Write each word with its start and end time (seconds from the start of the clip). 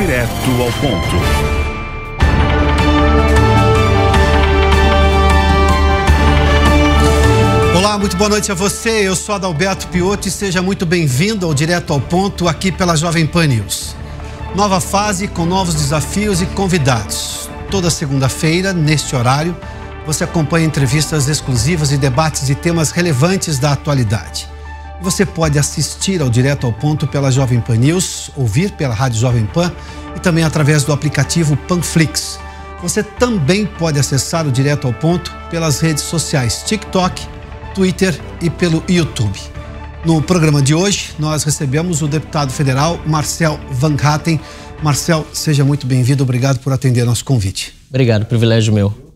Direto 0.00 0.30
ao 0.62 0.72
ponto. 0.74 1.16
Olá, 7.76 7.98
muito 7.98 8.16
boa 8.16 8.30
noite 8.30 8.52
a 8.52 8.54
você. 8.54 9.08
Eu 9.08 9.16
sou 9.16 9.34
Adalberto 9.34 9.88
Piotti 9.88 10.28
e 10.28 10.30
seja 10.30 10.62
muito 10.62 10.86
bem-vindo 10.86 11.44
ao 11.44 11.52
Direto 11.52 11.92
ao 11.92 12.00
Ponto 12.00 12.46
aqui 12.46 12.70
pela 12.70 12.94
Jovem 12.94 13.26
Pan 13.26 13.48
News. 13.48 13.96
Nova 14.54 14.80
fase 14.80 15.26
com 15.26 15.44
novos 15.44 15.74
desafios 15.74 16.40
e 16.40 16.46
convidados. 16.46 17.50
Toda 17.68 17.90
segunda-feira, 17.90 18.72
neste 18.72 19.16
horário, 19.16 19.56
você 20.06 20.22
acompanha 20.22 20.64
entrevistas 20.64 21.26
exclusivas 21.26 21.90
e 21.90 21.98
debates 21.98 22.46
de 22.46 22.54
temas 22.54 22.92
relevantes 22.92 23.58
da 23.58 23.72
atualidade. 23.72 24.48
Você 25.00 25.24
pode 25.24 25.58
assistir 25.58 26.20
ao 26.20 26.28
Direto 26.28 26.66
ao 26.66 26.72
Ponto 26.72 27.06
pela 27.06 27.30
Jovem 27.30 27.60
Pan 27.60 27.76
News, 27.76 28.30
ouvir 28.36 28.72
pela 28.72 28.92
Rádio 28.92 29.20
Jovem 29.20 29.46
Pan 29.46 29.72
e 30.16 30.20
também 30.20 30.42
através 30.42 30.82
do 30.82 30.92
aplicativo 30.92 31.56
Panflix. 31.56 32.38
Você 32.82 33.02
também 33.02 33.64
pode 33.64 33.98
acessar 33.98 34.46
o 34.46 34.50
Direto 34.50 34.88
ao 34.88 34.92
Ponto 34.92 35.32
pelas 35.50 35.80
redes 35.80 36.02
sociais 36.02 36.64
TikTok, 36.66 37.22
Twitter 37.74 38.18
e 38.42 38.50
pelo 38.50 38.82
YouTube. 38.88 39.38
No 40.04 40.20
programa 40.20 40.60
de 40.60 40.74
hoje, 40.74 41.10
nós 41.18 41.44
recebemos 41.44 42.02
o 42.02 42.08
deputado 42.08 42.52
federal 42.52 43.00
Marcel 43.06 43.58
Van 43.70 43.96
Hatten. 44.02 44.40
Marcel, 44.82 45.26
seja 45.32 45.64
muito 45.64 45.86
bem-vindo, 45.86 46.22
obrigado 46.24 46.58
por 46.58 46.72
atender 46.72 47.04
nosso 47.04 47.24
convite. 47.24 47.74
Obrigado, 47.88 48.26
privilégio 48.26 48.72
meu. 48.72 49.07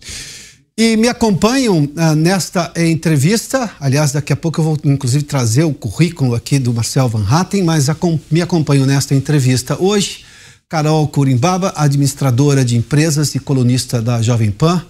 E 0.84 0.96
me 0.96 1.06
acompanham 1.06 1.88
ah, 1.96 2.16
nesta 2.16 2.72
entrevista, 2.76 3.70
aliás, 3.78 4.10
daqui 4.10 4.32
a 4.32 4.36
pouco 4.36 4.60
eu 4.60 4.64
vou 4.64 4.76
inclusive 4.82 5.22
trazer 5.22 5.62
o 5.62 5.72
currículo 5.72 6.34
aqui 6.34 6.58
do 6.58 6.74
Marcel 6.74 7.08
Van 7.08 7.24
Hatten, 7.24 7.62
mas 7.62 7.86
me 8.28 8.42
acompanham 8.42 8.84
nesta 8.84 9.14
entrevista 9.14 9.80
hoje. 9.80 10.24
Carol 10.68 11.06
Curimbaba, 11.06 11.72
administradora 11.76 12.64
de 12.64 12.76
empresas 12.76 13.32
e 13.36 13.38
colunista 13.38 14.02
da 14.02 14.20
Jovem 14.20 14.50
Pan, 14.50 14.84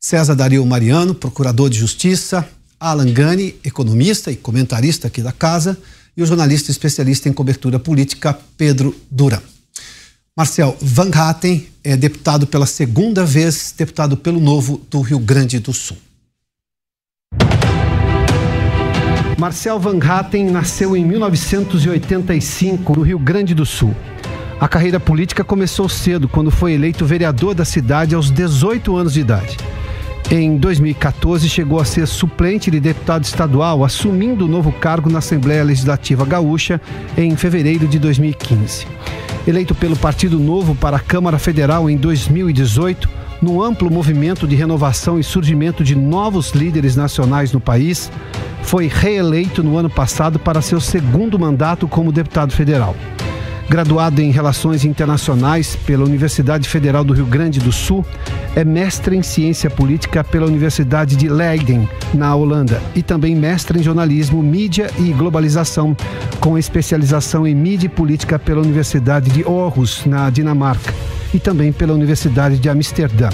César 0.00 0.34
Dario 0.34 0.64
Mariano, 0.64 1.14
procurador 1.14 1.68
de 1.68 1.78
justiça, 1.78 2.48
Alan 2.80 3.12
Gani, 3.12 3.54
economista 3.62 4.32
e 4.32 4.36
comentarista 4.36 5.08
aqui 5.08 5.20
da 5.20 5.30
casa, 5.30 5.76
e 6.16 6.22
o 6.22 6.26
jornalista 6.26 6.70
especialista 6.70 7.28
em 7.28 7.34
cobertura 7.34 7.78
política, 7.78 8.38
Pedro 8.56 8.96
Duran. 9.10 9.42
Marcel 10.36 10.76
Van 10.82 11.10
Hatten 11.14 11.68
é 11.84 11.96
deputado 11.96 12.44
pela 12.44 12.66
segunda 12.66 13.24
vez, 13.24 13.72
deputado 13.78 14.16
pelo 14.16 14.40
Novo 14.40 14.80
do 14.90 15.00
Rio 15.00 15.20
Grande 15.20 15.60
do 15.60 15.72
Sul. 15.72 15.96
Marcel 19.38 19.78
Van 19.78 20.00
Hatten 20.02 20.50
nasceu 20.50 20.96
em 20.96 21.04
1985 21.04 22.96
no 22.96 23.02
Rio 23.02 23.18
Grande 23.20 23.54
do 23.54 23.64
Sul. 23.64 23.94
A 24.58 24.66
carreira 24.66 24.98
política 24.98 25.44
começou 25.44 25.88
cedo, 25.88 26.28
quando 26.28 26.50
foi 26.50 26.72
eleito 26.72 27.06
vereador 27.06 27.54
da 27.54 27.64
cidade 27.64 28.16
aos 28.16 28.28
18 28.28 28.96
anos 28.96 29.12
de 29.12 29.20
idade. 29.20 29.56
Em 30.36 30.56
2014, 30.56 31.48
chegou 31.48 31.78
a 31.78 31.84
ser 31.84 32.08
suplente 32.08 32.68
de 32.68 32.80
deputado 32.80 33.22
estadual, 33.22 33.84
assumindo 33.84 34.46
o 34.46 34.48
novo 34.48 34.72
cargo 34.72 35.08
na 35.08 35.20
Assembleia 35.20 35.62
Legislativa 35.62 36.26
Gaúcha 36.26 36.80
em 37.16 37.36
fevereiro 37.36 37.86
de 37.86 38.00
2015. 38.00 38.84
Eleito 39.46 39.76
pelo 39.76 39.94
Partido 39.94 40.40
Novo 40.40 40.74
para 40.74 40.96
a 40.96 41.00
Câmara 41.00 41.38
Federal 41.38 41.88
em 41.88 41.96
2018, 41.96 43.08
no 43.40 43.62
amplo 43.62 43.88
movimento 43.88 44.44
de 44.48 44.56
renovação 44.56 45.20
e 45.20 45.22
surgimento 45.22 45.84
de 45.84 45.94
novos 45.94 46.50
líderes 46.50 46.96
nacionais 46.96 47.52
no 47.52 47.60
país, 47.60 48.10
foi 48.64 48.88
reeleito 48.88 49.62
no 49.62 49.78
ano 49.78 49.88
passado 49.88 50.40
para 50.40 50.60
seu 50.60 50.80
segundo 50.80 51.38
mandato 51.38 51.86
como 51.86 52.10
deputado 52.10 52.52
federal. 52.52 52.96
Graduado 53.68 54.20
em 54.20 54.30
Relações 54.30 54.84
Internacionais 54.84 55.74
pela 55.74 56.04
Universidade 56.04 56.68
Federal 56.68 57.02
do 57.02 57.14
Rio 57.14 57.24
Grande 57.24 57.58
do 57.60 57.72
Sul, 57.72 58.04
é 58.54 58.64
mestre 58.64 59.16
em 59.16 59.22
Ciência 59.22 59.70
Política 59.70 60.22
pela 60.22 60.46
Universidade 60.46 61.16
de 61.16 61.28
Leiden, 61.28 61.88
na 62.12 62.34
Holanda, 62.34 62.80
e 62.94 63.02
também 63.02 63.34
mestre 63.34 63.78
em 63.78 63.82
Jornalismo, 63.82 64.42
Mídia 64.42 64.90
e 64.98 65.12
Globalização, 65.12 65.96
com 66.40 66.58
especialização 66.58 67.46
em 67.46 67.54
Mídia 67.54 67.86
e 67.86 67.90
Política 67.90 68.38
pela 68.38 68.60
Universidade 68.60 69.30
de 69.30 69.42
Aarhus, 69.42 70.04
na 70.04 70.28
Dinamarca, 70.28 70.92
e 71.32 71.38
também 71.38 71.72
pela 71.72 71.94
Universidade 71.94 72.58
de 72.58 72.68
Amsterdã. 72.68 73.30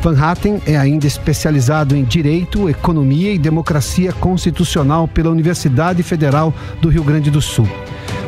Van 0.00 0.16
Hatten 0.16 0.62
é 0.64 0.76
ainda 0.76 1.06
especializado 1.06 1.96
em 1.96 2.04
Direito, 2.04 2.70
Economia 2.70 3.32
e 3.32 3.38
Democracia 3.38 4.12
Constitucional 4.12 5.08
pela 5.08 5.30
Universidade 5.30 6.04
Federal 6.04 6.54
do 6.80 6.88
Rio 6.88 7.02
Grande 7.02 7.30
do 7.30 7.42
Sul. 7.42 7.68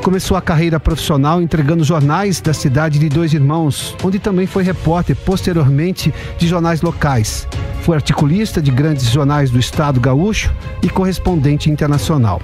Começou 0.02 0.34
a 0.34 0.40
carreira 0.40 0.80
profissional 0.80 1.42
entregando 1.42 1.84
jornais 1.84 2.40
da 2.40 2.54
cidade 2.54 2.98
de 2.98 3.08
Dois 3.08 3.34
Irmãos, 3.34 3.94
onde 4.02 4.18
também 4.18 4.46
foi 4.46 4.62
repórter 4.62 5.14
posteriormente 5.14 6.12
de 6.38 6.48
jornais 6.48 6.80
locais. 6.80 7.46
Foi 7.82 7.96
articulista 7.96 8.62
de 8.62 8.70
grandes 8.70 9.10
jornais 9.10 9.50
do 9.50 9.58
estado 9.58 10.00
gaúcho 10.00 10.52
e 10.82 10.88
correspondente 10.88 11.70
internacional. 11.70 12.40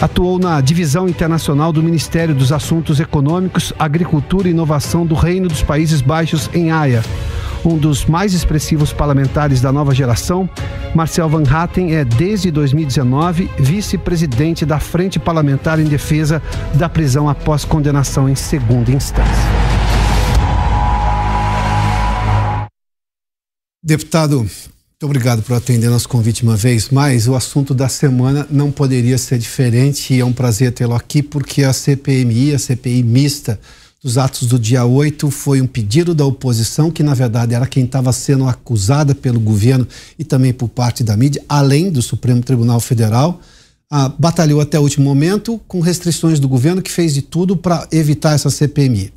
Atuou 0.00 0.38
na 0.38 0.60
divisão 0.60 1.08
internacional 1.08 1.72
do 1.72 1.82
Ministério 1.82 2.34
dos 2.34 2.52
Assuntos 2.52 3.00
Econômicos, 3.00 3.72
Agricultura 3.76 4.46
e 4.46 4.52
Inovação 4.52 5.04
do 5.04 5.16
Reino 5.16 5.48
dos 5.48 5.62
Países 5.62 6.00
Baixos 6.00 6.48
em 6.54 6.70
Haia 6.70 7.02
um 7.72 7.78
dos 7.78 8.04
mais 8.04 8.34
expressivos 8.34 8.92
parlamentares 8.92 9.60
da 9.60 9.72
nova 9.72 9.94
geração, 9.94 10.48
Marcel 10.94 11.28
Van 11.28 11.42
Hatten 11.48 11.94
é, 11.94 12.04
desde 12.04 12.50
2019, 12.50 13.50
vice-presidente 13.58 14.64
da 14.64 14.78
Frente 14.78 15.18
Parlamentar 15.18 15.80
em 15.80 15.84
Defesa 15.84 16.42
da 16.74 16.88
Prisão 16.88 17.28
após 17.28 17.64
condenação 17.64 18.28
em 18.28 18.34
segunda 18.34 18.90
instância. 18.90 19.24
Deputado, 23.82 24.38
muito 24.38 25.02
obrigado 25.02 25.42
por 25.42 25.54
atender 25.54 25.90
nosso 25.90 26.08
convite 26.08 26.42
uma 26.42 26.56
vez 26.56 26.88
mais. 26.88 27.28
O 27.28 27.34
assunto 27.34 27.74
da 27.74 27.88
semana 27.88 28.46
não 28.50 28.70
poderia 28.70 29.18
ser 29.18 29.38
diferente 29.38 30.14
e 30.14 30.20
é 30.20 30.24
um 30.24 30.32
prazer 30.32 30.72
tê-lo 30.72 30.94
aqui 30.94 31.22
porque 31.22 31.62
a 31.62 31.72
CPMI, 31.72 32.54
a 32.54 32.58
CPI 32.58 33.02
mista, 33.02 33.60
dos 34.04 34.18
atos 34.18 34.46
do 34.46 34.58
dia 34.58 34.84
8 34.84 35.30
foi 35.30 35.62
um 35.62 35.66
pedido 35.66 36.14
da 36.14 36.26
oposição, 36.26 36.90
que 36.90 37.02
na 37.02 37.14
verdade 37.14 37.54
era 37.54 37.66
quem 37.66 37.84
estava 37.84 38.12
sendo 38.12 38.46
acusada 38.46 39.14
pelo 39.14 39.40
governo 39.40 39.88
e 40.18 40.22
também 40.22 40.52
por 40.52 40.68
parte 40.68 41.02
da 41.02 41.16
mídia, 41.16 41.42
além 41.48 41.90
do 41.90 42.02
Supremo 42.02 42.42
Tribunal 42.42 42.80
Federal. 42.80 43.40
Ah, 43.90 44.10
batalhou 44.10 44.60
até 44.60 44.78
o 44.78 44.82
último 44.82 45.06
momento 45.06 45.58
com 45.66 45.80
restrições 45.80 46.38
do 46.38 46.46
governo, 46.46 46.82
que 46.82 46.90
fez 46.90 47.14
de 47.14 47.22
tudo 47.22 47.56
para 47.56 47.88
evitar 47.90 48.34
essa 48.34 48.50
CPMI. 48.50 49.10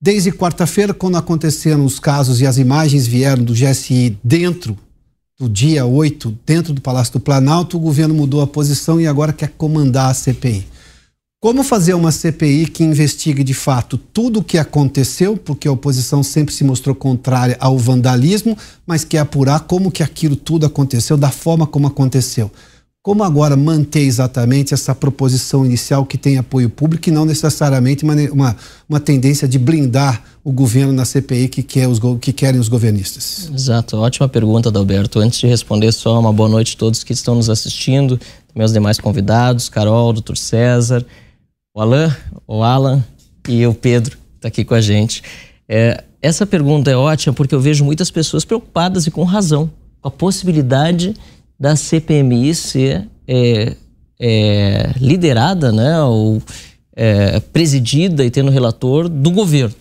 Desde 0.00 0.32
quarta-feira, 0.32 0.92
quando 0.92 1.16
aconteceram 1.16 1.84
os 1.84 2.00
casos 2.00 2.40
e 2.40 2.46
as 2.46 2.58
imagens 2.58 3.06
vieram 3.06 3.44
do 3.44 3.54
GSI 3.54 4.18
dentro 4.24 4.76
do 5.38 5.48
dia 5.48 5.86
8, 5.86 6.36
dentro 6.44 6.72
do 6.72 6.80
Palácio 6.80 7.12
do 7.12 7.20
Planalto, 7.20 7.76
o 7.76 7.80
governo 7.80 8.12
mudou 8.12 8.40
a 8.40 8.46
posição 8.48 9.00
e 9.00 9.06
agora 9.06 9.32
quer 9.32 9.50
comandar 9.50 10.10
a 10.10 10.14
CPI. 10.14 10.66
Como 11.42 11.64
fazer 11.64 11.92
uma 11.94 12.12
CPI 12.12 12.68
que 12.68 12.84
investigue 12.84 13.42
de 13.42 13.52
fato 13.52 13.98
tudo 13.98 14.38
o 14.38 14.44
que 14.44 14.58
aconteceu, 14.58 15.36
porque 15.36 15.66
a 15.66 15.72
oposição 15.72 16.22
sempre 16.22 16.54
se 16.54 16.62
mostrou 16.62 16.94
contrária 16.94 17.56
ao 17.58 17.76
vandalismo, 17.76 18.56
mas 18.86 19.02
quer 19.02 19.18
apurar 19.18 19.58
como 19.58 19.90
que 19.90 20.04
aquilo 20.04 20.36
tudo 20.36 20.66
aconteceu, 20.66 21.16
da 21.16 21.30
forma 21.32 21.66
como 21.66 21.88
aconteceu. 21.88 22.48
Como 23.02 23.24
agora 23.24 23.56
manter 23.56 24.02
exatamente 24.02 24.72
essa 24.72 24.94
proposição 24.94 25.66
inicial 25.66 26.06
que 26.06 26.16
tem 26.16 26.38
apoio 26.38 26.70
público 26.70 27.08
e 27.08 27.12
não 27.12 27.24
necessariamente 27.24 28.04
uma, 28.04 28.14
uma, 28.30 28.56
uma 28.88 29.00
tendência 29.00 29.48
de 29.48 29.58
blindar 29.58 30.22
o 30.44 30.52
governo 30.52 30.92
na 30.92 31.04
CPI 31.04 31.48
que, 31.48 31.64
quer 31.64 31.88
os, 31.88 31.98
que 32.20 32.32
querem 32.32 32.60
os 32.60 32.68
governistas? 32.68 33.50
Exato, 33.52 33.96
ótima 33.96 34.28
pergunta, 34.28 34.68
Adalberto. 34.68 35.18
Antes 35.18 35.40
de 35.40 35.48
responder, 35.48 35.90
só 35.90 36.20
uma 36.20 36.32
boa 36.32 36.48
noite 36.48 36.76
a 36.76 36.78
todos 36.78 37.02
que 37.02 37.12
estão 37.12 37.34
nos 37.34 37.50
assistindo, 37.50 38.20
meus 38.54 38.72
demais 38.72 39.00
convidados, 39.00 39.68
Carol, 39.68 40.12
doutor 40.12 40.36
César 40.36 41.04
o 41.74 41.80
Alan, 41.80 42.16
o 42.46 42.62
Alan 42.62 43.02
e 43.48 43.66
o 43.66 43.74
Pedro 43.74 44.18
tá 44.40 44.48
aqui 44.48 44.64
com 44.64 44.74
a 44.74 44.80
gente. 44.80 45.22
É, 45.68 46.04
essa 46.20 46.46
pergunta 46.46 46.90
é 46.90 46.96
ótima 46.96 47.32
porque 47.32 47.54
eu 47.54 47.60
vejo 47.60 47.84
muitas 47.84 48.10
pessoas 48.10 48.44
preocupadas 48.44 49.06
e 49.06 49.10
com 49.10 49.24
razão 49.24 49.70
com 50.00 50.08
a 50.08 50.10
possibilidade 50.10 51.14
da 51.58 51.76
CPMI 51.76 52.54
ser 52.54 53.08
é, 53.26 53.76
é, 54.20 54.92
liderada, 54.96 55.70
né, 55.70 56.02
ou 56.02 56.42
é, 56.94 57.40
presidida 57.40 58.24
e 58.24 58.30
tendo 58.30 58.50
relator 58.50 59.08
do 59.08 59.30
governo. 59.30 59.74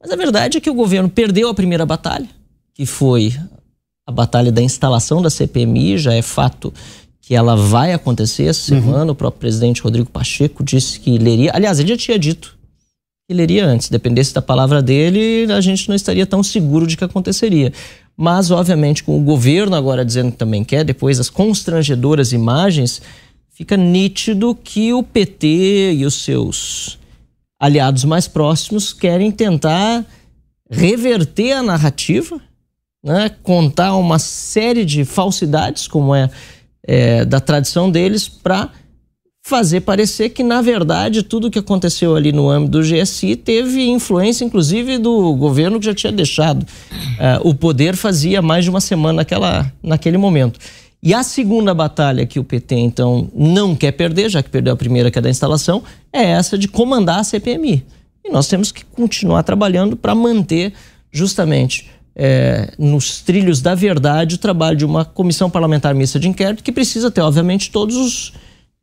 Mas 0.00 0.10
a 0.10 0.16
verdade 0.16 0.58
é 0.58 0.60
que 0.60 0.70
o 0.70 0.74
governo 0.74 1.08
perdeu 1.08 1.48
a 1.48 1.54
primeira 1.54 1.84
batalha, 1.84 2.28
que 2.72 2.86
foi 2.86 3.34
a 4.06 4.12
batalha 4.12 4.52
da 4.52 4.62
instalação 4.62 5.20
da 5.20 5.30
CPMI, 5.30 5.98
já 5.98 6.14
é 6.14 6.22
fato 6.22 6.72
que 7.26 7.34
ela 7.34 7.56
vai 7.56 7.94
acontecer 7.94 8.44
essa 8.44 8.74
uhum. 8.74 8.82
semana. 8.82 9.12
O 9.12 9.14
próprio 9.14 9.40
presidente 9.40 9.80
Rodrigo 9.80 10.10
Pacheco 10.10 10.62
disse 10.62 11.00
que 11.00 11.16
leria. 11.16 11.52
Aliás, 11.54 11.80
ele 11.80 11.88
já 11.88 11.96
tinha 11.96 12.18
dito 12.18 12.54
que 13.26 13.34
leria 13.34 13.64
antes. 13.64 13.88
Dependesse 13.88 14.34
da 14.34 14.42
palavra 14.42 14.82
dele, 14.82 15.50
a 15.50 15.60
gente 15.62 15.88
não 15.88 15.96
estaria 15.96 16.26
tão 16.26 16.42
seguro 16.42 16.86
de 16.86 16.98
que 16.98 17.04
aconteceria. 17.04 17.72
Mas, 18.14 18.50
obviamente, 18.50 19.02
com 19.02 19.18
o 19.18 19.22
governo 19.22 19.74
agora 19.74 20.04
dizendo 20.04 20.32
que 20.32 20.36
também 20.36 20.62
quer, 20.62 20.84
depois 20.84 21.16
das 21.16 21.30
constrangedoras 21.30 22.32
imagens, 22.32 23.00
fica 23.50 23.74
nítido 23.74 24.54
que 24.54 24.92
o 24.92 25.02
PT 25.02 25.94
e 25.94 26.04
os 26.04 26.22
seus 26.22 26.98
aliados 27.58 28.04
mais 28.04 28.28
próximos 28.28 28.92
querem 28.92 29.30
tentar 29.30 30.04
reverter 30.70 31.52
a 31.52 31.62
narrativa, 31.62 32.38
né? 33.02 33.30
contar 33.42 33.96
uma 33.96 34.18
série 34.18 34.84
de 34.84 35.06
falsidades, 35.06 35.88
como 35.88 36.14
é, 36.14 36.28
é 36.86 37.24
da 37.24 37.40
tradição 37.40 37.90
deles, 37.90 38.28
para 38.28 38.70
fazer 39.46 39.82
parecer 39.82 40.30
que, 40.30 40.42
na 40.42 40.62
verdade, 40.62 41.22
tudo 41.22 41.50
que 41.50 41.58
aconteceu 41.58 42.16
ali 42.16 42.32
no 42.32 42.48
âmbito 42.48 42.78
do 42.78 42.82
GSI 42.82 43.36
teve 43.36 43.86
influência, 43.86 44.44
inclusive, 44.44 44.96
do 44.96 45.34
governo 45.34 45.78
que 45.78 45.84
já 45.84 45.94
tinha 45.94 46.12
deixado 46.12 46.62
uh, 46.62 47.46
o 47.46 47.54
poder 47.54 47.94
fazia 47.94 48.40
mais 48.40 48.64
de 48.64 48.70
uma 48.70 48.80
semana 48.80 49.18
naquela, 49.18 49.70
naquele 49.82 50.16
momento. 50.16 50.58
E 51.02 51.12
a 51.12 51.22
segunda 51.22 51.74
batalha 51.74 52.24
que 52.24 52.40
o 52.40 52.44
PT, 52.44 52.74
então, 52.76 53.28
não 53.34 53.76
quer 53.76 53.92
perder, 53.92 54.30
já 54.30 54.42
que 54.42 54.48
perdeu 54.48 54.72
a 54.72 54.76
primeira, 54.76 55.10
que 55.10 55.18
é 55.18 55.22
da 55.22 55.28
instalação, 55.28 55.82
é 56.10 56.22
essa 56.22 56.56
de 56.56 56.66
comandar 56.66 57.18
a 57.18 57.24
CPMI. 57.24 57.84
E 58.24 58.30
nós 58.30 58.48
temos 58.48 58.72
que 58.72 58.82
continuar 58.86 59.42
trabalhando 59.42 59.94
para 59.94 60.14
manter, 60.14 60.72
justamente, 61.12 61.90
é, 62.16 62.72
nos 62.78 63.20
trilhos 63.20 63.60
da 63.60 63.74
verdade, 63.74 64.36
o 64.36 64.38
trabalho 64.38 64.76
de 64.76 64.84
uma 64.84 65.04
comissão 65.04 65.50
parlamentar 65.50 65.94
mista 65.94 66.18
de 66.18 66.28
inquérito, 66.28 66.62
que 66.62 66.72
precisa 66.72 67.10
ter, 67.10 67.20
obviamente, 67.20 67.70
todos 67.70 67.96
os 67.96 68.32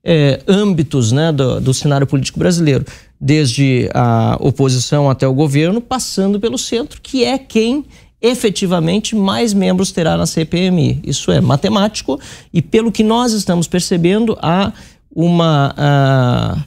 é, 0.04 0.42
âmbitos 0.48 1.12
né, 1.12 1.32
do, 1.32 1.60
do 1.60 1.74
cenário 1.74 2.08
político 2.08 2.40
brasileiro, 2.40 2.86
desde 3.20 3.90
a 3.94 4.38
oposição 4.40 5.10
até 5.10 5.28
o 5.28 5.34
governo, 5.34 5.80
passando 5.80 6.40
pelo 6.40 6.58
centro, 6.58 7.00
que 7.02 7.24
é 7.24 7.38
quem 7.38 7.86
efetivamente 8.22 9.16
mais 9.16 9.54
membros 9.54 9.92
terá 9.92 10.16
na 10.16 10.26
CPMI. 10.26 11.02
Isso 11.04 11.32
é 11.32 11.42
matemático 11.42 12.20
e 12.54 12.62
pelo 12.62 12.92
que 12.92 13.04
nós 13.04 13.34
estamos 13.34 13.68
percebendo 13.68 14.38
há 14.42 14.72
uma 15.14 15.74
a, 15.76 16.64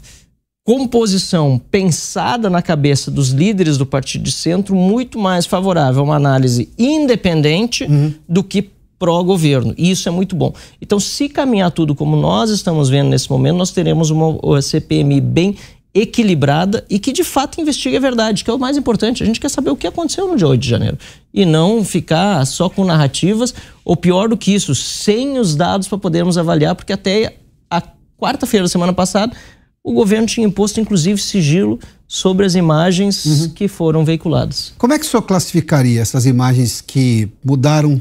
composição 0.64 1.61
pensada 1.70 2.49
na 2.49 2.62
cabeça 2.62 3.11
dos 3.11 3.28
líderes 3.28 3.76
do 3.76 3.84
partido 3.84 4.25
de 4.25 4.32
centro 4.32 4.75
muito 4.75 5.19
mais 5.19 5.44
favorável 5.44 6.00
a 6.00 6.05
uma 6.05 6.16
análise 6.16 6.70
independente 6.78 7.84
uhum. 7.84 8.14
do 8.26 8.43
que 8.43 8.70
pró-governo. 8.99 9.75
E 9.76 9.90
isso 9.90 10.08
é 10.08 10.12
muito 10.12 10.34
bom. 10.34 10.55
Então, 10.81 10.99
se 10.99 11.28
caminhar 11.28 11.70
tudo 11.70 11.94
como 11.94 12.16
nós 12.16 12.49
estamos 12.49 12.88
vendo 12.88 13.11
nesse 13.11 13.31
momento, 13.31 13.58
nós 13.58 13.72
teremos 13.72 14.11
uma 14.11 14.62
CPMI 14.62 15.20
bem 15.20 15.56
equilibrada 15.93 16.84
e 16.88 16.99
que 16.99 17.12
de 17.12 17.22
fato 17.22 17.60
investigue 17.60 17.99
a 17.99 18.00
verdade, 18.00 18.43
que 18.43 18.50
é 18.50 18.55
o 18.55 18.58
mais 18.58 18.76
importante. 18.76 19.22
A 19.22 19.26
gente 19.26 19.38
quer 19.38 19.50
saber 19.50 19.70
o 19.70 19.76
que 19.76 19.87
aconteceu 19.87 20.26
no 20.26 20.37
dia 20.37 20.49
8 20.49 20.60
de 20.60 20.69
janeiro 20.69 20.99
e 21.32 21.44
não 21.44 21.84
ficar 21.84 22.44
só 22.46 22.70
com 22.70 22.84
narrativas, 22.84 23.55
ou 23.84 23.94
pior 23.94 24.28
do 24.28 24.37
que 24.37 24.55
isso, 24.55 24.75
sem 24.75 25.38
os 25.38 25.55
dados 25.55 25.87
para 25.87 25.99
podermos 25.99 26.38
avaliar, 26.38 26.75
porque 26.75 26.93
até 26.93 27.37
a 27.70 27.82
quarta-feira 28.19 28.64
da 28.64 28.69
semana 28.69 28.93
passada 28.93 29.37
o 29.84 29.92
governo 29.92 30.26
tinha 30.26 30.46
imposto 30.46 30.81
inclusive 30.81 31.20
sigilo 31.20 31.78
sobre 32.08 32.46
as 32.46 32.54
imagens 32.54 33.25
uhum. 33.26 33.48
que 33.50 33.69
foram 33.69 34.02
veiculadas. 34.02 34.72
Como 34.78 34.94
é 34.94 34.98
que 34.98 35.04
o 35.04 35.08
senhor 35.08 35.22
classificaria 35.22 36.00
essas 36.00 36.25
imagens 36.25 36.81
que 36.81 37.28
mudaram 37.44 38.00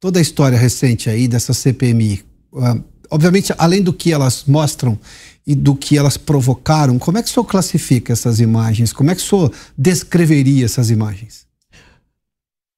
toda 0.00 0.20
a 0.20 0.22
história 0.22 0.56
recente 0.56 1.10
aí 1.10 1.26
dessa 1.26 1.52
CPMI? 1.52 2.22
Uh, 2.52 2.82
obviamente, 3.10 3.52
além 3.58 3.82
do 3.82 3.92
que 3.92 4.12
elas 4.12 4.44
mostram 4.46 4.96
e 5.44 5.54
do 5.56 5.74
que 5.74 5.98
elas 5.98 6.16
provocaram, 6.16 6.96
como 6.96 7.18
é 7.18 7.22
que 7.22 7.28
o 7.28 7.32
senhor 7.32 7.44
classifica 7.44 8.12
essas 8.12 8.38
imagens? 8.38 8.92
Como 8.92 9.10
é 9.10 9.14
que 9.14 9.20
o 9.20 9.24
senhor 9.24 9.52
descreveria 9.76 10.64
essas 10.64 10.90
imagens? 10.90 11.44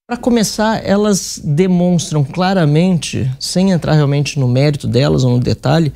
Para 0.07 0.17
começar, 0.17 0.83
elas 0.87 1.39
demonstram 1.45 2.25
claramente, 2.25 3.31
sem 3.39 3.73
entrar 3.73 3.93
realmente 3.93 4.39
no 4.39 4.49
mérito 4.49 4.89
delas 4.89 5.23
ou 5.23 5.33
no 5.33 5.39
detalhe, 5.39 5.93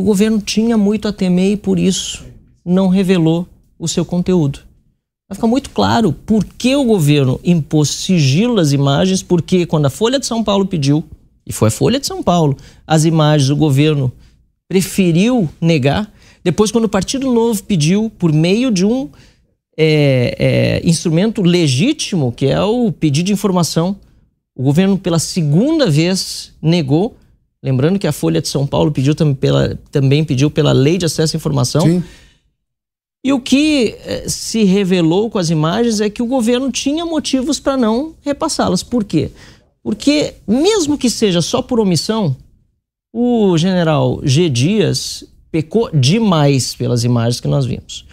o 0.00 0.02
governo 0.02 0.40
tinha 0.40 0.76
muito 0.76 1.06
a 1.06 1.12
temer 1.12 1.52
e 1.52 1.56
por 1.56 1.78
isso 1.78 2.24
não 2.64 2.88
revelou 2.88 3.46
o 3.78 3.86
seu 3.86 4.04
conteúdo. 4.04 4.60
Vai 5.28 5.36
ficar 5.36 5.46
muito 5.46 5.70
claro 5.70 6.12
por 6.12 6.44
que 6.44 6.74
o 6.74 6.84
governo 6.84 7.38
impôs 7.44 7.90
sigilo 7.90 8.58
às 8.58 8.72
imagens, 8.72 9.22
porque 9.22 9.66
quando 9.66 9.86
a 9.86 9.90
Folha 9.90 10.18
de 10.18 10.26
São 10.26 10.42
Paulo 10.42 10.66
pediu, 10.66 11.04
e 11.46 11.52
foi 11.52 11.68
a 11.68 11.70
Folha 11.70 12.00
de 12.00 12.06
São 12.06 12.22
Paulo, 12.22 12.56
as 12.86 13.04
imagens 13.04 13.50
o 13.50 13.56
governo 13.56 14.10
preferiu 14.68 15.48
negar. 15.60 16.12
Depois, 16.42 16.72
quando 16.72 16.86
o 16.86 16.88
Partido 16.88 17.32
Novo 17.32 17.62
pediu, 17.62 18.10
por 18.18 18.32
meio 18.32 18.70
de 18.70 18.84
um 18.84 19.08
é, 19.76 20.34
é, 20.38 20.88
instrumento 20.88 21.42
legítimo, 21.42 22.32
que 22.32 22.46
é 22.46 22.60
o 22.62 22.90
pedido 22.90 23.26
de 23.26 23.32
informação, 23.32 23.96
o 24.56 24.62
governo, 24.62 24.98
pela 24.98 25.18
segunda 25.18 25.88
vez, 25.88 26.52
negou. 26.60 27.16
Lembrando 27.62 27.98
que 27.98 28.06
a 28.06 28.12
Folha 28.12 28.40
de 28.40 28.48
São 28.48 28.66
Paulo 28.66 28.90
pediu 28.90 29.14
também, 29.14 29.34
pela, 29.34 29.78
também 29.90 30.24
pediu 30.24 30.50
pela 30.50 30.72
lei 30.72 30.96
de 30.96 31.04
acesso 31.04 31.36
à 31.36 31.38
informação. 31.38 31.82
Sim. 31.82 32.02
E 33.22 33.32
o 33.34 33.40
que 33.40 33.96
eh, 34.02 34.24
se 34.26 34.64
revelou 34.64 35.28
com 35.28 35.38
as 35.38 35.50
imagens 35.50 36.00
é 36.00 36.08
que 36.08 36.22
o 36.22 36.26
governo 36.26 36.72
tinha 36.72 37.04
motivos 37.04 37.60
para 37.60 37.76
não 37.76 38.14
repassá-las. 38.22 38.82
Por 38.82 39.04
quê? 39.04 39.30
Porque, 39.82 40.34
mesmo 40.48 40.96
que 40.96 41.10
seja 41.10 41.42
só 41.42 41.60
por 41.60 41.80
omissão, 41.80 42.34
o 43.12 43.56
general 43.58 44.20
G. 44.22 44.48
Dias 44.48 45.24
pecou 45.50 45.90
demais 45.92 46.74
pelas 46.74 47.04
imagens 47.04 47.40
que 47.40 47.48
nós 47.48 47.66
vimos. 47.66 48.06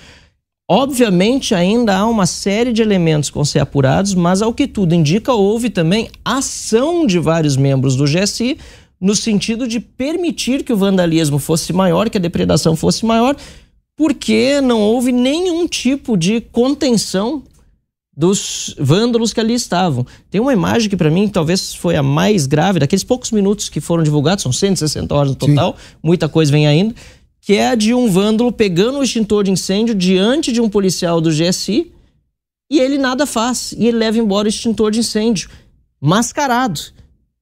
Obviamente, 0.70 1.56
ainda 1.56 1.96
há 1.96 2.06
uma 2.06 2.26
série 2.26 2.74
de 2.74 2.82
elementos 2.82 3.30
com 3.30 3.46
ser 3.46 3.60
apurados, 3.60 4.14
mas 4.14 4.42
ao 4.42 4.54
que 4.54 4.68
tudo 4.68 4.94
indica, 4.94 5.32
houve 5.32 5.70
também 5.70 6.10
ação 6.26 7.08
de 7.08 7.18
vários 7.20 7.56
membros 7.56 7.96
do 7.96 8.04
GSI 8.04 8.58
no 9.00 9.16
sentido 9.16 9.68
de 9.68 9.80
permitir 9.80 10.64
que 10.64 10.74
o 10.74 10.78
vandalismo 10.78 11.40
fosse 11.40 11.72
maior, 11.72 12.10
que 12.10 12.18
a 12.18 12.22
depredação 12.22 12.76
fosse 12.76 13.06
maior, 13.06 13.36
porque 13.96 14.62
não 14.62 14.82
houve 14.82 15.12
nenhum 15.12 15.68
tipo 15.68 16.18
de 16.18 16.42
contenção 16.42 17.44
dos 18.16 18.76
vândalos 18.80 19.32
que 19.32 19.40
ali 19.40 19.54
estavam. 19.54 20.06
Tem 20.32 20.42
uma 20.42 20.52
imagem 20.52 20.90
que 20.90 20.98
para 20.98 21.12
mim 21.12 21.28
talvez 21.28 21.76
foi 21.76 21.96
a 21.96 22.02
mais 22.02 22.48
grave, 22.48 22.80
daqueles 22.80 23.04
poucos 23.04 23.32
minutos 23.32 23.70
que 23.70 23.80
foram 23.80 24.04
divulgados, 24.04 24.42
são 24.42 24.52
160 24.52 25.14
horas 25.14 25.30
no 25.30 25.36
total, 25.36 25.74
Sim. 25.78 25.98
muita 26.02 26.28
coisa 26.28 26.52
vem 26.52 26.66
ainda, 26.66 26.96
que 27.40 27.54
é 27.54 27.70
a 27.70 27.76
de 27.76 27.94
um 27.94 28.10
vândalo 28.10 28.52
pegando 28.52 28.98
o 28.98 29.04
extintor 29.04 29.44
de 29.44 29.52
incêndio 29.52 29.94
diante 29.94 30.52
de 30.52 30.60
um 30.60 30.68
policial 30.68 31.22
do 31.22 31.30
GSI 31.30 31.92
e 32.70 32.80
ele 32.80 32.98
nada 32.98 33.26
faz, 33.26 33.72
e 33.78 33.88
ele 33.88 33.98
leva 33.98 34.18
embora 34.18 34.48
o 34.48 34.50
extintor 34.50 34.92
de 34.92 35.00
incêndio, 35.00 35.50
mascarado. 36.02 36.82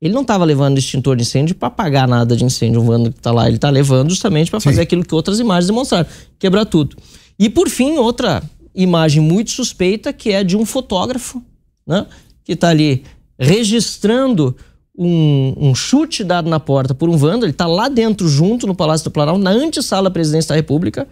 Ele 0.05 0.13
não 0.13 0.21
estava 0.21 0.45
levando 0.45 0.77
extintor 0.77 1.15
de 1.15 1.23
incêndio 1.23 1.55
para 1.55 1.67
apagar 1.67 2.07
nada 2.07 2.35
de 2.35 2.45
incêndio. 2.45 2.79
O 2.79 2.83
vândalo 2.83 3.11
que 3.11 3.17
está 3.17 3.31
lá, 3.31 3.47
ele 3.47 3.55
está 3.55 3.71
levando 3.71 4.11
justamente 4.11 4.51
para 4.51 4.59
fazer 4.59 4.81
aquilo 4.81 5.03
que 5.03 5.15
outras 5.15 5.39
imagens 5.39 5.65
demonstraram, 5.65 6.07
quebrar 6.37 6.63
tudo. 6.63 6.95
E 7.39 7.49
por 7.49 7.67
fim, 7.67 7.97
outra 7.97 8.43
imagem 8.75 9.19
muito 9.19 9.49
suspeita 9.49 10.13
que 10.13 10.29
é 10.31 10.43
de 10.43 10.55
um 10.55 10.63
fotógrafo, 10.63 11.43
né, 11.87 12.05
que 12.43 12.51
está 12.51 12.69
ali 12.69 13.03
registrando 13.39 14.55
um, 14.95 15.55
um, 15.57 15.73
chute 15.73 16.23
dado 16.23 16.51
na 16.51 16.59
porta 16.59 16.93
por 16.93 17.09
um 17.09 17.17
vândalo. 17.17 17.45
Ele 17.45 17.51
está 17.51 17.65
lá 17.65 17.89
dentro, 17.89 18.29
junto 18.29 18.67
no 18.67 18.75
Palácio 18.75 19.05
do 19.05 19.11
Planalto, 19.11 19.41
na 19.41 19.49
antessala 19.49 20.03
da 20.03 20.11
Presidência 20.11 20.49
da 20.49 20.55
República. 20.55 21.07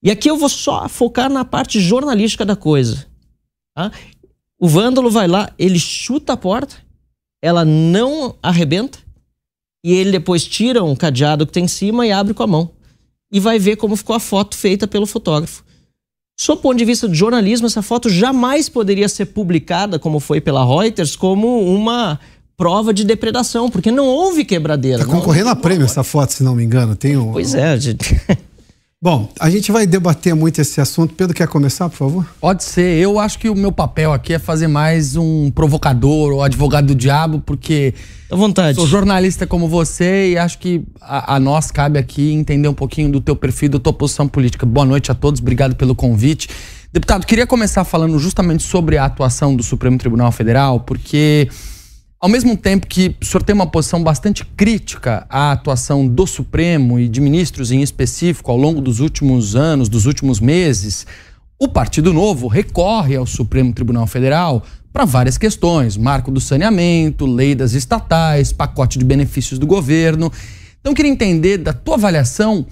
E 0.00 0.08
aqui 0.08 0.30
eu 0.30 0.36
vou 0.36 0.48
só 0.48 0.88
focar 0.88 1.28
na 1.28 1.44
parte 1.44 1.80
jornalística 1.80 2.44
da 2.44 2.54
coisa. 2.54 3.04
Tá? 3.74 3.90
O 4.56 4.68
vândalo 4.68 5.10
vai 5.10 5.26
lá, 5.26 5.52
ele 5.58 5.80
chuta 5.80 6.34
a 6.34 6.36
porta 6.36 6.76
ela 7.42 7.64
não 7.64 8.34
arrebenta 8.42 8.98
e 9.84 9.92
ele 9.92 10.12
depois 10.12 10.44
tira 10.44 10.84
um 10.84 10.94
cadeado 10.94 11.46
que 11.46 11.52
tem 11.52 11.64
em 11.64 11.68
cima 11.68 12.06
e 12.06 12.12
abre 12.12 12.34
com 12.34 12.42
a 12.42 12.46
mão. 12.46 12.70
E 13.32 13.40
vai 13.40 13.58
ver 13.58 13.76
como 13.76 13.96
ficou 13.96 14.14
a 14.14 14.20
foto 14.20 14.56
feita 14.56 14.86
pelo 14.86 15.06
fotógrafo. 15.06 15.64
Sob 16.38 16.62
ponto 16.62 16.78
de 16.78 16.84
vista 16.84 17.06
do 17.06 17.14
jornalismo, 17.14 17.66
essa 17.66 17.82
foto 17.82 18.08
jamais 18.08 18.68
poderia 18.68 19.08
ser 19.08 19.26
publicada, 19.26 19.98
como 19.98 20.18
foi 20.18 20.40
pela 20.40 20.64
Reuters, 20.64 21.14
como 21.14 21.62
uma 21.62 22.18
prova 22.56 22.92
de 22.92 23.04
depredação, 23.04 23.70
porque 23.70 23.90
não 23.90 24.06
houve 24.06 24.44
quebradeira. 24.44 25.02
Está 25.02 25.14
concorrendo 25.14 25.50
a 25.50 25.56
prêmio 25.56 25.84
essa 25.84 26.02
foto, 26.02 26.32
se 26.32 26.42
não 26.42 26.54
me 26.54 26.64
engano. 26.64 26.96
Tem 26.96 27.16
um... 27.16 27.32
Pois 27.32 27.54
é, 27.54 27.78
gente. 27.78 28.20
Bom, 29.02 29.30
a 29.40 29.48
gente 29.48 29.72
vai 29.72 29.86
debater 29.86 30.34
muito 30.34 30.60
esse 30.60 30.78
assunto. 30.78 31.14
Pedro, 31.14 31.34
quer 31.34 31.48
começar, 31.48 31.88
por 31.88 31.96
favor? 31.96 32.26
Pode 32.38 32.62
ser. 32.62 32.98
Eu 32.98 33.18
acho 33.18 33.38
que 33.38 33.48
o 33.48 33.54
meu 33.54 33.72
papel 33.72 34.12
aqui 34.12 34.34
é 34.34 34.38
fazer 34.38 34.68
mais 34.68 35.16
um 35.16 35.50
provocador 35.50 36.32
ou 36.32 36.42
advogado 36.42 36.88
do 36.88 36.94
diabo, 36.94 37.40
porque. 37.40 37.94
À 38.30 38.36
vontade. 38.36 38.76
Sou 38.76 38.86
jornalista 38.86 39.46
como 39.46 39.66
você 39.66 40.32
e 40.32 40.36
acho 40.36 40.58
que 40.58 40.84
a, 41.00 41.36
a, 41.36 41.40
nós 41.40 41.70
cabe 41.70 41.98
aqui 41.98 42.30
entender 42.30 42.68
um 42.68 42.74
pouquinho 42.74 43.10
do 43.10 43.22
teu 43.22 43.34
perfil, 43.34 43.70
da 43.70 43.78
tua 43.78 43.94
posição 43.94 44.28
política. 44.28 44.66
Boa 44.66 44.84
noite 44.84 45.10
a 45.10 45.14
todos, 45.14 45.40
obrigado 45.40 45.74
pelo 45.76 45.94
convite. 45.94 46.50
Deputado, 46.92 47.24
queria 47.24 47.46
começar 47.46 47.84
falando 47.84 48.18
justamente 48.18 48.62
sobre 48.62 48.98
a 48.98 49.06
atuação 49.06 49.56
do 49.56 49.62
Supremo 49.62 49.96
Tribunal 49.96 50.30
Federal, 50.30 50.78
porque 50.78 51.48
ao 52.20 52.28
mesmo 52.28 52.54
tempo 52.54 52.86
que 52.86 53.16
o 53.18 53.24
senhor 53.24 53.42
tem 53.42 53.54
uma 53.54 53.66
posição 53.66 54.02
bastante 54.02 54.44
crítica 54.44 55.24
à 55.30 55.52
atuação 55.52 56.06
do 56.06 56.26
Supremo 56.26 57.00
e 57.00 57.08
de 57.08 57.18
ministros 57.18 57.72
em 57.72 57.80
específico 57.80 58.50
ao 58.50 58.58
longo 58.58 58.82
dos 58.82 59.00
últimos 59.00 59.56
anos, 59.56 59.88
dos 59.88 60.04
últimos 60.04 60.38
meses, 60.38 61.06
o 61.58 61.66
Partido 61.66 62.12
Novo 62.12 62.46
recorre 62.46 63.16
ao 63.16 63.24
Supremo 63.24 63.72
Tribunal 63.72 64.06
Federal 64.06 64.62
para 64.92 65.06
várias 65.06 65.38
questões: 65.38 65.96
marco 65.96 66.30
do 66.30 66.40
saneamento, 66.40 67.24
lei 67.24 67.54
das 67.54 67.72
estatais, 67.72 68.52
pacote 68.52 68.98
de 68.98 69.04
benefícios 69.04 69.58
do 69.58 69.66
governo. 69.66 70.30
Então, 70.78 70.92
eu 70.92 70.96
queria 70.96 71.10
entender 71.10 71.56
da 71.56 71.72
tua 71.72 71.94
avaliação 71.94 72.66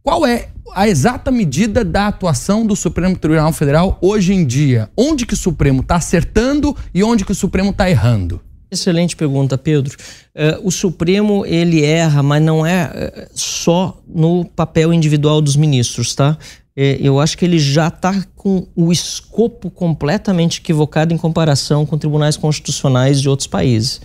qual 0.00 0.24
é 0.24 0.48
a 0.74 0.88
exata 0.88 1.30
medida 1.30 1.84
da 1.84 2.06
atuação 2.06 2.64
do 2.64 2.76
Supremo 2.76 3.16
Tribunal 3.16 3.52
Federal 3.52 3.98
hoje 4.00 4.32
em 4.32 4.44
dia. 4.44 4.88
Onde 4.96 5.26
que 5.26 5.34
o 5.34 5.36
Supremo 5.36 5.80
está 5.80 5.96
acertando 5.96 6.76
e 6.94 7.02
onde 7.02 7.24
que 7.24 7.32
o 7.32 7.36
Supremo 7.36 7.70
está 7.70 7.90
errando? 7.90 8.40
Excelente 8.72 9.14
pergunta, 9.14 9.58
Pedro. 9.58 9.94
Uh, 10.34 10.66
o 10.66 10.70
Supremo 10.70 11.44
ele 11.44 11.84
erra, 11.84 12.22
mas 12.22 12.42
não 12.42 12.64
é 12.64 12.86
uh, 12.86 13.28
só 13.34 14.00
no 14.08 14.46
papel 14.46 14.94
individual 14.94 15.42
dos 15.42 15.56
ministros, 15.56 16.14
tá? 16.14 16.38
É, 16.74 16.96
eu 16.98 17.20
acho 17.20 17.36
que 17.36 17.44
ele 17.44 17.58
já 17.58 17.88
está 17.88 18.24
com 18.34 18.66
o 18.74 18.90
escopo 18.90 19.70
completamente 19.70 20.58
equivocado 20.58 21.12
em 21.12 21.18
comparação 21.18 21.84
com 21.84 21.98
tribunais 21.98 22.38
constitucionais 22.38 23.20
de 23.20 23.28
outros 23.28 23.46
países. 23.46 24.00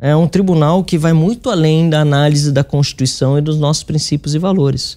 É 0.00 0.16
um 0.16 0.26
tribunal 0.26 0.82
que 0.82 0.96
vai 0.96 1.12
muito 1.12 1.50
além 1.50 1.90
da 1.90 2.00
análise 2.00 2.50
da 2.50 2.64
Constituição 2.64 3.36
e 3.36 3.42
dos 3.42 3.58
nossos 3.58 3.82
princípios 3.82 4.34
e 4.34 4.38
valores. 4.38 4.96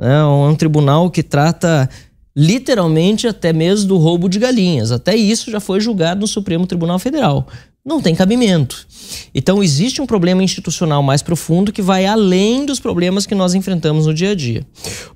É 0.00 0.24
um 0.24 0.56
tribunal 0.56 1.10
que 1.10 1.22
trata 1.22 1.86
literalmente 2.34 3.26
até 3.28 3.52
mesmo 3.52 3.88
do 3.88 3.98
roubo 3.98 4.26
de 4.26 4.38
galinhas. 4.38 4.90
Até 4.90 5.14
isso 5.14 5.50
já 5.50 5.60
foi 5.60 5.80
julgado 5.80 6.22
no 6.22 6.26
Supremo 6.26 6.66
Tribunal 6.66 6.98
Federal 6.98 7.46
não 7.84 8.00
tem 8.00 8.14
cabimento. 8.14 8.86
Então, 9.34 9.62
existe 9.62 10.00
um 10.00 10.06
problema 10.06 10.42
institucional 10.42 11.02
mais 11.02 11.20
profundo 11.22 11.72
que 11.72 11.82
vai 11.82 12.06
além 12.06 12.64
dos 12.64 12.80
problemas 12.80 13.26
que 13.26 13.34
nós 13.34 13.54
enfrentamos 13.54 14.06
no 14.06 14.14
dia 14.14 14.30
a 14.30 14.34
dia. 14.34 14.66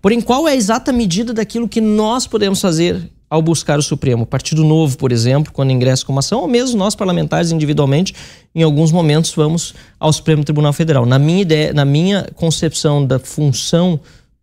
Porém, 0.02 0.20
qual 0.20 0.46
é 0.46 0.52
a 0.52 0.56
exata 0.56 0.92
medida 0.92 1.32
daquilo 1.32 1.68
que 1.68 1.80
nós 1.80 2.26
podemos 2.26 2.60
fazer 2.60 3.10
ao 3.30 3.40
buscar 3.40 3.78
o 3.78 3.82
Supremo? 3.82 4.26
Partido 4.26 4.64
Novo, 4.64 4.98
por 4.98 5.12
exemplo, 5.12 5.52
quando 5.52 5.70
ingressa 5.70 6.04
com 6.04 6.12
uma 6.12 6.18
ação, 6.18 6.40
ou 6.40 6.48
mesmo 6.48 6.76
nós 6.76 6.94
parlamentares 6.94 7.50
individualmente, 7.50 8.14
em 8.54 8.62
alguns 8.62 8.92
momentos 8.92 9.32
vamos 9.32 9.74
ao 9.98 10.12
Supremo 10.12 10.44
Tribunal 10.44 10.72
Federal. 10.74 11.06
Na 11.06 11.18
minha 11.18 11.40
ideia, 11.40 11.72
na 11.72 11.86
minha 11.86 12.28
concepção 12.34 13.04
da 13.04 13.18
função 13.18 13.98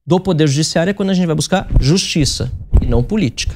do 0.05 0.20
Poder 0.20 0.48
Judiciário 0.48 0.91
é 0.91 0.94
quando 0.94 1.12
a 1.12 1.13
gente 1.13 1.27
vai 1.27 1.36
buscar 1.36 1.67
justiça 1.79 2.51
e 2.82 2.86
não 2.86 3.03
política. 3.03 3.55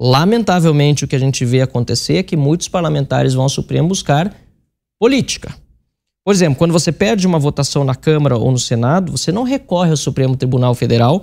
Lamentavelmente, 0.00 1.04
o 1.04 1.08
que 1.08 1.16
a 1.16 1.18
gente 1.18 1.44
vê 1.44 1.60
acontecer 1.60 2.16
é 2.16 2.22
que 2.22 2.36
muitos 2.36 2.68
parlamentares 2.68 3.34
vão 3.34 3.44
ao 3.44 3.48
Supremo 3.48 3.88
buscar 3.88 4.34
política. 4.98 5.54
Por 6.24 6.32
exemplo, 6.32 6.58
quando 6.58 6.72
você 6.72 6.92
perde 6.92 7.26
uma 7.26 7.38
votação 7.38 7.84
na 7.84 7.94
Câmara 7.94 8.36
ou 8.36 8.52
no 8.52 8.58
Senado, 8.58 9.12
você 9.12 9.32
não 9.32 9.44
recorre 9.44 9.90
ao 9.90 9.96
Supremo 9.96 10.36
Tribunal 10.36 10.74
Federal 10.74 11.22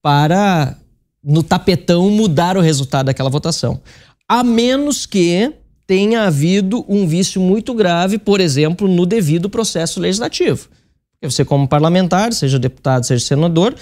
para, 0.00 0.76
no 1.22 1.42
tapetão, 1.42 2.08
mudar 2.10 2.56
o 2.56 2.60
resultado 2.60 3.06
daquela 3.06 3.28
votação. 3.28 3.80
A 4.28 4.44
menos 4.44 5.06
que 5.06 5.52
tenha 5.86 6.22
havido 6.22 6.84
um 6.88 7.06
vício 7.06 7.40
muito 7.40 7.74
grave, 7.74 8.16
por 8.16 8.40
exemplo, 8.40 8.88
no 8.88 9.04
devido 9.04 9.50
processo 9.50 10.00
legislativo. 10.00 10.68
Porque 11.12 11.30
você, 11.30 11.44
como 11.44 11.68
parlamentar, 11.68 12.32
seja 12.32 12.58
deputado, 12.58 13.04
seja 13.04 13.24
senador, 13.24 13.74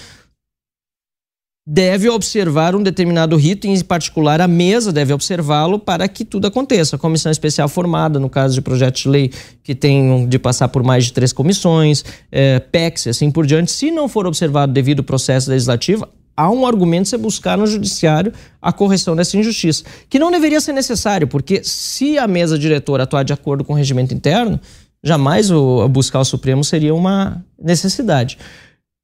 deve 1.65 2.09
observar 2.09 2.75
um 2.75 2.83
determinado 2.83 3.37
rito, 3.37 3.67
em 3.67 3.81
particular 3.81 4.41
a 4.41 4.47
mesa 4.47 4.91
deve 4.91 5.13
observá-lo 5.13 5.79
para 5.79 6.07
que 6.07 6.25
tudo 6.25 6.47
aconteça. 6.47 6.97
A 6.97 6.99
comissão 6.99 7.31
especial 7.31 7.69
formada, 7.69 8.19
no 8.19 8.29
caso 8.29 8.53
de 8.53 8.61
projetos 8.61 9.03
de 9.03 9.09
lei 9.09 9.31
que 9.63 9.73
tem 9.73 10.27
de 10.27 10.37
passar 10.37 10.67
por 10.67 10.83
mais 10.83 11.05
de 11.05 11.13
três 11.13 11.31
comissões, 11.31 12.03
é, 12.31 12.59
PECs 12.59 13.05
e 13.05 13.09
assim 13.09 13.31
por 13.31 13.45
diante, 13.45 13.71
se 13.71 13.91
não 13.91 14.09
for 14.09 14.27
observado 14.27 14.73
devido 14.73 14.99
ao 14.99 15.05
processo 15.05 15.49
legislativo, 15.49 16.05
há 16.35 16.49
um 16.49 16.67
argumento 16.67 17.07
você 17.07 17.17
buscar 17.17 17.57
no 17.57 17.65
judiciário 17.65 18.33
a 18.61 18.73
correção 18.73 19.15
dessa 19.15 19.37
injustiça, 19.37 19.85
que 20.09 20.19
não 20.19 20.31
deveria 20.31 20.59
ser 20.59 20.73
necessário, 20.73 21.27
porque 21.27 21.63
se 21.63 22.17
a 22.17 22.27
mesa 22.27 22.59
diretora 22.59 23.03
atuar 23.03 23.23
de 23.23 23.31
acordo 23.31 23.63
com 23.63 23.71
o 23.71 23.75
regimento 23.75 24.13
interno, 24.13 24.59
jamais 25.01 25.49
o, 25.49 25.87
buscar 25.87 26.19
o 26.19 26.25
Supremo 26.25 26.63
seria 26.63 26.93
uma 26.93 27.43
necessidade. 27.57 28.37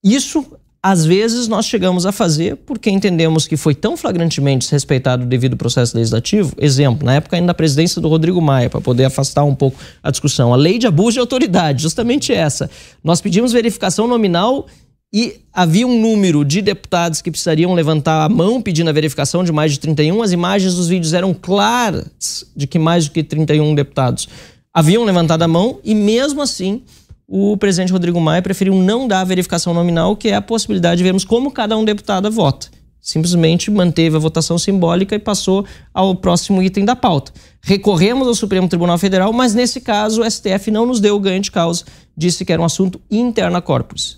Isso 0.04 0.59
às 0.82 1.06
vezes 1.06 1.48
nós 1.48 1.66
chegamos 1.66 2.06
a 2.06 2.12
fazer 2.12 2.56
porque 2.56 2.90
entendemos 2.90 3.46
que 3.46 3.58
foi 3.58 3.76
tão 3.76 3.98
flagrantemente 3.98 4.66
desrespeitado 4.66 5.24
o 5.24 5.28
devido 5.28 5.58
processo 5.58 5.96
legislativo. 5.96 6.54
Exemplo, 6.58 7.06
na 7.06 7.16
época 7.16 7.36
ainda 7.36 7.48
da 7.48 7.54
presidência 7.54 8.02
do 8.02 8.08
Rodrigo 8.08 8.42
Maia, 8.42 8.70
para 8.70 8.80
poder 8.80 9.06
afastar 9.06 9.44
um 9.44 9.54
pouco 9.54 9.78
a 10.02 10.10
discussão. 10.10 10.54
A 10.54 10.56
lei 10.56 10.80
de 10.80 10.88
abuso 10.88 11.14
de 11.14 11.20
autoridade, 11.20 11.84
justamente 11.84 12.32
essa. 12.32 12.70
Nós 13.04 13.20
pedimos 13.20 13.52
verificação 13.52 14.08
nominal 14.08 14.68
e 15.12 15.42
havia 15.52 15.86
um 15.86 16.00
número 16.00 16.46
de 16.46 16.62
deputados 16.62 17.22
que 17.22 17.32
precisariam 17.32 17.74
levantar 17.74 18.24
a 18.24 18.30
mão 18.30 18.62
pedindo 18.62 18.90
a 18.90 18.94
verificação 18.94 19.44
de 19.44 19.52
mais 19.52 19.74
de 19.74 19.80
31. 19.80 20.22
As 20.22 20.32
imagens 20.32 20.76
dos 20.76 20.88
vídeos 20.88 21.14
eram 21.14 21.34
claras 21.34 22.46
de 22.56 22.68
que 22.68 22.80
mais 22.80 23.08
do 23.08 23.12
que 23.12 23.24
31 23.24 23.76
deputados 23.76 24.30
haviam 24.74 25.04
levantado 25.04 25.42
a 25.42 25.48
mão 25.48 25.80
e 25.84 25.94
mesmo 25.94 26.42
assim 26.42 26.84
o 27.32 27.56
presidente 27.56 27.94
Rodrigo 27.94 28.20
Maia 28.20 28.42
preferiu 28.42 28.74
não 28.74 29.08
dar 29.08 29.22
a 29.22 29.24
verificação 29.24 29.72
nominal, 29.72 30.16
que 30.16 30.30
é 30.30 30.36
a 30.36 30.42
possibilidade 30.42 30.98
de 30.98 31.04
vermos 31.04 31.24
como 31.24 31.52
cada 31.52 31.78
um 31.78 31.86
deputado 31.86 32.30
vota. 32.32 32.68
Simplesmente 33.00 33.70
manteve 33.70 34.16
a 34.16 34.20
votação 34.20 34.58
simbólica 34.58 35.16
e 35.16 35.20
passou 35.20 35.64
ao 35.94 36.16
próximo 36.16 36.62
item 36.62 36.84
da 36.84 36.96
pauta. 36.96 37.32
Recorremos 37.62 38.28
ao 38.28 38.34
Supremo 38.34 38.68
Tribunal 38.68 38.98
Federal, 38.98 39.32
mas 39.32 39.54
nesse 39.54 39.80
caso 39.80 40.24
o 40.24 40.30
STF 40.30 40.72
não 40.72 40.88
nos 40.88 41.00
deu 41.00 41.16
o 41.16 41.20
ganho 41.20 41.40
de 41.40 41.52
causa, 41.52 41.86
disse 42.18 42.44
que 42.44 42.52
era 42.52 42.62
um 42.62 42.66
assunto 42.66 43.00
interna 43.12 43.62
corpus. 43.62 44.18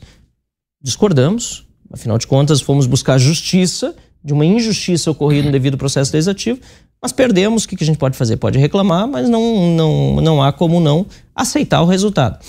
Discordamos, 0.82 1.68
afinal 1.92 2.18
de 2.18 2.26
contas, 2.26 2.62
fomos 2.62 2.88
buscar 2.88 3.18
justiça 3.18 3.94
de 4.24 4.32
uma 4.32 4.46
injustiça 4.46 5.12
ocorrida 5.12 5.48
no 5.48 5.52
devido 5.52 5.78
processo 5.78 6.14
legislativo, 6.14 6.62
mas 7.02 7.12
perdemos. 7.12 7.66
O 7.66 7.68
que 7.68 7.84
a 7.84 7.86
gente 7.86 7.98
pode 7.98 8.16
fazer? 8.16 8.38
Pode 8.38 8.58
reclamar, 8.58 9.06
mas 9.06 9.28
não, 9.28 9.70
não, 9.72 10.22
não 10.22 10.42
há 10.42 10.54
como 10.54 10.80
não 10.80 11.06
aceitar 11.36 11.82
o 11.82 11.86
resultado. 11.86 12.40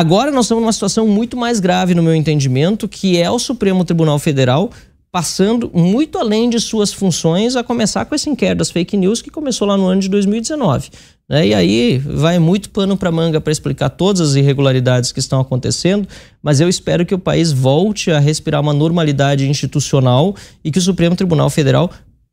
Agora 0.00 0.30
nós 0.30 0.46
estamos 0.46 0.62
numa 0.62 0.72
situação 0.72 1.06
muito 1.06 1.36
mais 1.36 1.60
grave, 1.60 1.94
no 1.94 2.02
meu 2.02 2.14
entendimento, 2.14 2.88
que 2.88 3.18
é 3.18 3.30
o 3.30 3.38
Supremo 3.38 3.84
Tribunal 3.84 4.18
Federal 4.18 4.70
passando 5.12 5.70
muito 5.74 6.16
além 6.16 6.48
de 6.48 6.58
suas 6.58 6.90
funções, 6.90 7.54
a 7.54 7.62
começar 7.62 8.06
com 8.06 8.14
esse 8.14 8.30
inquérito 8.30 8.58
das 8.58 8.70
fake 8.70 8.96
news 8.96 9.20
que 9.20 9.28
começou 9.28 9.68
lá 9.68 9.76
no 9.76 9.84
ano 9.84 10.00
de 10.00 10.08
2019. 10.08 10.88
Né? 11.28 11.48
E 11.48 11.54
aí 11.54 11.98
vai 11.98 12.38
muito 12.38 12.70
pano 12.70 12.96
para 12.96 13.10
manga 13.10 13.42
para 13.42 13.52
explicar 13.52 13.90
todas 13.90 14.20
as 14.22 14.34
irregularidades 14.36 15.12
que 15.12 15.18
estão 15.18 15.38
acontecendo, 15.38 16.08
mas 16.42 16.60
eu 16.60 16.68
espero 16.68 17.04
que 17.04 17.14
o 17.14 17.18
país 17.18 17.52
volte 17.52 18.10
a 18.10 18.18
respirar 18.18 18.62
uma 18.62 18.72
normalidade 18.72 19.46
institucional 19.50 20.34
e 20.64 20.70
que 20.70 20.78
o 20.78 20.82
Supremo 20.82 21.14
Tribunal 21.14 21.50
Federal 21.50 21.90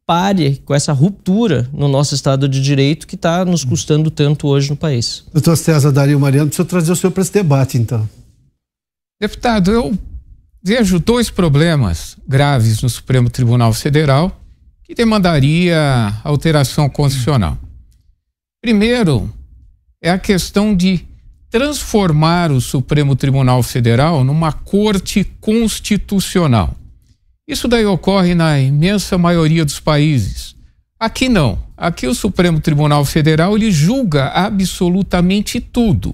pare 0.08 0.62
com 0.64 0.74
essa 0.74 0.94
ruptura 0.94 1.70
no 1.74 1.90
nosso 1.90 2.16
Estado 2.16 2.48
de 2.48 2.62
Direito 2.62 3.06
que 3.06 3.16
está 3.16 3.44
nos 3.44 3.66
custando 3.66 4.10
tanto 4.10 4.48
hoje 4.48 4.70
no 4.70 4.78
país. 4.78 5.26
Doutor 5.34 5.58
César 5.58 5.92
Dario 5.92 6.18
Mariano, 6.18 6.48
precisa 6.48 6.66
trazer 6.66 6.94
o 6.94 6.96
senhor 6.96 7.12
para 7.12 7.22
esse 7.22 7.34
debate, 7.34 7.78
então. 7.78 8.10
Deputado, 9.20 9.70
eu 9.70 9.98
vejo 10.64 10.98
dois 10.98 11.30
problemas 11.30 12.16
graves 12.26 12.82
no 12.82 12.90
Supremo 12.90 13.30
Tribunal 13.30 13.74
Federal 13.74 14.40
que 14.82 14.96
demandaria 14.96 16.14
alteração 16.24 16.90
constitucional. 16.90 17.58
Primeiro, 18.62 19.30
é 20.02 20.10
a 20.10 20.18
questão 20.18 20.74
de 20.74 21.06
transformar 21.50 22.50
o 22.50 22.62
Supremo 22.62 23.14
Tribunal 23.14 23.62
Federal 23.62 24.24
numa 24.24 24.54
corte 24.54 25.26
constitucional. 25.42 26.74
Isso 27.48 27.68
daí 27.68 27.86
ocorre 27.86 28.36
na 28.36 28.60
imensa 28.60 29.18
maioria 29.18 29.64
dos 29.64 29.80
países. 29.80 30.56
Aqui 31.00 31.30
não. 31.30 31.60
Aqui 31.78 32.06
o 32.06 32.14
Supremo 32.14 32.60
Tribunal 32.60 33.06
Federal 33.06 33.56
ele 33.56 33.72
julga 33.72 34.28
absolutamente 34.30 35.62
tudo. 35.62 36.14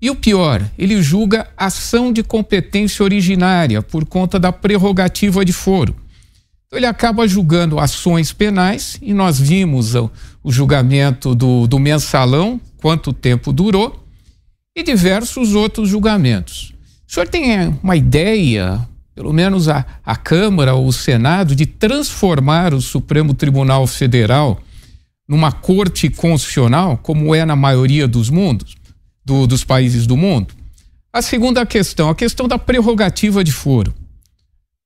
E 0.00 0.10
o 0.10 0.16
pior, 0.16 0.60
ele 0.76 1.00
julga 1.00 1.46
ação 1.56 2.12
de 2.12 2.24
competência 2.24 3.04
originária 3.04 3.80
por 3.80 4.04
conta 4.04 4.40
da 4.40 4.50
prerrogativa 4.50 5.44
de 5.44 5.52
foro. 5.52 5.94
Então 6.66 6.78
ele 6.78 6.86
acaba 6.86 7.28
julgando 7.28 7.78
ações 7.78 8.32
penais 8.32 8.98
e 9.00 9.14
nós 9.14 9.38
vimos 9.38 9.94
o, 9.94 10.10
o 10.42 10.50
julgamento 10.50 11.34
do, 11.34 11.68
do 11.68 11.78
mensalão, 11.78 12.60
quanto 12.78 13.12
tempo 13.12 13.52
durou, 13.52 14.04
e 14.74 14.82
diversos 14.82 15.54
outros 15.54 15.88
julgamentos. 15.90 16.72
O 17.06 17.12
senhor 17.12 17.28
tem 17.28 17.78
uma 17.82 17.94
ideia 17.94 18.88
pelo 19.14 19.32
menos 19.32 19.68
a, 19.68 19.84
a 20.04 20.16
Câmara 20.16 20.74
ou 20.74 20.86
o 20.86 20.92
Senado, 20.92 21.54
de 21.54 21.66
transformar 21.66 22.72
o 22.72 22.80
Supremo 22.80 23.34
Tribunal 23.34 23.86
Federal 23.86 24.60
numa 25.28 25.52
corte 25.52 26.10
constitucional, 26.10 26.98
como 26.98 27.34
é 27.34 27.44
na 27.44 27.56
maioria 27.56 28.08
dos 28.08 28.28
mundos, 28.28 28.74
do, 29.24 29.46
dos 29.46 29.64
países 29.64 30.06
do 30.06 30.16
mundo. 30.16 30.54
A 31.12 31.20
segunda 31.22 31.64
questão, 31.66 32.08
a 32.08 32.14
questão 32.14 32.48
da 32.48 32.58
prerrogativa 32.58 33.44
de 33.44 33.52
foro. 33.52 33.94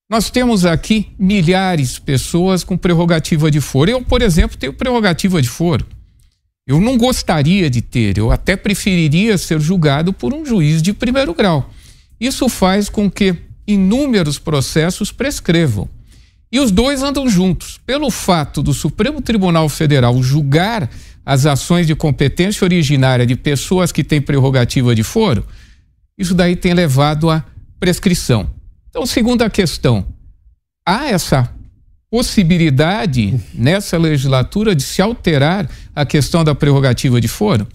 Nós 0.08 0.30
temos 0.30 0.64
aqui 0.64 1.08
milhares 1.18 1.94
de 1.94 2.00
pessoas 2.00 2.62
com 2.62 2.76
prerrogativa 2.76 3.50
de 3.50 3.60
foro. 3.60 3.90
Eu, 3.90 4.02
por 4.02 4.22
exemplo, 4.22 4.56
tenho 4.56 4.72
prerrogativa 4.72 5.42
de 5.42 5.48
foro. 5.48 5.86
Eu 6.66 6.80
não 6.80 6.98
gostaria 6.98 7.70
de 7.70 7.80
ter, 7.80 8.18
eu 8.18 8.32
até 8.32 8.56
preferiria 8.56 9.38
ser 9.38 9.60
julgado 9.60 10.12
por 10.12 10.34
um 10.34 10.44
juiz 10.44 10.82
de 10.82 10.92
primeiro 10.92 11.32
grau. 11.32 11.70
Isso 12.20 12.48
faz 12.48 12.88
com 12.88 13.10
que 13.10 13.36
inúmeros 13.66 14.38
processos 14.38 15.10
prescrevam. 15.10 15.88
E 16.50 16.60
os 16.60 16.70
dois 16.70 17.02
andam 17.02 17.28
juntos. 17.28 17.80
Pelo 17.84 18.10
fato 18.10 18.62
do 18.62 18.72
Supremo 18.72 19.20
Tribunal 19.20 19.68
Federal 19.68 20.22
julgar 20.22 20.88
as 21.24 21.44
ações 21.44 21.86
de 21.86 21.94
competência 21.94 22.64
originária 22.64 23.26
de 23.26 23.34
pessoas 23.34 23.90
que 23.90 24.04
têm 24.04 24.20
prerrogativa 24.20 24.94
de 24.94 25.02
foro, 25.02 25.44
isso 26.16 26.34
daí 26.34 26.54
tem 26.54 26.72
levado 26.72 27.28
à 27.28 27.44
prescrição. 27.80 28.48
Então, 28.88 29.04
segunda 29.04 29.50
questão, 29.50 30.06
há 30.86 31.08
essa 31.08 31.52
possibilidade 32.08 33.38
nessa 33.52 33.98
legislatura 33.98 34.74
de 34.74 34.82
se 34.82 35.02
alterar 35.02 35.68
a 35.94 36.06
questão 36.06 36.44
da 36.44 36.54
prerrogativa 36.54 37.20
de 37.20 37.28
foro? 37.28 37.66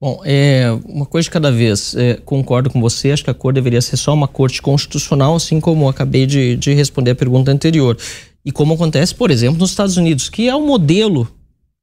Bom, 0.00 0.20
é 0.24 0.70
uma 0.84 1.04
coisa 1.04 1.24
de 1.24 1.30
cada 1.30 1.50
vez. 1.50 1.94
É, 1.96 2.14
concordo 2.24 2.70
com 2.70 2.80
você, 2.80 3.10
acho 3.10 3.24
que 3.24 3.30
a 3.30 3.34
cor 3.34 3.52
deveria 3.52 3.80
ser 3.80 3.96
só 3.96 4.14
uma 4.14 4.28
corte 4.28 4.62
constitucional, 4.62 5.34
assim 5.34 5.60
como 5.60 5.88
acabei 5.88 6.24
de, 6.24 6.56
de 6.56 6.72
responder 6.72 7.10
a 7.12 7.16
pergunta 7.16 7.50
anterior. 7.50 7.98
E 8.44 8.52
como 8.52 8.74
acontece, 8.74 9.14
por 9.14 9.30
exemplo, 9.30 9.58
nos 9.58 9.70
Estados 9.70 9.96
Unidos, 9.96 10.28
que 10.28 10.48
é 10.48 10.54
o 10.54 10.64
modelo 10.64 11.28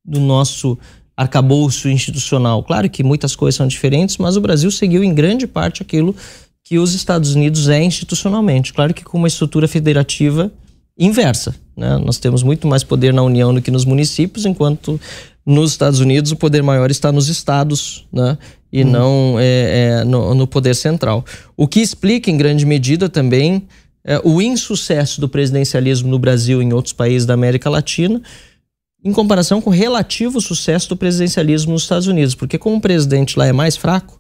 do 0.04 0.20
nosso 0.20 0.78
arcabouço 1.18 1.90
institucional. 1.90 2.64
Claro 2.64 2.90
que 2.90 3.04
muitas 3.04 3.36
coisas 3.36 3.58
são 3.58 3.68
diferentes, 3.68 4.18
mas 4.18 4.38
o 4.38 4.42
Brasil 4.42 4.72
seguiu 4.72 5.04
em 5.04 5.14
grande 5.14 5.46
parte 5.46 5.82
aquilo 5.82 6.16
que 6.64 6.80
os 6.80 6.94
Estados 6.94 7.36
Unidos 7.36 7.68
é 7.70 7.84
institucionalmente. 7.84 8.74
Claro 8.74 8.94
que 8.94 9.04
com 9.04 9.18
uma 9.18 9.28
estrutura 9.28 9.68
federativa 9.68 10.52
inversa. 10.98 11.56
Né? 11.76 11.98
Nós 11.98 12.18
temos 12.18 12.42
muito 12.44 12.68
mais 12.68 12.84
poder 12.84 13.14
na 13.14 13.22
União 13.22 13.54
do 13.54 13.62
que 13.62 13.72
nos 13.72 13.86
municípios, 13.86 14.46
enquanto 14.46 15.00
nos 15.46 15.72
Estados 15.72 16.00
Unidos 16.00 16.32
o 16.32 16.36
poder 16.36 16.64
maior 16.64 16.90
está 16.90 17.12
nos 17.12 17.28
estados 17.28 18.08
né? 18.12 18.38
e 18.74 18.84
uhum. 18.84 18.90
não 18.90 19.36
é, 19.40 20.00
é, 20.00 20.04
no, 20.04 20.34
no, 20.34 20.48
poder 20.48 20.74
central. 20.74 21.24
O 21.56 21.68
que 21.68 21.80
explica, 21.80 22.32
em 22.32 22.38
grande 22.38 22.66
medida, 22.66 23.08
também 23.08 23.68
é, 24.04 24.20
o 24.24 24.42
insucesso 24.42 25.22
do 25.22 25.30
presidencialismo 25.30 26.10
no 26.10 26.18
Brasil 26.18 26.62
e 26.62 26.66
em 26.66 26.74
outros 26.74 26.94
países 26.94 27.28
da 27.28 27.36
América 27.36 27.70
Latina, 27.70 28.22
em 29.04 29.12
comparação 29.12 29.62
com 29.62 29.70
o 29.70 29.74
relativo 29.74 30.42
sucesso 30.42 30.90
do 30.90 30.98
presidencialismo 30.98 31.74
nos 31.74 31.84
Estados 31.84 32.08
Unidos. 32.08 32.34
Porque, 32.34 32.58
como 32.58 32.78
o 32.78 32.82
presidente 32.82 33.38
lá 33.38 33.46
é 33.46 33.54
mais 33.54 33.78
fraco, 33.78 34.20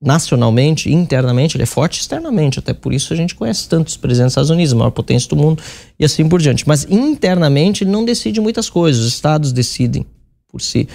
nacionalmente, 0.00 0.92
internamente, 0.92 1.56
ele 1.56 1.64
é 1.64 1.66
forte 1.66 2.00
externamente. 2.00 2.60
Até 2.60 2.72
por 2.72 2.92
isso 2.92 3.12
a 3.12 3.16
gente 3.16 3.34
conhece 3.34 3.68
tantos 3.68 3.96
presidentes 3.96 4.26
dos 4.26 4.32
Estados 4.32 4.50
Unidos, 4.50 4.72
a 4.72 4.76
maior 4.76 4.90
potência 4.92 5.28
do 5.28 5.34
mundo 5.34 5.60
e 5.98 6.04
assim 6.04 6.28
por 6.28 6.40
diante. 6.40 6.66
Mas 6.68 6.86
internamente 6.88 7.82
ele 7.82 7.90
não 7.90 8.04
decide 8.04 8.40
muitas 8.40 8.70
coisas, 8.70 9.02
os 9.02 9.08
estados 9.08 9.52
decidem 9.52 10.06
por 10.56 10.62
si. 10.62 10.88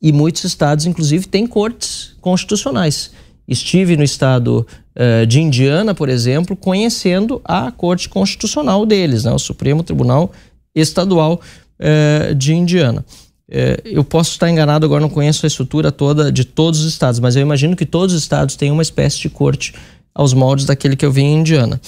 E 0.00 0.12
muitos 0.12 0.44
estados, 0.44 0.86
inclusive, 0.86 1.26
têm 1.26 1.44
cortes 1.44 2.14
constitucionais. 2.20 3.10
Estive 3.48 3.96
no 3.96 4.04
estado 4.04 4.64
uh, 4.94 5.26
de 5.26 5.40
Indiana, 5.40 5.92
por 5.92 6.08
exemplo, 6.08 6.54
conhecendo 6.54 7.40
a 7.44 7.72
corte 7.72 8.08
constitucional 8.08 8.86
deles, 8.86 9.24
né, 9.24 9.32
o 9.32 9.38
Supremo 9.38 9.82
Tribunal 9.82 10.30
Estadual 10.74 11.40
uh, 11.80 12.34
de 12.34 12.54
Indiana. 12.54 13.04
É, 13.50 13.80
eu 13.84 14.04
posso 14.04 14.32
estar 14.32 14.50
enganado 14.50 14.84
agora, 14.84 15.00
não 15.00 15.08
conheço 15.08 15.46
a 15.46 15.48
estrutura 15.48 15.90
toda 15.90 16.30
de 16.30 16.44
todos 16.44 16.80
os 16.80 16.92
estados, 16.92 17.18
mas 17.18 17.34
eu 17.34 17.40
imagino 17.40 17.74
que 17.74 17.86
todos 17.86 18.14
os 18.14 18.22
estados 18.22 18.56
têm 18.56 18.70
uma 18.70 18.82
espécie 18.82 19.18
de 19.18 19.30
corte 19.30 19.74
aos 20.14 20.34
moldes 20.34 20.66
daquele 20.66 20.94
que 20.94 21.06
eu 21.06 21.10
vi 21.10 21.22
em 21.22 21.40
Indiana. 21.40 21.80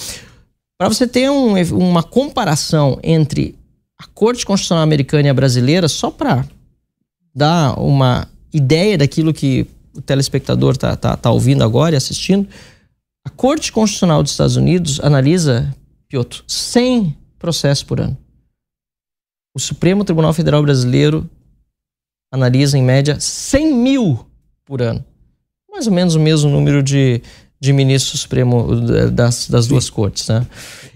Para 0.79 0.89
você 0.89 1.05
ter 1.05 1.29
um, 1.29 1.53
uma 1.77 2.01
comparação 2.01 2.99
entre 3.03 3.55
a 3.99 4.07
Corte 4.07 4.43
Constitucional 4.43 4.83
Americana 4.83 5.27
e 5.27 5.29
a 5.29 5.33
brasileira, 5.35 5.87
só 5.87 6.09
para 6.09 6.43
dar 7.33 7.79
uma 7.79 8.27
ideia 8.53 8.97
daquilo 8.97 9.33
que 9.33 9.65
o 9.95 10.01
telespectador 10.01 10.73
está 10.73 10.95
tá, 10.95 11.15
tá 11.17 11.31
ouvindo 11.31 11.63
agora 11.63 11.95
e 11.95 11.97
assistindo, 11.97 12.47
a 13.25 13.29
Corte 13.29 13.71
Constitucional 13.71 14.23
dos 14.23 14.31
Estados 14.31 14.55
Unidos 14.55 14.99
analisa, 15.01 15.73
Piotr, 16.07 16.43
100 16.47 17.17
processos 17.37 17.83
por 17.83 17.99
ano. 17.99 18.17
O 19.55 19.59
Supremo 19.59 20.03
Tribunal 20.03 20.33
Federal 20.33 20.61
Brasileiro 20.63 21.29
analisa 22.31 22.77
em 22.77 22.83
média 22.83 23.19
100 23.19 23.73
mil 23.73 24.25
por 24.65 24.81
ano. 24.81 25.03
Mais 25.69 25.87
ou 25.87 25.93
menos 25.93 26.15
o 26.15 26.19
mesmo 26.19 26.49
número 26.49 26.81
de, 26.81 27.21
de 27.59 27.73
ministros 27.73 28.21
supremo 28.21 28.81
das, 29.11 29.49
das 29.49 29.67
duas 29.67 29.89
cortes. 29.89 30.27
Né? 30.27 30.45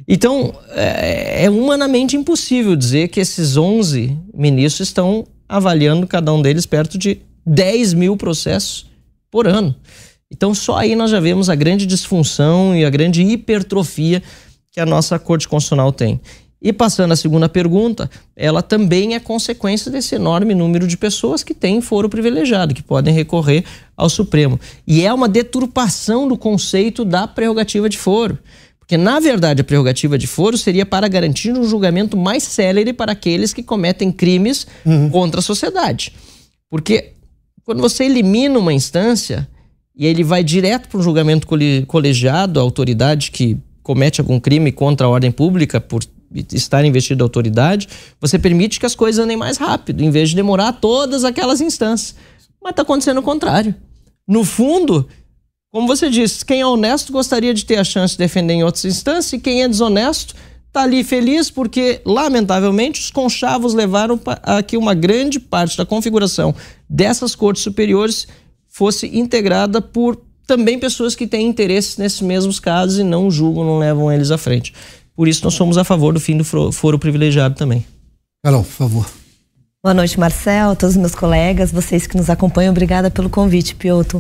Então, 0.08 0.54
é, 0.70 1.46
é, 1.46 1.50
humanamente 1.50 2.16
impossível 2.16 2.76
dizer 2.76 3.10
que 3.10 3.20
esses 3.20 3.58
11 3.58 4.18
ministros 4.34 4.88
estão 4.88 5.28
avaliando 5.48 6.08
cada 6.08 6.32
um 6.34 6.42
deles 6.42 6.66
perto 6.66 6.98
de 6.98 7.22
10 7.46 7.94
mil 7.94 8.18
processos 8.18 8.86
por 9.30 9.48
ano. 9.48 9.76
Então, 10.32 10.54
só 10.54 10.78
aí 10.78 10.96
nós 10.96 11.12
já 11.12 11.20
vemos 11.20 11.50
a 11.50 11.56
grande 11.56 11.86
disfunção 11.86 12.76
e 12.76 12.84
a 12.84 12.90
grande 12.90 13.22
hipertrofia 13.22 14.24
que 14.72 14.80
a 14.80 14.86
nossa 14.86 15.18
Corte 15.20 15.48
Constitucional 15.48 15.92
tem. 15.92 16.20
E 16.62 16.74
passando 16.74 17.12
à 17.12 17.16
segunda 17.16 17.48
pergunta, 17.48 18.10
ela 18.36 18.62
também 18.62 19.14
é 19.14 19.20
consequência 19.20 19.92
desse 19.92 20.16
enorme 20.16 20.56
número 20.56 20.88
de 20.88 20.98
pessoas 20.98 21.44
que 21.44 21.54
têm 21.54 21.80
foro 21.80 22.10
privilegiado, 22.10 22.74
que 22.74 22.82
podem 22.82 23.14
recorrer 23.14 23.64
ao 23.96 24.10
Supremo. 24.10 24.60
E 24.88 25.06
é 25.06 25.14
uma 25.14 25.30
deturpação 25.30 26.28
do 26.28 26.36
conceito 26.36 27.06
da 27.06 27.28
prerrogativa 27.28 27.88
de 27.88 27.98
foro. 27.98 28.40
Porque, 28.86 28.98
na 28.98 29.20
verdade, 29.20 29.62
a 29.62 29.64
prerrogativa 29.64 30.16
de 30.16 30.28
foro 30.28 30.58
seria 30.60 30.86
para 30.86 31.08
garantir 31.08 31.52
um 31.52 31.64
julgamento 31.64 32.16
mais 32.16 32.44
célere 32.44 32.94
para 32.94 33.14
aqueles 33.14 33.52
que 33.52 33.64
cometem 33.64 34.12
crimes 34.12 34.68
uhum. 34.86 35.10
contra 35.10 35.40
a 35.40 35.44
sociedade. 35.44 36.14
Porque 36.70 37.14
quando 37.64 37.82
você 37.82 38.04
elimina 38.06 38.60
uma 38.60 38.72
instância 38.72 39.50
e 39.96 40.06
ele 40.06 40.24
vai 40.24 40.44
direto 40.44 40.88
para 40.88 41.00
um 41.00 41.02
julgamento 41.02 41.48
colegiado, 41.88 42.60
a 42.60 42.64
autoridade 42.64 43.32
que 43.32 43.58
comete 43.82 44.22
algum 44.22 44.40
crime 44.40 44.72
contra 44.72 45.08
a 45.08 45.10
ordem 45.10 45.32
pública 45.32 45.82
por 45.82 46.04
estar 46.52 46.86
investido 46.86 47.24
a 47.24 47.26
autoridade, 47.26 47.88
você 48.22 48.38
permite 48.38 48.80
que 48.80 48.86
as 48.86 48.94
coisas 48.94 49.24
andem 49.24 49.38
mais 49.38 49.58
rápido, 49.58 50.04
em 50.04 50.12
vez 50.12 50.30
de 50.30 50.36
demorar 50.36 50.74
todas 50.74 51.24
aquelas 51.24 51.60
instâncias. 51.60 52.16
Mas 52.62 52.72
está 52.72 52.84
acontecendo 52.84 53.18
o 53.18 53.24
contrário. 53.24 53.74
No 54.28 54.44
fundo, 54.44 55.08
como 55.76 55.88
você 55.88 56.10
disse, 56.10 56.46
quem 56.46 56.62
é 56.62 56.66
honesto 56.66 57.12
gostaria 57.12 57.54
de 57.54 57.66
ter 57.66 57.76
a 57.76 57.84
chance 57.84 58.14
de 58.14 58.20
defender 58.20 58.54
em 58.54 58.64
outras 58.64 58.86
instâncias, 58.86 59.34
e 59.34 59.40
quem 59.40 59.62
é 59.62 59.68
desonesto 59.68 60.34
está 60.68 60.84
ali 60.84 61.04
feliz 61.04 61.52
porque, 61.52 62.00
lamentavelmente, 62.06 63.02
os 63.02 63.12
conchavos 63.12 63.74
levaram 63.74 64.18
a 64.42 64.64
que 64.64 64.78
uma 64.78 64.94
grande 64.94 65.38
parte 65.38 65.78
da 65.78 65.86
configuração 65.86 66.56
dessas 66.90 67.36
cortes 67.36 67.62
superiores 67.62 68.26
fosse 68.70 69.20
integrada 69.20 69.82
por 69.82 70.18
também 70.48 70.80
pessoas 70.80 71.14
que 71.14 71.28
têm 71.28 71.46
interesses 71.46 71.98
nesses 71.98 72.22
mesmos 72.22 72.58
casos 72.58 72.98
e 72.98 73.04
não 73.04 73.30
julgam, 73.30 73.66
não 73.66 73.78
levam 73.78 74.10
eles 74.10 74.32
à 74.32 74.38
frente. 74.38 74.74
Por 75.14 75.28
isso, 75.28 75.44
nós 75.44 75.56
somos 75.56 75.78
a 75.78 75.84
favor 75.84 76.14
do 76.14 76.22
fim 76.22 76.38
do 76.38 76.46
foro 76.72 76.98
privilegiado 76.98 77.54
também. 77.54 77.86
Carol, 78.42 78.64
por 78.64 78.72
favor. 78.72 79.06
Boa 79.84 79.94
noite, 79.94 80.18
Marcel, 80.18 80.74
todos 80.78 80.96
os 80.96 81.02
meus 81.02 81.14
colegas, 81.14 81.70
vocês 81.70 82.08
que 82.08 82.16
nos 82.16 82.30
acompanham. 82.30 82.72
Obrigada 82.72 83.12
pelo 83.12 83.30
convite, 83.30 83.76
Piotr. 83.76 84.20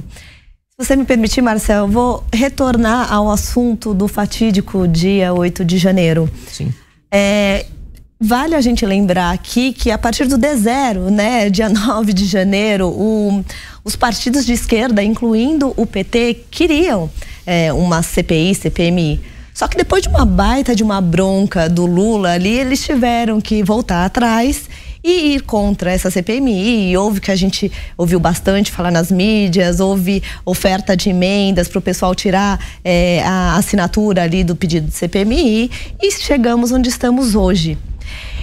Se 0.77 0.87
você 0.87 0.97
me 0.97 1.05
permitir, 1.05 1.41
Marcel, 1.41 1.85
eu 1.85 1.87
vou 1.87 2.23
retornar 2.33 3.09
ao 3.13 3.31
assunto 3.31 3.93
do 3.93 4.09
fatídico 4.09 4.85
dia 4.85 5.33
8 5.33 5.63
de 5.63 5.77
janeiro. 5.77 6.29
Sim. 6.51 6.73
É, 7.09 7.65
vale 8.19 8.55
a 8.55 8.59
gente 8.59 8.85
lembrar 8.85 9.31
aqui 9.31 9.71
que 9.71 9.89
a 9.89 9.97
partir 9.97 10.27
do 10.27 10.37
D0, 10.37 11.09
né, 11.09 11.49
dia 11.49 11.69
9 11.71 12.11
de 12.11 12.25
janeiro, 12.25 12.89
o, 12.89 13.41
os 13.85 13.95
partidos 13.95 14.45
de 14.45 14.51
esquerda, 14.51 15.01
incluindo 15.01 15.73
o 15.77 15.85
PT, 15.85 16.43
queriam 16.51 17.09
é, 17.45 17.71
uma 17.71 18.03
CPI, 18.03 18.53
CPMI 18.55 19.21
só 19.55 19.69
que 19.69 19.77
depois 19.77 20.03
de 20.03 20.09
uma 20.09 20.25
baita 20.25 20.75
de 20.75 20.83
uma 20.83 20.99
bronca 20.99 21.69
do 21.69 21.85
Lula 21.85 22.33
ali, 22.33 22.59
eles 22.59 22.83
tiveram 22.83 23.39
que 23.39 23.63
voltar 23.63 24.03
atrás 24.03 24.69
e 25.05 25.35
ir 25.35 25.41
contra 25.41 25.91
essa 25.91 26.09
CPMI. 26.09 26.89
E 26.89 26.97
houve 26.97 27.21
que 27.21 27.29
a 27.29 27.35
gente 27.35 27.71
ouviu 27.95 28.19
bastante 28.19 28.71
falar 28.71 28.89
nas 28.89 29.11
mídias, 29.11 29.79
houve 29.79 30.23
oferta 30.43 30.97
de 30.97 31.11
emendas 31.11 31.67
para 31.67 31.77
o 31.77 31.81
pessoal 31.81 32.15
tirar 32.15 32.59
é, 32.83 33.21
a 33.23 33.55
assinatura 33.55 34.23
ali 34.23 34.43
do 34.43 34.55
pedido 34.55 34.87
de 34.87 34.93
CPMI 34.95 35.69
e 36.01 36.11
chegamos 36.11 36.71
onde 36.71 36.89
estamos 36.89 37.35
hoje. 37.35 37.77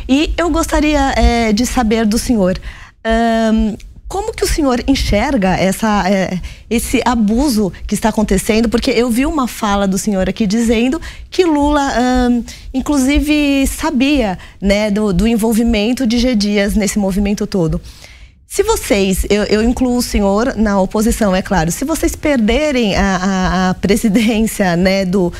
E 0.08 0.32
eu 0.36 0.48
gostaria 0.50 1.12
é, 1.16 1.52
de 1.52 1.66
saber 1.66 2.06
do 2.06 2.18
senhor. 2.18 2.56
Um, 3.04 3.76
como 4.12 4.34
que 4.34 4.44
o 4.44 4.46
senhor 4.46 4.84
enxerga 4.86 5.56
essa, 5.56 6.06
é, 6.06 6.38
esse 6.68 7.00
abuso 7.02 7.72
que 7.86 7.94
está 7.94 8.10
acontecendo? 8.10 8.68
Porque 8.68 8.90
eu 8.90 9.08
vi 9.08 9.24
uma 9.24 9.48
fala 9.48 9.88
do 9.88 9.96
senhor 9.96 10.28
aqui 10.28 10.46
dizendo 10.46 11.00
que 11.30 11.46
Lula, 11.46 11.90
hum, 12.28 12.44
inclusive, 12.74 13.66
sabia 13.66 14.38
né, 14.60 14.90
do, 14.90 15.14
do 15.14 15.26
envolvimento 15.26 16.06
de 16.06 16.18
G. 16.18 16.34
Dias 16.34 16.74
nesse 16.74 16.98
movimento 16.98 17.46
todo. 17.46 17.80
Se 18.46 18.62
vocês, 18.62 19.24
eu, 19.30 19.44
eu, 19.44 19.62
incluo 19.62 19.96
o 19.96 20.02
senhor 20.02 20.56
na 20.56 20.78
oposição, 20.78 21.34
é 21.34 21.40
claro, 21.40 21.72
se 21.72 21.82
vocês 21.82 22.14
perderem 22.14 22.94
a, 22.94 23.16
a, 23.16 23.70
a 23.70 23.74
presidência 23.80 24.76
né, 24.76 25.06
do, 25.06 25.32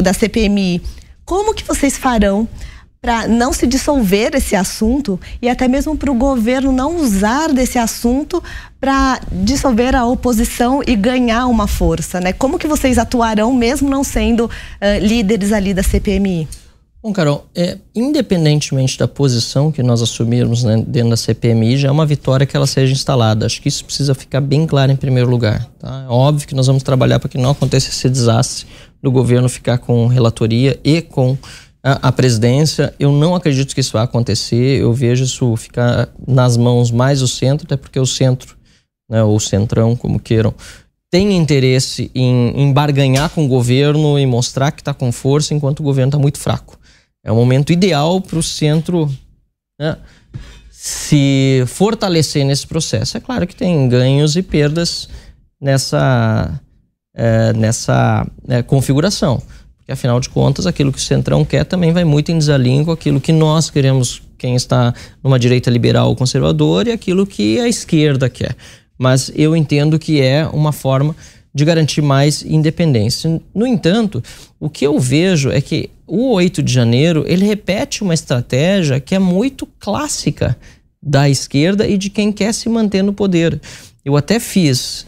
da 0.00 0.12
CPMI, 0.12 0.80
como 1.24 1.52
que 1.52 1.64
vocês 1.64 1.98
farão 1.98 2.48
para 3.00 3.26
não 3.26 3.52
se 3.52 3.66
dissolver 3.66 4.34
esse 4.34 4.54
assunto 4.54 5.18
e 5.40 5.48
até 5.48 5.66
mesmo 5.66 5.96
para 5.96 6.10
o 6.10 6.14
governo 6.14 6.70
não 6.70 6.96
usar 6.96 7.50
desse 7.52 7.78
assunto 7.78 8.42
para 8.78 9.20
dissolver 9.32 9.96
a 9.96 10.04
oposição 10.04 10.82
e 10.86 10.94
ganhar 10.94 11.46
uma 11.46 11.66
força, 11.66 12.20
né? 12.20 12.32
Como 12.32 12.58
que 12.58 12.68
vocês 12.68 12.98
atuarão 12.98 13.52
mesmo 13.54 13.88
não 13.88 14.04
sendo 14.04 14.44
uh, 14.44 14.50
líderes 15.00 15.50
ali 15.52 15.72
da 15.72 15.82
CPMI? 15.82 16.46
Bom, 17.02 17.14
Carol, 17.14 17.46
é, 17.54 17.78
independentemente 17.94 18.98
da 18.98 19.08
posição 19.08 19.72
que 19.72 19.82
nós 19.82 20.02
assumirmos 20.02 20.62
né, 20.62 20.84
dentro 20.86 21.08
da 21.08 21.16
CPMI, 21.16 21.78
já 21.78 21.88
é 21.88 21.90
uma 21.90 22.04
vitória 22.04 22.44
que 22.44 22.54
ela 22.54 22.66
seja 22.66 22.92
instalada. 22.92 23.46
Acho 23.46 23.62
que 23.62 23.68
isso 23.70 23.82
precisa 23.86 24.14
ficar 24.14 24.42
bem 24.42 24.66
claro 24.66 24.92
em 24.92 24.96
primeiro 24.96 25.30
lugar. 25.30 25.66
Tá? 25.78 26.04
É 26.06 26.12
óbvio 26.12 26.46
que 26.46 26.54
nós 26.54 26.66
vamos 26.66 26.82
trabalhar 26.82 27.18
para 27.18 27.30
que 27.30 27.38
não 27.38 27.52
aconteça 27.52 27.88
esse 27.88 28.06
desastre 28.10 28.66
do 29.02 29.10
governo 29.10 29.48
ficar 29.48 29.78
com 29.78 30.06
relatoria 30.08 30.78
e 30.84 31.00
com 31.00 31.38
a, 31.82 32.08
a, 32.08 32.12
presidência. 32.12 32.94
Eu 32.98 33.12
não 33.12 33.34
acredito 33.34 33.74
que 33.74 33.80
isso 33.80 33.92
vai 33.92 34.04
acontecer. 34.04 34.80
Eu 34.80 34.92
vejo 34.92 35.24
isso 35.24 35.56
ficar 35.56 36.08
nas 36.26 36.56
mãos 36.56 36.90
mais 36.90 37.20
do 37.20 37.28
centro, 37.28 37.66
até 37.66 37.76
porque 37.76 37.98
o 37.98 38.06
centro, 38.06 38.56
né, 39.10 39.22
ou 39.22 39.38
centrão, 39.40 39.96
como 39.96 40.20
queiram, 40.20 40.54
tem 41.10 41.36
interesse 41.36 42.10
em, 42.14 42.50
em 42.54 42.72
barganhar 42.72 43.30
com 43.30 43.44
o 43.44 43.48
governo 43.48 44.18
e 44.18 44.26
mostrar 44.26 44.70
que 44.70 44.80
está 44.80 44.94
com 44.94 45.10
força, 45.10 45.54
enquanto 45.54 45.80
o 45.80 45.84
governo 45.84 46.10
está 46.10 46.18
muito 46.18 46.38
fraco. 46.38 46.78
É 47.24 47.32
o 47.32 47.34
momento 47.34 47.72
ideal 47.72 48.20
para 48.20 48.38
o 48.38 48.42
centro 48.42 49.10
né, 49.78 49.96
se 50.70 51.64
fortalecer 51.66 52.44
nesse 52.44 52.66
processo. 52.66 53.16
É 53.16 53.20
claro 53.20 53.46
que 53.46 53.56
tem 53.56 53.88
ganhos 53.88 54.36
e 54.36 54.42
perdas 54.42 55.08
nessa, 55.60 56.60
é, 57.14 57.52
nessa 57.52 58.26
é, 58.48 58.62
configuração 58.62 59.42
que 59.90 59.94
afinal 59.94 60.20
de 60.20 60.28
contas 60.28 60.68
aquilo 60.68 60.92
que 60.92 60.98
o 60.98 61.02
Centrão 61.02 61.44
quer 61.44 61.64
também 61.64 61.92
vai 61.92 62.04
muito 62.04 62.30
em 62.30 62.38
desalinho 62.38 62.84
com 62.84 62.92
aquilo 62.92 63.20
que 63.20 63.32
nós 63.32 63.70
queremos, 63.70 64.22
quem 64.38 64.54
está 64.54 64.94
numa 65.22 65.36
direita 65.36 65.68
liberal 65.68 66.08
ou 66.08 66.14
conservadora, 66.14 66.90
e 66.90 66.92
aquilo 66.92 67.26
que 67.26 67.58
a 67.58 67.66
esquerda 67.66 68.30
quer. 68.30 68.56
Mas 68.96 69.32
eu 69.34 69.56
entendo 69.56 69.98
que 69.98 70.20
é 70.20 70.46
uma 70.46 70.70
forma 70.70 71.16
de 71.52 71.64
garantir 71.64 72.02
mais 72.02 72.44
independência. 72.44 73.40
No 73.52 73.66
entanto, 73.66 74.22
o 74.60 74.70
que 74.70 74.86
eu 74.86 74.96
vejo 75.00 75.50
é 75.50 75.60
que 75.60 75.90
o 76.06 76.34
8 76.34 76.62
de 76.62 76.72
janeiro 76.72 77.24
ele 77.26 77.44
repete 77.44 78.04
uma 78.04 78.14
estratégia 78.14 79.00
que 79.00 79.16
é 79.16 79.18
muito 79.18 79.66
clássica 79.80 80.56
da 81.02 81.28
esquerda 81.28 81.88
e 81.88 81.98
de 81.98 82.10
quem 82.10 82.30
quer 82.30 82.54
se 82.54 82.68
manter 82.68 83.02
no 83.02 83.12
poder. 83.12 83.60
Eu 84.04 84.16
até 84.16 84.38
fiz 84.38 85.04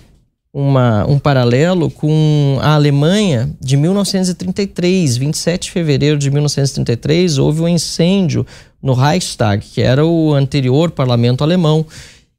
uma, 0.52 1.06
um 1.06 1.18
paralelo 1.18 1.90
com 1.90 2.58
a 2.60 2.74
Alemanha 2.74 3.50
de 3.58 3.76
1933, 3.76 5.16
27 5.16 5.62
de 5.62 5.70
fevereiro 5.70 6.18
de 6.18 6.30
1933, 6.30 7.38
houve 7.38 7.62
um 7.62 7.68
incêndio 7.68 8.46
no 8.82 8.92
Reichstag, 8.92 9.64
que 9.64 9.80
era 9.80 10.04
o 10.04 10.34
anterior 10.34 10.90
parlamento 10.90 11.42
alemão. 11.42 11.86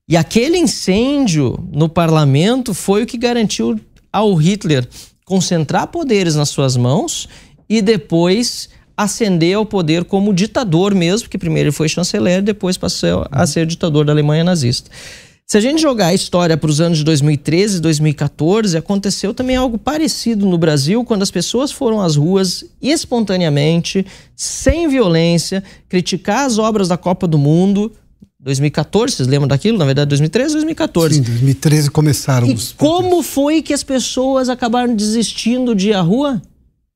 E 0.07 0.15
aquele 0.15 0.57
incêndio 0.57 1.57
no 1.71 1.89
parlamento 1.89 2.73
foi 2.73 3.03
o 3.03 3.05
que 3.05 3.17
garantiu 3.17 3.79
ao 4.11 4.35
Hitler 4.35 4.87
concentrar 5.25 5.87
poderes 5.87 6.35
nas 6.35 6.49
suas 6.49 6.77
mãos 6.77 7.27
e 7.67 7.81
depois 7.81 8.69
ascender 8.95 9.55
ao 9.55 9.65
poder 9.65 10.03
como 10.03 10.33
ditador 10.33 10.93
mesmo, 10.93 11.27
que 11.27 11.37
primeiro 11.37 11.69
ele 11.69 11.75
foi 11.75 11.89
chanceler, 11.89 12.43
depois 12.43 12.77
passou 12.77 13.25
a 13.31 13.47
ser 13.47 13.65
ditador 13.65 14.05
da 14.05 14.11
Alemanha 14.11 14.43
nazista. 14.43 14.91
Se 15.53 15.57
a 15.59 15.61
gente 15.61 15.79
jogar 15.79 16.07
a 16.07 16.13
história 16.15 16.57
para 16.57 16.67
os 16.67 16.81
anos 16.81 16.97
de 16.97 17.03
2013 17.03 17.77
e 17.77 17.79
2014, 17.79 18.75
aconteceu 18.75 19.35
também 19.35 19.55
algo 19.55 19.77
parecido 19.77 20.47
no 20.47 20.57
Brasil, 20.57 21.05
quando 21.05 21.21
as 21.21 21.29
pessoas 21.29 21.71
foram 21.71 22.01
às 22.01 22.15
ruas 22.15 22.65
espontaneamente, 22.81 24.03
sem 24.35 24.87
violência, 24.87 25.63
criticar 25.87 26.47
as 26.47 26.57
obras 26.57 26.87
da 26.87 26.97
Copa 26.97 27.27
do 27.27 27.37
Mundo. 27.37 27.91
2014, 28.39 29.15
vocês 29.15 29.27
lembram 29.27 29.47
daquilo? 29.47 29.77
Na 29.77 29.85
verdade, 29.85 30.09
2013 30.09 30.53
2014. 30.55 31.15
Sim, 31.17 31.21
2013 31.21 31.91
começaram 31.91 32.47
e 32.47 32.55
os 32.55 32.71
como 32.71 33.21
foi 33.21 33.61
que 33.61 33.75
as 33.75 33.83
pessoas 33.83 34.49
acabaram 34.49 34.95
desistindo 34.95 35.75
de 35.75 35.89
ir 35.89 35.93
à 35.93 36.01
rua? 36.01 36.41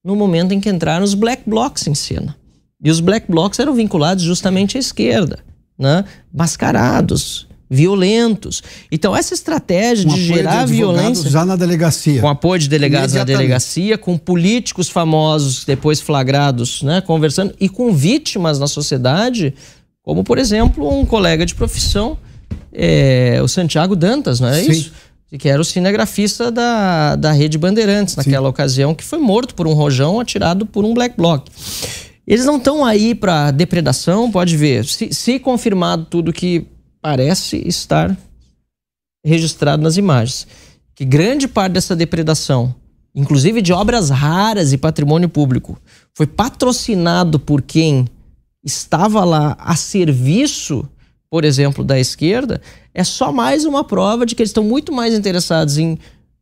No 0.04 0.16
momento 0.16 0.52
em 0.52 0.60
que 0.60 0.68
entraram 0.68 1.04
os 1.04 1.14
black 1.14 1.44
blocs 1.46 1.86
em 1.86 1.94
cena. 1.94 2.36
E 2.84 2.90
os 2.90 3.02
black 3.02 3.30
blocs 3.30 3.60
eram 3.60 3.76
vinculados 3.76 4.24
justamente 4.24 4.78
à 4.78 4.80
esquerda, 4.80 5.46
né? 5.78 6.04
mascarados, 6.34 7.47
violentos. 7.70 8.64
Então, 8.92 9.16
essa 9.16 9.34
estratégia 9.34 10.06
com 10.06 10.16
de 10.16 10.24
gerar 10.24 10.66
de 10.66 10.74
violência. 10.74 11.30
Já 11.30 11.46
na 11.46 11.56
delegacia. 11.56 12.22
Com 12.22 12.30
apoio 12.30 12.60
de 12.60 12.70
delegados 12.70 13.14
na 13.14 13.24
delegacia, 13.24 13.98
com 13.98 14.18
políticos 14.18 14.90
famosos 14.90 15.66
depois 15.66 16.00
flagrados, 16.00 16.82
né, 16.82 17.02
conversando, 17.02 17.54
e 17.60 17.68
com 17.68 17.94
vítimas 17.94 18.60
na 18.60 18.68
sociedade, 18.68 19.54
como, 20.02 20.24
por 20.24 20.38
exemplo, 20.38 20.90
um 20.90 21.06
colega 21.06 21.46
de 21.46 21.54
profissão, 21.54 22.18
é, 22.72 23.40
o 23.44 23.48
Santiago 23.48 23.96
Dantas, 23.96 24.40
não 24.40 24.48
é 24.48 24.64
Sim. 24.64 24.72
isso? 24.72 24.92
Que 25.38 25.50
era 25.50 25.62
o 25.62 25.66
cinegrafista 25.66 26.50
da, 26.50 27.18
da 27.18 27.34
Rede 27.34 27.58
Bandeirantes 27.58 28.16
naquela 28.16 28.46
Sim. 28.46 28.50
ocasião, 28.50 28.96
que 28.96 29.04
foi 29.04 29.20
morto 29.20 29.54
por 29.54 29.68
um 29.68 29.74
rojão 29.74 30.22
atirado 30.22 30.66
por 30.66 30.86
um 30.86 30.94
black 30.94 31.18
bloc. 31.18 31.48
Eles 32.26 32.46
não 32.46 32.58
estão 32.58 32.86
aí 32.86 33.14
para 33.14 33.52
depredação, 33.52 34.32
pode 34.32 34.56
ver. 34.56 34.86
Se, 34.86 35.14
se 35.14 35.40
confirmado 35.40 36.06
tudo 36.10 36.32
que 36.32 36.66
parece 37.08 37.66
estar 37.66 38.18
registrado 39.26 39.82
nas 39.82 39.96
imagens. 39.96 40.46
Que 40.94 41.06
grande 41.06 41.48
parte 41.48 41.72
dessa 41.72 41.96
depredação, 41.96 42.76
inclusive 43.16 43.62
de 43.62 43.72
obras 43.72 44.10
raras 44.10 44.74
e 44.74 44.78
patrimônio 44.78 45.30
público, 45.30 45.80
foi 46.14 46.28
patrocinado 46.28 47.40
por 47.40 47.62
quem 47.62 48.10
estava 48.62 49.24
lá 49.24 49.56
a 49.58 49.74
serviço, 49.78 50.86
por 51.30 51.46
exemplo, 51.46 51.82
da 51.82 51.98
esquerda, 51.98 52.62
é 52.94 53.06
só 53.06 53.32
mais 53.32 53.64
uma 53.64 53.86
prova 53.86 54.26
de 54.26 54.36
que 54.36 54.42
eles 54.42 54.50
estão 54.50 54.66
muito 54.66 54.92
mais 54.92 55.14
interessados 55.14 55.78
em 55.78 55.98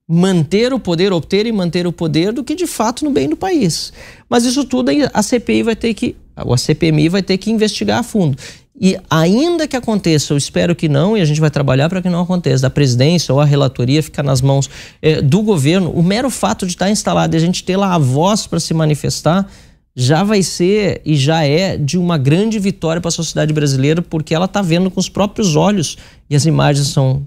manter 0.10 0.74
o 0.74 0.80
poder, 0.80 1.14
obter 1.14 1.46
e 1.46 1.52
manter 1.52 1.86
o 1.86 1.92
poder, 1.92 2.34
do 2.34 2.44
que 2.44 2.56
de 2.56 2.66
fato 2.66 3.06
no 3.06 3.12
bem 3.12 3.30
do 3.30 3.38
país. 3.38 3.94
Mas 4.28 4.46
isso 4.46 4.66
tudo 4.66 4.90
a 5.14 5.22
CPI 5.22 5.62
vai 5.62 5.76
ter 5.76 5.94
que, 5.94 6.16
a 6.36 6.58
CPMI 6.58 7.08
vai 7.08 7.22
ter 7.22 7.38
que 7.38 7.52
investigar 7.52 8.00
a 8.00 8.04
fundo. 8.04 8.36
E 8.80 8.98
ainda 9.10 9.68
que 9.68 9.76
aconteça, 9.76 10.34
eu 10.34 10.38
espero 10.38 10.76
que 10.76 10.90
não, 10.90 11.18
e 11.18 11.22
a 11.22 11.26
gente 11.26 11.40
vai 11.40 11.50
trabalhar 11.50 11.88
para 11.88 12.02
que 12.02 12.10
não 12.10 12.22
aconteça, 12.22 12.68
a 12.68 12.70
presidência 12.70 13.34
ou 13.34 13.40
a 13.40 13.46
relatoria 13.46 14.04
ficar 14.04 14.24
nas 14.24 14.42
mãos 14.42 14.70
é, 15.02 15.22
do 15.22 15.42
governo, 15.42 15.92
o 15.92 16.04
mero 16.04 16.30
fato 16.30 16.66
de 16.66 16.74
estar 16.74 16.90
instalado 16.90 17.36
e 17.36 17.38
a 17.38 17.40
gente 17.40 17.64
ter 17.64 17.78
lá 17.78 17.96
a 17.96 17.98
voz 17.98 18.46
para 18.46 18.60
se 18.60 18.74
manifestar, 18.74 19.48
já 19.96 20.24
vai 20.24 20.44
ser 20.44 21.02
e 21.06 21.16
já 21.16 21.44
é 21.44 21.78
de 21.78 21.98
uma 21.98 22.18
grande 22.18 22.60
vitória 22.60 23.02
para 23.02 23.08
a 23.08 23.12
sociedade 23.12 23.54
brasileira, 23.54 24.02
porque 24.02 24.36
ela 24.36 24.46
está 24.46 24.62
vendo 24.62 24.92
com 24.92 25.00
os 25.00 25.08
próprios 25.08 25.56
olhos, 25.56 25.98
e 26.30 26.36
as 26.36 26.46
imagens 26.46 26.88
são 26.88 27.26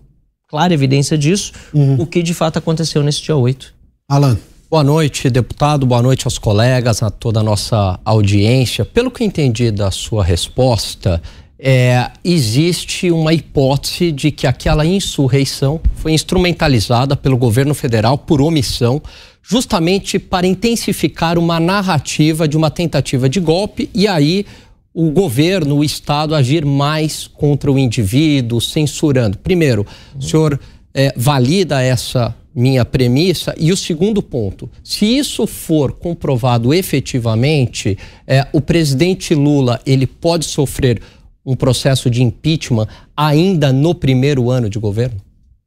clara 0.49 0.75
evidência 0.75 1.17
disso, 1.17 1.53
uhum. 1.73 1.97
o 1.99 2.07
que 2.07 2.23
de 2.23 2.35
fato 2.35 2.59
aconteceu 2.59 3.03
nesse 3.03 3.23
dia 3.23 3.37
8. 3.37 3.75
Alan. 4.07 4.39
Boa 4.71 4.85
noite, 4.85 5.31
deputado. 5.31 5.87
Boa 5.87 6.03
noite 6.03 6.27
aos 6.27 6.37
colegas, 6.37 7.03
a 7.03 7.09
toda 7.09 7.41
a 7.41 7.43
nossa 7.43 7.99
audiência. 8.05 8.85
Pelo 8.85 9.11
que 9.11 9.25
entendi 9.25 9.71
da 9.71 9.91
sua 9.91 10.23
resposta, 10.23 11.23
é, 11.59 12.11
existe 12.23 13.11
uma 13.11 13.33
hipótese 13.33 14.13
de 14.13 14.31
que 14.31 14.47
aquela 14.47 14.85
insurreição 14.85 15.81
foi 15.95 16.13
instrumentalizada 16.13 17.17
pelo 17.17 17.39
governo 17.39 17.73
federal 17.73 18.19
por 18.19 18.43
omissão, 18.43 19.01
justamente 19.43 20.19
para 20.19 20.47
intensificar 20.47 21.39
uma 21.39 21.59
narrativa 21.59 22.47
de 22.47 22.55
uma 22.55 22.71
tentativa 22.71 23.27
de 23.27 23.41
golpe 23.41 23.89
e 23.95 24.07
aí 24.07 24.45
o 24.93 25.11
governo, 25.11 25.77
o 25.77 25.85
Estado 25.85 26.35
agir 26.35 26.67
mais 26.67 27.27
contra 27.27 27.73
o 27.73 27.79
indivíduo, 27.79 28.61
censurando. 28.61 29.39
Primeiro, 29.39 29.87
o 30.15 30.21
senhor 30.21 30.61
é, 30.93 31.15
valida 31.17 31.81
essa 31.81 32.35
minha 32.59 32.85
premissa. 32.85 33.55
E 33.57 33.71
o 33.73 33.77
segundo 33.77 34.21
ponto: 34.21 34.69
se 34.83 35.07
isso 35.07 35.47
for 35.47 35.93
comprovado 35.93 36.75
efetivamente, 36.75 37.97
é, 38.27 38.47
o 38.53 38.61
presidente 38.61 39.35
Lula 39.35 39.81
ele 39.87 40.07
pode 40.07 40.45
sofrer 40.45 41.01
um 41.47 41.55
processo 41.55 42.11
de 42.11 42.23
impeachment 42.23 42.89
ainda 43.17 43.73
no 43.73 43.95
primeiro 43.95 44.51
ano 44.51 44.69
de 44.69 44.79
governo? 44.79 45.21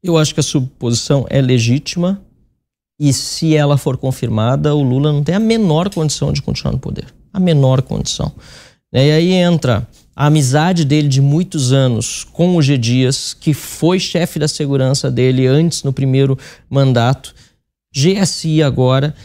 Eu 0.04 0.18
acho 0.18 0.34
que 0.34 0.40
a 0.40 0.44
suposição 0.44 1.26
é 1.30 1.42
legítima 1.42 2.22
e 3.00 3.14
se 3.14 3.56
ela 3.56 3.78
for 3.78 3.98
confirmada, 3.98 4.76
o 4.76 4.84
Lula 4.84 5.14
não 5.14 5.24
tem 5.24 5.36
a 5.36 5.40
menor 5.40 5.90
condição 5.90 6.34
de 6.34 6.42
continuar 6.42 6.74
no 6.74 6.80
poder. 6.80 7.06
A 7.34 7.40
menor 7.40 7.82
condição. 7.82 8.32
E 8.94 9.00
aí 9.00 9.32
entra 9.32 9.88
a 10.16 10.28
amizade 10.28 10.84
dele 10.86 11.08
de 11.08 11.22
muitos 11.22 11.72
anos 11.72 12.24
com 12.24 12.56
o 12.56 12.62
G. 12.62 12.78
Dias, 12.78 13.34
que 13.34 13.54
foi 13.54 14.00
chefe 14.00 14.38
da 14.38 14.48
segurança 14.48 15.10
dele 15.10 15.48
antes 15.48 15.84
no 15.84 15.94
primeiro 15.94 16.38
mandato, 16.70 17.34
GSI 17.96 18.62
agora. 18.62 19.16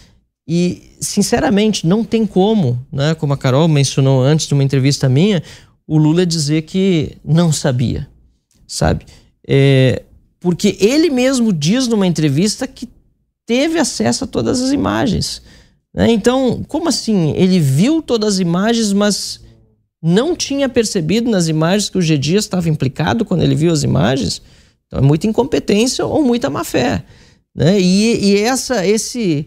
E, 0.48 0.92
sinceramente, 1.00 1.86
não 1.86 2.04
tem 2.04 2.24
como, 2.24 2.84
né, 2.92 3.14
como 3.14 3.32
a 3.32 3.36
Carol 3.36 3.66
mencionou 3.66 4.22
antes 4.22 4.46
de 4.46 4.54
uma 4.54 4.62
entrevista 4.62 5.08
minha, 5.08 5.42
o 5.86 5.98
Lula 5.98 6.24
dizer 6.24 6.62
que 6.62 7.16
não 7.24 7.52
sabia, 7.52 8.08
sabe? 8.66 9.06
É, 9.46 10.02
porque 10.38 10.76
ele 10.80 11.10
mesmo 11.10 11.52
diz 11.52 11.88
numa 11.88 12.06
entrevista 12.06 12.66
que 12.66 12.88
teve 13.44 13.78
acesso 13.78 14.24
a 14.24 14.26
todas 14.26 14.60
as 14.60 14.72
imagens. 14.72 15.42
Né? 15.94 16.10
Então, 16.10 16.64
como 16.68 16.88
assim? 16.88 17.32
Ele 17.36 17.58
viu 17.58 18.02
todas 18.02 18.34
as 18.34 18.40
imagens, 18.40 18.92
mas 18.92 19.40
não 20.02 20.36
tinha 20.36 20.68
percebido 20.68 21.30
nas 21.30 21.48
imagens 21.48 21.88
que 21.88 21.98
o 21.98 22.02
G. 22.02 22.14
Estava 22.36 22.68
implicado 22.68 23.24
quando 23.24 23.42
ele 23.42 23.54
viu 23.54 23.72
as 23.72 23.82
imagens? 23.82 24.42
Então, 24.86 25.00
é 25.00 25.02
muita 25.02 25.26
incompetência 25.26 26.04
ou 26.04 26.22
muita 26.22 26.48
má 26.48 26.64
fé. 26.64 27.04
Né? 27.54 27.80
E, 27.80 28.32
e 28.32 28.40
essa, 28.40 28.86
esse 28.86 29.46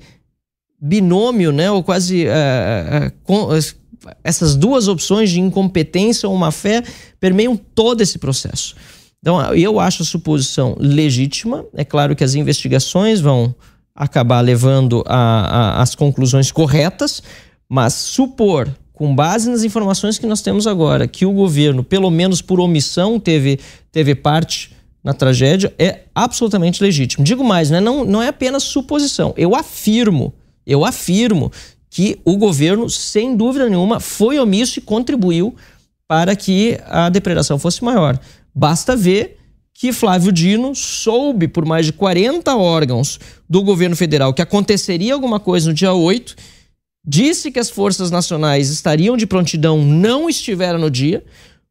binômio, 0.82 1.52
né, 1.52 1.70
ou 1.70 1.84
quase 1.84 2.26
uh, 2.26 3.08
uh, 3.28 3.60
essas 4.24 4.56
duas 4.56 4.88
opções 4.88 5.30
de 5.30 5.40
incompetência 5.40 6.28
ou 6.28 6.36
má 6.36 6.52
fé 6.52 6.84
permeiam 7.20 7.56
todo 7.56 8.02
esse 8.02 8.18
processo. 8.18 8.76
Então, 9.20 9.54
eu 9.54 9.80
acho 9.80 10.02
a 10.02 10.06
suposição 10.06 10.76
legítima. 10.80 11.66
É 11.76 11.84
claro 11.84 12.16
que 12.16 12.24
as 12.24 12.36
investigações 12.36 13.20
vão 13.20 13.54
acabar 13.94 14.40
levando 14.40 15.04
as 15.06 15.94
conclusões 15.94 16.52
corretas, 16.54 17.22
mas 17.68 17.94
supor, 17.94 18.74
com 19.00 19.16
base 19.16 19.50
nas 19.50 19.64
informações 19.64 20.20
que 20.20 20.28
nós 20.28 20.42
temos 20.42 20.68
agora, 20.68 21.08
que 21.08 21.26
o 21.26 21.32
governo, 21.32 21.86
pelo 21.86 22.12
menos 22.12 22.42
por 22.42 22.60
omissão, 22.60 23.18
teve, 23.18 23.58
teve 23.94 24.14
parte 24.14 24.76
na 25.02 25.14
tragédia, 25.14 25.74
é 25.80 26.02
absolutamente 26.14 26.84
legítimo. 26.84 27.24
Digo 27.24 27.42
mais, 27.42 27.70
né? 27.70 27.80
não, 27.80 28.04
não 28.04 28.22
é 28.22 28.28
apenas 28.28 28.64
suposição. 28.64 29.34
Eu 29.38 29.56
afirmo, 29.56 30.34
eu 30.68 30.84
afirmo 30.84 31.50
que 31.90 32.20
o 32.26 32.36
governo, 32.36 32.90
sem 32.90 33.38
dúvida 33.38 33.70
nenhuma, 33.70 34.02
foi 34.02 34.38
omisso 34.38 34.80
e 34.80 34.82
contribuiu 34.82 35.56
para 36.06 36.36
que 36.36 36.78
a 36.86 37.08
depredação 37.08 37.58
fosse 37.58 37.82
maior. 37.82 38.20
Basta 38.54 38.98
ver 38.98 39.38
que 39.74 39.94
Flávio 39.94 40.30
Dino 40.30 40.76
soube 40.76 41.48
por 41.48 41.64
mais 41.64 41.86
de 41.86 41.94
40 41.94 42.54
órgãos 42.54 43.18
do 43.50 43.64
governo 43.64 43.96
federal 43.96 44.34
que 44.34 44.42
aconteceria 44.42 45.14
alguma 45.14 45.40
coisa 45.40 45.70
no 45.70 45.74
dia 45.74 45.94
8, 45.94 46.36
disse 47.10 47.50
que 47.50 47.58
as 47.58 47.72
forças 47.72 48.12
nacionais 48.12 48.70
estariam 48.70 49.18
de 49.18 49.26
prontidão, 49.26 49.84
não 49.84 50.30
estiveram 50.30 50.78
no 50.78 50.92
dia. 50.92 51.24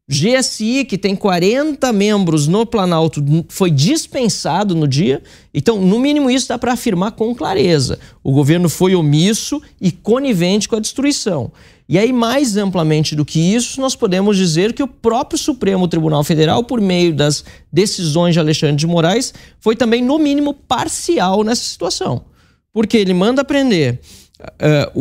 GSI, 0.05 0.83
que 0.83 0.97
tem 0.97 1.15
40 1.15 1.93
membros 1.93 2.45
no 2.45 2.65
Planalto, 2.65 3.23
foi 3.47 3.71
dispensado 3.71 4.75
no 4.75 4.85
dia. 4.85 5.21
Então, 5.53 5.79
no 5.79 5.97
mínimo, 5.97 6.29
isso 6.29 6.49
dá 6.49 6.57
para 6.57 6.73
afirmar 6.73 7.11
com 7.11 7.33
clareza. 7.33 7.99
O 8.21 8.33
governo 8.33 8.67
foi 8.67 8.95
omisso 8.95 9.61
e 9.79 9.93
conivente 9.93 10.67
com 10.67 10.75
a 10.75 10.79
destruição. 10.79 11.53
E 11.87 11.97
aí, 11.97 12.11
mais 12.11 12.57
amplamente 12.57 13.15
do 13.15 13.23
que 13.23 13.39
isso, 13.39 13.79
nós 13.79 13.95
podemos 13.95 14.35
dizer 14.35 14.73
que 14.73 14.83
o 14.83 14.87
próprio 14.87 15.39
Supremo 15.39 15.87
Tribunal 15.87 16.23
Federal, 16.23 16.65
por 16.65 16.81
meio 16.81 17.15
das 17.15 17.45
decisões 17.71 18.33
de 18.33 18.39
Alexandre 18.39 18.75
de 18.75 18.87
Moraes, 18.87 19.33
foi 19.59 19.75
também, 19.75 20.03
no 20.03 20.19
mínimo, 20.19 20.53
parcial 20.53 21.45
nessa 21.45 21.63
situação. 21.63 22.25
Porque 22.73 22.97
ele 22.97 23.13
manda 23.13 23.45
prender 23.45 24.01
uh, 24.39 24.99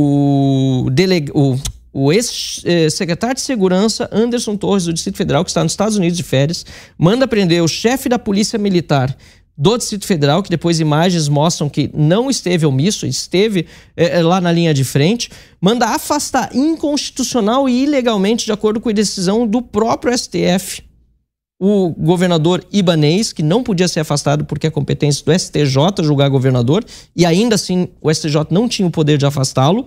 o, 0.85 0.91
deleg 0.91 1.31
o, 1.35 1.59
o 1.93 2.13
ex-secretário 2.13 3.37
de 3.37 3.41
Segurança, 3.41 4.09
Anderson 4.13 4.57
Torres, 4.57 4.85
do 4.85 4.93
Distrito 4.93 5.17
Federal, 5.17 5.45
que 5.45 5.51
está 5.51 5.63
nos 5.63 5.73
Estados 5.73 5.97
Unidos 5.97 6.17
de 6.17 6.23
férias, 6.23 6.65
manda 6.97 7.27
prender 7.27 7.63
o 7.63 7.69
chefe 7.69 8.09
da 8.09 8.19
Polícia 8.19 8.59
Militar 8.59 9.17
do 9.57 9.77
Distrito 9.77 10.07
Federal, 10.07 10.41
que 10.41 10.51
depois 10.51 10.79
imagens 10.79 11.29
mostram 11.29 11.69
que 11.69 11.91
não 11.93 12.31
esteve 12.31 12.65
omisso, 12.65 13.05
esteve 13.05 13.67
é, 13.97 14.23
lá 14.23 14.41
na 14.41 14.53
linha 14.53 14.73
de 14.73 14.85
frente, 14.85 15.31
manda 15.61 15.87
afastar 15.87 16.55
inconstitucional 16.55 17.69
e 17.69 17.83
ilegalmente, 17.83 18.47
de 18.47 18.53
acordo 18.53 18.81
com 18.81 18.89
a 18.89 18.93
decisão 18.93 19.45
do 19.45 19.61
próprio 19.61 20.17
STF, 20.17 20.85
o 21.59 21.91
governador 21.91 22.65
Ibanês, 22.73 23.33
que 23.33 23.43
não 23.43 23.63
podia 23.63 23.89
ser 23.89 24.01
afastado 24.01 24.45
porque 24.45 24.67
é 24.67 24.71
competência 24.71 25.25
do 25.25 25.37
STJ 25.37 26.05
julgar 26.05 26.29
governador, 26.29 26.85
e 27.17 27.27
ainda 27.27 27.57
assim 27.57 27.89
o 28.01 28.13
STJ 28.13 28.47
não 28.51 28.69
tinha 28.69 28.87
o 28.87 28.91
poder 28.91 29.19
de 29.19 29.27
afastá-lo, 29.27 29.87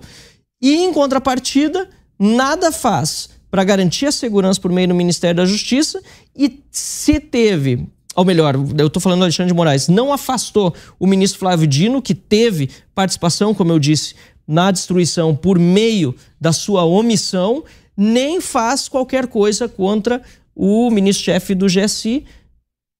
e 0.60 0.74
em 0.74 0.92
contrapartida, 0.92 1.88
nada 2.18 2.70
faz 2.70 3.30
para 3.50 3.64
garantir 3.64 4.06
a 4.06 4.12
segurança 4.12 4.60
por 4.60 4.70
meio 4.70 4.88
do 4.88 4.94
Ministério 4.94 5.36
da 5.36 5.46
Justiça, 5.46 6.02
e 6.36 6.60
se 6.70 7.18
teve 7.18 7.86
ou 8.14 8.24
melhor, 8.26 8.54
eu 8.76 8.88
estou 8.88 9.00
falando 9.00 9.20
do 9.20 9.24
Alexandre 9.24 9.52
de 9.52 9.56
Moraes, 9.56 9.88
não 9.88 10.12
afastou 10.12 10.74
o 10.98 11.06
ministro 11.06 11.40
Flávio 11.40 11.66
Dino, 11.66 12.02
que 12.02 12.14
teve 12.14 12.68
participação, 12.94 13.54
como 13.54 13.72
eu 13.72 13.78
disse, 13.78 14.14
na 14.46 14.70
destruição 14.70 15.34
por 15.34 15.58
meio 15.58 16.14
da 16.38 16.52
sua 16.52 16.84
omissão, 16.84 17.64
nem 17.96 18.40
faz 18.40 18.88
qualquer 18.88 19.26
coisa 19.26 19.68
contra 19.68 20.22
o 20.54 20.90
ministro-chefe 20.90 21.54
do 21.54 21.66
GSI, 21.66 22.24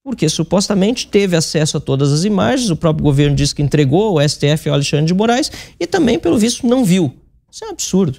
porque 0.04 0.28
supostamente 0.28 1.06
teve 1.06 1.36
acesso 1.36 1.76
a 1.76 1.80
todas 1.80 2.12
as 2.12 2.24
imagens, 2.24 2.70
o 2.70 2.76
próprio 2.76 3.04
governo 3.04 3.36
disse 3.36 3.54
que 3.54 3.62
entregou 3.62 4.18
ao 4.18 4.28
STF 4.28 4.68
ao 4.68 4.74
Alexandre 4.74 5.06
de 5.06 5.14
Moraes 5.14 5.50
e 5.78 5.86
também, 5.86 6.18
pelo 6.18 6.38
visto, 6.38 6.66
não 6.66 6.84
viu. 6.84 7.14
Isso 7.50 7.64
é 7.64 7.68
um 7.68 7.70
absurdo. 7.70 8.18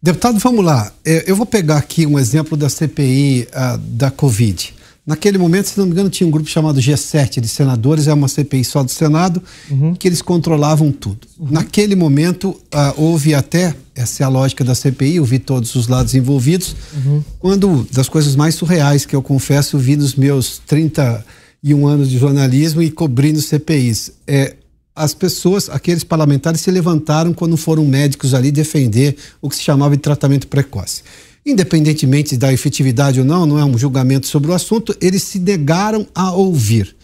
Deputado, 0.00 0.38
vamos 0.38 0.64
lá. 0.64 0.92
É, 1.04 1.24
eu 1.26 1.34
vou 1.34 1.46
pegar 1.46 1.78
aqui 1.78 2.06
um 2.06 2.18
exemplo 2.18 2.56
da 2.56 2.68
CPI 2.68 3.48
ah, 3.52 3.78
da 3.80 4.10
Covid. 4.10 4.74
Naquele 5.06 5.38
momento, 5.38 5.68
se 5.68 5.78
não 5.78 5.86
me 5.86 5.92
engano, 5.92 6.10
tinha 6.10 6.26
um 6.26 6.30
grupo 6.32 6.50
chamado 6.50 6.80
G7 6.80 7.38
de 7.40 7.46
senadores, 7.46 8.08
é 8.08 8.12
uma 8.12 8.26
CPI 8.26 8.64
só 8.64 8.82
do 8.82 8.90
Senado, 8.90 9.40
uhum. 9.70 9.94
que 9.94 10.08
eles 10.08 10.20
controlavam 10.20 10.90
tudo. 10.90 11.28
Uhum. 11.38 11.46
Naquele 11.48 11.94
momento, 11.94 12.48
uh, 12.48 12.92
houve 12.96 13.32
até, 13.32 13.72
essa 13.94 14.24
é 14.24 14.26
a 14.26 14.28
lógica 14.28 14.64
da 14.64 14.74
CPI, 14.74 15.16
eu 15.16 15.24
vi 15.24 15.38
todos 15.38 15.76
os 15.76 15.86
lados 15.86 16.16
envolvidos, 16.16 16.74
uhum. 16.92 17.22
quando, 17.38 17.86
das 17.92 18.08
coisas 18.08 18.34
mais 18.34 18.56
surreais 18.56 19.06
que 19.06 19.14
eu 19.14 19.22
confesso, 19.22 19.76
eu 19.76 19.80
vi 19.80 19.96
nos 19.96 20.16
meus 20.16 20.58
31 20.66 21.86
anos 21.86 22.10
de 22.10 22.18
jornalismo 22.18 22.82
e 22.82 22.90
cobrindo 22.90 23.40
CPIs. 23.40 24.10
É, 24.26 24.56
as 24.92 25.14
pessoas, 25.14 25.70
aqueles 25.70 26.02
parlamentares, 26.02 26.62
se 26.62 26.70
levantaram 26.72 27.32
quando 27.32 27.56
foram 27.56 27.84
médicos 27.84 28.34
ali 28.34 28.50
defender 28.50 29.16
o 29.40 29.48
que 29.48 29.54
se 29.54 29.62
chamava 29.62 29.96
de 29.96 30.02
tratamento 30.02 30.48
precoce 30.48 31.02
independentemente 31.46 32.36
da 32.36 32.52
efetividade 32.52 33.20
ou 33.20 33.24
não, 33.24 33.46
não 33.46 33.58
é 33.58 33.64
um 33.64 33.78
julgamento 33.78 34.26
sobre 34.26 34.50
o 34.50 34.54
assunto, 34.54 34.94
eles 35.00 35.22
se 35.22 35.38
negaram 35.38 36.06
a 36.12 36.32
ouvir. 36.32 36.96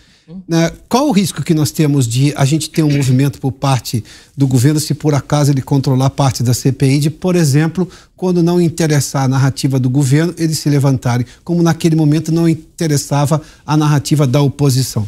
Né? 0.48 0.70
Qual 0.88 1.08
o 1.08 1.12
risco 1.12 1.42
que 1.42 1.54
nós 1.54 1.70
temos 1.70 2.06
de 2.06 2.32
a 2.36 2.44
gente 2.44 2.70
ter 2.70 2.82
um 2.82 2.90
movimento 2.90 3.40
por 3.40 3.52
parte 3.52 4.02
do 4.36 4.46
governo, 4.46 4.80
se 4.80 4.94
por 4.94 5.14
acaso 5.14 5.50
ele 5.50 5.62
controlar 5.62 6.10
parte 6.10 6.42
da 6.42 6.54
CPI, 6.54 6.98
de, 6.98 7.10
por 7.10 7.36
exemplo, 7.36 7.88
quando 8.16 8.42
não 8.42 8.60
interessar 8.60 9.24
a 9.24 9.28
narrativa 9.28 9.78
do 9.78 9.90
governo, 9.90 10.34
eles 10.38 10.58
se 10.58 10.68
levantarem, 10.68 11.26
como 11.44 11.62
naquele 11.62 11.96
momento 11.96 12.32
não 12.32 12.48
interessava 12.48 13.40
a 13.66 13.76
narrativa 13.76 14.26
da 14.26 14.40
oposição? 14.40 15.06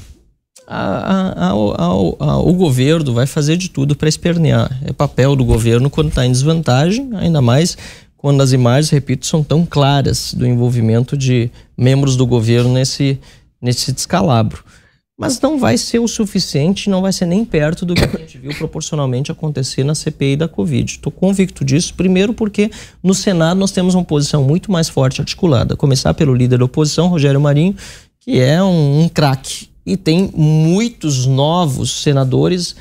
A, 0.66 1.48
a, 1.48 1.50
a, 1.50 2.38
o 2.38 2.52
governo 2.54 3.12
vai 3.12 3.26
fazer 3.26 3.56
de 3.58 3.68
tudo 3.68 3.94
para 3.94 4.08
espernear. 4.08 4.80
É 4.82 4.94
papel 4.94 5.36
do 5.36 5.44
governo 5.44 5.90
quando 5.90 6.08
está 6.08 6.24
em 6.24 6.32
desvantagem, 6.32 7.10
ainda 7.16 7.42
mais 7.42 7.76
quando 8.24 8.40
as 8.40 8.54
imagens, 8.54 8.88
repito, 8.88 9.26
são 9.26 9.44
tão 9.44 9.66
claras 9.66 10.32
do 10.32 10.46
envolvimento 10.46 11.14
de 11.14 11.50
membros 11.76 12.16
do 12.16 12.26
governo 12.26 12.72
nesse, 12.72 13.20
nesse 13.60 13.92
descalabro. 13.92 14.64
Mas 15.14 15.38
não 15.42 15.58
vai 15.58 15.76
ser 15.76 15.98
o 15.98 16.08
suficiente, 16.08 16.88
não 16.88 17.02
vai 17.02 17.12
ser 17.12 17.26
nem 17.26 17.44
perto 17.44 17.84
do 17.84 17.92
que 17.92 18.02
a 18.02 18.18
gente 18.18 18.38
viu 18.38 18.54
proporcionalmente 18.54 19.30
acontecer 19.30 19.84
na 19.84 19.94
CPI 19.94 20.36
da 20.36 20.48
Covid. 20.48 20.92
Estou 20.92 21.12
convicto 21.12 21.66
disso, 21.66 21.92
primeiro 21.92 22.32
porque 22.32 22.70
no 23.02 23.12
Senado 23.12 23.60
nós 23.60 23.72
temos 23.72 23.94
uma 23.94 24.02
posição 24.02 24.42
muito 24.42 24.72
mais 24.72 24.88
forte 24.88 25.20
articulada. 25.20 25.76
Começar 25.76 26.14
pelo 26.14 26.32
líder 26.32 26.56
da 26.60 26.64
oposição, 26.64 27.08
Rogério 27.08 27.42
Marinho, 27.42 27.76
que 28.20 28.40
é 28.40 28.62
um, 28.62 29.02
um 29.02 29.08
craque. 29.10 29.68
E 29.84 29.98
tem 29.98 30.30
muitos 30.34 31.26
novos 31.26 32.00
senadores, 32.02 32.74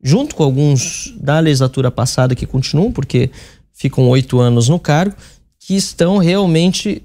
junto 0.00 0.36
com 0.36 0.44
alguns 0.44 1.12
da 1.18 1.40
legislatura 1.40 1.90
passada 1.90 2.36
que 2.36 2.46
continuam, 2.46 2.92
porque 2.92 3.32
ficam 3.74 4.08
oito 4.08 4.38
anos 4.38 4.68
no 4.68 4.78
cargo, 4.78 5.16
que 5.58 5.74
estão 5.74 6.16
realmente 6.16 7.02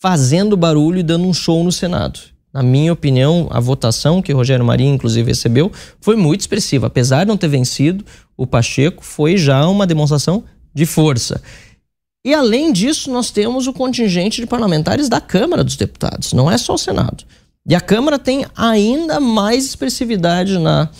fazendo 0.00 0.56
barulho 0.56 0.98
e 0.98 1.02
dando 1.02 1.26
um 1.26 1.32
show 1.32 1.62
no 1.62 1.70
Senado. 1.72 2.18
Na 2.52 2.62
minha 2.62 2.92
opinião, 2.92 3.48
a 3.50 3.60
votação 3.60 4.20
que 4.20 4.32
Rogério 4.32 4.64
Marinho, 4.64 4.94
inclusive, 4.94 5.30
recebeu 5.30 5.72
foi 6.00 6.16
muito 6.16 6.40
expressiva. 6.40 6.88
Apesar 6.88 7.24
de 7.24 7.28
não 7.28 7.36
ter 7.36 7.48
vencido, 7.48 8.04
o 8.36 8.46
Pacheco 8.46 9.02
foi 9.02 9.38
já 9.38 9.66
uma 9.66 9.86
demonstração 9.86 10.44
de 10.74 10.84
força. 10.84 11.40
E 12.24 12.34
além 12.34 12.72
disso, 12.72 13.10
nós 13.10 13.30
temos 13.30 13.66
o 13.66 13.72
contingente 13.72 14.40
de 14.40 14.46
parlamentares 14.46 15.08
da 15.08 15.20
Câmara 15.20 15.64
dos 15.64 15.76
Deputados, 15.76 16.32
não 16.32 16.50
é 16.50 16.58
só 16.58 16.74
o 16.74 16.78
Senado. 16.78 17.24
E 17.66 17.74
a 17.74 17.80
Câmara 17.80 18.18
tem 18.18 18.44
ainda 18.56 19.18
mais 19.18 19.64
expressividade 19.64 20.58
na 20.58 20.90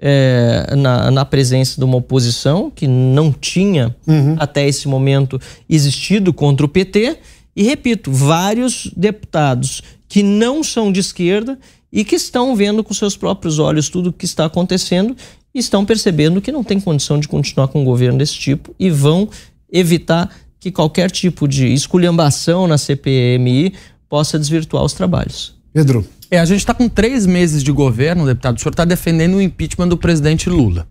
é, 0.00 0.74
na, 0.74 1.10
na, 1.10 1.24
presença 1.26 1.76
de 1.76 1.84
uma 1.84 1.98
oposição 1.98 2.70
que 2.70 2.88
não 2.88 3.30
tinha 3.30 3.94
uhum. 4.06 4.34
até 4.38 4.66
esse 4.66 4.88
momento 4.88 5.38
existido 5.68 6.32
contra 6.32 6.64
o 6.64 6.68
PT 6.68 7.18
E 7.54 7.62
repito, 7.62 8.10
vários 8.10 8.90
deputados 8.96 9.82
que 10.08 10.22
não 10.22 10.64
são 10.64 10.90
de 10.90 11.00
esquerda 11.00 11.58
e 11.92 12.02
que 12.02 12.16
estão 12.16 12.56
vendo 12.56 12.82
com 12.82 12.94
seus 12.94 13.14
próprios 13.14 13.58
olhos 13.58 13.90
tudo 13.90 14.08
o 14.08 14.12
que 14.12 14.24
está 14.24 14.46
acontecendo 14.46 15.14
e 15.54 15.58
estão 15.58 15.84
percebendo 15.84 16.40
que 16.40 16.50
não 16.50 16.64
tem 16.64 16.80
condição 16.80 17.20
de 17.20 17.28
continuar 17.28 17.68
com 17.68 17.82
um 17.82 17.84
governo 17.84 18.18
desse 18.18 18.34
tipo 18.34 18.74
e 18.78 18.88
vão 18.88 19.28
evitar 19.70 20.34
que 20.58 20.70
qualquer 20.70 21.10
tipo 21.10 21.46
de 21.46 21.66
esculhambação 21.72 22.66
na 22.66 22.78
CPMI 22.78 23.74
possa 24.08 24.38
desvirtuar 24.38 24.84
os 24.84 24.92
trabalhos. 24.92 25.54
Pedro. 25.72 26.06
É, 26.30 26.38
a 26.38 26.44
gente 26.44 26.60
está 26.60 26.72
com 26.72 26.88
três 26.88 27.26
meses 27.26 27.60
de 27.60 27.72
governo, 27.72 28.24
deputado. 28.24 28.56
O 28.56 28.60
senhor 28.60 28.70
está 28.70 28.84
defendendo 28.84 29.34
o 29.34 29.42
impeachment 29.42 29.88
do 29.88 29.96
presidente 29.96 30.48
Lula. 30.48 30.86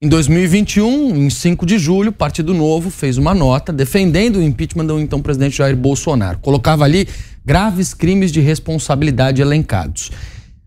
Em 0.00 0.08
2021, 0.08 1.16
em 1.16 1.30
5 1.30 1.66
de 1.66 1.78
julho, 1.78 2.10
o 2.10 2.12
Partido 2.12 2.54
Novo 2.54 2.88
fez 2.88 3.18
uma 3.18 3.34
nota 3.34 3.72
defendendo 3.72 4.36
o 4.36 4.42
impeachment 4.42 4.86
do 4.86 5.00
então 5.00 5.20
presidente 5.20 5.56
Jair 5.56 5.76
Bolsonaro. 5.76 6.38
Colocava 6.38 6.84
ali 6.84 7.08
graves 7.44 7.92
crimes 7.92 8.30
de 8.30 8.40
responsabilidade 8.40 9.42
elencados. 9.42 10.10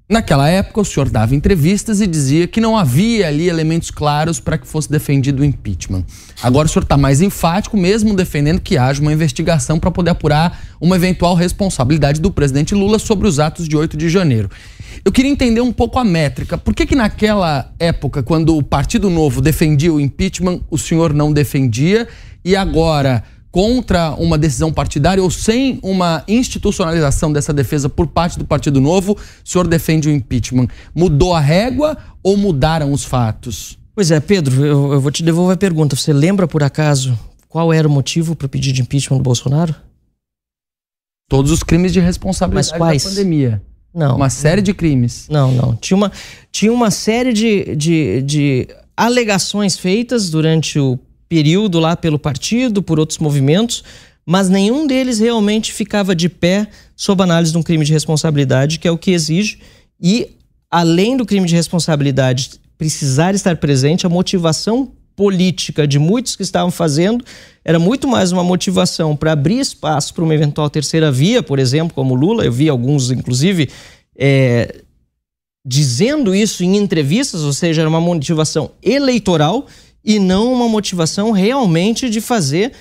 Naquela 0.07 0.47
época, 0.47 0.81
o 0.81 0.85
senhor 0.85 1.09
dava 1.09 1.33
entrevistas 1.33 1.99
e 1.99 2.05
dizia 2.05 2.47
que 2.47 2.61
não 2.61 2.77
havia 2.77 3.27
ali 3.27 3.49
elementos 3.49 3.89
claros 3.89 4.39
para 4.39 4.55
que 4.55 4.67
fosse 4.67 4.87
defendido 4.87 5.39
o 5.39 5.45
impeachment. 5.45 6.05
Agora 6.43 6.67
o 6.67 6.69
senhor 6.69 6.83
está 6.83 6.95
mais 6.95 7.21
enfático, 7.21 7.75
mesmo 7.75 8.15
defendendo 8.15 8.61
que 8.61 8.77
haja 8.77 9.01
uma 9.01 9.11
investigação 9.11 9.79
para 9.79 9.89
poder 9.89 10.11
apurar 10.11 10.63
uma 10.79 10.95
eventual 10.95 11.33
responsabilidade 11.33 12.21
do 12.21 12.29
presidente 12.29 12.75
Lula 12.75 12.99
sobre 12.99 13.27
os 13.27 13.39
atos 13.39 13.67
de 13.67 13.75
8 13.75 13.97
de 13.97 14.07
janeiro. 14.07 14.47
Eu 15.03 15.11
queria 15.11 15.31
entender 15.31 15.61
um 15.61 15.73
pouco 15.73 15.97
a 15.97 16.03
métrica. 16.03 16.55
Por 16.55 16.75
que, 16.75 16.85
que 16.85 16.95
naquela 16.95 17.73
época, 17.79 18.21
quando 18.21 18.55
o 18.55 18.61
Partido 18.61 19.09
Novo 19.09 19.41
defendia 19.41 19.91
o 19.91 19.99
impeachment, 19.99 20.61
o 20.69 20.77
senhor 20.77 21.13
não 21.13 21.33
defendia 21.33 22.07
e 22.43 22.55
agora 22.55 23.23
contra 23.55 24.13
uma 24.15 24.37
decisão 24.37 24.73
partidária 24.73 25.23
ou 25.23 25.31
sem 25.31 25.79
uma 25.81 26.25
institucionalização 26.27 27.31
dessa 27.31 27.53
defesa 27.53 27.87
por 27.87 28.05
parte 28.05 28.37
do 28.37 28.43
Partido 28.43 28.81
Novo, 28.81 29.13
o 29.13 29.49
senhor 29.49 29.65
defende 29.65 30.09
o 30.09 30.11
impeachment. 30.11 30.67
Mudou 30.93 31.33
a 31.33 31.39
régua 31.39 31.97
ou 32.21 32.35
mudaram 32.35 32.91
os 32.91 33.05
fatos? 33.05 33.79
Pois 33.95 34.11
é, 34.11 34.19
Pedro, 34.19 34.65
eu, 34.65 34.91
eu 34.91 34.99
vou 34.99 35.09
te 35.09 35.23
devolver 35.23 35.53
a 35.53 35.57
pergunta. 35.57 35.95
Você 35.95 36.11
lembra, 36.11 36.49
por 36.49 36.63
acaso, 36.63 37.17
qual 37.47 37.71
era 37.71 37.87
o 37.87 37.91
motivo 37.91 38.35
para 38.35 38.45
o 38.45 38.49
pedido 38.49 38.75
de 38.75 38.81
impeachment 38.81 39.19
do 39.19 39.23
Bolsonaro? 39.23 39.73
Todos 41.29 41.49
os 41.49 41.63
crimes 41.63 41.93
de 41.93 42.01
responsabilidade 42.01 42.71
Mas 42.71 42.77
quais? 42.77 43.03
da 43.05 43.09
pandemia. 43.09 43.61
Não. 43.93 44.17
Uma 44.17 44.29
série 44.29 44.61
de 44.61 44.73
crimes. 44.73 45.29
Não, 45.29 45.53
não. 45.53 45.75
Tinha 45.77 45.95
uma, 45.95 46.11
tinha 46.51 46.73
uma 46.73 46.91
série 46.91 47.31
de, 47.31 47.73
de, 47.73 48.21
de 48.21 48.67
alegações 48.97 49.77
feitas 49.77 50.29
durante 50.29 50.77
o 50.77 50.99
período 51.35 51.81
lá 51.81 51.97
pelo 51.97 52.17
partido, 52.17 52.81
por 52.81 52.97
outros 52.97 53.19
movimentos, 53.19 53.83
mas 54.25 54.47
nenhum 54.47 54.87
deles 54.87 55.19
realmente 55.19 55.73
ficava 55.73 56.15
de 56.15 56.29
pé 56.29 56.65
sob 56.95 57.21
análise 57.21 57.51
de 57.51 57.57
um 57.57 57.61
crime 57.61 57.83
de 57.83 57.91
responsabilidade, 57.91 58.79
que 58.79 58.87
é 58.87 58.91
o 58.91 58.97
que 58.97 59.11
exige. 59.11 59.59
E, 60.01 60.29
além 60.71 61.17
do 61.17 61.25
crime 61.25 61.45
de 61.45 61.53
responsabilidade 61.53 62.51
precisar 62.77 63.35
estar 63.35 63.57
presente, 63.57 64.05
a 64.05 64.09
motivação 64.09 64.93
política 65.13 65.85
de 65.85 65.99
muitos 65.99 66.37
que 66.37 66.43
estavam 66.43 66.71
fazendo 66.71 67.23
era 67.65 67.79
muito 67.79 68.07
mais 68.07 68.31
uma 68.31 68.43
motivação 68.43 69.13
para 69.13 69.33
abrir 69.33 69.59
espaço 69.59 70.13
para 70.13 70.23
uma 70.23 70.33
eventual 70.33 70.69
terceira 70.69 71.11
via, 71.11 71.43
por 71.43 71.59
exemplo, 71.59 71.93
como 71.93 72.15
Lula. 72.15 72.45
Eu 72.45 72.51
vi 72.51 72.69
alguns, 72.69 73.11
inclusive, 73.11 73.69
é, 74.17 74.83
dizendo 75.65 76.33
isso 76.33 76.63
em 76.63 76.77
entrevistas, 76.77 77.41
ou 77.41 77.51
seja, 77.51 77.81
era 77.81 77.89
uma 77.89 77.99
motivação 77.99 78.71
eleitoral 78.81 79.67
e 80.05 80.19
não 80.19 80.53
uma 80.53 80.69
motivação 80.69 81.31
realmente 81.31 82.09
de 82.09 82.21
fazer 82.21 82.71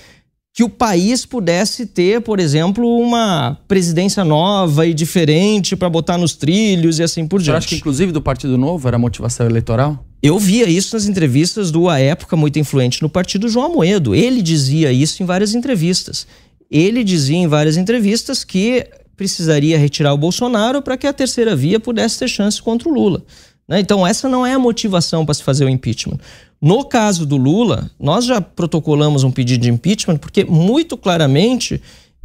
que 0.53 0.63
o 0.63 0.69
país 0.69 1.27
pudesse 1.27 1.85
ter, 1.85 2.21
por 2.21 2.39
exemplo, 2.39 2.87
uma 2.97 3.59
presidência 3.67 4.25
nova 4.25 4.87
e 4.87 4.95
diferente 4.95 5.75
para 5.75 5.91
botar 5.91 6.17
nos 6.17 6.37
trilhos 6.37 7.01
e 7.01 7.03
assim 7.03 7.27
por 7.27 7.43
diante. 7.43 7.57
Acha 7.57 7.69
que, 7.69 7.75
inclusive, 7.75 8.13
do 8.13 8.23
Partido 8.23 8.57
Novo 8.57 8.87
era 8.87 8.97
motivação 8.97 9.47
eleitoral? 9.47 10.05
Eu 10.23 10.39
via 10.39 10.69
isso 10.69 10.95
nas 10.95 11.07
entrevistas 11.07 11.73
do, 11.73 11.89
à 11.89 11.99
época, 11.99 12.37
muito 12.37 12.57
influente 12.59 13.03
no 13.03 13.09
partido, 13.09 13.49
João 13.49 13.67
Amoedo. 13.67 14.15
Ele 14.15 14.41
dizia 14.41 14.93
isso 14.93 15.23
em 15.23 15.27
várias 15.27 15.57
entrevistas. 15.57 16.25
Ele 16.71 17.03
dizia 17.03 17.37
em 17.37 17.49
várias 17.49 17.77
entrevistas 17.77 18.45
que 18.45 18.87
precisaria 19.17 19.77
retirar 19.77 20.15
o 20.15 20.19
Bolsonaro 20.19 20.81
para 20.83 20.97
que 20.97 21.07
a 21.07 21.13
terceira 21.13 21.55
via 21.57 21.81
pudesse 21.81 22.19
ter 22.19 22.29
chance 22.29 22.63
contra 22.63 22.89
o 22.89 22.95
Lula. 22.95 23.25
Né? 23.69 23.81
Então, 23.81 24.07
essa 24.07 24.29
não 24.29 24.47
é 24.47 24.55
a 24.55 24.59
motivação 24.59 25.25
para 25.25 25.35
se 25.35 25.43
fazer 25.43 25.65
o 25.65 25.69
impeachment. 25.69 26.19
No 26.61 26.85
caso 26.85 27.27
do 27.27 27.37
Lula, 27.37 27.91
nós 27.99 28.25
já 28.25 28.41
protocolamos 28.41 29.25
um 29.25 29.31
pedido 29.31 29.63
de 29.63 29.71
impeachment 29.71 30.17
porque, 30.17 30.45
muito 30.45 30.97
claramente, 30.97 31.81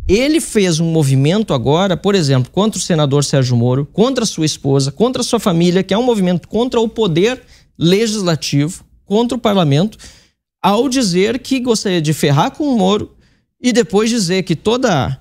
ele 0.08 0.42
fez 0.42 0.80
um 0.80 0.92
movimento 0.92 1.54
agora, 1.54 1.96
por 1.96 2.16
exemplo, 2.16 2.52
contra 2.52 2.80
o 2.80 2.82
senador 2.82 3.24
Sérgio 3.24 3.56
Moro, 3.56 3.86
contra 3.86 4.26
sua 4.26 4.46
esposa, 4.46 4.92
contra 4.92 5.24
sua 5.24 5.40
família, 5.40 5.84
que 5.84 5.94
é 5.94 5.98
um 5.98 6.04
movimento 6.04 6.48
contra 6.48 6.80
o 6.80 6.90
poder 6.90 7.42
legislativo, 7.78 8.84
contra 9.06 9.38
o 9.38 9.42
parlamento, 9.42 9.98
ao 10.62 10.90
dizer 10.90 11.40
que 11.40 11.60
gostaria 11.60 12.02
de 12.02 12.14
ferrar 12.14 12.52
com 12.52 12.64
o 12.64 12.78
Moro 12.78 13.16
e 13.62 13.72
depois 13.72 14.10
dizer 14.10 14.44
que 14.44 14.56
toda 14.56 15.20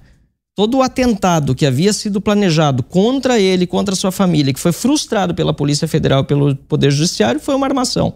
todo 0.58 0.78
o 0.78 0.82
atentado 0.82 1.54
que 1.54 1.64
havia 1.64 1.92
sido 1.92 2.20
planejado 2.20 2.82
contra 2.82 3.38
ele, 3.38 3.64
contra 3.64 3.94
sua 3.94 4.10
família, 4.10 4.52
que 4.52 4.58
foi 4.58 4.72
frustrado 4.72 5.32
pela 5.32 5.54
Polícia 5.54 5.86
Federal 5.86 6.22
e 6.22 6.26
pelo 6.26 6.56
Poder 6.56 6.90
Judiciário, 6.90 7.40
foi 7.40 7.54
uma 7.54 7.64
armação. 7.64 8.14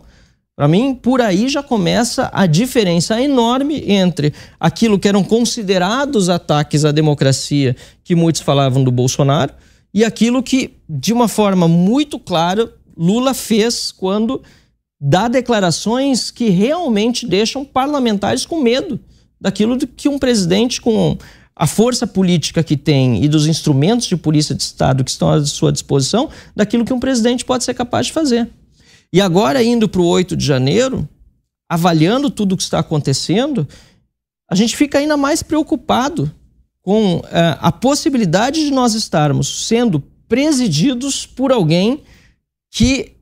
Para 0.57 0.67
mim, 0.67 0.93
por 0.93 1.21
aí 1.21 1.49
já 1.49 1.63
começa 1.63 2.29
a 2.33 2.45
diferença 2.47 3.23
enorme 3.23 3.85
entre 3.87 4.35
aquilo 4.59 4.99
que 4.99 5.07
eram 5.07 5.23
considerados 5.23 6.29
ataques 6.29 6.85
à 6.85 6.91
democracia 6.91 7.77
que 8.03 8.17
muitos 8.17 8.41
falavam 8.41 8.83
do 8.83 8.91
Bolsonaro 8.91 9.55
e 9.95 10.05
aquilo 10.05 10.43
que, 10.43 10.79
de 10.89 11.13
uma 11.13 11.29
forma 11.29 11.69
muito 11.69 12.19
clara, 12.19 12.69
Lula 12.97 13.35
fez 13.35 13.93
quando 13.93 14.43
dá 15.01 15.29
declarações 15.29 16.33
que 16.33 16.49
realmente 16.49 17.25
deixam 17.25 17.65
parlamentares 17.65 18.45
com 18.45 18.61
medo 18.61 18.99
daquilo 19.41 19.79
que 19.79 20.09
um 20.09 20.19
presidente 20.19 20.81
com 20.81 21.17
a 21.55 21.67
força 21.67 22.07
política 22.07 22.63
que 22.63 22.77
tem 22.77 23.23
e 23.23 23.29
dos 23.29 23.47
instrumentos 23.47 24.07
de 24.07 24.17
polícia 24.17 24.55
de 24.55 24.63
Estado 24.63 25.05
que 25.05 25.11
estão 25.11 25.31
à 25.31 25.45
sua 25.45 25.73
disposição, 25.73 26.31
daquilo 26.57 26.85
que 26.85 26.93
um 26.93 27.01
presidente 27.01 27.45
pode 27.45 27.65
ser 27.65 27.75
capaz 27.75 28.07
de 28.07 28.13
fazer. 28.13 28.49
E 29.13 29.21
agora, 29.21 29.63
indo 29.63 29.89
para 29.89 30.01
o 30.01 30.07
8 30.07 30.37
de 30.37 30.45
janeiro, 30.45 31.07
avaliando 31.69 32.31
tudo 32.31 32.53
o 32.53 32.57
que 32.57 32.63
está 32.63 32.79
acontecendo, 32.79 33.69
a 34.51 34.55
gente 34.55 34.77
fica 34.77 34.99
ainda 34.99 35.17
mais 35.17 35.43
preocupado 35.43 36.33
com 36.81 37.17
uh, 37.17 37.23
a 37.61 37.71
possibilidade 37.71 38.65
de 38.65 38.71
nós 38.71 38.95
estarmos 38.95 39.67
sendo 39.67 40.01
presididos 40.29 41.27
por 41.27 41.53
alguém 41.53 42.03
que 42.71 43.13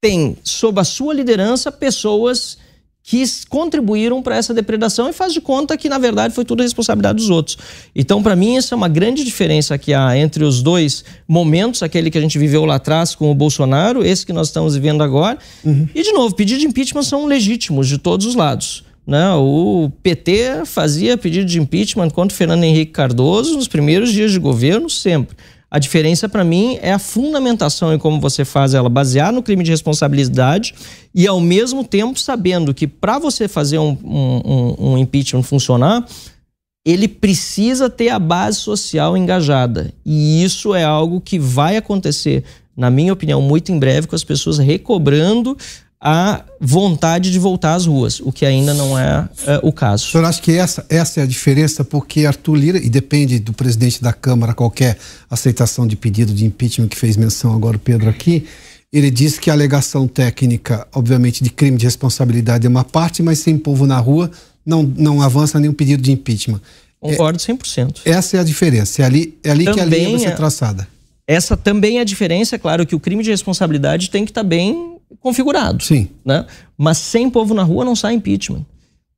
tem 0.00 0.36
sob 0.42 0.80
a 0.80 0.84
sua 0.84 1.14
liderança 1.14 1.70
pessoas 1.70 2.58
que 3.02 3.24
contribuíram 3.48 4.22
para 4.22 4.36
essa 4.36 4.52
depredação 4.52 5.08
e 5.08 5.12
faz 5.12 5.32
de 5.32 5.40
conta 5.40 5.76
que, 5.76 5.88
na 5.88 5.98
verdade, 5.98 6.34
foi 6.34 6.44
tudo 6.44 6.62
responsabilidade 6.62 7.16
dos 7.16 7.30
outros. 7.30 7.56
Então, 7.94 8.22
para 8.22 8.36
mim, 8.36 8.56
essa 8.56 8.74
é 8.74 8.76
uma 8.76 8.88
grande 8.88 9.24
diferença 9.24 9.76
que 9.78 9.92
há 9.92 10.16
entre 10.16 10.44
os 10.44 10.62
dois 10.62 11.04
momentos, 11.26 11.82
aquele 11.82 12.10
que 12.10 12.18
a 12.18 12.20
gente 12.20 12.38
viveu 12.38 12.64
lá 12.64 12.76
atrás 12.76 13.14
com 13.14 13.30
o 13.30 13.34
Bolsonaro, 13.34 14.04
esse 14.04 14.24
que 14.24 14.32
nós 14.32 14.48
estamos 14.48 14.74
vivendo 14.74 15.02
agora. 15.02 15.38
Uhum. 15.64 15.88
E, 15.94 16.02
de 16.02 16.12
novo, 16.12 16.34
pedidos 16.34 16.60
de 16.60 16.68
impeachment 16.68 17.02
são 17.02 17.26
legítimos 17.26 17.88
de 17.88 17.98
todos 17.98 18.26
os 18.26 18.34
lados. 18.34 18.84
Né? 19.06 19.32
O 19.34 19.90
PT 20.02 20.66
fazia 20.66 21.16
pedido 21.16 21.46
de 21.46 21.58
impeachment 21.58 22.10
contra 22.10 22.34
o 22.34 22.36
Fernando 22.36 22.62
Henrique 22.62 22.92
Cardoso 22.92 23.56
nos 23.56 23.66
primeiros 23.66 24.12
dias 24.12 24.30
de 24.30 24.38
governo, 24.38 24.88
sempre. 24.88 25.36
A 25.70 25.78
diferença 25.78 26.28
para 26.28 26.42
mim 26.42 26.78
é 26.82 26.92
a 26.92 26.98
fundamentação 26.98 27.94
em 27.94 27.98
como 27.98 28.20
você 28.20 28.44
faz 28.44 28.74
ela, 28.74 28.88
basear 28.88 29.32
no 29.32 29.42
crime 29.42 29.62
de 29.62 29.70
responsabilidade 29.70 30.74
e 31.14 31.28
ao 31.28 31.40
mesmo 31.40 31.84
tempo 31.84 32.18
sabendo 32.18 32.74
que 32.74 32.88
para 32.88 33.20
você 33.20 33.46
fazer 33.46 33.78
um, 33.78 33.96
um, 34.02 34.74
um, 34.78 34.98
impeachment 34.98 35.44
funcionar, 35.44 36.04
ele 36.84 37.06
precisa 37.06 37.88
ter 37.88 38.08
a 38.08 38.18
base 38.18 38.58
social 38.58 39.16
engajada. 39.16 39.92
E 40.04 40.42
isso 40.42 40.74
é 40.74 40.82
algo 40.82 41.20
que 41.20 41.38
vai 41.38 41.76
acontecer, 41.76 42.42
na 42.76 42.90
minha 42.90 43.12
opinião, 43.12 43.40
muito 43.40 43.70
em 43.70 43.78
breve, 43.78 44.08
com 44.08 44.16
as 44.16 44.24
pessoas 44.24 44.58
recobrando 44.58 45.56
a 46.00 46.44
vontade 46.58 47.30
de 47.30 47.38
voltar 47.38 47.74
às 47.74 47.84
ruas, 47.84 48.20
o 48.20 48.32
que 48.32 48.46
ainda 48.46 48.72
não 48.72 48.98
é, 48.98 49.28
é, 49.46 49.60
o 49.62 49.70
caso. 49.70 50.06
O 50.06 50.10
senhor 50.10 50.24
acha 50.24 50.40
que 50.40 50.52
essa, 50.52 50.84
essa 50.88 51.20
é 51.20 51.22
a 51.24 51.26
diferença? 51.26 51.84
Porque 51.84 52.24
Arthur 52.24 52.54
Lira, 52.54 52.78
e 52.78 52.88
depende 52.88 53.38
do 53.38 53.52
presidente 53.52 54.02
da 54.02 54.12
Câmara 54.12 54.54
qualquer 54.54 54.96
aceitação 55.28 55.86
de 55.86 55.96
pedido 55.96 56.32
de 56.32 56.46
impeachment 56.46 56.88
que 56.88 56.96
fez 56.96 57.18
menção 57.18 57.54
agora 57.54 57.76
o 57.76 57.80
Pedro 57.80 58.08
aqui, 58.08 58.46
ele 58.90 59.10
disse 59.10 59.38
que 59.38 59.50
a 59.50 59.52
alegação 59.52 60.08
técnica, 60.08 60.86
obviamente, 60.94 61.44
de 61.44 61.50
crime 61.50 61.76
de 61.76 61.84
responsabilidade 61.84 62.66
é 62.66 62.70
uma 62.70 62.82
parte, 62.82 63.22
mas 63.22 63.38
sem 63.38 63.58
povo 63.58 63.86
na 63.86 63.98
rua 63.98 64.30
não, 64.64 64.82
não 64.82 65.20
avança 65.20 65.60
nenhum 65.60 65.74
pedido 65.74 66.02
de 66.02 66.10
impeachment. 66.10 66.60
Concordo 66.98 67.38
100%. 67.38 68.00
É, 68.04 68.10
essa 68.10 68.38
é 68.38 68.40
a 68.40 68.44
diferença, 68.44 69.02
é 69.02 69.04
ali, 69.04 69.38
é 69.44 69.50
ali 69.50 69.64
que 69.64 69.80
a 69.80 69.84
linha 69.84 70.10
vai 70.10 70.18
ser 70.18 70.28
é- 70.28 70.30
traçada. 70.30 70.88
Essa 71.26 71.56
também 71.56 71.98
é 71.98 72.00
a 72.00 72.04
diferença, 72.04 72.56
é 72.56 72.58
claro 72.58 72.84
que 72.84 72.94
o 72.94 72.98
crime 72.98 73.22
de 73.22 73.30
responsabilidade 73.30 74.10
tem 74.10 74.24
que 74.24 74.32
estar 74.32 74.42
tá 74.42 74.48
bem 74.48 74.99
configurado. 75.18 75.82
Sim. 75.82 76.08
Né? 76.24 76.46
Mas 76.76 76.98
sem 76.98 77.28
povo 77.28 77.54
na 77.54 77.62
rua 77.62 77.84
não 77.84 77.96
sai 77.96 78.14
impeachment. 78.14 78.64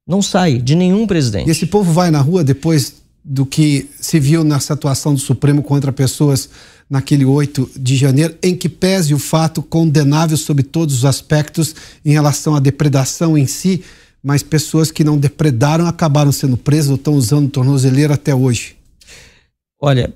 Não 0.07 0.23
sai 0.23 0.59
de 0.59 0.75
nenhum 0.75 1.07
presidente. 1.07 1.49
E 1.49 1.51
esse 1.51 1.67
povo 1.67 1.93
vai 1.93 2.11
na 2.11 2.21
rua 2.21 2.43
depois 2.43 3.03
do 3.25 3.47
que 3.47 3.89
se 4.01 4.19
viu 4.19 4.43
nessa 4.43 4.75
atuação 4.75 5.15
do 5.15 5.21
Supremo 5.21 5.63
contra 5.63 5.93
pessoas 5.93 6.49
naquele 6.91 7.25
8 7.25 7.71
de 7.77 7.97
janeiro, 7.97 8.37
em 8.43 8.55
que 8.55 8.69
pese 8.69 9.15
o 9.15 9.19
fato 9.19 9.63
condenável 9.63 10.37
sob 10.37 10.63
todos 10.63 10.97
os 10.97 11.05
aspectos 11.05 11.75
em 12.05 12.13
relação 12.13 12.55
à 12.55 12.61
depredação 12.61 13.39
em 13.39 13.47
si, 13.47 13.83
mas 14.23 14.43
pessoas 14.43 14.91
que 14.91 15.03
não 15.03 15.17
depredaram 15.17 15.87
acabaram 15.87 16.31
sendo 16.31 16.57
presas 16.57 16.91
ou 16.91 16.97
estão 16.97 17.15
usando 17.15 17.49
tornozeleira 17.49 18.15
até 18.15 18.35
hoje? 18.35 18.77
Olha, 19.81 20.13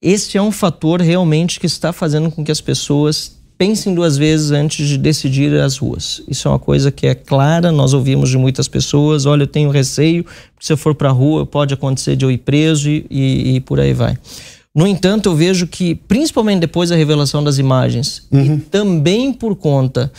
esse 0.00 0.38
é 0.38 0.42
um 0.42 0.52
fator 0.52 1.00
realmente 1.00 1.58
que 1.58 1.66
está 1.66 1.92
fazendo 1.92 2.30
com 2.30 2.44
que 2.44 2.52
as 2.52 2.60
pessoas 2.60 3.36
pensem 3.62 3.94
duas 3.94 4.16
vezes 4.16 4.50
antes 4.50 4.88
de 4.88 4.98
decidir 4.98 5.54
as 5.54 5.76
ruas. 5.76 6.20
Isso 6.26 6.48
é 6.48 6.50
uma 6.50 6.58
coisa 6.58 6.90
que 6.90 7.06
é 7.06 7.14
clara, 7.14 7.70
nós 7.70 7.94
ouvimos 7.94 8.28
de 8.28 8.36
muitas 8.36 8.66
pessoas, 8.66 9.24
olha, 9.24 9.44
eu 9.44 9.46
tenho 9.46 9.70
receio, 9.70 10.26
se 10.58 10.72
eu 10.72 10.76
for 10.76 10.96
para 10.96 11.10
a 11.10 11.12
rua 11.12 11.46
pode 11.46 11.72
acontecer 11.72 12.16
de 12.16 12.24
eu 12.24 12.30
ir 12.32 12.38
preso 12.38 12.90
e, 12.90 13.06
e, 13.08 13.54
e, 13.54 13.60
por 13.60 13.78
aí 13.78 13.92
vai. 13.92 14.18
No 14.74 14.84
entanto, 14.84 15.28
eu 15.28 15.36
vejo 15.36 15.68
que, 15.68 15.94
principalmente 15.94 16.58
depois 16.58 16.90
da 16.90 16.96
revelação 16.96 17.44
das 17.44 17.58
imagens, 17.58 18.26
uhum. 18.32 18.56
e 18.56 18.58
também 18.58 19.32
por 19.32 19.54
conta 19.54 20.10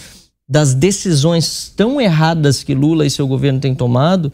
das 0.47 0.73
decisões 0.73 1.69
tão 1.75 1.99
erradas 1.99 2.63
que 2.63 2.73
Lula 2.73 3.05
e 3.05 3.09
seu 3.09 3.27
governo 3.27 3.59
têm 3.59 3.75
tomado, 3.75 4.31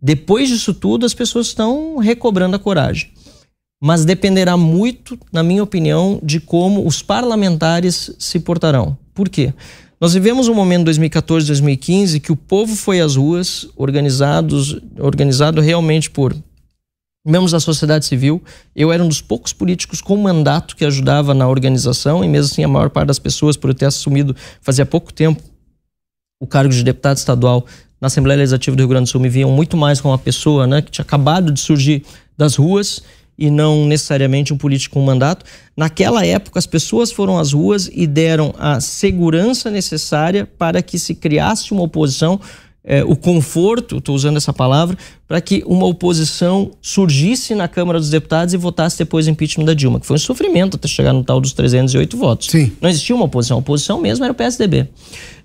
depois 0.00 0.48
disso 0.48 0.72
tudo 0.72 1.04
as 1.04 1.12
pessoas 1.12 1.48
estão 1.48 1.98
recobrando 1.98 2.56
a 2.56 2.58
coragem 2.58 3.10
mas 3.80 4.04
dependerá 4.04 4.56
muito, 4.56 5.18
na 5.32 5.42
minha 5.42 5.62
opinião, 5.62 6.20
de 6.22 6.38
como 6.38 6.86
os 6.86 7.02
parlamentares 7.02 8.14
se 8.18 8.38
portarão. 8.38 8.96
Por 9.14 9.28
quê? 9.28 9.54
Nós 9.98 10.12
vivemos 10.12 10.48
um 10.48 10.54
momento 10.54 10.84
2014, 10.84 11.46
2015 11.46 12.20
que 12.20 12.32
o 12.32 12.36
povo 12.36 12.76
foi 12.76 13.00
às 13.00 13.16
ruas, 13.16 13.66
organizados, 13.76 14.78
organizado 14.98 15.60
realmente 15.60 16.10
por 16.10 16.34
membros 17.24 17.52
da 17.52 17.60
sociedade 17.60 18.04
civil. 18.06 18.42
Eu 18.74 18.92
era 18.92 19.02
um 19.02 19.08
dos 19.08 19.20
poucos 19.20 19.52
políticos 19.52 20.00
com 20.00 20.16
mandato 20.16 20.76
que 20.76 20.84
ajudava 20.84 21.34
na 21.34 21.48
organização, 21.48 22.24
e 22.24 22.28
mesmo 22.28 22.52
assim 22.52 22.64
a 22.64 22.68
maior 22.68 22.90
parte 22.90 23.08
das 23.08 23.18
pessoas, 23.18 23.56
por 23.56 23.70
eu 23.70 23.74
ter 23.74 23.86
assumido 23.86 24.36
fazia 24.60 24.86
pouco 24.86 25.12
tempo 25.12 25.42
o 26.42 26.46
cargo 26.46 26.72
de 26.72 26.82
deputado 26.82 27.18
estadual 27.18 27.66
na 28.00 28.06
Assembleia 28.06 28.38
Legislativa 28.38 28.74
do 28.74 28.80
Rio 28.80 28.88
Grande 28.88 29.04
do 29.04 29.10
Sul, 29.10 29.20
me 29.20 29.28
viam 29.28 29.50
muito 29.50 29.76
mais 29.76 30.00
como 30.00 30.12
uma 30.12 30.18
pessoa 30.18 30.66
né, 30.66 30.80
que 30.80 30.90
tinha 30.90 31.02
acabado 31.02 31.52
de 31.52 31.60
surgir 31.60 32.02
das 32.36 32.56
ruas 32.56 33.02
e 33.40 33.50
não 33.50 33.86
necessariamente 33.86 34.52
um 34.52 34.58
político 34.58 34.94
com 34.94 35.02
mandato. 35.02 35.46
Naquela 35.74 36.24
época, 36.26 36.58
as 36.58 36.66
pessoas 36.66 37.10
foram 37.10 37.38
às 37.38 37.54
ruas 37.54 37.90
e 37.90 38.06
deram 38.06 38.54
a 38.58 38.80
segurança 38.80 39.70
necessária 39.70 40.46
para 40.58 40.82
que 40.82 40.98
se 40.98 41.14
criasse 41.14 41.72
uma 41.72 41.82
oposição, 41.82 42.38
é, 42.84 43.02
o 43.02 43.16
conforto, 43.16 43.96
estou 43.96 44.14
usando 44.14 44.36
essa 44.36 44.52
palavra, 44.52 44.96
para 45.26 45.40
que 45.40 45.62
uma 45.66 45.86
oposição 45.86 46.72
surgisse 46.82 47.54
na 47.54 47.66
Câmara 47.66 47.98
dos 47.98 48.10
Deputados 48.10 48.52
e 48.52 48.58
votasse 48.58 48.98
depois 48.98 49.26
o 49.26 49.30
impeachment 49.30 49.64
da 49.64 49.72
Dilma, 49.74 49.98
que 49.98 50.06
foi 50.06 50.16
um 50.16 50.20
sofrimento 50.20 50.76
até 50.76 50.86
chegar 50.86 51.14
no 51.14 51.24
tal 51.24 51.40
dos 51.40 51.54
308 51.54 52.16
votos. 52.18 52.48
Sim. 52.48 52.72
Não 52.78 52.90
existia 52.90 53.16
uma 53.16 53.24
oposição, 53.24 53.56
a 53.56 53.60
oposição 53.60 53.98
mesmo 54.00 54.22
era 54.22 54.32
o 54.32 54.36
PSDB. 54.36 54.86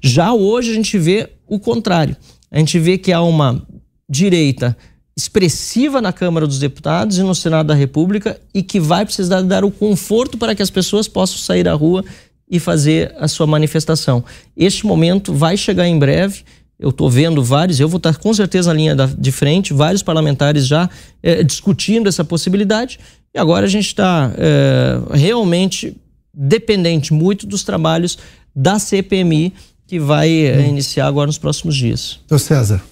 Já 0.02 0.34
hoje 0.34 0.72
a 0.72 0.74
gente 0.74 0.98
vê 0.98 1.30
o 1.48 1.60
contrário. 1.60 2.16
A 2.52 2.60
gente 2.60 2.78
vê 2.78 2.98
que 2.98 3.14
há 3.14 3.22
uma 3.22 3.66
direita 4.10 4.76
expressiva 5.18 6.02
na 6.02 6.12
Câmara 6.12 6.46
dos 6.46 6.60
Deputados 6.60 7.18
e 7.18 7.24
no 7.24 7.34
Senado 7.34 7.68
da 7.68 7.74
República 7.74 8.40
e 8.54 8.62
que 8.62 8.80
vai 8.80 9.06
precisar 9.06 9.42
dar 9.42 9.64
o 9.64 9.72
conforto 9.72 10.38
para 10.38 10.54
que 10.54 10.62
as 10.62 10.70
pessoas 10.70 11.08
possam 11.08 11.38
sair 11.38 11.68
à 11.68 11.74
rua 11.74 12.04
e 12.50 12.60
fazer 12.60 13.16
a 13.18 13.28
sua 13.28 13.48
manifestação. 13.48 14.24
Este 14.56 14.86
momento 14.86 15.34
vai 15.34 15.56
chegar 15.56 15.88
em 15.88 15.98
breve. 15.98 16.44
Eu 16.78 16.90
estou 16.90 17.10
vendo 17.10 17.42
vários, 17.42 17.80
eu 17.80 17.88
vou 17.88 17.98
estar 17.98 18.18
com 18.18 18.34
certeza 18.34 18.70
na 18.72 18.78
linha 18.78 18.96
de 18.96 19.32
frente, 19.32 19.74
vários 19.74 20.04
parlamentares 20.04 20.68
já 20.68 20.90
é, 21.24 21.42
discutindo 21.42 22.10
essa 22.10 22.26
possibilidade. 22.26 23.00
E 23.34 23.40
agora 23.40 23.66
a 23.66 23.70
gente 23.70 23.88
está 23.88 24.32
é, 24.38 25.00
realmente 25.18 25.96
dependente 26.34 27.14
muito 27.14 27.48
dos 27.48 27.64
trabalhos 27.64 28.18
da 28.54 28.78
CPMI, 28.78 29.54
que 29.88 29.98
vai 29.98 30.30
é, 30.30 30.68
iniciar 30.68 31.08
agora 31.08 31.28
nos 31.28 31.38
próximos 31.38 31.76
dias. 31.76 32.20
Então, 32.26 32.38
César. 32.38 32.84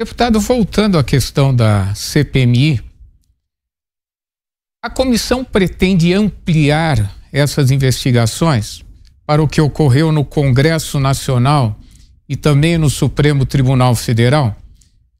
Deputado, 0.00 0.38
voltando 0.38 0.96
à 0.96 1.02
questão 1.02 1.52
da 1.52 1.92
CPMI, 1.92 2.80
a 4.80 4.88
comissão 4.88 5.44
pretende 5.44 6.14
ampliar 6.14 7.16
essas 7.32 7.72
investigações 7.72 8.84
para 9.26 9.42
o 9.42 9.48
que 9.48 9.60
ocorreu 9.60 10.12
no 10.12 10.24
Congresso 10.24 11.00
Nacional 11.00 11.76
e 12.28 12.36
também 12.36 12.78
no 12.78 12.88
Supremo 12.88 13.44
Tribunal 13.44 13.96
Federal, 13.96 14.56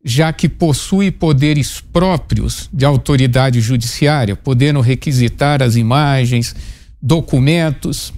já 0.05 0.33
que 0.33 0.49
possui 0.49 1.11
poderes 1.11 1.81
próprios 1.81 2.71
de 2.73 2.85
autoridade 2.85 3.61
judiciária, 3.61 4.37
podendo 4.37 4.81
requisitar 4.81 5.61
as 5.61 5.75
imagens, 5.75 6.55
documentos. 7.03 8.13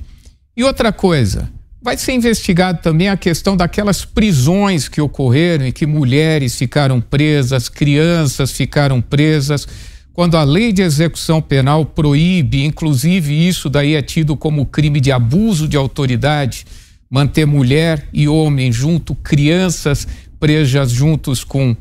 E 0.55 0.63
outra 0.63 0.93
coisa, 0.93 1.51
Vai 1.83 1.97
ser 1.97 2.13
investigado 2.13 2.81
também 2.83 3.09
a 3.09 3.17
questão 3.17 3.57
daquelas 3.57 4.05
prisões 4.05 4.87
que 4.87 5.01
ocorreram 5.01 5.67
e 5.67 5.73
que 5.73 5.87
mulheres 5.87 6.55
ficaram 6.55 7.01
presas, 7.01 7.71
crianças 7.71 8.53
ficaram 8.53 9.01
presas, 9.01 9.67
quando 10.13 10.37
a 10.37 10.45
lei 10.45 10.73
de 10.73 10.83
execução 10.83 11.41
penal 11.41 11.87
proíbe, 11.87 12.65
inclusive 12.65 13.49
isso 13.49 13.71
daí 13.71 13.95
é 13.95 14.03
tido 14.03 14.37
como 14.37 14.67
crime 14.67 15.01
de 15.01 15.11
abuso 15.11 15.67
de 15.67 15.79
autoridade, 15.79 16.67
manter 17.09 17.47
mulher 17.47 18.07
e 18.13 18.29
homem 18.29 18.71
junto, 18.71 19.15
crianças 19.15 20.07
presas 20.39 20.91
juntos 20.91 21.43
com, 21.43 21.75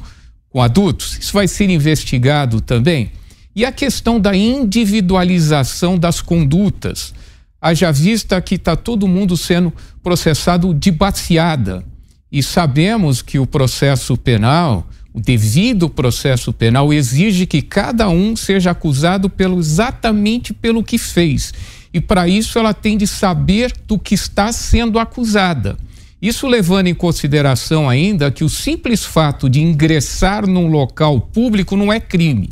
com 0.50 0.62
adultos. 0.62 1.18
Isso 1.20 1.34
vai 1.34 1.48
ser 1.50 1.70
investigado 1.70 2.62
também. 2.62 3.12
E 3.54 3.66
a 3.66 3.72
questão 3.74 4.18
da 4.18 4.34
individualização 4.34 5.98
das 5.98 6.22
condutas 6.22 7.14
haja 7.62 7.92
vista 7.92 8.42
que 8.42 8.56
está 8.56 8.76
todo 8.76 9.08
mundo 9.08 9.36
sendo 9.36 9.74
processado 10.02 10.74
de 10.74 10.92
baseada. 10.92 11.84
E 12.32 12.42
sabemos 12.44 13.22
que 13.22 13.40
o 13.40 13.46
processo 13.46 14.16
penal, 14.16 14.88
o 15.14 15.20
devido 15.20 15.90
processo 15.90 16.54
penal, 16.54 16.94
exige 16.94 17.46
que 17.46 17.62
cada 17.62 18.08
um 18.08 18.36
seja 18.36 18.72
acusado 18.72 19.30
pelo, 19.30 19.60
exatamente 19.60 20.54
pelo 20.54 20.84
que 20.84 20.98
fez. 20.98 21.54
E 21.94 22.00
para 22.00 22.28
isso 22.28 22.60
ela 22.60 22.74
tem 22.74 22.98
de 22.98 23.08
saber 23.08 23.74
do 23.88 23.98
que 23.98 24.14
está 24.14 24.52
sendo 24.52 25.00
acusada. 25.00 25.76
Isso 26.22 26.48
levando 26.48 26.88
em 26.88 26.94
consideração 26.94 27.90
ainda 27.90 28.30
que 28.30 28.44
o 28.44 28.50
simples 28.50 29.04
fato 29.04 29.50
de 29.50 29.62
ingressar 29.62 30.46
num 30.46 30.68
local 30.68 31.20
público 31.20 31.76
não 31.76 31.92
é 31.92 32.00
crime 32.00 32.50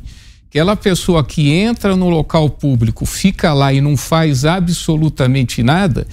aquela 0.58 0.76
pessoa 0.76 1.24
que 1.24 1.52
entra 1.52 1.96
no 1.96 2.10
local 2.10 2.50
público, 2.50 3.06
fica 3.06 3.54
lá 3.54 3.72
e 3.72 3.80
não 3.80 3.96
faz 3.96 4.44
absolutamente 4.44 5.62
nada, 5.62 6.08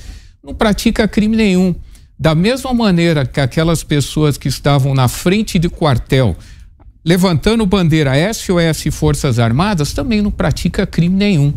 não 0.44 0.54
pratica 0.54 1.08
crime 1.08 1.34
nenhum. 1.34 1.74
Da 2.18 2.34
mesma 2.34 2.74
maneira 2.74 3.24
que 3.24 3.40
aquelas 3.40 3.82
pessoas 3.82 4.36
que 4.36 4.46
estavam 4.46 4.94
na 4.94 5.08
frente 5.08 5.58
de 5.58 5.70
quartel, 5.70 6.36
levantando 7.02 7.64
bandeira 7.64 8.12
SOS 8.34 8.94
Forças 8.94 9.38
Armadas, 9.38 9.94
também 9.94 10.20
não 10.20 10.30
pratica 10.30 10.86
crime 10.86 11.16
nenhum. 11.16 11.50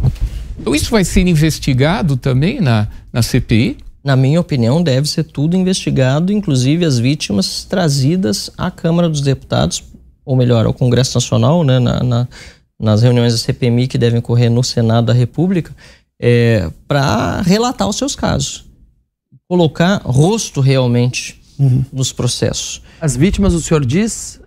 Então 0.57 0.73
isso 0.73 0.89
vai 0.89 1.03
ser 1.03 1.27
investigado 1.27 2.15
também 2.15 2.61
na, 2.61 2.87
na 3.11 3.21
CPI? 3.21 3.75
Na 4.01 4.15
minha 4.15 4.39
opinião, 4.39 4.81
deve 4.81 5.09
ser 5.09 5.25
tudo 5.25 5.57
investigado, 5.57 6.31
inclusive 6.31 6.85
as 6.85 6.97
vítimas 6.97 7.65
trazidas 7.65 8.49
à 8.57 8.71
Câmara 8.71 9.09
dos 9.09 9.19
Deputados, 9.19 9.83
ou 10.23 10.37
melhor, 10.37 10.65
ao 10.65 10.73
Congresso 10.73 11.17
Nacional, 11.17 11.65
né, 11.65 11.79
na, 11.79 12.01
na 12.01 12.27
nas 12.79 13.01
reuniões 13.01 13.33
da 13.33 13.39
CPMI 13.39 13.87
que 13.87 13.97
devem 13.97 14.19
ocorrer 14.19 14.51
no 14.51 14.63
Senado 14.63 15.07
da 15.07 15.13
República, 15.13 15.75
é, 16.19 16.69
para 16.87 17.41
relatar 17.41 17.87
os 17.87 17.95
seus 17.95 18.15
casos. 18.15 18.65
Colocar 19.47 20.01
rosto 20.03 20.61
realmente 20.61 21.41
uhum. 21.57 21.83
nos 21.91 22.11
processos. 22.11 22.81
As 22.99 23.15
vítimas, 23.15 23.53
o 23.53 23.61
senhor 23.61 23.85
diz? 23.85 24.39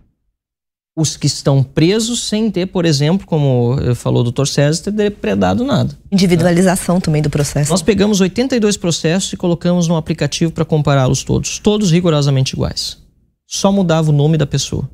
Os 0.96 1.16
que 1.16 1.26
estão 1.26 1.62
presos 1.62 2.28
sem 2.28 2.50
ter, 2.50 2.66
por 2.66 2.84
exemplo, 2.84 3.26
como 3.26 3.76
falou 3.94 4.20
o 4.20 4.24
doutor 4.24 4.46
César, 4.46 4.82
ter 4.82 4.90
depredado 4.90 5.64
nada. 5.64 5.96
Individualização 6.10 6.96
né? 6.96 7.00
também 7.00 7.22
do 7.22 7.30
processo. 7.30 7.70
Nós 7.70 7.80
pegamos 7.80 8.20
82 8.20 8.76
processos 8.76 9.32
e 9.32 9.36
colocamos 9.36 9.88
num 9.88 9.96
aplicativo 9.96 10.52
para 10.52 10.64
compará-los 10.64 11.22
todos. 11.24 11.58
Todos 11.58 11.90
rigorosamente 11.90 12.54
iguais. 12.54 12.98
Só 13.46 13.72
mudava 13.72 14.10
o 14.10 14.12
nome 14.12 14.36
da 14.36 14.46
pessoa. 14.46 14.88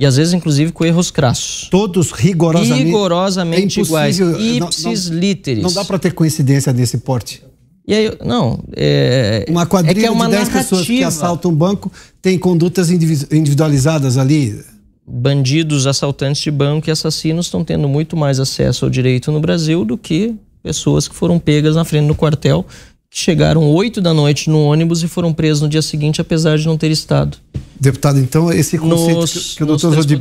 E 0.00 0.06
às 0.06 0.16
vezes, 0.16 0.32
inclusive, 0.32 0.72
com 0.72 0.82
erros 0.82 1.10
crassos. 1.10 1.68
Todos 1.70 2.10
rigorosamente, 2.10 2.84
rigorosamente 2.84 3.80
é 3.80 3.82
iguais. 3.82 4.18
Ipsis 4.18 5.10
não, 5.10 5.12
não, 5.12 5.20
literis. 5.20 5.62
Não 5.62 5.70
dá 5.70 5.84
para 5.84 5.98
ter 5.98 6.14
coincidência 6.14 6.72
nesse 6.72 6.96
porte. 6.96 7.42
E 7.86 7.92
aí, 7.92 8.10
não. 8.24 8.64
É, 8.74 9.44
uma 9.46 9.66
quadrilha 9.66 10.06
é, 10.06 10.08
é 10.08 10.10
uma 10.10 10.24
de 10.24 10.36
10 10.36 10.48
pessoas 10.48 10.86
que 10.86 11.04
assaltam 11.04 11.50
um 11.50 11.54
banco 11.54 11.92
tem 12.22 12.38
condutas 12.38 12.90
individualizadas 12.90 14.16
ali. 14.16 14.58
Bandidos, 15.06 15.86
assaltantes 15.86 16.40
de 16.40 16.50
banco 16.50 16.88
e 16.88 16.90
assassinos 16.90 17.44
estão 17.44 17.62
tendo 17.62 17.86
muito 17.86 18.16
mais 18.16 18.40
acesso 18.40 18.86
ao 18.86 18.90
direito 18.90 19.30
no 19.30 19.38
Brasil 19.38 19.84
do 19.84 19.98
que 19.98 20.34
pessoas 20.62 21.08
que 21.08 21.14
foram 21.14 21.38
pegas 21.38 21.76
na 21.76 21.84
frente 21.84 22.06
do 22.06 22.14
quartel 22.14 22.64
chegaram 23.12 23.68
8 23.72 24.00
da 24.00 24.14
noite 24.14 24.48
no 24.48 24.60
ônibus 24.64 25.02
e 25.02 25.08
foram 25.08 25.32
presos 25.32 25.60
no 25.62 25.68
dia 25.68 25.82
seguinte, 25.82 26.20
apesar 26.20 26.56
de 26.58 26.66
não 26.66 26.78
ter 26.78 26.90
estado. 26.90 27.36
Deputado, 27.78 28.18
então 28.18 28.52
esse 28.52 28.78
conceito 28.78 29.20
Nos- 29.20 29.32
que, 29.32 29.56
que 29.56 29.62
o 29.64 29.66
doutor 29.66 29.90
usou 29.90 30.04
de 30.04 30.14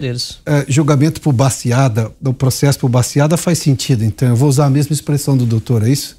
eh, 0.45 0.65
julgamento 0.67 1.19
por 1.21 1.33
baseada, 1.33 2.11
do 2.19 2.33
processo 2.33 2.79
por 2.79 2.89
baseada 2.89 3.35
faz 3.37 3.59
sentido. 3.59 4.03
Então 4.03 4.29
eu 4.29 4.35
vou 4.35 4.47
usar 4.49 4.65
a 4.65 4.69
mesma 4.69 4.93
expressão 4.93 5.35
do 5.37 5.45
doutor, 5.45 5.85
é 5.85 5.89
isso? 5.89 6.17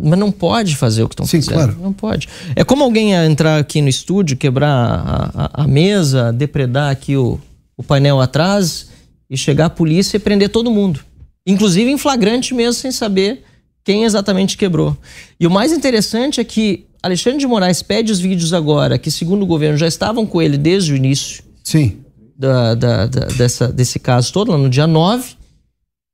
Mas 0.00 0.16
não 0.18 0.30
pode 0.30 0.76
fazer 0.76 1.02
o 1.02 1.08
que 1.08 1.14
estão 1.14 1.26
Sim, 1.26 1.40
fazendo. 1.42 1.54
claro. 1.54 1.76
Não 1.80 1.92
pode. 1.92 2.28
É 2.54 2.62
como 2.62 2.84
alguém 2.84 3.12
entrar 3.14 3.58
aqui 3.58 3.80
no 3.82 3.88
estúdio, 3.88 4.36
quebrar 4.36 4.68
a, 4.70 5.30
a- 5.34 5.64
a 5.64 5.66
mesa, 5.66 6.32
depredar 6.32 6.90
aqui 6.90 7.16
o, 7.16 7.40
o 7.76 7.82
painel 7.82 8.20
atrás 8.20 8.88
e 9.28 9.36
chegar 9.36 9.66
a 9.66 9.70
polícia 9.70 10.18
e 10.18 10.20
prender 10.20 10.50
todo 10.50 10.70
mundo. 10.70 11.00
Inclusive 11.46 11.90
em 11.90 11.98
flagrante 11.98 12.54
mesmo, 12.54 12.74
sem 12.80 12.92
saber 12.92 13.42
quem 13.84 14.04
exatamente 14.04 14.56
quebrou. 14.56 14.96
E 15.38 15.46
o 15.46 15.50
mais 15.50 15.70
interessante 15.72 16.40
é 16.40 16.44
que 16.44 16.86
Alexandre 17.02 17.38
de 17.38 17.46
Moraes 17.46 17.82
pede 17.82 18.10
os 18.10 18.18
vídeos 18.18 18.52
agora, 18.54 18.98
que 18.98 19.10
segundo 19.10 19.42
o 19.42 19.46
governo 19.46 19.76
já 19.76 19.86
estavam 19.86 20.26
com 20.26 20.40
ele 20.40 20.56
desde 20.56 20.92
o 20.92 20.96
início 20.96 21.44
Sim. 21.62 22.02
da, 22.36 22.74
da- 22.74 23.06
da- 23.06 23.26
dessa, 23.26 23.68
desse 23.68 23.98
caso 23.98 24.32
todo, 24.32 24.50
lá 24.50 24.56
no 24.58 24.70
dia 24.70 24.86
9. 24.86 25.34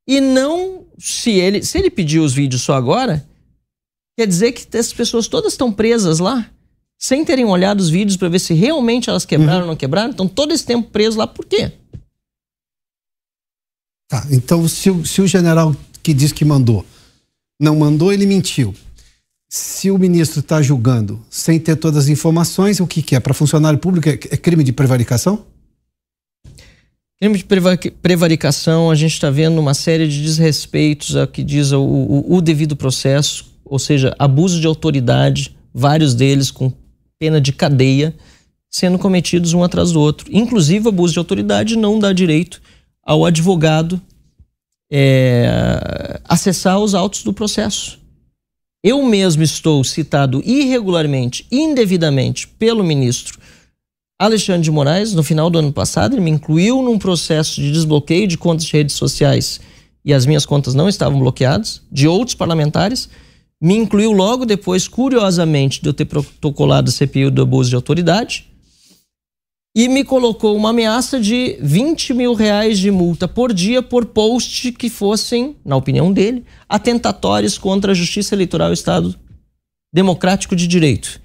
E 0.08 0.20
não, 0.20 0.84
se 0.98 1.30
ele, 1.30 1.62
se 1.62 1.78
ele 1.78 1.90
pediu 1.90 2.24
os 2.24 2.32
vídeos 2.34 2.62
só 2.62 2.74
agora, 2.74 3.24
quer 4.18 4.26
dizer 4.26 4.50
que 4.50 4.66
essas 4.76 4.92
pessoas 4.92 5.28
todas 5.28 5.52
estão 5.52 5.70
presas 5.70 6.18
lá, 6.18 6.50
sem 6.98 7.24
terem 7.24 7.44
olhado 7.44 7.78
os 7.80 7.88
vídeos 7.88 8.16
para 8.16 8.28
ver 8.28 8.40
se 8.40 8.52
realmente 8.52 9.08
elas 9.08 9.24
quebraram 9.24 9.60
ou 9.62 9.66
não 9.68 9.76
quebraram. 9.76 10.10
Estão 10.10 10.26
todo 10.26 10.52
esse 10.52 10.66
tempo 10.66 10.90
presos 10.90 11.14
lá, 11.14 11.26
por 11.28 11.46
quê? 11.46 11.70
Tá, 14.08 14.26
então 14.30 14.66
se, 14.66 14.90
se 15.06 15.22
o 15.22 15.26
general 15.28 15.74
que 16.02 16.12
diz 16.12 16.32
que 16.32 16.44
mandou 16.44 16.84
não 17.60 17.76
mandou, 17.78 18.12
ele 18.12 18.24
mentiu. 18.26 18.74
Se 19.48 19.90
o 19.90 19.98
ministro 19.98 20.40
está 20.40 20.62
julgando 20.62 21.20
sem 21.28 21.58
ter 21.60 21.76
todas 21.76 22.04
as 22.04 22.08
informações, 22.08 22.80
o 22.80 22.86
que, 22.86 23.02
que 23.02 23.14
é? 23.14 23.20
Para 23.20 23.34
funcionário 23.34 23.78
público 23.78 24.08
é, 24.08 24.12
é 24.12 24.36
crime 24.36 24.64
de 24.64 24.72
prevaricação? 24.72 25.44
Crime 27.20 27.36
de 27.36 27.44
preva- 27.44 27.76
prevaricação, 28.00 28.90
a 28.90 28.94
gente 28.94 29.12
está 29.12 29.28
vendo 29.30 29.60
uma 29.60 29.74
série 29.74 30.08
de 30.08 30.22
desrespeitos 30.22 31.16
a 31.16 31.26
que 31.26 31.42
diz 31.44 31.70
o, 31.72 31.82
o- 31.82 32.36
o 32.36 32.40
devido 32.40 32.74
processo, 32.74 33.44
ou 33.64 33.78
seja, 33.78 34.14
abuso 34.18 34.58
de 34.60 34.66
autoridade, 34.66 35.54
vários 35.74 36.14
deles 36.14 36.50
com 36.50 36.72
pena 37.18 37.40
de 37.40 37.52
cadeia, 37.52 38.14
sendo 38.70 38.98
cometidos 38.98 39.52
um 39.52 39.62
atrás 39.62 39.92
do 39.92 40.00
outro. 40.00 40.28
Inclusive, 40.32 40.88
abuso 40.88 41.12
de 41.12 41.18
autoridade 41.18 41.76
não 41.76 41.98
dá 41.98 42.12
direito 42.12 42.62
ao 43.04 43.26
advogado 43.26 44.00
é, 44.90 46.20
acessar 46.24 46.78
os 46.78 46.94
autos 46.94 47.22
do 47.22 47.32
processo. 47.32 47.98
Eu 48.82 49.02
mesmo 49.04 49.42
estou 49.42 49.84
citado 49.84 50.42
irregularmente, 50.44 51.46
indevidamente, 51.50 52.48
pelo 52.48 52.82
ministro 52.82 53.38
Alexandre 54.20 54.60
de 54.60 54.70
Moraes, 54.70 55.14
no 55.14 55.22
final 55.22 55.48
do 55.48 55.58
ano 55.58 55.72
passado, 55.72 56.14
ele 56.14 56.20
me 56.20 56.30
incluiu 56.30 56.82
num 56.82 56.98
processo 56.98 57.58
de 57.58 57.72
desbloqueio 57.72 58.28
de 58.28 58.36
contas 58.36 58.66
de 58.66 58.72
redes 58.74 58.94
sociais 58.94 59.62
e 60.04 60.12
as 60.12 60.26
minhas 60.26 60.44
contas 60.44 60.74
não 60.74 60.90
estavam 60.90 61.18
bloqueadas, 61.18 61.80
de 61.90 62.06
outros 62.06 62.34
parlamentares. 62.34 63.08
Me 63.58 63.74
incluiu 63.74 64.12
logo 64.12 64.44
depois, 64.44 64.86
curiosamente, 64.86 65.80
de 65.80 65.88
eu 65.88 65.94
ter 65.94 66.04
protocolado 66.04 66.90
a 66.90 66.92
CPI 66.92 67.30
do 67.30 67.40
abuso 67.40 67.70
de 67.70 67.76
autoridade. 67.76 68.46
E 69.76 69.88
me 69.88 70.02
colocou 70.04 70.56
uma 70.56 70.70
ameaça 70.70 71.20
de 71.20 71.56
20 71.60 72.12
mil 72.12 72.34
reais 72.34 72.78
de 72.78 72.90
multa 72.90 73.28
por 73.28 73.52
dia 73.52 73.80
por 73.80 74.06
post 74.06 74.72
que 74.72 74.90
fossem, 74.90 75.56
na 75.64 75.76
opinião 75.76 76.12
dele, 76.12 76.44
atentatórios 76.68 77.56
contra 77.56 77.92
a 77.92 77.94
justiça 77.94 78.34
eleitoral 78.34 78.68
e 78.68 78.72
o 78.72 78.74
Estado 78.74 79.14
democrático 79.94 80.56
de 80.56 80.66
direito. 80.66 81.20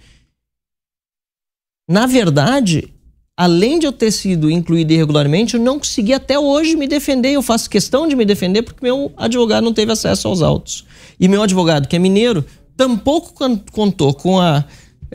Na 1.89 2.05
verdade, 2.05 2.93
além 3.37 3.79
de 3.79 3.87
eu 3.87 3.91
ter 3.91 4.11
sido 4.11 4.49
incluído 4.49 4.93
irregularmente, 4.93 5.55
eu 5.55 5.59
não 5.59 5.79
consegui 5.79 6.13
até 6.13 6.37
hoje 6.37 6.75
me 6.75 6.87
defender. 6.87 7.33
Eu 7.33 7.41
faço 7.41 7.69
questão 7.69 8.07
de 8.07 8.15
me 8.15 8.25
defender 8.25 8.61
porque 8.61 8.83
meu 8.83 9.11
advogado 9.17 9.63
não 9.63 9.73
teve 9.73 9.91
acesso 9.91 10.27
aos 10.27 10.41
autos. 10.43 10.85
E 11.19 11.27
meu 11.27 11.41
advogado, 11.43 11.87
que 11.87 11.95
é 11.95 11.99
mineiro, 11.99 12.45
tampouco 12.77 13.33
con- 13.33 13.59
contou 13.71 14.13
com 14.13 14.39
a 14.39 14.65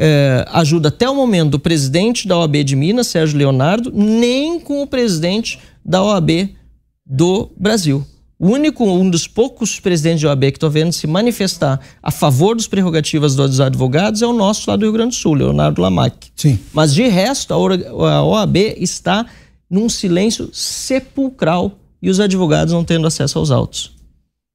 eh, 0.02 0.46
ajuda 0.50 0.88
até 0.88 1.08
o 1.10 1.14
momento 1.14 1.50
do 1.50 1.58
presidente 1.58 2.26
da 2.26 2.38
OAB 2.38 2.64
de 2.64 2.74
Minas, 2.74 3.08
Sérgio 3.08 3.36
Leonardo, 3.36 3.92
nem 3.94 4.58
com 4.58 4.80
o 4.80 4.86
presidente 4.86 5.58
da 5.84 6.02
OAB 6.02 6.56
do 7.04 7.50
Brasil. 7.54 8.02
O 8.38 8.48
único, 8.48 8.82
um 8.82 9.10
dos 9.10 9.28
poucos 9.28 9.78
presidentes 9.78 10.20
de 10.20 10.26
OAB 10.26 10.44
que 10.44 10.56
estou 10.56 10.70
vendo 10.70 10.90
se 10.90 11.06
manifestar 11.06 11.78
a 12.02 12.10
favor 12.10 12.56
dos 12.56 12.66
prerrogativas 12.66 13.34
dos 13.34 13.60
advogados 13.60 14.22
é 14.22 14.26
o 14.26 14.32
nosso 14.32 14.70
lá 14.70 14.76
do 14.76 14.86
Rio 14.86 14.92
Grande 14.94 15.10
do 15.10 15.20
Sul, 15.20 15.34
Leonardo 15.34 15.82
Lamac. 15.82 16.28
Sim. 16.34 16.58
Mas 16.72 16.94
de 16.94 17.06
resto, 17.06 17.52
a 17.52 18.24
OAB 18.24 18.56
está 18.78 19.26
num 19.68 19.90
silêncio 19.90 20.48
sepulcral 20.50 21.72
e 22.00 22.08
os 22.08 22.18
advogados 22.18 22.72
não 22.72 22.82
tendo 22.82 23.06
acesso 23.06 23.38
aos 23.38 23.50
autos. 23.50 23.94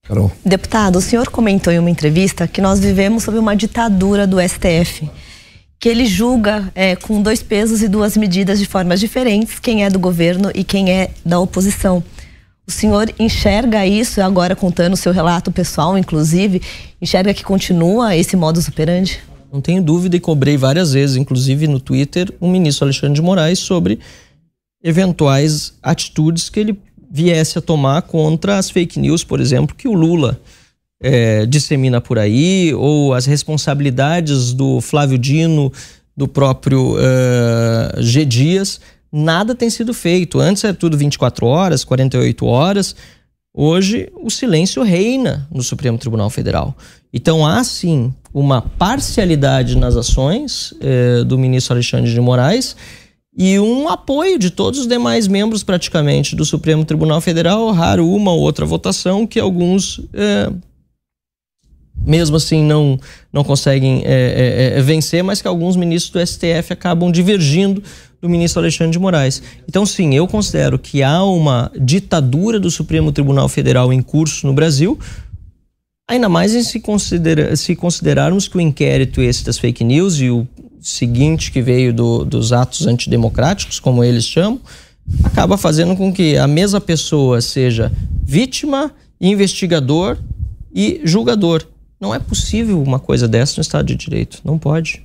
Carol. 0.08 0.32
Deputado, 0.44 0.98
o 0.98 1.02
senhor 1.02 1.30
comentou 1.30 1.72
em 1.72 1.78
uma 1.78 1.90
entrevista 1.92 2.48
que 2.48 2.62
nós 2.62 2.80
vivemos 2.80 3.24
sob 3.24 3.38
uma 3.38 3.56
ditadura 3.56 4.26
do 4.26 4.38
STF, 4.42 5.08
que 5.80 5.90
ele 5.90 6.06
julga 6.06 6.72
é, 6.74 6.96
com 6.96 7.22
dois 7.22 7.44
pesos 7.44 7.82
e 7.82 7.88
duas 7.88 8.18
medidas 8.18 8.60
de 8.60 8.66
formas 8.66 9.00
diferentes 9.00 9.60
quem 9.60 9.84
é 9.84 9.90
do 9.90 10.00
governo 10.00 10.52
e 10.54 10.64
quem 10.64 10.92
é 10.92 11.12
da 11.26 11.40
oposição. 11.40 12.04
O 12.68 12.72
senhor 12.72 13.14
enxerga 13.20 13.86
isso, 13.86 14.20
agora 14.22 14.56
contando 14.56 14.94
o 14.94 14.98
seu 14.98 15.12
relato 15.12 15.52
pessoal, 15.52 15.98
inclusive, 15.98 16.62
enxerga 17.00 17.34
que 17.34 17.44
continua 17.44 18.16
esse 18.16 18.36
modus 18.36 18.68
operandi? 18.68 19.20
Não 19.54 19.62
tenho 19.62 19.82
dúvida 19.82 20.16
e 20.16 20.20
cobrei 20.20 20.58
várias 20.58 20.94
vezes, 20.94 21.16
inclusive 21.16 21.68
no 21.68 21.80
Twitter, 21.80 22.34
o 22.40 22.48
ministro 22.48 22.86
Alexandre 22.86 23.14
de 23.14 23.22
Moraes 23.22 23.60
sobre 23.60 24.00
eventuais 24.84 25.74
atitudes 25.82 26.50
que 26.50 26.60
ele 26.60 26.80
viesse 27.10 27.58
a 27.58 27.62
tomar 27.62 28.02
contra 28.02 28.58
as 28.58 28.70
fake 28.70 29.00
news, 29.00 29.24
por 29.24 29.40
exemplo, 29.40 29.76
que 29.76 29.88
o 29.88 29.94
Lula 29.94 30.40
eh, 31.08 31.46
dissemina 31.46 32.02
por 32.02 32.18
aí, 32.18 32.74
ou 32.74 33.14
as 33.14 33.28
responsabilidades 33.28 34.54
do 34.54 34.82
Flávio 34.82 35.20
Dino, 35.20 35.72
do 36.18 36.28
próprio 36.28 36.96
eh, 36.98 38.02
G. 38.02 38.26
Dias. 38.26 38.82
Nada 39.12 39.54
tem 39.54 39.70
sido 39.70 39.94
feito. 39.94 40.40
Antes 40.40 40.64
era 40.64 40.74
tudo 40.74 40.98
24 40.98 41.46
horas, 41.46 41.84
48 41.84 42.46
horas. 42.48 42.96
Hoje 43.54 44.10
o 44.16 44.32
silêncio 44.32 44.82
reina 44.82 45.48
no 45.52 45.62
Supremo 45.62 45.96
Tribunal 45.98 46.32
Federal. 46.32 46.76
Então 47.14 47.46
há 47.46 47.64
sim 47.64 48.12
uma 48.34 48.62
parcialidade 48.62 49.78
nas 49.78 49.96
ações 49.96 50.74
eh, 50.82 51.24
do 51.24 51.38
ministro 51.38 51.76
Alexandre 51.76 52.12
de 52.12 52.20
Moraes 52.20 52.76
e 53.38 53.60
um 53.60 53.90
apoio 53.90 54.40
de 54.40 54.50
todos 54.50 54.80
os 54.80 54.88
demais 54.88 55.28
membros 55.28 55.62
praticamente 55.62 56.36
do 56.36 56.44
Supremo 56.44 56.84
Tribunal 56.84 57.22
Federal, 57.22 57.72
raro 57.72 58.10
uma 58.10 58.32
ou 58.32 58.40
outra 58.40 58.66
votação 58.66 59.28
que 59.28 59.40
alguns 59.40 60.02
mesmo 62.06 62.36
assim 62.36 62.64
não, 62.64 63.00
não 63.32 63.44
conseguem 63.44 64.04
é, 64.06 64.74
é, 64.74 64.80
é, 64.80 64.82
vencer, 64.82 65.24
mas 65.24 65.42
que 65.42 65.48
alguns 65.48 65.76
ministros 65.76 66.12
do 66.12 66.28
STF 66.28 66.72
acabam 66.72 67.12
divergindo 67.12 67.82
do 68.22 68.30
ministro 68.30 68.62
Alexandre 68.62 68.92
de 68.92 69.00
Moraes. 69.00 69.42
Então, 69.68 69.86
sim, 69.86 70.14
eu 70.16 70.28
considero 70.28 70.80
que 70.80 71.04
há 71.04 71.24
uma 71.24 71.72
ditadura 71.80 72.60
do 72.60 72.72
Supremo 72.72 73.12
Tribunal 73.12 73.48
Federal 73.48 73.94
em 73.94 74.02
curso 74.02 74.48
no 74.48 74.54
Brasil, 74.54 74.98
ainda 76.08 76.30
mais 76.30 76.52
se, 76.68 76.80
considera 76.80 77.56
se 77.56 77.76
considerarmos 77.76 78.48
que 78.48 78.58
o 78.58 78.62
inquérito 78.62 79.22
esse 79.22 79.44
das 79.44 79.58
fake 79.58 79.84
news 79.84 80.20
e 80.20 80.30
o 80.30 80.48
seguinte 80.82 81.52
que 81.52 81.62
veio 81.62 81.94
do, 81.94 82.24
dos 82.24 82.54
atos 82.54 82.86
antidemocráticos, 82.86 83.80
como 83.80 84.04
eles 84.04 84.26
chamam, 84.26 84.60
acaba 85.24 85.58
fazendo 85.58 85.96
com 85.96 86.14
que 86.14 86.38
a 86.38 86.48
mesma 86.48 86.80
pessoa 86.80 87.42
seja 87.42 87.92
vítima, 88.24 88.92
investigador 89.20 90.18
e 90.74 91.02
julgador. 91.04 91.66
Não 92.00 92.14
é 92.14 92.20
possível 92.20 92.82
uma 92.82 93.00
coisa 93.00 93.28
dessa 93.28 93.58
no 93.58 93.62
Estado 93.62 93.86
de 93.86 93.96
Direito. 93.96 94.42
Não 94.44 94.58
pode. 94.58 95.04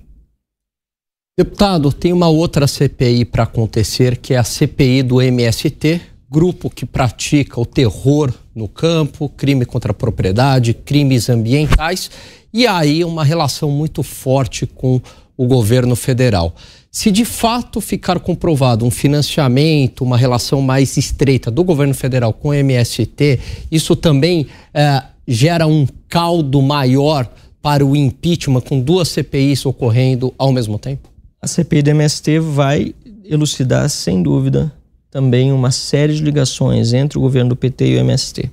Deputado, 1.39 1.93
tem 1.93 2.13
uma 2.13 2.29
outra 2.29 2.67
CPI 2.67 3.25
para 3.25 3.45
acontecer, 3.45 4.19
que 4.19 4.35
é 4.35 4.37
a 4.37 4.45
CPI 4.45 5.03
do 5.03 5.23
MST, 5.23 6.01
grupo 6.31 6.69
que 6.69 6.85
pratica 6.85 7.59
o 7.61 7.65
terror 7.65 8.33
no 8.55 8.69
campo, 8.69 9.29
crime 9.29 9.65
contra 9.65 9.93
a 9.93 9.95
propriedade, 9.95 10.75
crimes 10.75 11.31
ambientais, 11.31 12.11
e 12.53 12.67
aí 12.67 13.05
uma 13.05 13.25
relação 13.25 13.71
muito 13.71 14.03
forte 14.03 14.67
com 14.67 15.01
o 15.37 15.47
governo 15.47 15.97
federal. 15.97 16.55
Se 16.91 17.11
de 17.11 17.25
fato 17.25 17.81
ficar 17.81 18.21
comprovado 18.21 18.85
um 18.85 18.91
financiamento, 18.91 20.05
uma 20.05 20.19
relação 20.19 20.61
mais 20.61 20.97
estreita 20.97 21.51
do 21.51 21.65
governo 21.65 21.95
federal 21.95 22.33
com 22.33 22.49
o 22.49 22.55
MST, 22.55 23.39
isso 23.71 23.97
também 23.97 24.47
eh, 24.75 25.03
gera 25.33 25.65
um 25.65 25.87
caldo 26.09 26.61
maior 26.61 27.31
para 27.63 27.87
o 27.87 27.95
impeachment 27.95 28.63
com 28.63 28.81
duas 28.81 29.09
CPIs 29.11 29.65
ocorrendo 29.65 30.35
ao 30.37 30.51
mesmo 30.51 30.77
tempo? 30.77 31.09
A 31.41 31.47
CPI 31.47 31.83
do 31.83 31.91
MST 31.91 32.41
vai 32.41 32.93
elucidar, 33.25 33.89
sem 33.89 34.25
dúvida, 34.25 34.73
também 35.09 35.53
uma 35.53 35.71
série 35.71 36.15
de 36.15 36.23
ligações 36.23 36.93
entre 36.93 37.17
o 37.17 37.21
governo 37.21 37.51
do 37.51 37.57
PT 37.57 37.87
e 37.87 37.97
o 37.97 38.01
MST. 38.01 38.51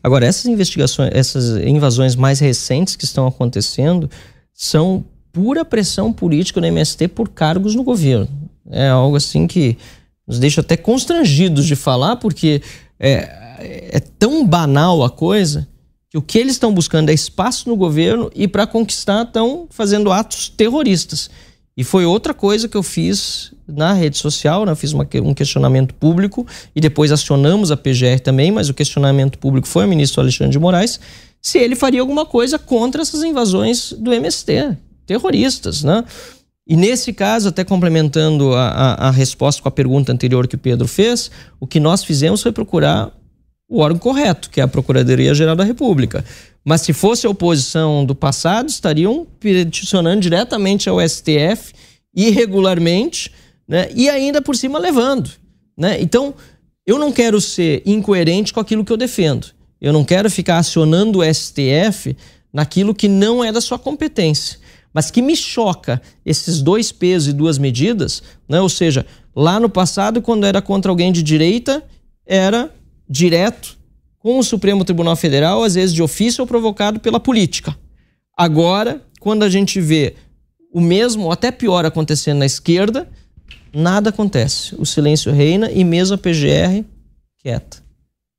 Agora, 0.00 0.24
essas 0.24 0.46
investigações, 0.46 1.10
essas 1.12 1.60
invasões 1.64 2.14
mais 2.14 2.38
recentes 2.38 2.94
que 2.94 3.04
estão 3.04 3.26
acontecendo, 3.26 4.08
são 4.54 5.04
pura 5.32 5.64
pressão 5.64 6.12
política 6.12 6.60
no 6.60 6.66
MST 6.68 7.08
por 7.08 7.30
cargos 7.30 7.74
no 7.74 7.82
governo. 7.82 8.28
É 8.70 8.88
algo 8.88 9.16
assim 9.16 9.48
que 9.48 9.76
nos 10.26 10.38
deixa 10.38 10.60
até 10.60 10.76
constrangidos 10.76 11.66
de 11.66 11.74
falar, 11.74 12.16
porque 12.16 12.62
é, 12.98 13.90
é 13.90 14.00
tão 14.00 14.46
banal 14.46 15.02
a 15.02 15.10
coisa 15.10 15.66
que 16.12 16.18
o 16.18 16.20
que 16.20 16.38
eles 16.38 16.52
estão 16.52 16.74
buscando 16.74 17.08
é 17.08 17.14
espaço 17.14 17.70
no 17.70 17.74
governo 17.74 18.30
e 18.34 18.46
para 18.46 18.66
conquistar 18.66 19.22
estão 19.22 19.66
fazendo 19.70 20.12
atos 20.12 20.46
terroristas. 20.50 21.30
E 21.74 21.82
foi 21.82 22.04
outra 22.04 22.34
coisa 22.34 22.68
que 22.68 22.76
eu 22.76 22.82
fiz 22.82 23.50
na 23.66 23.94
rede 23.94 24.18
social, 24.18 24.66
né? 24.66 24.74
Fiz 24.74 24.92
uma, 24.92 25.08
um 25.24 25.32
questionamento 25.32 25.94
público 25.94 26.46
e 26.76 26.82
depois 26.82 27.10
acionamos 27.10 27.70
a 27.70 27.78
PGR 27.78 28.20
também, 28.22 28.52
mas 28.52 28.68
o 28.68 28.74
questionamento 28.74 29.38
público 29.38 29.66
foi 29.66 29.86
o 29.86 29.88
ministro 29.88 30.20
Alexandre 30.20 30.52
de 30.52 30.58
Moraes, 30.58 31.00
se 31.40 31.56
ele 31.56 31.74
faria 31.74 32.02
alguma 32.02 32.26
coisa 32.26 32.58
contra 32.58 33.00
essas 33.00 33.22
invasões 33.22 33.94
do 33.94 34.12
MST, 34.12 34.76
terroristas, 35.06 35.82
né? 35.82 36.04
E 36.68 36.76
nesse 36.76 37.14
caso, 37.14 37.48
até 37.48 37.64
complementando 37.64 38.54
a, 38.54 38.68
a, 38.68 39.08
a 39.08 39.10
resposta 39.10 39.62
com 39.62 39.68
a 39.68 39.72
pergunta 39.72 40.12
anterior 40.12 40.46
que 40.46 40.56
o 40.56 40.58
Pedro 40.58 40.86
fez, 40.86 41.30
o 41.58 41.66
que 41.66 41.80
nós 41.80 42.04
fizemos 42.04 42.42
foi 42.42 42.52
procurar 42.52 43.10
o 43.72 43.78
órgão 43.78 43.98
correto, 43.98 44.50
que 44.50 44.60
é 44.60 44.62
a 44.62 44.68
Procuradoria-Geral 44.68 45.56
da 45.56 45.64
República. 45.64 46.22
Mas 46.62 46.82
se 46.82 46.92
fosse 46.92 47.26
a 47.26 47.30
oposição 47.30 48.04
do 48.04 48.14
passado, 48.14 48.68
estariam 48.68 49.26
peticionando 49.40 50.20
diretamente 50.20 50.90
ao 50.90 51.00
STF, 51.00 51.72
irregularmente, 52.14 53.32
né? 53.66 53.88
e 53.94 54.10
ainda 54.10 54.42
por 54.42 54.54
cima 54.54 54.78
levando. 54.78 55.30
Né? 55.74 56.02
Então, 56.02 56.34
eu 56.86 56.98
não 56.98 57.10
quero 57.10 57.40
ser 57.40 57.82
incoerente 57.86 58.52
com 58.52 58.60
aquilo 58.60 58.84
que 58.84 58.92
eu 58.92 58.96
defendo. 58.98 59.46
Eu 59.80 59.90
não 59.90 60.04
quero 60.04 60.30
ficar 60.30 60.58
acionando 60.58 61.20
o 61.20 61.34
STF 61.34 62.14
naquilo 62.52 62.94
que 62.94 63.08
não 63.08 63.42
é 63.42 63.50
da 63.50 63.60
sua 63.62 63.78
competência. 63.78 64.58
Mas 64.92 65.10
que 65.10 65.22
me 65.22 65.34
choca 65.34 66.02
esses 66.26 66.60
dois 66.60 66.92
pesos 66.92 67.28
e 67.28 67.32
duas 67.32 67.56
medidas, 67.56 68.22
né? 68.46 68.60
ou 68.60 68.68
seja, 68.68 69.06
lá 69.34 69.58
no 69.58 69.70
passado, 69.70 70.20
quando 70.20 70.44
era 70.44 70.60
contra 70.60 70.92
alguém 70.92 71.10
de 71.10 71.22
direita, 71.22 71.82
era 72.26 72.70
direto 73.08 73.76
com 74.18 74.38
o 74.38 74.42
Supremo 74.42 74.84
Tribunal 74.84 75.16
Federal, 75.16 75.62
às 75.64 75.74
vezes 75.74 75.94
de 75.94 76.02
ofício 76.02 76.42
ou 76.42 76.46
provocado 76.46 77.00
pela 77.00 77.18
política. 77.18 77.76
Agora, 78.36 79.02
quando 79.20 79.42
a 79.42 79.50
gente 79.50 79.80
vê 79.80 80.14
o 80.72 80.80
mesmo, 80.80 81.24
ou 81.24 81.32
até 81.32 81.50
pior, 81.50 81.84
acontecendo 81.84 82.38
na 82.38 82.46
esquerda, 82.46 83.08
nada 83.72 84.10
acontece. 84.10 84.74
O 84.78 84.86
silêncio 84.86 85.32
reina 85.32 85.70
e 85.70 85.84
mesmo 85.84 86.14
a 86.14 86.18
PGR 86.18 86.84
quieta. 87.42 87.82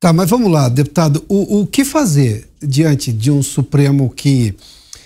Tá, 0.00 0.12
mas 0.12 0.28
vamos 0.28 0.50
lá, 0.50 0.68
deputado. 0.68 1.24
O, 1.28 1.60
o 1.60 1.66
que 1.66 1.84
fazer 1.84 2.48
diante 2.62 3.12
de 3.12 3.30
um 3.30 3.42
Supremo 3.42 4.10
que 4.10 4.54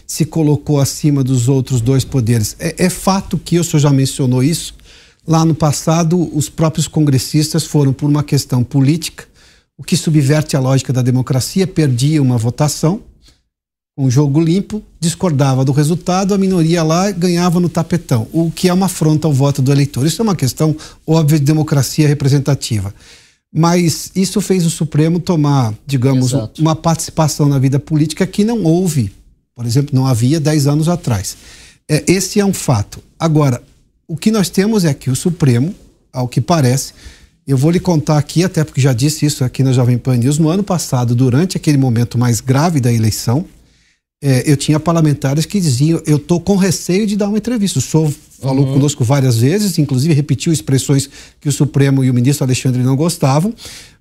se 0.08 0.24
colocou 0.24 0.80
acima 0.80 1.22
dos 1.22 1.48
outros 1.48 1.82
dois 1.82 2.02
poderes. 2.02 2.56
É, 2.58 2.86
é 2.86 2.90
fato 2.90 3.36
que 3.36 3.58
o 3.58 3.64
senhor 3.64 3.80
já 3.80 3.90
mencionou 3.90 4.42
isso. 4.42 4.74
Lá 5.26 5.44
no 5.44 5.54
passado, 5.54 6.34
os 6.34 6.48
próprios 6.48 6.88
congressistas 6.88 7.64
foram 7.64 7.92
por 7.92 8.08
uma 8.08 8.22
questão 8.22 8.64
política, 8.64 9.28
o 9.78 9.82
que 9.82 9.96
subverte 9.96 10.56
a 10.56 10.60
lógica 10.60 10.92
da 10.92 11.00
democracia, 11.00 11.66
perdia 11.66 12.20
uma 12.20 12.36
votação, 12.36 13.00
um 13.96 14.10
jogo 14.10 14.40
limpo, 14.40 14.82
discordava 15.00 15.64
do 15.64 15.72
resultado, 15.72 16.34
a 16.34 16.38
minoria 16.38 16.82
lá 16.82 17.10
ganhava 17.10 17.58
no 17.58 17.68
tapetão, 17.68 18.28
o 18.32 18.50
que 18.50 18.68
é 18.68 18.72
uma 18.72 18.86
afronta 18.86 19.26
ao 19.26 19.32
voto 19.32 19.62
do 19.62 19.72
eleitor. 19.72 20.06
Isso 20.06 20.20
é 20.20 20.24
uma 20.24 20.36
questão 20.36 20.76
óbvia 21.06 21.38
de 21.38 21.44
democracia 21.44 22.06
representativa. 22.06 22.94
Mas 23.52 24.12
isso 24.14 24.40
fez 24.40 24.66
o 24.66 24.70
Supremo 24.70 25.18
tomar, 25.18 25.72
digamos, 25.86 26.32
Exato. 26.32 26.60
uma 26.60 26.76
participação 26.76 27.48
na 27.48 27.58
vida 27.58 27.78
política 27.78 28.26
que 28.26 28.44
não 28.44 28.62
houve 28.64 29.10
por 29.58 29.66
exemplo, 29.66 29.92
não 29.92 30.06
havia 30.06 30.38
10 30.38 30.68
anos 30.68 30.88
atrás. 30.88 31.36
É, 31.88 32.04
esse 32.06 32.38
é 32.38 32.44
um 32.46 32.52
fato. 32.52 33.02
Agora, 33.18 33.60
o 34.06 34.16
que 34.16 34.30
nós 34.30 34.48
temos 34.48 34.84
é 34.84 34.94
que 34.94 35.10
o 35.10 35.16
Supremo, 35.16 35.74
ao 36.12 36.28
que 36.28 36.40
parece, 36.40 36.92
eu 37.48 37.56
vou 37.56 37.70
lhe 37.70 37.80
contar 37.80 38.18
aqui, 38.18 38.44
até 38.44 38.62
porque 38.62 38.78
já 38.78 38.92
disse 38.92 39.24
isso 39.24 39.42
aqui 39.42 39.62
na 39.62 39.72
Jovem 39.72 39.96
Pan 39.96 40.18
News, 40.18 40.36
no 40.36 40.50
ano 40.50 40.62
passado, 40.62 41.14
durante 41.14 41.56
aquele 41.56 41.78
momento 41.78 42.18
mais 42.18 42.42
grave 42.42 42.78
da 42.78 42.92
eleição, 42.92 43.46
é, 44.22 44.42
eu 44.44 44.54
tinha 44.54 44.78
parlamentares 44.78 45.46
que 45.46 45.58
diziam: 45.58 46.02
eu 46.06 46.18
estou 46.18 46.38
com 46.40 46.56
receio 46.56 47.06
de 47.06 47.16
dar 47.16 47.26
uma 47.26 47.38
entrevista. 47.38 47.78
O 47.78 47.82
senhor 47.82 48.12
falou 48.38 48.66
uhum. 48.66 48.74
conosco 48.74 49.02
várias 49.02 49.38
vezes, 49.38 49.78
inclusive 49.78 50.12
repetiu 50.12 50.52
expressões 50.52 51.08
que 51.40 51.48
o 51.48 51.52
Supremo 51.52 52.04
e 52.04 52.10
o 52.10 52.14
ministro 52.14 52.44
Alexandre 52.44 52.82
não 52.82 52.94
gostavam, 52.94 53.54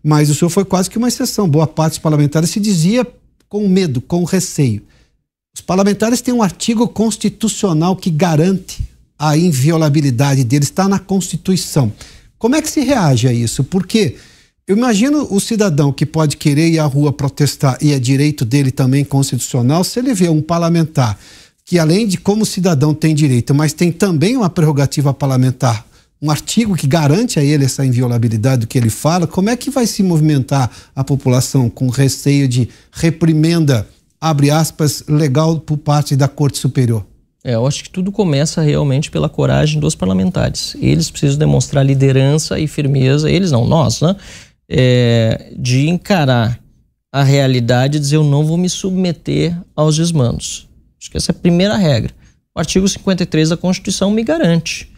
mas 0.03 0.29
o 0.29 0.35
senhor 0.35 0.49
foi 0.49 0.65
quase 0.65 0.89
que 0.89 0.97
uma 0.97 1.07
exceção. 1.07 1.47
Boa 1.47 1.67
parte 1.67 1.93
dos 1.93 1.99
parlamentares 1.99 2.49
se 2.49 2.59
dizia 2.59 3.07
com 3.47 3.65
medo, 3.69 4.01
com 4.01 4.25
receio. 4.25 4.81
Os 5.55 5.61
parlamentares 5.61 6.19
têm 6.19 6.33
um 6.33 6.43
artigo 6.43 6.85
constitucional 6.85 7.95
que 7.95 8.09
garante 8.09 8.83
a 9.17 9.37
inviolabilidade 9.37 10.43
deles, 10.43 10.67
está 10.67 10.87
na 10.89 10.99
Constituição. 10.99 11.93
Como 12.37 12.55
é 12.55 12.61
que 12.61 12.69
se 12.69 12.81
reage 12.81 13.27
a 13.27 13.33
isso? 13.33 13.63
Porque 13.63 14.15
eu 14.67 14.75
imagino 14.75 15.27
o 15.31 15.39
cidadão 15.39 15.91
que 15.91 16.05
pode 16.05 16.37
querer 16.37 16.69
ir 16.69 16.79
à 16.79 16.85
rua 16.85 17.11
protestar, 17.11 17.77
e 17.81 17.93
é 17.93 17.99
direito 17.99 18.45
dele 18.45 18.71
também 18.71 19.03
constitucional, 19.03 19.83
se 19.83 19.99
ele 19.99 20.13
vê 20.13 20.29
um 20.29 20.41
parlamentar 20.41 21.17
que, 21.65 21.77
além 21.79 22.07
de 22.07 22.17
como 22.17 22.45
cidadão 22.45 22.93
tem 22.93 23.13
direito, 23.13 23.53
mas 23.53 23.73
tem 23.73 23.91
também 23.91 24.37
uma 24.37 24.49
prerrogativa 24.49 25.13
parlamentar, 25.13 25.85
um 26.21 26.31
artigo 26.31 26.75
que 26.75 26.87
garante 26.87 27.39
a 27.39 27.43
ele 27.43 27.65
essa 27.65 27.85
inviolabilidade 27.85 28.61
do 28.61 28.67
que 28.67 28.77
ele 28.77 28.89
fala, 28.89 29.27
como 29.27 29.49
é 29.49 29.55
que 29.55 29.69
vai 29.69 29.85
se 29.85 30.01
movimentar 30.01 30.71
a 30.95 31.03
população 31.03 31.69
com 31.69 31.89
receio 31.89 32.47
de 32.47 32.69
reprimenda? 32.91 33.87
abre 34.19 34.49
aspas, 34.49 35.03
legal 35.07 35.59
por 35.59 35.77
parte 35.77 36.15
da 36.15 36.27
Corte 36.27 36.57
Superior? 36.57 37.05
É, 37.47 37.55
eu 37.55 37.65
acho 37.65 37.81
que 37.85 37.89
tudo 37.89 38.11
começa 38.11 38.61
realmente 38.61 39.09
pela 39.09 39.29
coragem 39.29 39.79
dos 39.79 39.95
parlamentares. 39.95 40.75
Eles 40.81 41.09
precisam 41.09 41.39
demonstrar 41.39 41.81
liderança 41.81 42.59
e 42.59 42.67
firmeza, 42.67 43.31
eles 43.31 43.51
não, 43.53 43.65
nós, 43.65 44.01
né? 44.01 44.17
É, 44.69 45.53
de 45.57 45.87
encarar 45.87 46.59
a 47.09 47.23
realidade 47.23 47.95
e 47.95 47.99
dizer 48.01 48.17
eu 48.17 48.23
não 48.25 48.43
vou 48.43 48.57
me 48.57 48.67
submeter 48.67 49.57
aos 49.73 49.95
desmandos. 49.95 50.67
Acho 50.99 51.09
que 51.09 51.15
essa 51.15 51.31
é 51.31 51.33
a 51.33 51.39
primeira 51.39 51.77
regra. 51.77 52.11
O 52.53 52.59
artigo 52.59 52.85
53 52.85 53.47
da 53.47 53.55
Constituição 53.55 54.11
me 54.11 54.25
garante 54.25 54.91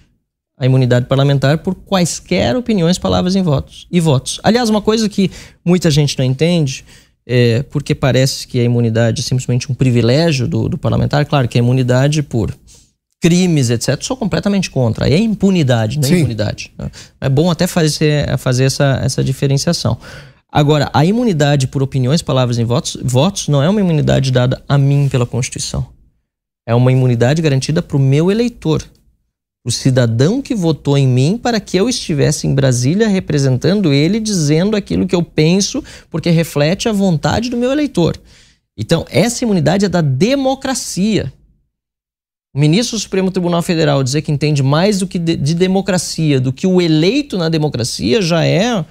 a 0.58 0.66
imunidade 0.66 1.06
parlamentar 1.06 1.60
por 1.60 1.76
quaisquer 1.76 2.56
opiniões, 2.56 2.98
palavras 2.98 3.36
e 3.36 3.44
votos. 3.44 3.86
E 3.92 4.00
votos. 4.00 4.40
Aliás, 4.42 4.72
uma 4.72 4.82
coisa 4.82 5.08
que 5.08 5.30
muita 5.64 5.92
gente 5.92 6.18
não 6.18 6.26
entende 6.26 6.84
é, 7.26 7.64
porque 7.64 7.94
parece 7.94 8.48
que 8.48 8.60
a 8.60 8.64
imunidade 8.64 9.22
é 9.22 9.24
simplesmente 9.24 9.72
um 9.72 9.76
privilégio 9.76 10.48
do, 10.48 10.70
do 10.70 10.78
parlamentar. 10.78 11.26
Claro 11.26 11.48
que 11.48 11.58
a 11.58 11.62
imunidade 11.62 12.24
por 12.24 12.54
crimes, 13.22 13.70
etc., 13.70 14.02
sou 14.02 14.16
completamente 14.16 14.70
contra. 14.70 15.06
Aí 15.06 15.14
é 15.14 15.18
impunidade, 15.18 16.00
não 16.00 16.06
é 16.06 16.12
Sim. 16.12 16.18
imunidade. 16.20 16.72
É 17.20 17.30
bom 17.30 17.52
até 17.52 17.68
fazer, 17.68 18.38
fazer 18.38 18.66
essa, 18.66 19.00
essa 19.04 19.24
diferenciação. 19.24 19.98
Agora, 20.52 20.90
a 20.94 21.06
imunidade 21.06 21.68
por 21.68 21.84
opiniões, 21.84 22.22
palavras 22.22 22.58
e 22.58 22.64
votos, 22.64 22.98
votos 23.04 23.48
não 23.48 23.62
é 23.62 23.70
uma 23.70 23.80
imunidade 23.80 24.32
dada 24.32 24.64
a 24.68 24.78
mim 24.78 25.08
pela 25.10 25.26
Constituição. 25.26 25.86
É 26.68 26.74
uma 26.74 26.92
imunidade 26.92 27.42
garantida 27.42 27.82
para 27.82 27.98
o 27.98 28.00
meu 28.00 28.32
eleitor 28.32 28.84
o 29.66 29.72
cidadão 29.72 30.42
que 30.42 30.56
votou 30.56 30.98
em 30.98 31.08
mim 31.08 31.38
para 31.38 31.60
que 31.60 31.78
eu 31.78 31.90
estivesse 31.90 32.48
em 32.48 32.56
Brasília 32.56 33.08
representando 33.08 33.92
ele, 33.92 34.20
dizendo 34.20 34.76
aquilo 34.76 35.06
que 35.06 35.16
eu 35.16 35.22
penso, 35.22 35.84
porque 36.10 36.30
reflete 36.30 36.88
a 36.88 36.94
vontade 36.94 37.50
do 37.50 37.58
meu 37.58 37.72
eleitor. 37.72 38.18
Então, 38.78 39.06
essa 39.10 39.44
imunidade 39.44 39.86
é 39.86 39.90
da 39.90 40.02
democracia. 40.02 41.32
O 42.56 42.60
ministro 42.60 42.98
do 42.98 43.02
Supremo 43.02 43.30
Tribunal 43.30 43.62
Federal 43.62 44.02
dizer 44.02 44.22
que 44.22 44.32
entende 44.32 44.64
mais 44.64 45.00
do 45.00 45.08
que 45.08 45.20
de, 45.20 45.36
de 45.36 45.54
democracia 45.54 46.40
do 46.40 46.54
que 46.54 46.66
o 46.66 46.82
eleito 46.82 47.38
na 47.38 47.50
democracia 47.50 48.22
já 48.22 48.46
é 48.46 48.84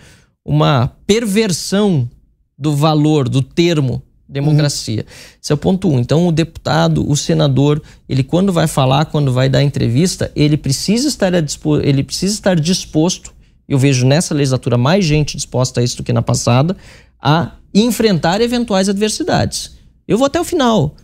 uma 0.46 0.88
perversão 1.06 2.08
do 2.56 2.76
valor, 2.76 3.28
do 3.28 3.42
termo 3.42 4.02
democracia. 4.28 5.06
Uhum. 5.06 5.38
Esse 5.42 5.52
é 5.52 5.54
o 5.54 5.58
ponto 5.58 5.88
um. 5.88 5.98
Então, 5.98 6.26
o 6.26 6.32
deputado, 6.32 7.08
o 7.08 7.16
senador, 7.16 7.82
ele 8.08 8.22
quando 8.22 8.52
vai 8.52 8.66
falar, 8.66 9.06
quando 9.06 9.32
vai 9.32 9.48
dar 9.48 9.62
entrevista, 9.62 10.30
ele 10.36 10.56
precisa 10.56 11.08
estar, 11.08 11.32
ele 11.34 12.02
precisa 12.02 12.34
estar 12.34 12.58
disposto, 12.60 13.32
eu 13.68 13.78
vejo 13.78 14.06
nessa 14.06 14.34
legislatura 14.34 14.76
mais 14.76 15.04
gente 15.04 15.36
disposta 15.36 15.80
a 15.80 15.84
isso 15.84 15.96
do 15.96 16.02
que 16.02 16.12
na 16.12 16.22
passada, 16.22 16.76
a 17.20 17.52
enfrentar 17.74 18.40
eventuais 18.40 18.88
adversidades. 18.88 19.76
Eu 20.06 20.16
vou 20.18 20.26
até 20.26 20.40
o 20.40 20.44
final. 20.44 20.94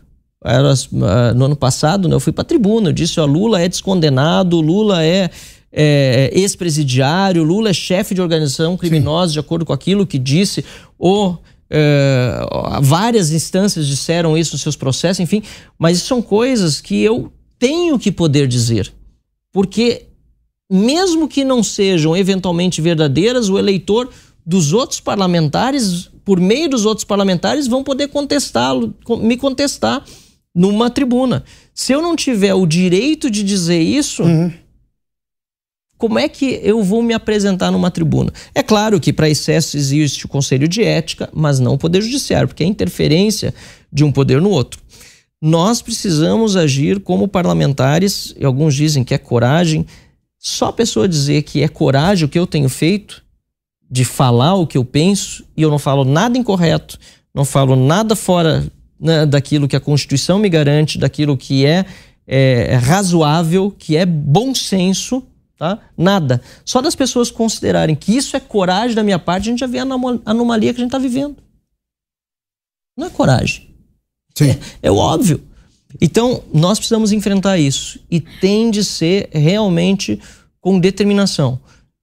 Era, 0.44 0.72
uh, 0.72 1.34
no 1.34 1.46
ano 1.46 1.56
passado, 1.56 2.08
né, 2.08 2.14
eu 2.14 2.20
fui 2.20 2.32
para 2.32 2.42
a 2.42 2.46
tribuna, 2.46 2.90
eu 2.90 2.92
disse, 2.92 3.18
ó, 3.18 3.24
Lula 3.24 3.60
é 3.60 3.68
descondenado, 3.68 4.60
Lula 4.60 5.02
é, 5.02 5.30
é 5.72 6.30
ex-presidiário, 6.34 7.42
Lula 7.42 7.70
é 7.70 7.72
chefe 7.72 8.14
de 8.14 8.20
organização 8.20 8.76
criminosa, 8.76 9.28
Sim. 9.28 9.32
de 9.34 9.40
acordo 9.40 9.64
com 9.64 9.72
aquilo 9.72 10.06
que 10.06 10.18
disse 10.18 10.64
o 10.98 11.36
é, 11.70 12.40
várias 12.82 13.32
instâncias 13.32 13.86
disseram 13.86 14.36
isso 14.36 14.52
nos 14.52 14.62
seus 14.62 14.76
processos, 14.76 15.20
enfim, 15.20 15.42
mas 15.78 15.98
são 16.02 16.20
coisas 16.20 16.80
que 16.80 17.02
eu 17.02 17.32
tenho 17.58 17.98
que 17.98 18.12
poder 18.12 18.46
dizer. 18.46 18.92
Porque, 19.52 20.06
mesmo 20.70 21.28
que 21.28 21.44
não 21.44 21.62
sejam 21.62 22.16
eventualmente 22.16 22.80
verdadeiras, 22.80 23.48
o 23.48 23.58
eleitor 23.58 24.10
dos 24.44 24.72
outros 24.72 25.00
parlamentares, 25.00 26.10
por 26.24 26.38
meio 26.40 26.68
dos 26.68 26.84
outros 26.84 27.04
parlamentares, 27.04 27.66
vão 27.66 27.82
poder 27.82 28.08
contestá-lo, 28.08 28.94
me 29.20 29.36
contestar 29.36 30.04
numa 30.54 30.90
tribuna. 30.90 31.44
Se 31.72 31.92
eu 31.92 32.02
não 32.02 32.14
tiver 32.14 32.54
o 32.54 32.66
direito 32.66 33.30
de 33.30 33.42
dizer 33.42 33.80
isso, 33.80 34.22
como 35.96 36.18
é 36.18 36.28
que 36.28 36.60
eu 36.62 36.82
vou 36.82 37.02
me 37.02 37.14
apresentar 37.14 37.70
numa 37.70 37.90
tribuna? 37.90 38.32
É 38.54 38.62
claro 38.62 39.00
que 39.00 39.12
para 39.12 39.28
excesso 39.28 39.76
existe 39.76 40.26
o 40.26 40.28
Conselho 40.28 40.66
de 40.66 40.82
Ética, 40.82 41.30
mas 41.32 41.60
não 41.60 41.74
o 41.74 41.78
Poder 41.78 42.02
Judiciário, 42.02 42.48
porque 42.48 42.64
é 42.64 42.66
interferência 42.66 43.54
de 43.92 44.04
um 44.04 44.10
poder 44.10 44.40
no 44.40 44.50
outro. 44.50 44.80
Nós 45.40 45.80
precisamos 45.80 46.56
agir 46.56 47.00
como 47.00 47.28
parlamentares, 47.28 48.34
e 48.38 48.44
alguns 48.44 48.74
dizem 48.74 49.04
que 49.04 49.14
é 49.14 49.18
coragem. 49.18 49.86
Só 50.38 50.68
a 50.68 50.72
pessoa 50.72 51.08
dizer 51.08 51.42
que 51.42 51.62
é 51.62 51.68
coragem 51.68 52.24
o 52.24 52.28
que 52.28 52.38
eu 52.38 52.46
tenho 52.46 52.68
feito, 52.68 53.22
de 53.90 54.04
falar 54.04 54.54
o 54.54 54.66
que 54.66 54.76
eu 54.76 54.84
penso, 54.84 55.44
e 55.56 55.62
eu 55.62 55.70
não 55.70 55.78
falo 55.78 56.04
nada 56.04 56.36
incorreto, 56.36 56.98
não 57.34 57.44
falo 57.44 57.76
nada 57.76 58.16
fora 58.16 58.66
né, 58.98 59.26
daquilo 59.26 59.68
que 59.68 59.76
a 59.76 59.80
Constituição 59.80 60.38
me 60.38 60.48
garante, 60.48 60.98
daquilo 60.98 61.36
que 61.36 61.64
é, 61.64 61.84
é 62.26 62.74
razoável, 62.76 63.70
que 63.70 63.96
é 63.96 64.06
bom 64.06 64.54
senso, 64.54 65.22
tá? 65.58 65.78
Nada. 65.96 66.40
Só 66.64 66.80
das 66.80 66.94
pessoas 66.94 67.30
considerarem 67.30 67.94
que 67.94 68.16
isso 68.16 68.36
é 68.36 68.40
coragem 68.40 68.94
da 68.94 69.02
minha 69.02 69.18
parte, 69.18 69.48
a 69.48 69.50
gente 69.50 69.60
já 69.60 69.66
vê 69.66 69.78
a 69.78 69.86
anomalia 70.26 70.72
que 70.72 70.80
a 70.80 70.82
gente 70.84 70.88
está 70.88 70.98
vivendo. 70.98 71.36
Não 72.96 73.06
é 73.06 73.10
coragem. 73.10 73.74
Sim. 74.34 74.50
É, 74.50 74.58
é 74.82 74.90
óbvio. 74.90 75.42
Então, 76.00 76.42
nós 76.52 76.78
precisamos 76.78 77.12
enfrentar 77.12 77.58
isso. 77.58 78.00
E 78.10 78.20
tem 78.20 78.70
de 78.70 78.84
ser 78.84 79.28
realmente 79.32 80.20
com 80.60 80.78
determinação. 80.78 81.60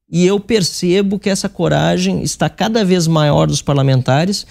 E 0.09 0.25
eu 0.25 0.39
percebo 0.39 1.17
que 1.17 1.29
essa 1.29 1.47
coragem 1.47 2.21
está 2.21 2.49
cada 2.49 2.83
vez 2.83 3.07
maior 3.07 3.47
dos 3.47 3.61
parlamentares 3.61 4.45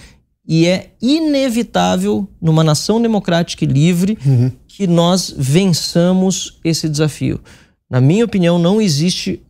e 0.47 0.67
é 0.67 0.91
inevitável, 1.01 2.27
numa 2.41 2.65
nação 2.65 3.01
democrática 3.01 3.65
e 3.65 3.69
livre, 3.69 4.19
que 4.67 4.87
nós 4.87 5.33
vençamos 5.37 6.59
esse 6.65 6.89
desafio. 6.89 7.41
Na 7.91 8.01
minha 8.01 8.25
opinião, 8.25 8.57
não 8.57 8.81
existe 8.81 9.43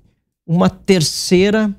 uma 0.46 0.70
terceira 0.70 1.70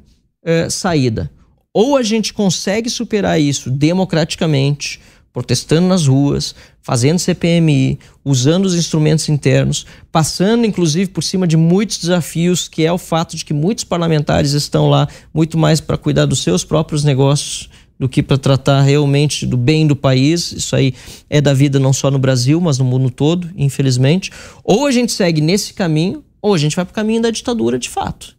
eh, 0.45 0.69
saída. 0.69 1.31
Ou 1.73 1.97
a 1.97 2.03
gente 2.03 2.33
consegue 2.33 2.89
superar 2.89 3.41
isso 3.41 3.71
democraticamente, 3.71 4.99
protestando 5.33 5.87
nas 5.87 6.05
ruas, 6.05 6.53
fazendo 6.81 7.19
CPMI, 7.19 7.97
usando 8.23 8.65
os 8.65 8.75
instrumentos 8.75 9.29
internos, 9.29 9.85
passando 10.11 10.65
inclusive 10.65 11.09
por 11.09 11.23
cima 11.23 11.47
de 11.47 11.55
muitos 11.55 11.97
desafios, 11.97 12.67
que 12.67 12.85
é 12.85 12.91
o 12.91 12.97
fato 12.97 13.35
de 13.35 13.45
que 13.45 13.53
muitos 13.53 13.83
parlamentares 13.83 14.51
estão 14.51 14.89
lá 14.89 15.07
muito 15.33 15.57
mais 15.57 15.79
para 15.79 15.97
cuidar 15.97 16.25
dos 16.25 16.43
seus 16.43 16.63
próprios 16.63 17.03
negócios 17.03 17.69
do 17.97 18.09
que 18.09 18.23
para 18.23 18.37
tratar 18.37 18.81
realmente 18.81 19.45
do 19.45 19.55
bem 19.55 19.85
do 19.85 19.95
país. 19.95 20.51
Isso 20.51 20.75
aí 20.75 20.93
é 21.29 21.39
da 21.39 21.53
vida 21.53 21.79
não 21.79 21.93
só 21.93 22.09
no 22.09 22.19
Brasil, 22.19 22.59
mas 22.59 22.77
no 22.77 22.83
mundo 22.83 23.09
todo, 23.09 23.49
infelizmente. 23.55 24.31
Ou 24.63 24.87
a 24.87 24.91
gente 24.91 25.11
segue 25.11 25.39
nesse 25.39 25.73
caminho, 25.73 26.23
ou 26.41 26.53
a 26.53 26.57
gente 26.57 26.75
vai 26.75 26.85
para 26.85 26.91
o 26.91 26.95
caminho 26.95 27.21
da 27.21 27.31
ditadura 27.31 27.77
de 27.77 27.89
fato. 27.89 28.35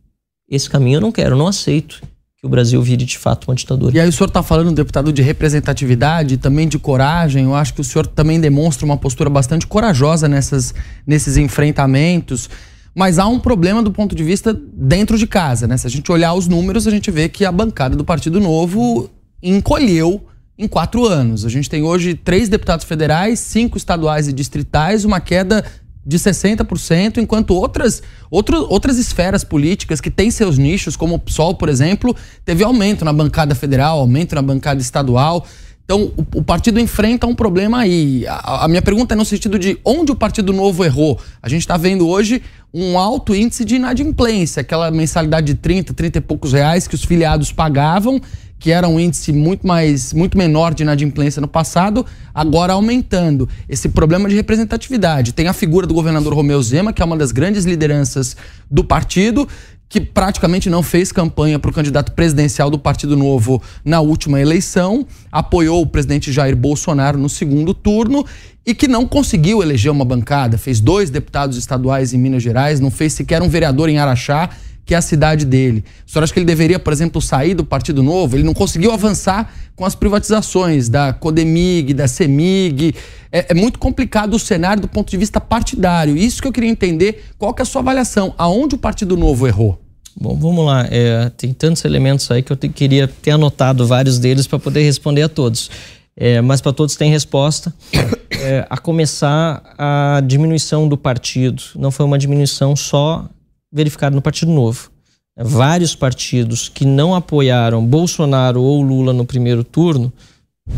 Esse 0.49 0.69
caminho 0.69 0.97
eu 0.97 1.01
não 1.01 1.13
quero, 1.13 1.37
não 1.37 1.47
aceito 1.47 2.03
que 2.43 2.47
o 2.47 2.49
Brasil 2.49 2.83
vire 2.83 3.05
de 3.05 3.17
fato 3.17 3.49
uma 3.49 3.55
ditadura. 3.55 3.97
E 3.97 4.01
aí 4.01 4.09
o 4.09 4.13
senhor 4.13 4.27
está 4.27 4.43
falando, 4.43 4.73
deputado, 4.73 5.13
de 5.13 5.23
representatividade, 5.23 6.37
também 6.37 6.67
de 6.67 6.77
coragem. 6.77 7.45
Eu 7.45 7.55
acho 7.55 7.73
que 7.73 7.81
o 7.81 7.85
senhor 7.85 8.05
também 8.05 8.41
demonstra 8.41 8.85
uma 8.85 8.97
postura 8.97 9.31
bastante 9.31 9.65
corajosa 9.65 10.29
nessas, 10.29 10.75
nesses 11.07 11.37
enfrentamentos. 11.37 12.51
Mas 12.93 13.21
há 13.21 13.29
um 13.29 13.39
problema 13.39 13.81
do 13.81 13.93
ponto 13.93 14.15
de 14.17 14.25
vista 14.25 14.53
dentro 14.53 15.17
de 15.17 15.25
casa, 15.25 15.69
né? 15.69 15.77
Se 15.77 15.87
a 15.87 15.91
gente 15.91 16.11
olhar 16.11 16.35
os 16.35 16.49
números, 16.49 16.89
a 16.89 16.91
gente 16.91 17.13
vê 17.13 17.29
que 17.29 17.45
a 17.45 17.53
bancada 17.53 17.95
do 17.95 18.05
Partido 18.05 18.41
Novo 18.41 19.09
encolheu 19.41 20.27
em 20.59 20.67
quatro 20.67 21.07
anos. 21.07 21.45
A 21.45 21.49
gente 21.49 21.71
tem 21.71 21.85
hoje 21.85 22.15
três 22.15 22.49
deputados 22.49 22.85
federais, 22.85 23.39
cinco 23.39 23.79
estaduais 23.79 24.27
e 24.27 24.33
distritais, 24.33 25.05
uma 25.05 25.21
queda 25.21 25.65
de 26.05 26.19
60%, 26.19 27.19
enquanto 27.19 27.55
outras, 27.55 28.03
outro, 28.31 28.67
outras 28.69 28.99
esferas 28.99 29.45
políticas 29.45 30.01
que 30.01 30.11
têm 30.11 30.31
seus 30.31 30.59
nichos, 30.59 30.97
como 30.97 31.15
o 31.15 31.19
PSOL, 31.19 31.55
por 31.55 31.69
exemplo, 31.69 32.15
teve 32.45 32.65
aumento 32.65 33.05
na 33.05 33.13
bancada 33.13 33.55
federal, 33.55 34.01
aumento 34.01 34.35
na 34.35 34.43
bancada 34.43 34.81
estadual. 34.81 35.47
Então, 35.85 36.13
o, 36.17 36.39
o 36.39 36.43
partido 36.43 36.81
enfrenta 36.81 37.27
um 37.27 37.35
problema 37.35 37.81
aí. 37.81 38.25
A, 38.27 38.65
a 38.65 38.69
minha 38.69 38.83
pergunta 38.83 39.15
é 39.15 39.17
no 39.17 39.25
sentido 39.25 39.59
de 39.59 39.79
onde 39.85 40.13
o 40.13 40.17
Partido 40.17 40.53
Novo 40.53 40.85
errou. 40.85 41.21
A 41.43 41.49
gente 41.49 41.61
está 41.61 41.77
vendo 41.77 42.09
hoje 42.09 42.43
um 42.73 42.99
alto 42.99 43.35
índice 43.35 43.65
de 43.65 43.77
inadimplência, 43.77 44.63
aquela 44.63 44.91
mensalidade 44.91 45.49
de 45.49 45.55
30, 45.55 45.93
30 45.93 46.19
e 46.19 46.21
poucos 46.21 46.53
reais 46.53 46.89
que 46.89 46.95
os 46.95 47.05
filiados 47.05 47.53
pagavam, 47.53 48.21
que 48.63 48.71
era 48.71 48.89
um 48.89 48.99
índice 48.99 49.33
muito 49.33 49.67
mais 49.67 50.13
muito 50.13 50.39
menor 50.39 50.73
de 50.73 50.85
inadimplência 50.85 51.41
no 51.41 51.49
passado, 51.49 52.07
agora 52.33 52.75
aumentando. 52.75 53.49
Esse 53.69 53.89
problema 53.89 54.29
de 54.29 54.37
representatividade. 54.37 55.33
Tem 55.33 55.49
a 55.49 55.53
figura 55.53 55.85
do 55.85 55.93
governador 55.93 56.33
Romeu 56.33 56.63
Zema, 56.63 56.93
que 56.93 57.03
é 57.03 57.05
uma 57.05 57.17
das 57.17 57.33
grandes 57.33 57.65
lideranças 57.65 58.37
do 58.71 58.85
partido, 58.85 59.49
que 59.89 60.01
praticamente 60.01 60.71
não 60.71 60.81
fez 60.81 61.11
campanha 61.11 61.59
para 61.59 61.73
o 61.73 61.75
candidato 61.75 62.13
presidencial 62.13 62.71
do 62.71 62.79
Partido 62.79 63.17
Novo 63.17 63.61
na 63.85 64.01
última 64.01 64.41
eleição, 64.41 65.05
apoiou 65.31 65.83
o 65.83 65.87
presidente 65.87 66.33
Jair 66.33 66.57
Bolsonaro 66.57 67.19
no 67.19 67.29
segundo 67.29 67.75
turno 67.75 68.25
e 68.65 68.75
que 68.75 68.87
não 68.87 69.09
conseguiu 69.09 69.61
eleger 69.61 69.91
uma 69.91 70.05
bancada, 70.05 70.57
fez 70.57 70.81
dois 70.81 71.11
deputados 71.11 71.59
estaduais 71.59 72.15
em 72.15 72.19
Minas 72.19 72.45
Gerais, 72.45 72.79
não 72.79 72.93
fez 72.93 73.13
sequer 73.13 73.43
um 73.43 73.49
vereador 73.49 73.89
em 73.89 73.99
Araxá, 73.99 74.51
que 74.85 74.95
é 74.95 74.97
a 74.97 75.03
cidade 75.03 75.45
dele. 75.45 75.85
O 76.07 76.11
senhor 76.11 76.25
acha 76.25 76.33
que 76.33 76.39
ele 76.39 76.47
deveria, 76.47 76.79
por 76.79 76.93
exemplo, 76.93 77.21
sair 77.23 77.55
do 77.55 77.65
Partido 77.65 78.03
Novo? 78.03 78.37
Ele 78.37 78.43
não 78.43 78.55
conseguiu 78.55 78.93
avançar 78.93 79.53
com 79.77 79.85
as 79.85 79.95
privatizações 79.95 80.89
da 80.89 81.13
Codemig, 81.13 81.95
da 81.95 82.09
Semig. 82.09 82.95
É, 83.31 83.47
é 83.51 83.55
muito 83.55 83.79
complicado 83.79 84.35
o 84.35 84.39
cenário 84.39 84.83
do 84.83 84.89
ponto 84.89 85.11
de 85.11 85.17
vista 85.17 85.41
partidário. 85.41 86.17
Isso 86.17 86.43
que 86.43 86.49
eu 86.49 86.53
queria 86.53 86.69
entender, 86.71 87.25
qual 87.39 87.55
que 87.55 87.63
é 87.63 87.65
a 87.65 87.67
sua 87.67 87.81
avaliação? 87.81 88.35
Aonde 88.37 88.75
o 88.75 88.79
Partido 88.79 89.17
Novo 89.17 89.47
errou? 89.47 89.81
Bom, 90.21 90.37
vamos 90.37 90.67
lá. 90.67 90.87
É, 90.91 91.31
tem 91.37 91.53
tantos 91.55 91.85
elementos 91.85 92.31
aí 92.31 92.43
que 92.43 92.53
eu 92.53 92.57
te- 92.57 92.69
queria 92.69 93.09
ter 93.09 93.31
anotado 93.31 93.87
vários 93.87 94.19
deles 94.19 94.47
para 94.47 94.59
poder 94.59 94.83
responder 94.83 95.23
a 95.23 95.29
todos. 95.29 95.71
É, 96.15 96.43
mas 96.43 96.61
para 96.61 96.73
todos 96.73 96.97
tem 96.97 97.11
resposta. 97.11 97.73
É, 98.45 98.67
a 98.69 98.77
começar 98.79 99.63
a 99.79 100.21
diminuição 100.27 100.89
do 100.89 100.97
partido. 100.97 101.63
Não 101.77 101.93
foi 101.93 102.05
uma 102.05 102.19
diminuição 102.19 102.75
só 102.75 103.29
verificada 103.73 104.15
no 104.15 104.23
Partido 104.23 104.53
Novo. 104.53 104.91
É, 105.37 105.43
Vários 105.43 105.95
partidos 105.95 106.69
que 106.69 106.85
não 106.85 107.15
apoiaram 107.15 107.85
Bolsonaro 107.85 108.63
ou 108.63 108.83
Lula 108.83 109.13
no 109.13 109.25
primeiro 109.25 109.65
turno 109.65 110.13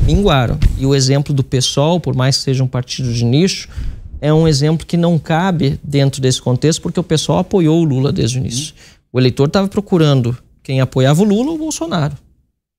minguaram. 0.06 0.58
E 0.78 0.86
o 0.86 0.94
exemplo 0.94 1.34
do 1.34 1.42
PSOL, 1.42 2.00
por 2.00 2.14
mais 2.14 2.36
que 2.36 2.44
seja 2.44 2.62
um 2.62 2.68
partido 2.68 3.12
de 3.12 3.24
nicho, 3.24 3.68
é 4.20 4.32
um 4.32 4.48
exemplo 4.48 4.86
que 4.86 4.96
não 4.96 5.18
cabe 5.18 5.78
dentro 5.82 6.20
desse 6.20 6.40
contexto, 6.40 6.80
porque 6.80 7.00
o 7.00 7.04
PSOL 7.04 7.38
apoiou 7.38 7.80
o 7.80 7.84
Lula 7.84 8.12
desde 8.12 8.38
o 8.38 8.40
início. 8.40 8.74
O 9.12 9.20
eleitor 9.20 9.48
estava 9.48 9.68
procurando 9.68 10.36
quem 10.62 10.80
apoiava 10.80 11.22
o 11.22 11.24
Lula 11.24 11.50
ou 11.50 11.56
o 11.56 11.58
Bolsonaro. 11.58 12.16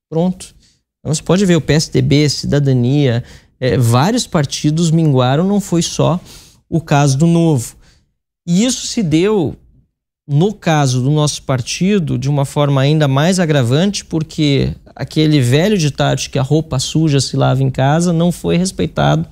Pronto. 0.09 0.55
Então 0.99 1.13
você 1.13 1.21
pode 1.21 1.45
ver 1.45 1.55
o 1.55 1.61
PSDB, 1.61 2.27
Cidadania, 2.29 3.23
eh, 3.59 3.77
vários 3.77 4.25
partidos 4.25 4.89
minguaram, 4.89 5.47
não 5.47 5.61
foi 5.61 5.83
só 5.83 6.19
o 6.67 6.81
caso 6.81 7.17
do 7.17 7.27
Novo. 7.27 7.75
E 8.47 8.65
isso 8.65 8.87
se 8.87 9.03
deu, 9.03 9.55
no 10.27 10.53
caso 10.53 11.01
do 11.01 11.11
nosso 11.11 11.43
partido, 11.43 12.17
de 12.17 12.29
uma 12.29 12.45
forma 12.45 12.81
ainda 12.81 13.07
mais 13.07 13.39
agravante, 13.39 14.03
porque 14.03 14.73
aquele 14.95 15.39
velho 15.39 15.77
ditado 15.77 16.19
de 16.19 16.29
que 16.29 16.39
a 16.39 16.41
roupa 16.41 16.79
suja 16.79 17.19
se 17.19 17.37
lava 17.37 17.61
em 17.61 17.69
casa 17.69 18.11
não 18.11 18.31
foi 18.31 18.57
respeitado 18.57 19.27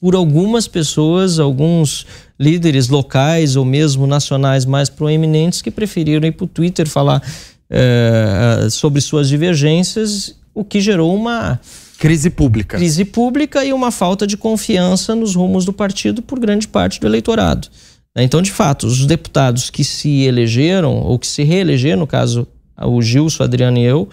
por 0.00 0.14
algumas 0.14 0.68
pessoas, 0.68 1.38
alguns 1.38 2.06
líderes 2.38 2.88
locais 2.88 3.56
ou 3.56 3.64
mesmo 3.64 4.06
nacionais 4.06 4.66
mais 4.66 4.90
proeminentes 4.90 5.62
que 5.62 5.70
preferiram 5.70 6.28
ir 6.28 6.32
para 6.32 6.44
o 6.44 6.48
Twitter 6.48 6.86
falar 6.86 7.22
eh, 7.70 8.68
sobre 8.70 9.00
suas 9.00 9.28
divergências, 9.28 10.36
o 10.54 10.62
que 10.62 10.80
gerou 10.80 11.14
uma 11.14 11.58
Crise 11.98 12.28
pública. 12.28 12.76
crise 12.76 13.06
pública 13.06 13.64
e 13.64 13.72
uma 13.72 13.90
falta 13.90 14.26
de 14.26 14.36
confiança 14.36 15.14
nos 15.14 15.34
rumos 15.34 15.64
do 15.64 15.72
partido 15.72 16.20
por 16.20 16.38
grande 16.38 16.68
parte 16.68 17.00
do 17.00 17.06
eleitorado. 17.06 17.68
Né? 18.16 18.24
Então, 18.24 18.40
de 18.40 18.50
fato, 18.50 18.86
os 18.86 19.04
deputados 19.04 19.68
que 19.68 19.84
se 19.84 20.22
elegeram 20.22 20.96
ou 20.96 21.18
que 21.18 21.26
se 21.26 21.44
reelegeram, 21.44 22.00
no 22.00 22.06
caso 22.06 22.46
o 22.82 23.00
Gilson, 23.02 23.42
a 23.42 23.46
Adriano 23.46 23.78
e 23.78 23.84
eu, 23.84 24.08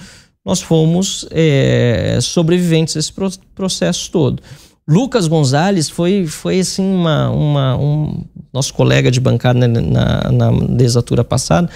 nós 0.45 0.61
fomos 0.61 1.25
eh, 1.31 2.19
sobreviventes 2.21 2.95
desse 2.95 3.13
pro- 3.13 3.31
processo 3.55 4.11
todo. 4.11 4.43
Lucas 4.85 5.27
Gonzalez 5.27 5.89
foi, 5.89 6.27
foi 6.27 6.59
assim, 6.59 6.83
uma, 6.83 7.29
uma, 7.29 7.77
um 7.77 8.25
nosso 8.51 8.73
colega 8.73 9.09
de 9.09 9.21
bancada 9.21 9.65
né, 9.65 9.79
na, 9.79 10.31
na 10.31 10.49
legislatura 10.49 11.23
passada, 11.23 11.69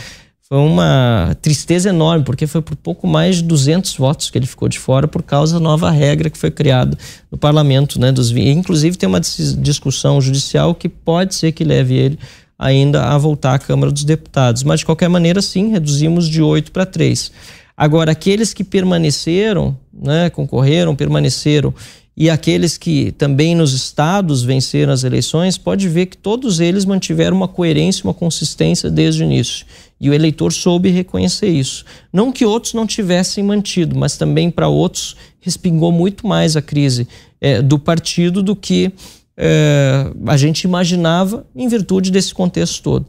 foi 0.50 0.60
uma 0.60 1.36
tristeza 1.42 1.90
enorme, 1.90 2.24
porque 2.24 2.48
foi 2.48 2.62
por 2.62 2.76
pouco 2.78 3.06
mais 3.06 3.38
de 3.38 3.44
200 3.44 3.98
votos 3.98 4.30
que 4.30 4.38
ele 4.38 4.46
ficou 4.46 4.70
de 4.70 4.80
fora 4.80 5.06
por 5.06 5.22
causa 5.22 5.56
da 5.56 5.60
nova 5.60 5.92
regra 5.92 6.30
que 6.30 6.38
foi 6.38 6.50
criada 6.50 6.98
no 7.30 7.38
parlamento, 7.38 8.00
né, 8.00 8.14
dos 8.14 8.32
Inclusive 8.32 8.98
tem 8.98 9.10
uma 9.10 9.20
dis- 9.20 9.58
discussão 9.62 10.22
judicial 10.22 10.74
que 10.74 10.88
pode 10.88 11.36
ser 11.36 11.52
que 11.52 11.66
leve 11.66 11.96
ele 11.96 12.20
ainda 12.58 13.04
a 13.04 13.18
voltar 13.18 13.56
à 13.56 13.60
Câmara 13.60 13.92
dos 13.92 14.06
Deputados, 14.06 14.64
mas 14.64 14.80
de 14.80 14.86
qualquer 14.86 15.10
maneira 15.10 15.42
sim, 15.42 15.70
reduzimos 15.72 16.30
de 16.30 16.42
8 16.42 16.72
para 16.72 16.86
3. 16.86 17.30
Agora 17.76 18.14
aqueles 18.14 18.54
que 18.54 18.64
permaneceram, 18.64 19.78
né, 19.94 20.30
concorreram, 20.30 20.96
permaneceram 20.96 21.74
e 22.16 22.32
aqueles 22.32 22.78
que 22.80 23.12
também 23.12 23.54
nos 23.54 23.74
estados 23.74 24.42
venceram 24.42 24.92
as 24.92 25.04
eleições, 25.04 25.56
pode 25.56 25.88
ver 25.88 26.08
que 26.08 26.18
todos 26.18 26.60
eles 26.60 26.84
mantiveram 26.84 27.38
uma 27.38 27.48
coerência, 27.48 28.04
uma 28.04 28.14
consistência 28.14 28.90
desde 28.90 29.22
o 29.22 29.26
início. 29.26 29.66
E 30.00 30.10
o 30.10 30.14
eleitor 30.14 30.54
soube 30.54 30.90
reconhecer 30.90 31.50
isso. 31.50 31.84
Não 32.14 32.32
que 32.32 32.46
outros 32.46 32.74
não 32.74 32.86
tivessem 32.86 33.44
mantido, 33.44 33.98
mas 33.98 34.18
também 34.18 34.52
para 34.52 34.68
outros 34.68 35.16
respingou 35.40 35.92
muito 35.92 36.28
mais 36.28 36.56
a 36.56 36.62
crise 36.62 37.08
é, 37.42 37.62
do 37.62 37.80
partido 37.80 38.44
do 38.44 38.56
que 38.56 38.92
é, 39.36 40.12
a 40.26 40.38
gente 40.38 40.64
imaginava 40.64 41.46
em 41.56 41.68
virtude 41.68 42.12
desse 42.12 42.34
contexto 42.34 42.82
todo. 42.82 43.06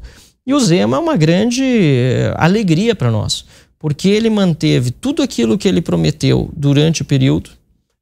E 0.46 0.54
o 0.54 0.60
Zema 0.60 0.96
é 0.96 1.00
uma 1.00 1.16
grande 1.16 1.62
é, 1.62 2.34
alegria 2.36 2.94
para 2.94 3.10
nós, 3.10 3.44
porque 3.78 4.08
ele 4.08 4.30
manteve 4.30 4.90
tudo 4.90 5.22
aquilo 5.22 5.58
que 5.58 5.68
ele 5.68 5.82
prometeu 5.82 6.50
durante 6.56 7.02
o 7.02 7.04
período, 7.04 7.50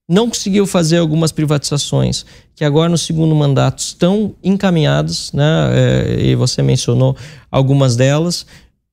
não 0.08 0.28
conseguiu 0.28 0.66
fazer 0.66 0.98
algumas 0.98 1.32
privatizações 1.32 2.24
que 2.54 2.64
agora 2.64 2.88
no 2.88 2.96
segundo 2.96 3.34
mandato 3.34 3.80
estão 3.80 4.34
encaminhadas, 4.42 5.32
né? 5.32 5.44
É, 5.72 6.26
e 6.26 6.34
você 6.36 6.62
mencionou 6.62 7.16
algumas 7.50 7.96
delas 7.96 8.46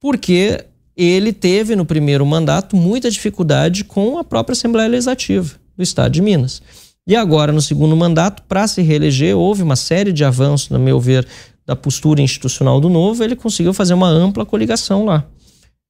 porque 0.03 0.65
ele 0.97 1.31
teve 1.31 1.77
no 1.77 1.85
primeiro 1.85 2.25
mandato 2.25 2.75
muita 2.75 3.09
dificuldade 3.09 3.85
com 3.85 4.17
a 4.17 4.23
própria 4.23 4.51
Assembleia 4.51 4.89
Legislativa 4.89 5.55
do 5.77 5.81
Estado 5.81 6.11
de 6.11 6.21
Minas. 6.21 6.61
E 7.07 7.15
agora, 7.15 7.53
no 7.53 7.61
segundo 7.61 7.95
mandato, 7.95 8.43
para 8.43 8.67
se 8.67 8.81
reeleger, 8.81 9.37
houve 9.37 9.63
uma 9.63 9.77
série 9.77 10.11
de 10.11 10.25
avanços, 10.25 10.69
no 10.69 10.77
meu 10.77 10.99
ver, 10.99 11.25
da 11.65 11.73
postura 11.73 12.21
institucional 12.21 12.81
do 12.81 12.89
Novo, 12.89 13.23
ele 13.23 13.33
conseguiu 13.33 13.73
fazer 13.73 13.93
uma 13.93 14.09
ampla 14.09 14.45
coligação 14.45 15.05
lá. 15.05 15.25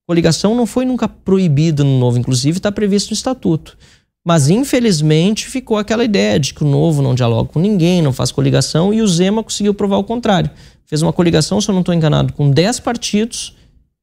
Coligação 0.08 0.54
não 0.54 0.68
foi 0.68 0.86
nunca 0.86 1.08
proibida 1.08 1.84
no 1.84 1.98
Novo, 1.98 2.20
inclusive 2.20 2.60
está 2.60 2.72
previsto 2.72 3.10
no 3.10 3.16
Estatuto. 3.16 3.76
Mas, 4.24 4.48
infelizmente, 4.48 5.48
ficou 5.48 5.76
aquela 5.76 6.06
ideia 6.06 6.40
de 6.40 6.54
que 6.54 6.64
o 6.64 6.68
Novo 6.68 7.02
não 7.02 7.16
dialoga 7.16 7.50
com 7.50 7.60
ninguém, 7.60 8.00
não 8.00 8.14
faz 8.14 8.32
coligação, 8.32 8.94
e 8.94 9.02
o 9.02 9.08
Zema 9.08 9.44
conseguiu 9.44 9.74
provar 9.74 9.98
o 9.98 10.04
contrário. 10.04 10.52
Fez 10.86 11.02
uma 11.02 11.12
coligação, 11.12 11.60
se 11.60 11.68
eu 11.68 11.74
não 11.74 11.82
estou 11.82 11.96
enganado, 11.96 12.32
com 12.34 12.52
10 12.52 12.80
partidos 12.80 13.56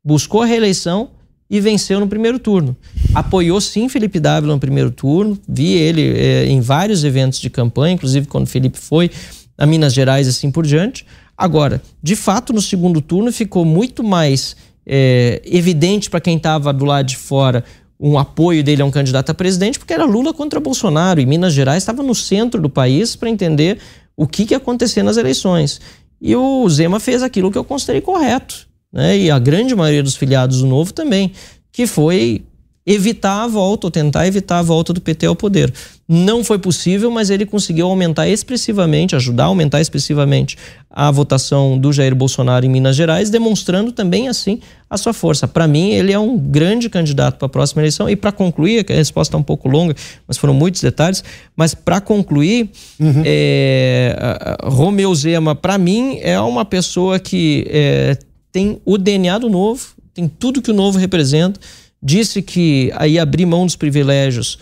buscou 0.04 0.42
a 0.42 0.46
reeleição 0.46 1.10
e 1.48 1.60
venceu 1.60 1.98
no 1.98 2.06
primeiro 2.06 2.38
turno. 2.38 2.76
Apoiou 3.12 3.60
sim 3.60 3.88
Felipe 3.88 4.20
Dávila 4.20 4.54
no 4.54 4.60
primeiro 4.60 4.90
turno, 4.90 5.36
vi 5.48 5.72
ele 5.72 6.16
é, 6.16 6.46
em 6.46 6.60
vários 6.60 7.02
eventos 7.02 7.40
de 7.40 7.50
campanha, 7.50 7.94
inclusive 7.94 8.26
quando 8.28 8.46
Felipe 8.46 8.78
foi 8.78 9.10
a 9.58 9.66
Minas 9.66 9.92
Gerais 9.92 10.26
e 10.26 10.30
assim 10.30 10.50
por 10.50 10.64
diante. 10.64 11.04
Agora, 11.36 11.82
de 12.02 12.14
fato, 12.14 12.52
no 12.52 12.62
segundo 12.62 13.00
turno 13.00 13.32
ficou 13.32 13.64
muito 13.64 14.04
mais 14.04 14.56
é, 14.86 15.42
evidente 15.44 16.08
para 16.08 16.20
quem 16.20 16.36
estava 16.36 16.72
do 16.72 16.84
lado 16.84 17.06
de 17.06 17.16
fora 17.16 17.64
um 17.98 18.18
apoio 18.18 18.64
dele 18.64 18.80
a 18.80 18.84
um 18.84 18.90
candidato 18.90 19.30
a 19.30 19.34
presidente, 19.34 19.78
porque 19.78 19.92
era 19.92 20.04
Lula 20.04 20.32
contra 20.32 20.58
Bolsonaro 20.58 21.20
e 21.20 21.26
Minas 21.26 21.52
Gerais 21.52 21.82
estava 21.82 22.02
no 22.02 22.14
centro 22.14 22.62
do 22.62 22.70
país 22.70 23.14
para 23.14 23.28
entender 23.28 23.78
o 24.16 24.26
que, 24.26 24.46
que 24.46 24.54
ia 24.54 24.58
acontecer 24.58 25.02
nas 25.02 25.18
eleições. 25.18 25.80
E 26.20 26.34
o 26.34 26.66
Zema 26.68 27.00
fez 27.00 27.22
aquilo 27.22 27.50
que 27.50 27.58
eu 27.58 27.64
considerei 27.64 28.00
correto 28.00 28.69
né, 28.92 29.18
e 29.18 29.30
a 29.30 29.38
grande 29.38 29.74
maioria 29.74 30.02
dos 30.02 30.16
filiados 30.16 30.60
do 30.60 30.66
Novo 30.66 30.92
também, 30.92 31.32
que 31.72 31.86
foi 31.86 32.42
evitar 32.86 33.44
a 33.44 33.46
volta, 33.46 33.86
ou 33.86 33.90
tentar 33.90 34.26
evitar 34.26 34.58
a 34.58 34.62
volta 34.62 34.92
do 34.92 35.00
PT 35.00 35.26
ao 35.26 35.36
poder. 35.36 35.72
Não 36.08 36.42
foi 36.42 36.58
possível, 36.58 37.10
mas 37.10 37.30
ele 37.30 37.46
conseguiu 37.46 37.86
aumentar 37.86 38.28
expressivamente, 38.28 39.14
ajudar 39.14 39.44
a 39.44 39.46
aumentar 39.46 39.80
expressivamente 39.80 40.56
a 40.90 41.08
votação 41.10 41.78
do 41.78 41.92
Jair 41.92 42.16
Bolsonaro 42.16 42.66
em 42.66 42.68
Minas 42.68 42.96
Gerais, 42.96 43.30
demonstrando 43.30 43.92
também 43.92 44.28
assim 44.28 44.60
a 44.88 44.96
sua 44.96 45.12
força. 45.12 45.46
Para 45.46 45.68
mim, 45.68 45.90
ele 45.90 46.12
é 46.12 46.18
um 46.18 46.36
grande 46.36 46.88
candidato 46.88 47.36
para 47.36 47.46
a 47.46 47.50
próxima 47.50 47.82
eleição. 47.82 48.10
E 48.10 48.16
para 48.16 48.32
concluir, 48.32 48.84
a 48.88 48.94
resposta 48.94 49.30
está 49.30 49.38
um 49.38 49.42
pouco 49.42 49.68
longa, 49.68 49.94
mas 50.26 50.36
foram 50.36 50.54
muitos 50.54 50.80
detalhes. 50.80 51.22
Mas 51.54 51.74
para 51.74 52.00
concluir, 52.00 52.70
uhum. 52.98 53.22
é, 53.24 54.56
Romeu 54.64 55.14
Zema, 55.14 55.54
para 55.54 55.78
mim, 55.78 56.18
é 56.22 56.40
uma 56.40 56.64
pessoa 56.64 57.20
que 57.20 57.64
é, 57.68 58.18
tem 58.52 58.80
o 58.84 58.98
DNA 58.98 59.38
do 59.38 59.48
novo, 59.48 59.94
tem 60.12 60.28
tudo 60.28 60.62
que 60.62 60.70
o 60.70 60.74
novo 60.74 60.98
representa. 60.98 61.60
Disse 62.02 62.40
que 62.42 62.90
aí 62.94 63.18
abrir 63.18 63.46
mão 63.46 63.66
dos 63.66 63.76
privilégios 63.76 64.58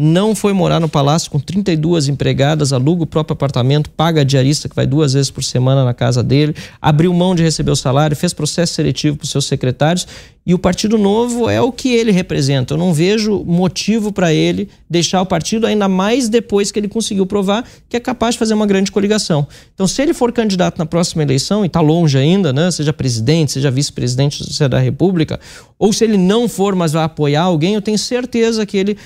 não 0.00 0.32
foi 0.32 0.52
morar 0.52 0.78
no 0.78 0.88
palácio 0.88 1.28
com 1.28 1.40
32 1.40 2.06
empregadas, 2.06 2.72
aluga 2.72 3.02
o 3.02 3.06
próprio 3.06 3.32
apartamento, 3.32 3.90
paga 3.90 4.20
a 4.20 4.24
diarista 4.24 4.68
que 4.68 4.76
vai 4.76 4.86
duas 4.86 5.12
vezes 5.12 5.28
por 5.28 5.42
semana 5.42 5.84
na 5.84 5.92
casa 5.92 6.22
dele, 6.22 6.54
abriu 6.80 7.12
mão 7.12 7.34
de 7.34 7.42
receber 7.42 7.72
o 7.72 7.76
salário, 7.76 8.16
fez 8.16 8.32
processo 8.32 8.74
seletivo 8.74 9.16
para 9.16 9.24
os 9.24 9.30
seus 9.30 9.46
secretários 9.46 10.06
e 10.48 10.54
o 10.54 10.58
Partido 10.58 10.96
Novo 10.96 11.50
é 11.50 11.60
o 11.60 11.70
que 11.70 11.92
ele 11.94 12.10
representa. 12.10 12.72
Eu 12.72 12.78
não 12.78 12.94
vejo 12.94 13.44
motivo 13.44 14.10
para 14.10 14.32
ele 14.32 14.70
deixar 14.88 15.20
o 15.20 15.26
partido, 15.26 15.66
ainda 15.66 15.88
mais 15.88 16.26
depois 16.30 16.72
que 16.72 16.78
ele 16.78 16.88
conseguiu 16.88 17.26
provar 17.26 17.68
que 17.86 17.98
é 17.98 18.00
capaz 18.00 18.34
de 18.34 18.38
fazer 18.38 18.54
uma 18.54 18.66
grande 18.66 18.90
coligação. 18.90 19.46
Então, 19.74 19.86
se 19.86 20.00
ele 20.00 20.14
for 20.14 20.32
candidato 20.32 20.78
na 20.78 20.86
próxima 20.86 21.22
eleição, 21.22 21.64
e 21.64 21.66
está 21.66 21.82
longe 21.82 22.16
ainda, 22.16 22.50
né, 22.50 22.70
seja 22.70 22.94
presidente, 22.94 23.52
seja 23.52 23.70
vice-presidente 23.70 24.42
da 24.70 24.78
República, 24.78 25.38
ou 25.78 25.92
se 25.92 26.02
ele 26.02 26.16
não 26.16 26.48
for, 26.48 26.74
mas 26.74 26.92
vai 26.92 27.04
apoiar 27.04 27.42
alguém, 27.42 27.74
eu 27.74 27.82
tenho 27.82 27.98
certeza 27.98 28.64
que 28.64 28.78
ele 28.78 28.96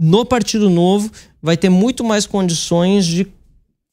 no 0.00 0.24
Partido 0.24 0.70
Novo 0.70 1.10
vai 1.42 1.58
ter 1.58 1.68
muito 1.68 2.02
mais 2.02 2.24
condições 2.24 3.04
de 3.04 3.26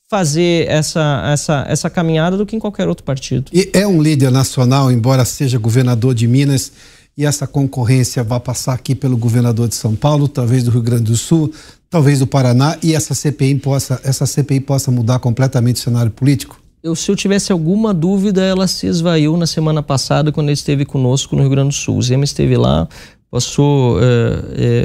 fazer 0.10 0.66
essa, 0.70 1.22
essa, 1.34 1.66
essa 1.68 1.90
caminhada 1.90 2.38
do 2.38 2.46
que 2.46 2.56
em 2.56 2.60
qualquer 2.60 2.88
outro 2.88 3.04
partido. 3.04 3.52
E 3.54 3.70
é 3.74 3.86
um 3.86 4.02
líder 4.02 4.32
nacional, 4.32 4.90
embora 4.90 5.26
seja 5.26 5.60
governador 5.60 6.16
de 6.16 6.26
Minas, 6.26 6.72
e 7.18 7.26
essa 7.26 7.46
concorrência 7.46 8.24
vai 8.24 8.40
passar 8.40 8.74
aqui 8.74 8.96
pelo 8.96 9.18
governador 9.18 9.68
de 9.68 9.76
São 9.76 9.96
Paulo, 9.96 10.30
talvez 10.30 10.64
do 10.64 10.72
Rio 10.72 10.82
Grande 10.82 11.04
do 11.04 11.18
Sul, 11.18 11.52
talvez 11.90 12.20
do 12.20 12.28
Paraná, 12.28 12.78
e 12.82 12.96
essa 12.96 13.14
CPI 13.14 13.56
possa, 13.56 14.00
essa 14.04 14.26
CPI 14.26 14.62
possa 14.62 14.90
mudar 14.90 15.20
completamente 15.20 15.78
o 15.78 15.80
cenário 15.80 16.12
político? 16.12 16.58
Eu, 16.82 16.96
se 16.96 17.12
eu 17.12 17.16
tivesse 17.16 17.52
alguma 17.52 17.94
dúvida, 17.94 18.42
ela 18.44 18.68
se 18.68 18.88
esvaiu 18.88 19.36
na 19.36 19.48
semana 19.48 19.84
passada, 19.84 20.32
quando 20.32 20.48
ele 20.48 20.54
esteve 20.54 20.86
conosco 20.86 21.36
no 21.36 21.42
Rio 21.42 21.50
Grande 21.50 21.70
do 21.70 21.76
Sul. 21.76 21.98
O 21.98 22.02
Zema 22.02 22.24
esteve 22.24 22.56
lá, 22.56 22.88
passou 23.30 24.00
é, 24.00 24.06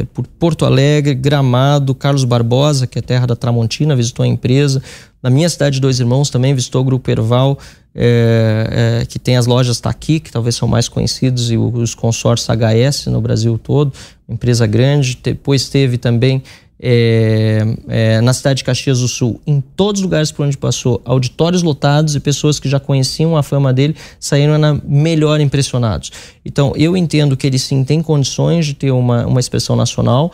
é, 0.01 0.07
por 0.12 0.26
Porto 0.26 0.64
Alegre, 0.64 1.14
Gramado, 1.14 1.95
Carlos 1.95 2.24
Barbosa, 2.24 2.86
que 2.86 2.99
é 2.99 3.03
terra 3.03 3.26
da 3.26 3.36
Tramontina, 3.36 3.95
visitou 3.95 4.24
a 4.24 4.26
empresa. 4.26 4.82
Na 5.22 5.30
minha 5.30 5.49
cidade, 5.49 5.80
Dois 5.80 6.01
Irmãos 6.01 6.30
também 6.30 6.55
visitou 6.55 6.82
o 6.82 6.84
Grupo 6.84 7.09
Erval, 7.11 7.59
é, 7.95 9.07
que 9.09 9.18
tem 9.18 9.36
as 9.36 9.47
lojas 9.47 9.80
Taqui, 9.80 10.18
que 10.18 10.32
talvez 10.32 10.57
são 10.57 10.66
mais 10.66 10.88
conhecidos, 10.88 11.51
e 11.51 11.57
os 11.57 11.95
consórcios 11.95 12.49
HS 12.49 13.07
no 13.07 13.20
Brasil 13.20 13.59
todo, 13.62 13.93
empresa 14.28 14.66
grande. 14.66 15.18
Depois 15.22 15.68
teve 15.68 15.97
também 15.97 16.43
é, 16.85 17.62
é, 17.87 18.20
na 18.20 18.33
cidade 18.33 18.59
de 18.59 18.64
Caxias 18.64 18.99
do 18.99 19.07
Sul, 19.07 19.41
em 19.47 19.61
todos 19.61 20.01
os 20.01 20.05
lugares 20.05 20.33
por 20.33 20.45
onde 20.45 20.59
passou, 20.59 21.01
auditórios 21.05 21.62
lotados 21.62 22.16
e 22.16 22.20
pessoas 22.20 22.59
que 22.59 22.68
já 22.68 22.80
conheciam 22.80 23.37
a 23.37 23.43
fama 23.43 23.72
dele 23.72 23.95
saíram 24.18 24.59
na 24.59 24.74
melhor 24.85 25.41
impressionados. 25.41 26.11
Então, 26.45 26.72
eu 26.76 26.97
entendo 26.97 27.37
que 27.37 27.47
ele 27.47 27.59
sim 27.59 27.85
tem 27.85 28.03
condições 28.03 28.66
de 28.66 28.74
ter 28.74 28.91
uma, 28.91 29.24
uma 29.24 29.39
expressão 29.39 29.76
nacional, 29.76 30.33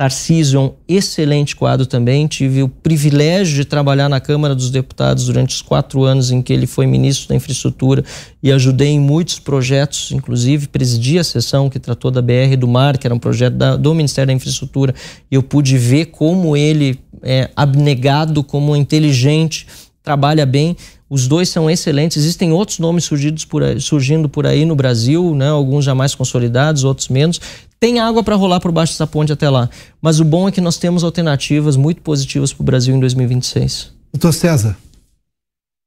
Tarcísio 0.00 0.58
é 0.58 0.62
um 0.62 0.72
excelente 0.88 1.54
quadro 1.54 1.84
também. 1.84 2.26
Tive 2.26 2.62
o 2.62 2.70
privilégio 2.70 3.54
de 3.54 3.66
trabalhar 3.66 4.08
na 4.08 4.18
Câmara 4.18 4.54
dos 4.54 4.70
Deputados 4.70 5.26
durante 5.26 5.54
os 5.54 5.60
quatro 5.60 6.04
anos 6.04 6.30
em 6.30 6.40
que 6.40 6.54
ele 6.54 6.66
foi 6.66 6.86
ministro 6.86 7.28
da 7.28 7.34
Infraestrutura 7.34 8.02
e 8.42 8.50
ajudei 8.50 8.88
em 8.88 8.98
muitos 8.98 9.38
projetos, 9.38 10.10
inclusive 10.12 10.68
presidi 10.68 11.18
a 11.18 11.22
sessão 11.22 11.68
que 11.68 11.78
tratou 11.78 12.10
da 12.10 12.22
BR 12.22 12.56
do 12.58 12.66
Mar, 12.66 12.96
que 12.96 13.06
era 13.06 13.14
um 13.14 13.18
projeto 13.18 13.56
da, 13.56 13.76
do 13.76 13.94
Ministério 13.94 14.28
da 14.28 14.32
Infraestrutura, 14.32 14.94
e 15.30 15.34
eu 15.34 15.42
pude 15.42 15.76
ver 15.76 16.06
como 16.06 16.56
ele 16.56 16.98
é 17.22 17.50
abnegado, 17.54 18.42
como 18.42 18.74
inteligente, 18.74 19.66
trabalha 20.02 20.46
bem. 20.46 20.78
Os 21.10 21.26
dois 21.26 21.48
são 21.48 21.68
excelentes. 21.68 22.16
Existem 22.16 22.52
outros 22.52 22.78
nomes 22.78 23.04
surgidos 23.04 23.44
por 23.44 23.64
aí, 23.64 23.80
surgindo 23.80 24.28
por 24.28 24.46
aí 24.46 24.64
no 24.64 24.76
Brasil, 24.76 25.34
né? 25.34 25.48
alguns 25.48 25.84
já 25.84 25.92
mais 25.92 26.14
consolidados, 26.14 26.84
outros 26.84 27.08
menos. 27.08 27.40
Tem 27.80 27.98
água 27.98 28.22
para 28.22 28.36
rolar 28.36 28.60
por 28.60 28.70
baixo 28.70 28.92
dessa 28.92 29.08
ponte 29.08 29.32
até 29.32 29.50
lá. 29.50 29.68
Mas 30.00 30.20
o 30.20 30.24
bom 30.24 30.48
é 30.48 30.52
que 30.52 30.60
nós 30.60 30.78
temos 30.78 31.02
alternativas 31.02 31.76
muito 31.76 32.00
positivas 32.00 32.52
para 32.52 32.62
o 32.62 32.64
Brasil 32.64 32.94
em 32.94 33.00
2026. 33.00 33.92
Doutor 34.12 34.32
César. 34.32 34.76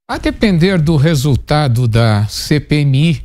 A 0.10 0.18
depender 0.18 0.82
do 0.82 0.98
resultado 0.98 1.88
da 1.88 2.28
CPMI, 2.28 3.22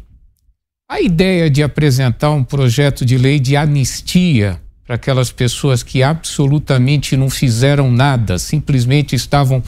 a 0.89 1.01
ideia 1.01 1.51
de 1.51 1.65
apresentar 1.65 2.31
um 2.31 2.45
projeto 2.45 3.05
de 3.05 3.19
lei 3.19 3.41
de 3.41 3.57
anistia 3.57 4.61
para 4.87 4.95
aquelas 4.95 5.33
pessoas 5.33 5.83
que 5.83 6.03
absolutamente 6.03 7.17
não 7.17 7.29
fizeram 7.29 7.91
nada, 7.91 8.39
simplesmente 8.39 9.17
estavam 9.17 9.63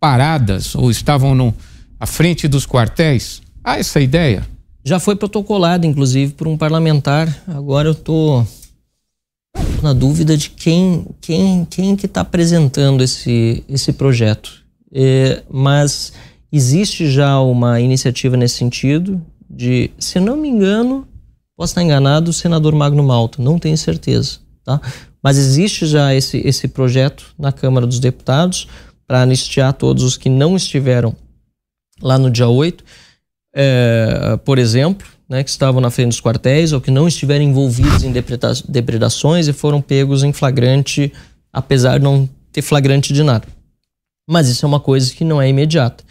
paradas 0.00 0.74
ou 0.74 0.90
estavam 0.90 1.34
no, 1.34 1.54
à 1.98 2.06
frente 2.06 2.48
dos 2.48 2.66
quartéis? 2.66 3.42
Há 3.62 3.78
essa 3.78 4.00
ideia? 4.00 4.46
Já 4.84 4.98
foi 4.98 5.16
protocolado, 5.16 5.86
inclusive, 5.86 6.32
por 6.32 6.48
um 6.48 6.56
parlamentar. 6.56 7.42
Agora 7.46 7.88
eu 7.88 7.92
estou 7.92 8.46
na 9.82 9.92
dúvida 9.92 10.36
de 10.36 10.50
quem 10.50 11.06
quem 11.20 11.64
quem 11.64 11.96
que 11.96 12.06
está 12.06 12.22
apresentando 12.22 13.02
esse 13.02 13.62
esse 13.68 13.92
projeto. 13.92 14.64
É, 14.92 15.42
mas 15.50 16.12
existe 16.50 17.10
já 17.10 17.38
uma 17.40 17.80
iniciativa 17.80 18.36
nesse 18.36 18.56
sentido 18.56 19.20
de, 19.48 19.90
se 19.98 20.18
não 20.18 20.36
me 20.36 20.48
engano, 20.48 21.06
posso 21.56 21.72
estar 21.72 21.82
enganado, 21.82 22.30
o 22.30 22.34
senador 22.34 22.74
Magno 22.74 23.02
Malta, 23.02 23.42
não 23.42 23.58
tenho 23.58 23.76
certeza, 23.76 24.38
tá? 24.64 24.80
Mas 25.22 25.36
existe 25.36 25.86
já 25.86 26.14
esse, 26.14 26.38
esse 26.38 26.68
projeto 26.68 27.34
na 27.38 27.50
Câmara 27.50 27.86
dos 27.86 27.98
Deputados 27.98 28.68
para 29.08 29.22
anistiar 29.22 29.72
todos 29.72 30.04
os 30.04 30.18
que 30.18 30.28
não 30.28 30.54
estiveram 30.54 31.16
lá 32.00 32.18
no 32.18 32.30
dia 32.30 32.46
8, 32.46 32.84
é, 33.54 34.38
por 34.44 34.58
exemplo, 34.58 35.08
né, 35.26 35.42
que 35.42 35.48
estavam 35.48 35.80
na 35.80 35.90
frente 35.90 36.10
dos 36.10 36.20
quartéis 36.20 36.72
ou 36.72 36.80
que 36.80 36.90
não 36.90 37.08
estiveram 37.08 37.44
envolvidos 37.44 38.04
em 38.04 38.12
depredações 38.12 39.48
e 39.48 39.52
foram 39.54 39.80
pegos 39.80 40.22
em 40.22 40.32
flagrante, 40.32 41.10
apesar 41.50 41.96
de 41.96 42.04
não 42.04 42.28
ter 42.52 42.60
flagrante 42.60 43.14
de 43.14 43.22
nada. 43.22 43.48
Mas 44.28 44.46
isso 44.48 44.66
é 44.66 44.68
uma 44.68 44.78
coisa 44.78 45.12
que 45.14 45.24
não 45.24 45.40
é 45.40 45.48
imediata. 45.48 46.04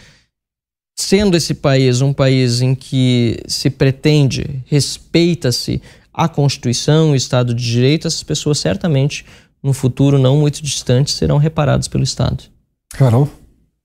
Sendo 0.99 1.37
esse 1.37 1.53
país 1.53 2.01
um 2.01 2.11
país 2.11 2.61
em 2.61 2.73
que 2.73 3.39
se 3.47 3.69
pretende, 3.69 4.63
respeita-se 4.65 5.79
a 6.11 6.27
Constituição, 6.27 7.11
o 7.11 7.15
Estado 7.15 7.53
de 7.53 7.63
Direito, 7.63 8.07
essas 8.07 8.23
pessoas 8.23 8.57
certamente, 8.57 9.23
no 9.61 9.71
futuro 9.71 10.17
não 10.17 10.37
muito 10.37 10.63
distante, 10.63 11.11
serão 11.11 11.37
reparadas 11.37 11.87
pelo 11.87 12.03
Estado. 12.03 12.56
Carol? 12.93 13.29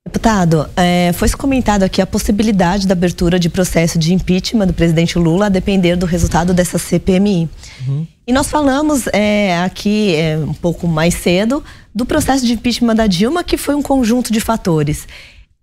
Deputado, 0.04 0.68
é, 0.76 1.12
foi 1.14 1.28
comentado 1.30 1.84
aqui 1.84 2.02
a 2.02 2.06
possibilidade 2.06 2.86
da 2.86 2.92
abertura 2.92 3.38
de 3.38 3.48
processo 3.48 3.98
de 3.98 4.12
impeachment 4.12 4.66
do 4.66 4.74
presidente 4.74 5.18
Lula 5.18 5.46
a 5.46 5.48
depender 5.48 5.96
do 5.96 6.06
resultado 6.06 6.52
dessa 6.52 6.76
CPMI. 6.76 7.48
Uhum. 7.86 8.06
E 8.26 8.32
nós 8.32 8.48
falamos 8.48 9.06
é, 9.12 9.58
aqui 9.62 10.14
é, 10.16 10.36
um 10.36 10.52
pouco 10.52 10.86
mais 10.88 11.14
cedo 11.14 11.62
do 11.94 12.04
processo 12.04 12.44
de 12.44 12.52
impeachment 12.52 12.96
da 12.96 13.06
Dilma, 13.06 13.44
que 13.44 13.56
foi 13.56 13.74
um 13.74 13.82
conjunto 13.82 14.32
de 14.32 14.40
fatores. 14.40 15.06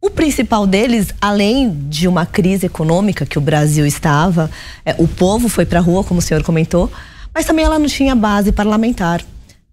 O 0.02 0.10
principal 0.10 0.66
deles, 0.66 1.14
além 1.20 1.70
de 1.90 2.08
uma 2.08 2.26
crise 2.26 2.66
econômica 2.66 3.26
que 3.26 3.38
o 3.38 3.42
Brasil 3.42 3.86
estava, 3.86 4.50
é, 4.86 4.96
o 4.98 5.08
povo 5.08 5.50
foi 5.50 5.66
para 5.66 5.80
a 5.80 5.82
rua, 5.82 6.04
como 6.04 6.20
o 6.20 6.24
senhor 6.24 6.42
comentou, 6.44 6.90
mas 7.34 7.46
também 7.46 7.66
ela 7.66 7.78
não 7.78 7.88
tinha 7.88 8.16
base 8.16 8.52
parlamentar. 8.54 9.22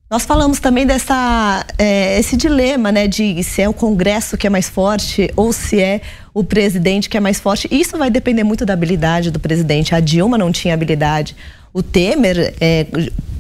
Nós 0.09 0.25
falamos 0.25 0.61
também 0.61 0.87
dessa 0.87 1.67
é, 1.77 2.17
esse 2.21 2.37
dilema, 2.37 2.93
né, 2.93 3.09
de 3.09 3.43
se 3.43 3.61
é 3.61 3.69
o 3.69 3.75
Congresso 3.75 4.37
que 4.37 4.47
é 4.47 4.51
mais 4.51 4.69
forte 4.69 5.29
ou 5.35 5.53
se 5.53 5.81
é 5.81 6.01
o 6.33 6.45
presidente 6.45 7.09
que 7.09 7.17
é 7.17 7.21
mais 7.21 7.41
forte. 7.41 7.67
Isso 7.73 7.99
vai 7.99 8.09
depender 8.09 8.45
muito 8.45 8.65
da 8.65 8.73
habilidade 8.73 9.33
do 9.33 9.41
presidente. 9.41 9.97
A 9.97 10.01
Dilma 10.01 10.39
não 10.39 10.53
tinha 10.53 10.75
habilidade. 10.75 11.35
O 11.75 11.83
Temer, 11.83 12.55
é, 12.61 12.87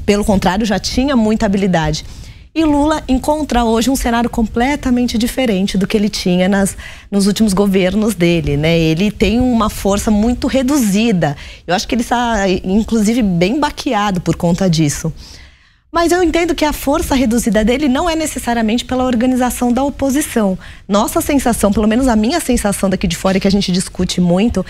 pelo 0.04 0.24
contrário, 0.24 0.66
já 0.66 0.76
tinha 0.76 1.14
muita 1.14 1.46
habilidade. 1.46 2.04
E 2.52 2.64
Lula 2.64 3.00
encontra 3.06 3.64
hoje 3.64 3.88
um 3.88 3.94
cenário 3.94 4.28
completamente 4.28 5.16
diferente 5.16 5.78
do 5.78 5.86
que 5.86 5.96
ele 5.96 6.08
tinha 6.08 6.48
nas, 6.48 6.76
nos 7.10 7.28
últimos 7.28 7.52
governos 7.52 8.16
dele, 8.16 8.56
né? 8.56 8.76
Ele 8.76 9.12
tem 9.12 9.38
uma 9.38 9.70
força 9.70 10.10
muito 10.10 10.48
reduzida. 10.48 11.36
Eu 11.64 11.76
acho 11.76 11.86
que 11.86 11.94
ele 11.94 12.02
está, 12.02 12.48
inclusive, 12.64 13.22
bem 13.22 13.60
baqueado 13.60 14.20
por 14.20 14.34
conta 14.34 14.68
disso. 14.68 15.12
Mas 15.96 16.12
eu 16.12 16.22
entendo 16.22 16.54
que 16.54 16.66
a 16.66 16.74
força 16.74 17.14
reduzida 17.14 17.64
dele 17.64 17.88
não 17.88 18.08
é 18.08 18.14
necessariamente 18.14 18.84
pela 18.84 19.02
organização 19.02 19.72
da 19.72 19.82
oposição. 19.82 20.58
Nossa 20.86 21.22
sensação, 21.22 21.72
pelo 21.72 21.88
menos 21.88 22.06
a 22.06 22.14
minha 22.14 22.38
sensação 22.38 22.90
daqui 22.90 23.06
de 23.06 23.16
fora, 23.16 23.40
que 23.40 23.48
a 23.48 23.50
gente 23.50 23.72
discute 23.72 24.20
muito, 24.20 24.64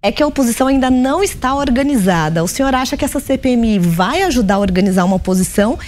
é 0.00 0.10
que 0.10 0.22
a 0.22 0.26
oposição 0.26 0.68
ainda 0.68 0.90
não 0.90 1.22
está 1.22 1.54
organizada. 1.54 2.42
O 2.42 2.48
senhor 2.48 2.74
acha 2.74 2.96
que 2.96 3.04
essa 3.04 3.20
CPMI 3.20 3.78
vai 3.80 4.22
ajudar 4.22 4.54
a 4.54 4.58
organizar 4.60 5.04
uma 5.04 5.16
oposição 5.16 5.78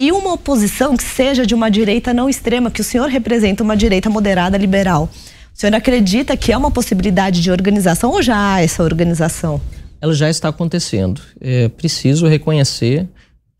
e 0.00 0.10
uma 0.10 0.32
oposição 0.32 0.96
que 0.96 1.04
seja 1.04 1.46
de 1.46 1.54
uma 1.54 1.70
direita 1.70 2.12
não 2.12 2.28
extrema, 2.28 2.72
que 2.72 2.80
o 2.80 2.84
senhor 2.84 3.08
representa 3.08 3.62
uma 3.62 3.76
direita 3.76 4.10
moderada 4.10 4.58
liberal? 4.58 5.08
O 5.54 5.56
senhor 5.56 5.76
acredita 5.76 6.36
que 6.36 6.50
é 6.50 6.56
uma 6.56 6.72
possibilidade 6.72 7.40
de 7.40 7.52
organização 7.52 8.10
ou 8.10 8.20
já 8.20 8.54
há 8.54 8.60
essa 8.60 8.82
organização? 8.82 9.60
Ela 10.00 10.12
já 10.12 10.28
está 10.28 10.48
acontecendo. 10.48 11.22
É 11.40 11.68
preciso 11.68 12.26
reconhecer 12.26 13.08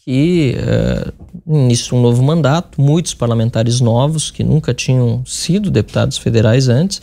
que 0.05 0.55
uh, 0.59 1.57
início 1.65 1.97
um 1.97 2.03
novo 2.03 2.23
mandato, 2.23 2.79
muitos 2.79 3.15
parlamentares 3.15 3.81
novos 3.81 4.31
que 4.31 4.45
nunca 4.45 4.75
tinham 4.75 5.25
sido 5.25 5.71
deputados 5.71 6.19
federais 6.19 6.69
antes, 6.69 7.01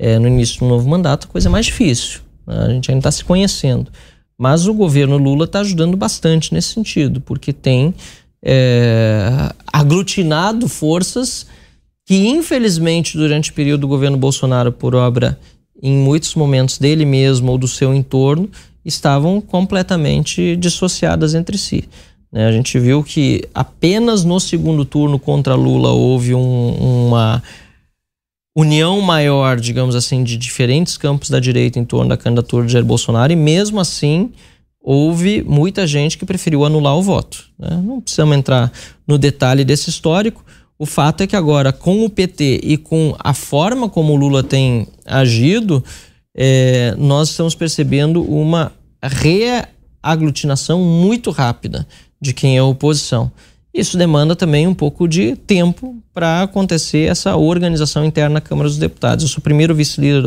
uh, 0.00 0.20
no 0.20 0.28
início 0.28 0.58
de 0.58 0.64
um 0.64 0.68
novo 0.68 0.88
mandato, 0.88 1.26
a 1.26 1.32
coisa 1.32 1.48
é 1.48 1.50
mais 1.50 1.66
difícil. 1.66 2.20
Né? 2.46 2.56
A 2.56 2.68
gente 2.68 2.88
ainda 2.88 3.00
está 3.00 3.10
se 3.10 3.24
conhecendo. 3.24 3.90
Mas 4.38 4.68
o 4.68 4.74
governo 4.74 5.16
Lula 5.16 5.44
está 5.44 5.60
ajudando 5.60 5.96
bastante 5.96 6.54
nesse 6.54 6.68
sentido, 6.68 7.20
porque 7.20 7.52
tem 7.52 7.92
é, 8.44 9.52
aglutinado 9.72 10.68
forças 10.68 11.46
que, 12.04 12.28
infelizmente, 12.28 13.16
durante 13.16 13.50
o 13.50 13.54
período 13.54 13.80
do 13.80 13.88
governo 13.88 14.16
Bolsonaro, 14.16 14.70
por 14.70 14.94
obra 14.94 15.36
em 15.82 15.96
muitos 15.96 16.34
momentos 16.34 16.78
dele 16.78 17.04
mesmo 17.04 17.50
ou 17.50 17.58
do 17.58 17.66
seu 17.66 17.92
entorno, 17.92 18.48
estavam 18.84 19.40
completamente 19.40 20.54
dissociadas 20.54 21.34
entre 21.34 21.58
si. 21.58 21.88
Né? 22.32 22.46
A 22.46 22.52
gente 22.52 22.78
viu 22.78 23.02
que 23.02 23.42
apenas 23.54 24.24
no 24.24 24.38
segundo 24.38 24.84
turno 24.84 25.18
contra 25.18 25.54
Lula 25.54 25.90
houve 25.90 26.34
um, 26.34 27.06
uma 27.06 27.42
união 28.56 29.00
maior, 29.00 29.60
digamos 29.60 29.94
assim, 29.94 30.24
de 30.24 30.36
diferentes 30.36 30.96
campos 30.96 31.28
da 31.28 31.38
direita 31.38 31.78
em 31.78 31.84
torno 31.84 32.08
da 32.08 32.16
candidatura 32.16 32.66
de 32.66 32.72
Jair 32.72 32.84
Bolsonaro 32.84 33.32
e 33.32 33.36
mesmo 33.36 33.78
assim 33.78 34.32
houve 34.80 35.42
muita 35.42 35.86
gente 35.86 36.16
que 36.16 36.24
preferiu 36.24 36.64
anular 36.64 36.96
o 36.96 37.02
voto. 37.02 37.44
Né? 37.58 37.82
Não 37.84 38.00
precisamos 38.00 38.36
entrar 38.36 38.72
no 39.06 39.18
detalhe 39.18 39.64
desse 39.64 39.90
histórico. 39.90 40.44
O 40.78 40.86
fato 40.86 41.22
é 41.22 41.26
que 41.26 41.34
agora, 41.34 41.72
com 41.72 42.04
o 42.04 42.10
PT 42.10 42.60
e 42.62 42.76
com 42.76 43.14
a 43.18 43.34
forma 43.34 43.88
como 43.88 44.12
o 44.12 44.16
Lula 44.16 44.44
tem 44.44 44.86
agido, 45.04 45.84
é, 46.34 46.94
nós 46.96 47.30
estamos 47.30 47.54
percebendo 47.54 48.22
uma 48.22 48.72
reaglutinação 49.02 50.80
muito 50.80 51.30
rápida 51.30 51.86
de 52.20 52.32
quem 52.32 52.56
é 52.56 52.62
oposição. 52.62 53.30
Isso 53.76 53.98
demanda 53.98 54.34
também 54.34 54.66
um 54.66 54.72
pouco 54.72 55.06
de 55.06 55.36
tempo 55.36 55.96
para 56.14 56.42
acontecer 56.42 57.10
essa 57.10 57.36
organização 57.36 58.06
interna 58.06 58.34
na 58.34 58.40
Câmara 58.40 58.70
dos 58.70 58.78
Deputados. 58.78 59.22
Eu 59.22 59.28
sou 59.28 59.38
o 59.38 59.42
primeiro 59.42 59.74
vice-líder 59.74 60.22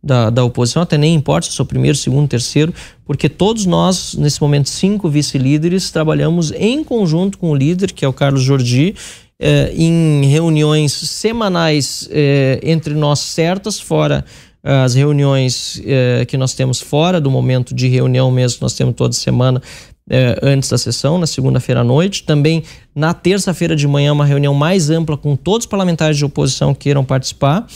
da, 0.00 0.30
da 0.30 0.44
oposição, 0.44 0.80
até 0.80 0.96
nem 0.96 1.12
importa 1.12 1.48
se 1.48 1.56
sou 1.56 1.66
primeiro, 1.66 1.96
segundo, 1.96 2.28
terceiro, 2.28 2.72
porque 3.04 3.28
todos 3.28 3.66
nós, 3.66 4.14
nesse 4.14 4.40
momento, 4.40 4.68
cinco 4.68 5.08
vice-líderes, 5.08 5.90
trabalhamos 5.90 6.52
em 6.52 6.84
conjunto 6.84 7.36
com 7.36 7.50
o 7.50 7.56
líder, 7.56 7.90
que 7.90 8.04
é 8.04 8.08
o 8.08 8.12
Carlos 8.12 8.44
Jordi, 8.44 8.94
eh, 9.40 9.72
em 9.76 10.24
reuniões 10.26 10.92
semanais 10.92 12.08
eh, 12.12 12.60
entre 12.62 12.94
nós 12.94 13.18
certas, 13.18 13.80
fora 13.80 14.24
as 14.62 14.94
reuniões 14.94 15.82
eh, 15.84 16.24
que 16.26 16.38
nós 16.38 16.54
temos 16.54 16.80
fora 16.80 17.20
do 17.20 17.30
momento 17.30 17.74
de 17.74 17.86
reunião 17.86 18.30
mesmo, 18.30 18.60
nós 18.62 18.72
temos 18.72 18.94
toda 18.94 19.12
semana 19.12 19.60
é, 20.08 20.38
antes 20.42 20.68
da 20.68 20.76
sessão, 20.76 21.18
na 21.18 21.26
segunda-feira 21.26 21.80
à 21.80 21.84
noite. 21.84 22.24
Também 22.24 22.62
na 22.94 23.14
terça-feira 23.14 23.74
de 23.74 23.86
manhã, 23.86 24.12
uma 24.12 24.24
reunião 24.24 24.54
mais 24.54 24.90
ampla 24.90 25.16
com 25.16 25.34
todos 25.36 25.64
os 25.64 25.70
parlamentares 25.70 26.16
de 26.16 26.24
oposição 26.24 26.74
que 26.74 26.80
queiram 26.80 27.04
participar. 27.04 27.66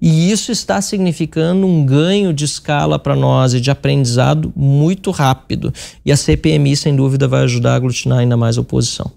E 0.00 0.30
isso 0.30 0.52
está 0.52 0.80
significando 0.80 1.66
um 1.66 1.84
ganho 1.84 2.32
de 2.32 2.44
escala 2.44 2.98
para 2.98 3.16
nós 3.16 3.54
e 3.54 3.60
de 3.60 3.70
aprendizado 3.70 4.52
muito 4.54 5.10
rápido. 5.10 5.72
E 6.04 6.12
a 6.12 6.16
CPMI, 6.16 6.76
sem 6.76 6.94
dúvida, 6.94 7.26
vai 7.28 7.42
ajudar 7.44 7.72
a 7.72 7.76
aglutinar 7.76 8.18
ainda 8.18 8.36
mais 8.36 8.58
a 8.58 8.60
oposição. 8.60 9.10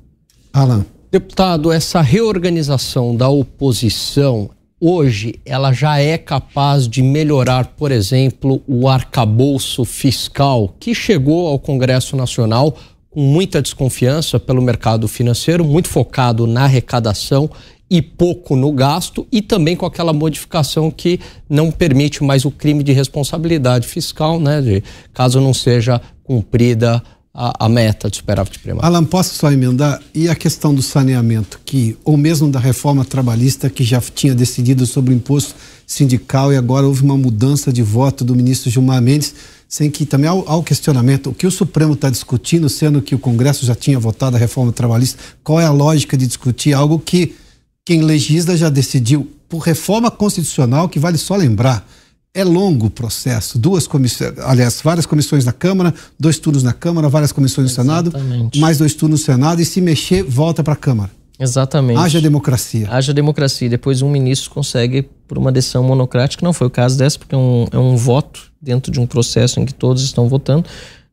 Alan. 0.53 0.85
Deputado, 1.09 1.71
essa 1.71 2.01
reorganização 2.01 3.15
da 3.15 3.29
oposição 3.29 4.49
hoje 4.79 5.39
ela 5.45 5.73
já 5.73 5.99
é 5.99 6.17
capaz 6.17 6.87
de 6.87 7.01
melhorar, 7.01 7.67
por 7.77 7.91
exemplo, 7.91 8.61
o 8.67 8.87
arcabouço 8.87 9.83
fiscal 9.85 10.75
que 10.79 10.93
chegou 10.93 11.47
ao 11.47 11.59
Congresso 11.59 12.15
Nacional 12.15 12.75
com 13.09 13.21
muita 13.21 13.61
desconfiança 13.61 14.39
pelo 14.39 14.61
mercado 14.61 15.07
financeiro, 15.07 15.65
muito 15.65 15.89
focado 15.89 16.45
na 16.45 16.65
arrecadação 16.65 17.49
e 17.89 18.01
pouco 18.01 18.55
no 18.55 18.71
gasto, 18.71 19.25
e 19.31 19.41
também 19.41 19.75
com 19.75 19.85
aquela 19.85 20.11
modificação 20.11 20.91
que 20.91 21.19
não 21.49 21.71
permite 21.71 22.23
mais 22.23 22.43
o 22.43 22.51
crime 22.51 22.83
de 22.83 22.91
responsabilidade 22.91 23.87
fiscal, 23.87 24.39
né, 24.39 24.61
de, 24.61 24.83
caso 25.13 25.39
não 25.39 25.53
seja 25.53 26.01
cumprida 26.23 27.01
a, 27.01 27.16
a, 27.39 27.69
meta 27.69 28.09
de 28.09 28.17
superávit 28.17 28.57
primário. 28.57 28.83
Alan, 28.83 29.05
posso 29.05 29.35
só 29.35 29.51
emendar? 29.51 30.01
E 30.11 30.27
a 30.27 30.33
questão 30.33 30.73
do 30.73 30.81
saneamento, 30.81 31.59
que 31.63 31.95
ou 32.03 32.17
mesmo 32.17 32.49
da 32.49 32.59
reforma 32.59 33.05
trabalhista, 33.05 33.69
que 33.69 33.83
já 33.83 34.01
tinha 34.01 34.33
decidido 34.33 34.87
sobre 34.87 35.13
o 35.13 35.15
imposto 35.15 35.53
sindical 35.85 36.51
e 36.51 36.57
agora 36.57 36.87
houve 36.87 37.03
uma 37.03 37.15
mudança 37.15 37.71
de 37.71 37.83
voto 37.83 38.25
do 38.25 38.35
ministro 38.35 38.71
Gilmar 38.71 38.99
Mendes, 39.03 39.35
sem 39.69 39.91
que 39.91 40.03
também 40.03 40.27
há 40.27 40.33
o 40.33 40.63
questionamento, 40.63 41.29
o 41.29 41.33
que 41.33 41.45
o 41.45 41.51
Supremo 41.51 41.93
está 41.93 42.09
discutindo, 42.09 42.67
sendo 42.69 43.03
que 43.03 43.13
o 43.13 43.19
Congresso 43.19 43.67
já 43.67 43.75
tinha 43.75 43.99
votado 43.99 44.35
a 44.35 44.39
reforma 44.39 44.71
trabalhista, 44.71 45.19
qual 45.43 45.61
é 45.61 45.65
a 45.65 45.71
lógica 45.71 46.17
de 46.17 46.25
discutir 46.25 46.73
algo 46.73 46.97
que 46.97 47.35
quem 47.85 48.01
legisla 48.01 48.57
já 48.57 48.69
decidiu 48.69 49.31
por 49.47 49.59
reforma 49.59 50.09
constitucional, 50.09 50.89
que 50.89 50.99
vale 50.99 51.19
só 51.19 51.35
lembrar, 51.35 51.87
é 52.33 52.43
longo 52.43 52.87
o 52.87 52.89
processo. 52.89 53.57
Duas 53.57 53.87
comissões, 53.87 54.33
aliás, 54.39 54.79
várias 54.83 55.05
comissões 55.05 55.45
na 55.45 55.51
Câmara, 55.51 55.93
dois 56.19 56.37
turnos 56.37 56.63
na 56.63 56.73
Câmara, 56.73 57.09
várias 57.09 57.31
comissões 57.31 57.71
Exatamente. 57.71 58.05
no 58.05 58.11
Senado, 58.13 58.59
mais 58.59 58.77
dois 58.77 58.93
turnos 58.93 59.21
no 59.21 59.25
Senado 59.25 59.61
e 59.61 59.65
se 59.65 59.81
mexer, 59.81 60.23
volta 60.23 60.63
para 60.63 60.73
a 60.73 60.77
Câmara. 60.77 61.11
Exatamente. 61.39 61.99
Haja 61.99 62.19
democracia. 62.19 62.87
Haja 62.89 63.13
democracia. 63.13 63.69
Depois 63.69 64.01
um 64.01 64.09
ministro 64.09 64.49
consegue, 64.49 65.03
por 65.27 65.37
uma 65.37 65.51
decisão 65.51 65.83
monocrática, 65.83 66.43
não 66.43 66.53
foi 66.53 66.67
o 66.67 66.69
caso 66.69 66.97
dessa, 66.97 67.17
porque 67.19 67.35
é 67.35 67.37
um, 67.37 67.65
é 67.71 67.77
um 67.77 67.95
voto 67.95 68.51
dentro 68.61 68.91
de 68.91 68.99
um 68.99 69.05
processo 69.05 69.59
em 69.59 69.65
que 69.65 69.73
todos 69.73 70.03
estão 70.03 70.27
votando, 70.27 70.65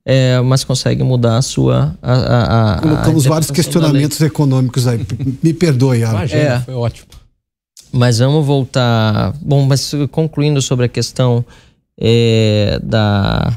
é, 0.04 0.40
mas 0.40 0.64
consegue 0.64 1.02
mudar 1.02 1.36
a 1.36 1.42
sua. 1.42 1.96
A, 2.02 2.12
a, 2.12 2.74
a, 2.74 2.80
Colocamos 2.80 3.24
vários 3.26 3.50
questionamentos 3.50 4.20
econômicos 4.20 4.86
aí. 4.86 5.06
Me 5.42 5.52
perdoe, 5.52 6.02
Alan. 6.02 6.18
Imagina, 6.18 6.40
é, 6.40 6.60
foi 6.60 6.74
ótimo. 6.74 7.06
Mas 7.94 8.18
vamos 8.18 8.44
voltar. 8.44 9.32
Bom, 9.40 9.64
mas 9.64 9.92
concluindo 10.10 10.60
sobre 10.60 10.86
a 10.86 10.88
questão 10.88 11.44
é, 11.96 12.80
da, 12.82 13.56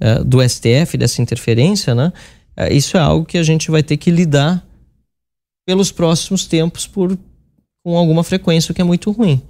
é, 0.00 0.24
do 0.24 0.42
STF, 0.42 0.98
dessa 0.98 1.22
interferência, 1.22 1.94
né? 1.94 2.12
É, 2.56 2.72
isso 2.74 2.96
é 2.96 3.00
algo 3.00 3.24
que 3.24 3.38
a 3.38 3.42
gente 3.44 3.70
vai 3.70 3.82
ter 3.82 3.96
que 3.96 4.10
lidar 4.10 4.66
pelos 5.64 5.92
próximos 5.92 6.44
tempos 6.44 6.88
por, 6.88 7.16
com 7.84 7.96
alguma 7.96 8.24
frequência, 8.24 8.72
o 8.72 8.74
que 8.74 8.80
é 8.80 8.84
muito 8.84 9.12
ruim. 9.12 9.40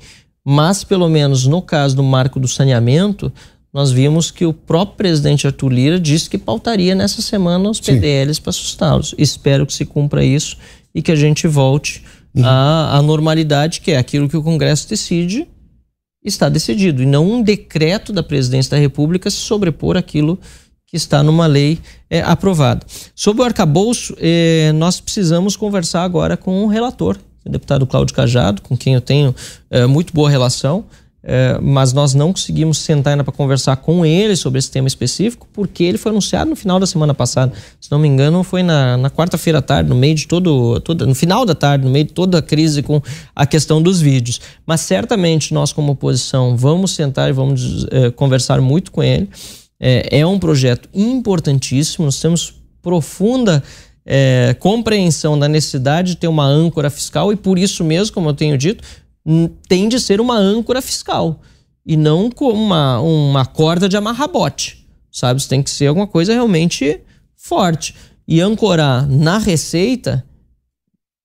Mas, 0.44 0.84
pelo 0.84 1.08
menos 1.08 1.46
no 1.46 1.62
caso 1.62 1.96
do 1.96 2.02
marco 2.02 2.38
do 2.38 2.46
saneamento, 2.46 3.32
nós 3.72 3.90
vimos 3.90 4.30
que 4.30 4.44
o 4.44 4.52
próprio 4.52 4.98
presidente 4.98 5.46
Arthur 5.46 5.72
Lira 5.72 5.98
disse 5.98 6.28
que 6.28 6.36
pautaria 6.36 6.94
nessa 6.94 7.22
semana 7.22 7.70
os 7.70 7.80
PDLs 7.80 8.38
para 8.38 8.50
assustá-los. 8.50 9.14
Espero 9.16 9.64
que 9.66 9.72
se 9.72 9.86
cumpra 9.86 10.22
isso 10.22 10.58
e 10.94 11.00
que 11.00 11.10
a 11.10 11.16
gente 11.16 11.48
volte. 11.48 12.04
À, 12.42 12.96
à 12.96 13.02
normalidade, 13.02 13.80
que 13.80 13.90
é 13.90 13.98
aquilo 13.98 14.28
que 14.28 14.36
o 14.36 14.42
Congresso 14.42 14.88
decide, 14.88 15.48
está 16.24 16.48
decidido, 16.48 17.02
e 17.02 17.06
não 17.06 17.30
um 17.30 17.42
decreto 17.42 18.12
da 18.12 18.22
presidência 18.22 18.70
da 18.70 18.76
República 18.76 19.30
se 19.30 19.38
sobrepor 19.38 19.96
aquilo 19.96 20.38
que 20.86 20.96
está 20.96 21.22
numa 21.22 21.46
lei 21.46 21.78
é, 22.08 22.20
aprovada. 22.20 22.86
Sobre 23.14 23.42
o 23.42 23.44
arcabouço, 23.44 24.14
é, 24.18 24.72
nós 24.72 25.00
precisamos 25.00 25.56
conversar 25.56 26.04
agora 26.04 26.36
com 26.36 26.64
o 26.64 26.68
relator, 26.68 27.18
o 27.44 27.50
deputado 27.50 27.86
Cláudio 27.86 28.14
Cajado, 28.14 28.62
com 28.62 28.76
quem 28.76 28.94
eu 28.94 29.00
tenho 29.00 29.34
é, 29.70 29.86
muito 29.86 30.12
boa 30.12 30.30
relação. 30.30 30.84
É, 31.24 31.56
mas 31.62 31.92
nós 31.92 32.14
não 32.14 32.32
conseguimos 32.32 32.78
sentar 32.78 33.12
ainda 33.12 33.22
para 33.22 33.32
conversar 33.32 33.76
com 33.76 34.04
ele 34.04 34.34
sobre 34.34 34.58
esse 34.58 34.70
tema 34.70 34.88
específico, 34.88 35.46
porque 35.52 35.84
ele 35.84 35.96
foi 35.96 36.10
anunciado 36.10 36.50
no 36.50 36.56
final 36.56 36.80
da 36.80 36.86
semana 36.86 37.14
passada. 37.14 37.52
Se 37.80 37.90
não 37.90 37.98
me 37.98 38.08
engano, 38.08 38.42
foi 38.42 38.62
na, 38.62 38.96
na 38.96 39.08
quarta-feira 39.08 39.60
à 39.60 39.62
tarde, 39.62 39.88
no 39.88 39.94
meio 39.94 40.16
de 40.16 40.26
todo, 40.26 40.80
todo. 40.80 41.06
No 41.06 41.14
final 41.14 41.44
da 41.44 41.54
tarde, 41.54 41.84
no 41.84 41.90
meio 41.90 42.06
de 42.06 42.12
toda 42.12 42.38
a 42.38 42.42
crise 42.42 42.82
com 42.82 43.00
a 43.36 43.46
questão 43.46 43.80
dos 43.80 44.00
vídeos. 44.00 44.40
Mas 44.66 44.80
certamente 44.80 45.54
nós, 45.54 45.72
como 45.72 45.92
oposição, 45.92 46.56
vamos 46.56 46.90
sentar 46.92 47.30
e 47.30 47.32
vamos 47.32 47.86
é, 47.90 48.10
conversar 48.10 48.60
muito 48.60 48.90
com 48.90 49.02
ele. 49.02 49.28
É, 49.78 50.18
é, 50.20 50.26
um 50.26 50.38
projeto 50.38 50.88
importantíssimo, 50.92 52.04
nós 52.04 52.20
temos 52.20 52.54
profunda. 52.82 53.62
É, 54.04 54.56
compreensão 54.58 55.38
da 55.38 55.46
necessidade 55.46 56.08
de 56.08 56.16
ter 56.16 56.26
uma 56.26 56.44
âncora 56.44 56.90
fiscal 56.90 57.32
e 57.32 57.36
por 57.36 57.56
isso 57.56 57.84
mesmo, 57.84 58.12
como 58.12 58.30
eu 58.30 58.34
tenho 58.34 58.58
dito, 58.58 58.82
tem 59.68 59.88
de 59.88 60.00
ser 60.00 60.20
uma 60.20 60.36
âncora 60.36 60.82
fiscal 60.82 61.40
e 61.84 61.96
não 61.96 62.30
uma, 62.40 63.00
uma 63.00 63.44
corda 63.44 63.88
de 63.88 63.96
amarrar 63.96 64.28
bote, 64.28 64.86
sabe? 65.10 65.40
Isso 65.40 65.48
tem 65.48 65.62
que 65.62 65.70
ser 65.70 65.86
alguma 65.86 66.06
coisa 66.06 66.32
realmente 66.32 67.00
forte. 67.36 67.94
E 68.26 68.40
ancorar 68.40 69.08
na 69.08 69.38
receita, 69.38 70.24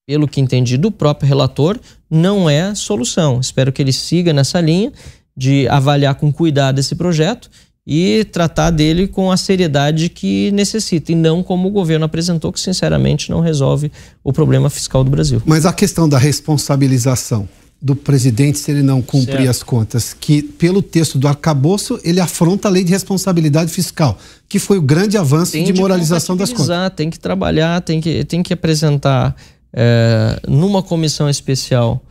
pelo 0.07 0.27
que 0.27 0.41
entendi 0.41 0.77
do 0.77 0.91
próprio 0.91 1.27
relator, 1.27 1.79
não 2.09 2.49
é 2.49 2.73
solução. 2.73 3.39
Espero 3.39 3.71
que 3.71 3.81
ele 3.81 3.93
siga 3.93 4.33
nessa 4.33 4.59
linha 4.59 4.91
de 5.35 5.67
avaliar 5.67 6.15
com 6.15 6.31
cuidado 6.33 6.79
esse 6.79 6.95
projeto 6.95 7.49
e 7.85 8.25
tratar 8.25 8.71
dele 8.71 9.07
com 9.07 9.31
a 9.31 9.37
seriedade 9.37 10.09
que 10.09 10.51
necessita, 10.51 11.13
e 11.13 11.15
não 11.15 11.41
como 11.41 11.69
o 11.69 11.71
governo 11.71 12.05
apresentou, 12.05 12.51
que 12.51 12.59
sinceramente 12.59 13.29
não 13.29 13.39
resolve 13.39 13.89
o 14.23 14.33
problema 14.33 14.69
fiscal 14.69 15.05
do 15.05 15.11
Brasil. 15.11 15.41
Mas 15.45 15.65
a 15.65 15.71
questão 15.71 16.09
da 16.09 16.17
responsabilização 16.17 17.47
do 17.81 17.95
presidente 17.95 18.57
se 18.57 18.71
ele 18.71 18.81
não 18.81 19.01
cumprir 19.01 19.37
certo. 19.37 19.49
as 19.49 19.63
contas, 19.63 20.13
que 20.13 20.41
pelo 20.41 20.81
texto 20.81 21.17
do 21.17 21.27
arcabouço 21.27 21.99
ele 22.03 22.19
afronta 22.19 22.67
a 22.67 22.71
lei 22.71 22.83
de 22.83 22.91
responsabilidade 22.91 23.71
fiscal, 23.71 24.17
que 24.49 24.57
foi 24.57 24.77
o 24.77 24.81
grande 24.81 25.17
avanço 25.17 25.51
tem 25.51 25.63
de, 25.63 25.73
de 25.73 25.79
moralização 25.79 26.35
das 26.35 26.51
contas. 26.51 26.91
Tem 26.95 27.09
que 27.09 27.19
trabalhar, 27.19 27.81
tem 27.81 28.01
que, 28.01 28.23
tem 28.23 28.41
que 28.41 28.53
apresentar 28.53 29.35
é, 29.71 30.39
numa 30.47 30.81
comissão 30.81 31.29
especial 31.29 32.03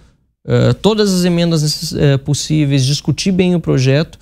é, 0.47 0.73
todas 0.75 1.13
as 1.13 1.25
emendas 1.25 1.93
é, 1.95 2.17
possíveis, 2.17 2.87
discutir 2.87 3.33
bem 3.33 3.57
o 3.57 3.61
projeto 3.61 4.19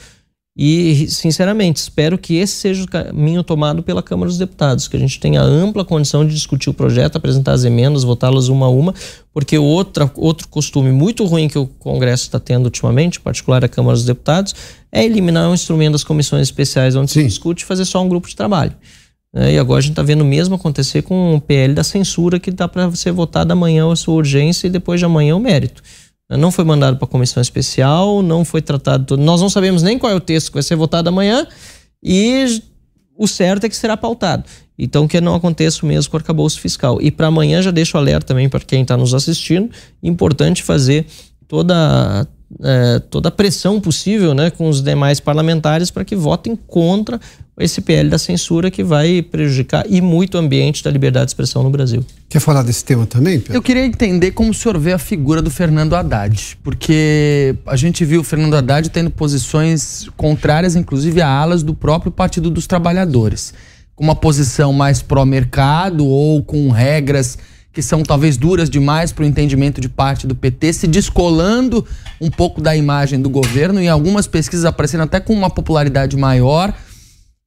e, 0.57 1.09
sinceramente, 1.09 1.81
espero 1.81 2.17
que 2.17 2.37
esse 2.37 2.53
seja 2.53 2.85
o 2.85 2.87
caminho 2.87 3.43
tomado 3.43 3.83
pela 3.83 4.01
Câmara 4.01 4.29
dos 4.29 4.39
Deputados, 4.39 4.87
que 4.87 4.97
a 4.97 5.01
gente 5.01 5.19
tenha 5.19 5.43
ampla 5.43 5.85
condição 5.85 6.25
de 6.25 6.33
discutir 6.33 6.71
o 6.71 6.75
projeto, 6.75 7.17
apresentar 7.17 7.53
as 7.53 7.65
emendas, 7.65 8.05
votá-las 8.05 8.47
uma 8.47 8.67
a 8.67 8.69
uma, 8.69 8.95
porque 9.33 9.59
outra, 9.59 10.09
outro 10.15 10.47
costume 10.47 10.93
muito 10.93 11.25
ruim 11.25 11.49
que 11.49 11.59
o 11.59 11.67
Congresso 11.67 12.23
está 12.23 12.39
tendo 12.39 12.67
ultimamente, 12.67 13.19
em 13.19 13.21
particular 13.21 13.65
a 13.65 13.69
Câmara 13.69 13.97
dos 13.97 14.05
Deputados, 14.05 14.55
é 14.93 15.05
eliminar 15.05 15.51
o 15.51 15.55
instrumento 15.55 15.93
das 15.93 16.05
comissões 16.05 16.43
especiais 16.43 16.95
onde 16.95 17.11
Sim. 17.11 17.23
se 17.23 17.27
discute 17.27 17.65
e 17.65 17.67
fazer 17.67 17.85
só 17.85 18.01
um 18.01 18.09
grupo 18.09 18.29
de 18.29 18.37
trabalho. 18.37 18.77
É, 19.35 19.55
e 19.55 19.59
agora 19.59 19.81
a 19.81 19.83
gente 19.83 19.91
está 19.91 20.03
vendo 20.05 20.21
o 20.21 20.25
mesmo 20.25 20.55
acontecer 20.55 21.03
com 21.03 21.35
o 21.35 21.41
PL 21.41 21.75
da 21.75 21.83
censura, 21.83 22.39
que 22.39 22.53
dá 22.53 22.69
para 22.69 22.95
ser 22.95 23.11
votado 23.11 23.53
amanhã 23.53 23.91
a 23.91 23.97
sua 23.97 24.15
urgência 24.15 24.69
e 24.69 24.71
depois 24.71 25.01
de 25.01 25.05
amanhã 25.05 25.35
o 25.35 25.41
mérito. 25.41 25.83
Não 26.37 26.51
foi 26.51 26.65
mandado 26.65 26.97
para 26.97 27.07
a 27.07 27.09
comissão 27.09 27.41
especial, 27.41 28.23
não 28.23 28.45
foi 28.45 28.63
tratado. 28.63 29.17
Nós 29.17 29.41
não 29.41 29.49
sabemos 29.49 29.83
nem 29.83 29.99
qual 29.99 30.13
é 30.13 30.15
o 30.15 30.21
texto 30.21 30.49
que 30.49 30.55
vai 30.55 30.63
ser 30.63 30.77
votado 30.77 31.09
amanhã 31.09 31.47
e 32.03 32.61
o 33.17 33.27
certo 33.27 33.65
é 33.65 33.69
que 33.69 33.77
será 33.77 33.97
pautado. 33.97 34.45
Então, 34.79 35.07
que 35.07 35.21
não 35.21 35.35
aconteça 35.35 35.85
o 35.85 35.89
mesmo 35.89 36.11
com 36.11 36.17
o 36.17 36.21
arcabouço 36.21 36.61
fiscal. 36.61 37.01
E 37.01 37.11
para 37.11 37.29
amanhã, 37.29 37.63
já 37.63 37.71
deixo 37.71 37.97
alerta 37.97 38.27
também 38.27 38.49
para 38.49 38.61
quem 38.61 38.83
está 38.83 38.97
nos 38.97 39.15
assistindo: 39.15 39.71
importante 40.03 40.63
fazer 40.63 41.07
toda, 41.47 42.27
é, 42.63 42.99
toda 42.99 43.29
a 43.29 43.33
pressão 43.33 43.81
possível 43.81 44.35
né, 44.35 44.51
com 44.51 44.69
os 44.69 44.83
demais 44.83 45.21
parlamentares 45.21 45.91
para 45.91 46.05
que 46.05 46.17
votem 46.17 46.57
contra 46.57 47.21
esse 47.59 47.81
PL 47.81 48.11
da 48.11 48.19
censura 48.19 48.71
que 48.71 48.83
vai 48.83 49.23
prejudicar 49.23 49.85
e 49.89 50.01
muito 50.01 50.35
o 50.35 50.39
ambiente 50.39 50.83
da 50.83 50.91
liberdade 50.91 51.27
de 51.27 51.31
expressão 51.31 51.63
no 51.63 51.71
Brasil. 51.71 52.05
Quer 52.29 52.41
falar 52.41 52.63
desse 52.63 52.85
tema 52.85 53.07
também, 53.07 53.39
Pedro? 53.39 53.55
Eu 53.55 53.63
queria 53.63 53.85
entender 53.85 54.33
como 54.33 54.51
o 54.51 54.55
senhor 54.55 54.77
vê 54.79 54.93
a 54.93 54.99
figura 54.99 55.41
do 55.41 55.51
Fernando 55.51 55.95
Haddad, 55.95 56.59
porque 56.65 57.55
a 57.67 57.77
gente 57.77 58.05
viu 58.05 58.23
o 58.23 58.25
Fernando 58.25 58.55
Haddad 58.55 58.91
tendo 58.91 59.11
posições 59.11 60.09
contrárias, 60.17 60.75
inclusive 60.75 61.21
a 61.21 61.29
alas 61.29 61.63
do 61.63 61.75
próprio 61.75 62.11
Partido 62.11 62.51
dos 62.51 62.67
Trabalhadores, 62.67 63.55
com 63.95 64.03
uma 64.03 64.17
posição 64.17 64.73
mais 64.73 65.01
pró-mercado 65.01 66.05
ou 66.05 66.43
com 66.43 66.71
regras 66.71 67.39
que 67.73 67.83
são 67.83 68.05
talvez 68.05 68.37
duras 68.37 68.71
demais 68.71 69.13
para 69.13 69.25
o 69.25 69.27
entendimento 69.27 69.81
de 69.81 69.89
parte 69.89 70.29
do 70.29 70.35
PT, 70.35 70.73
se 70.73 70.87
descolando 70.87 71.85
um 72.21 72.31
pouco 72.31 72.61
da 72.61 72.77
imagem 72.77 73.21
do 73.21 73.29
governo, 73.29 73.81
em 73.81 73.89
algumas 73.89 74.29
pesquisas 74.29 74.65
aparecendo 74.65 75.03
até 75.03 75.19
com 75.19 75.33
uma 75.33 75.51
popularidade 75.51 76.17
maior 76.17 76.73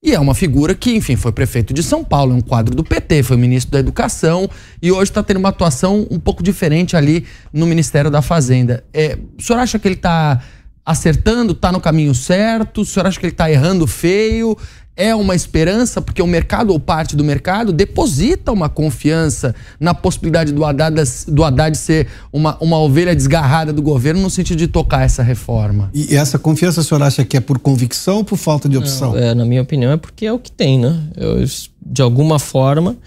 e 0.08 0.14
é 0.14 0.20
uma 0.22 0.34
figura 0.34 0.74
que, 0.74 0.96
enfim, 0.96 1.18
foi 1.18 1.34
prefeito 1.34 1.74
de 1.74 1.84
São 1.84 2.02
Paulo, 2.02 2.32
é 2.32 2.36
um 2.36 2.40
quadro 2.40 2.74
do 2.74 2.82
PT, 2.82 3.24
foi 3.24 3.36
ministro 3.36 3.74
da 3.74 3.80
Educação 3.80 4.50
e 4.82 4.90
hoje 4.90 5.12
está 5.12 5.22
tendo 5.22 5.36
uma 5.36 5.50
atuação 5.50 6.08
um 6.10 6.18
pouco 6.18 6.42
diferente 6.42 6.96
ali 6.96 7.26
no 7.52 7.68
Ministério 7.68 8.10
da 8.10 8.22
Fazenda. 8.22 8.86
É, 8.94 9.18
o 9.38 9.44
senhor 9.44 9.60
acha 9.60 9.78
que 9.78 9.86
ele 9.86 9.96
está 9.96 10.42
acertando, 10.86 11.52
está 11.52 11.74
no 11.74 11.82
caminho 11.82 12.16
certo? 12.16 12.84
O 12.84 12.86
senhor 12.86 13.06
acha 13.06 13.20
que 13.20 13.26
ele 13.26 13.34
está 13.34 13.52
errando 13.52 13.86
feio? 13.86 14.58
É 14.98 15.14
uma 15.14 15.36
esperança, 15.36 16.02
porque 16.02 16.22
o 16.24 16.28
mercado 16.28 16.72
ou 16.72 16.80
parte 16.80 17.16
do 17.16 17.24
mercado 17.24 17.72
deposita 17.72 18.52
uma 18.52 18.68
confiança 18.68 19.54
na 19.80 19.94
possibilidade 19.94 20.52
do 20.52 20.66
Haddad, 20.66 21.00
do 21.28 21.44
Haddad 21.44 21.78
ser 21.78 22.08
uma, 22.34 22.58
uma 22.60 22.80
ovelha 22.80 23.16
desgarrada 23.16 23.72
do 23.72 23.82
governo 23.82 24.20
no 24.24 24.30
sentido 24.30 24.58
de 24.58 24.68
tocar 24.68 25.04
essa 25.04 25.22
reforma. 25.22 25.92
E 25.94 26.16
essa 26.16 26.40
confiança, 26.40 26.82
o 26.82 26.84
senhor 26.84 27.04
acha 27.04 27.24
que 27.24 27.38
é 27.38 27.40
por 27.40 27.60
convicção 27.60 28.18
ou 28.18 28.24
por 28.24 28.38
falta 28.38 28.68
de 28.68 28.76
opção? 28.76 29.12
Não, 29.12 29.20
é, 29.20 29.36
na 29.36 29.46
minha 29.46 29.62
opinião, 29.62 29.92
é 29.92 29.98
porque 29.98 30.26
é 30.26 30.34
o 30.34 30.40
que 30.40 30.52
tem, 30.52 30.80
né? 30.80 31.00
Eu, 31.16 31.46
de 31.86 32.02
alguma 32.02 32.40
forma, 32.40 32.98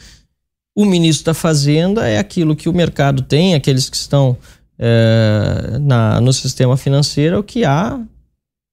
o 0.77 0.85
ministro 0.85 1.27
da 1.27 1.35
Fazenda 1.35 2.09
é 2.09 2.19
aquilo 2.19 2.55
que 2.55 2.69
o 2.69 2.73
mercado 2.73 3.23
tem, 3.23 3.55
aqueles 3.55 3.91
que 3.91 3.97
estão 3.97 4.37
é, 4.79 5.77
na, 5.81 6.21
no 6.21 6.33
sistema 6.33 6.77
financeiro, 6.77 7.35
é 7.35 7.39
o 7.39 7.43
que 7.43 7.65
há 7.65 7.99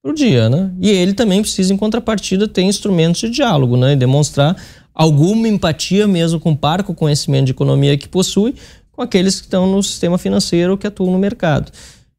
pro 0.02 0.14
dia, 0.14 0.50
né? 0.50 0.72
E 0.82 0.90
ele 0.90 1.14
também 1.14 1.42
precisa, 1.42 1.74
em 1.74 1.78
contrapartida, 1.78 2.48
ter 2.48 2.64
instrumentos 2.64 3.22
de 3.22 3.30
diálogo, 3.30 3.76
né? 3.76 3.94
E 3.94 3.96
demonstrar 3.96 4.56
alguma 4.94 5.48
empatia 5.48 6.08
mesmo 6.08 6.40
com 6.40 6.52
o 6.52 6.58
parco 6.58 6.94
conhecimento 6.94 7.46
de 7.46 7.52
economia 7.52 7.98
que 7.98 8.08
possui 8.08 8.56
com 8.92 9.02
aqueles 9.02 9.40
que 9.40 9.46
estão 9.46 9.68
no 9.68 9.82
sistema 9.84 10.18
financeiro 10.18 10.78
que 10.78 10.88
atuam 10.88 11.12
no 11.12 11.20
mercado. 11.20 11.72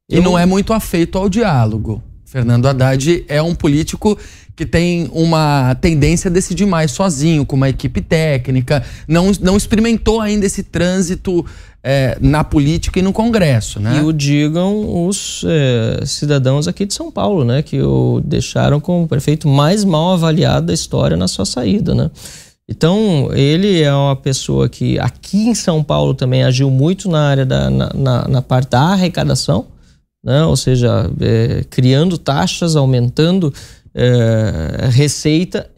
E 0.09 0.17
Eu... 0.17 0.23
não 0.23 0.39
é 0.39 0.47
muito 0.47 0.73
afeito 0.73 1.19
ao 1.19 1.29
diálogo. 1.29 2.03
Fernando 2.25 2.67
Haddad 2.67 3.25
é 3.27 3.43
um 3.43 3.55
político 3.55 4.19
que 4.59 4.67
tem 4.67 5.09
uma 5.13 5.77
tendência 5.77 6.29
a 6.29 6.33
decidir 6.33 6.67
mais 6.67 6.91
sozinho, 6.91 7.47
com 7.47 7.55
uma 7.55 7.69
equipe 7.69 8.01
técnica, 8.01 8.83
não, 9.07 9.31
não 9.41 9.57
experimentou 9.57 10.21
ainda 10.21 10.47
esse 10.47 10.65
trânsito 10.65 11.47
é, 11.81 12.19
na 12.21 12.43
política 12.43 12.99
e 12.99 13.03
no 13.03 13.13
Congresso, 13.13 13.79
né? 13.79 13.99
E 13.99 14.05
o 14.05 14.13
digam 14.13 15.07
os 15.07 15.45
é, 15.47 16.05
cidadãos 16.05 16.67
aqui 16.67 16.85
de 16.85 16.93
São 16.93 17.09
Paulo, 17.09 17.45
né? 17.45 17.63
Que 17.63 17.81
o 17.81 18.21
deixaram 18.25 18.81
como 18.81 19.05
o 19.05 19.09
prefeito 19.09 19.47
mais 19.47 19.85
mal 19.85 20.15
avaliado 20.15 20.67
da 20.67 20.75
história 20.75 21.17
na 21.17 21.29
sua 21.29 21.47
saída, 21.47 21.95
né? 21.95 22.11
Então, 22.69 23.31
ele 23.35 23.81
é 23.81 23.95
uma 23.95 24.17
pessoa 24.17 24.69
que 24.69 24.99
aqui 24.99 25.47
em 25.47 25.55
São 25.55 25.85
Paulo 25.85 26.15
também 26.15 26.43
agiu 26.43 26.69
muito 26.69 27.09
na 27.09 27.29
área 27.29 27.47
da 27.47 27.71
na, 27.71 27.91
na, 27.95 28.29
na 28.29 28.43
parte 28.43 28.71
da 28.71 28.81
arrecadação, 28.81 29.67
né? 30.23 30.45
ou 30.45 30.57
seja, 30.57 31.09
é, 31.21 31.65
criando 31.71 32.19
taxas, 32.19 32.77
aumentando 32.77 33.55
é, 33.99 34.89
receita 34.91 35.69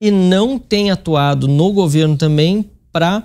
e 0.00 0.10
não 0.10 0.58
tem 0.58 0.90
atuado 0.90 1.48
no 1.48 1.72
governo 1.72 2.16
também 2.16 2.70
para 2.92 3.24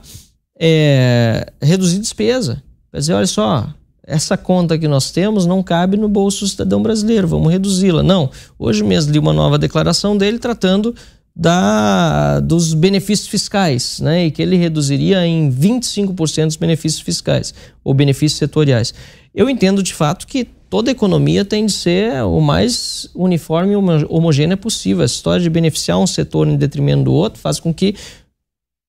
é, 0.57 1.51
reduzir 1.61 1.99
despesa. 1.99 2.63
Quer 2.91 2.99
dizer, 2.99 3.13
olha 3.13 3.27
só, 3.27 3.67
essa 4.05 4.37
conta 4.37 4.77
que 4.77 4.87
nós 4.87 5.11
temos 5.11 5.45
não 5.45 5.61
cabe 5.61 5.97
no 5.97 6.07
bolso 6.07 6.45
do 6.45 6.49
cidadão 6.49 6.81
brasileiro, 6.81 7.27
vamos 7.27 7.51
reduzi-la. 7.51 8.01
Não. 8.01 8.29
Hoje 8.57 8.83
mesmo 8.83 9.11
li 9.11 9.19
uma 9.19 9.33
nova 9.33 9.57
declaração 9.57 10.17
dele 10.17 10.39
tratando 10.39 10.95
da, 11.35 12.39
dos 12.39 12.73
benefícios 12.73 13.27
fiscais, 13.27 13.99
né? 13.99 14.25
E 14.25 14.31
que 14.31 14.41
ele 14.41 14.55
reduziria 14.55 15.25
em 15.25 15.51
25% 15.51 16.47
os 16.47 16.55
benefícios 16.55 17.01
fiscais 17.01 17.53
ou 17.83 17.93
benefícios 17.93 18.37
setoriais. 18.37 18.93
Eu 19.33 19.49
entendo 19.49 19.81
de 19.81 19.93
fato 19.93 20.27
que 20.27 20.45
toda 20.69 20.91
economia 20.91 21.43
tem 21.43 21.65
de 21.65 21.71
ser 21.71 22.23
o 22.23 22.39
mais 22.39 23.09
uniforme 23.15 23.73
e 23.73 24.05
homogênea 24.05 24.55
possível. 24.55 25.03
Essa 25.03 25.15
história 25.15 25.41
de 25.41 25.49
beneficiar 25.49 25.97
um 25.97 26.07
setor 26.07 26.47
em 26.47 26.55
detrimento 26.55 27.03
do 27.03 27.13
outro 27.13 27.39
faz 27.39 27.59
com 27.59 27.73
que 27.73 27.95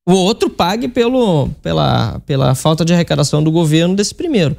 o 0.06 0.12
outro 0.12 0.50
pague 0.50 0.86
pelo, 0.88 1.48
pela, 1.62 2.20
pela 2.26 2.54
falta 2.54 2.84
de 2.84 2.92
arrecadação 2.92 3.42
do 3.42 3.50
governo 3.50 3.96
desse 3.96 4.14
primeiro. 4.14 4.54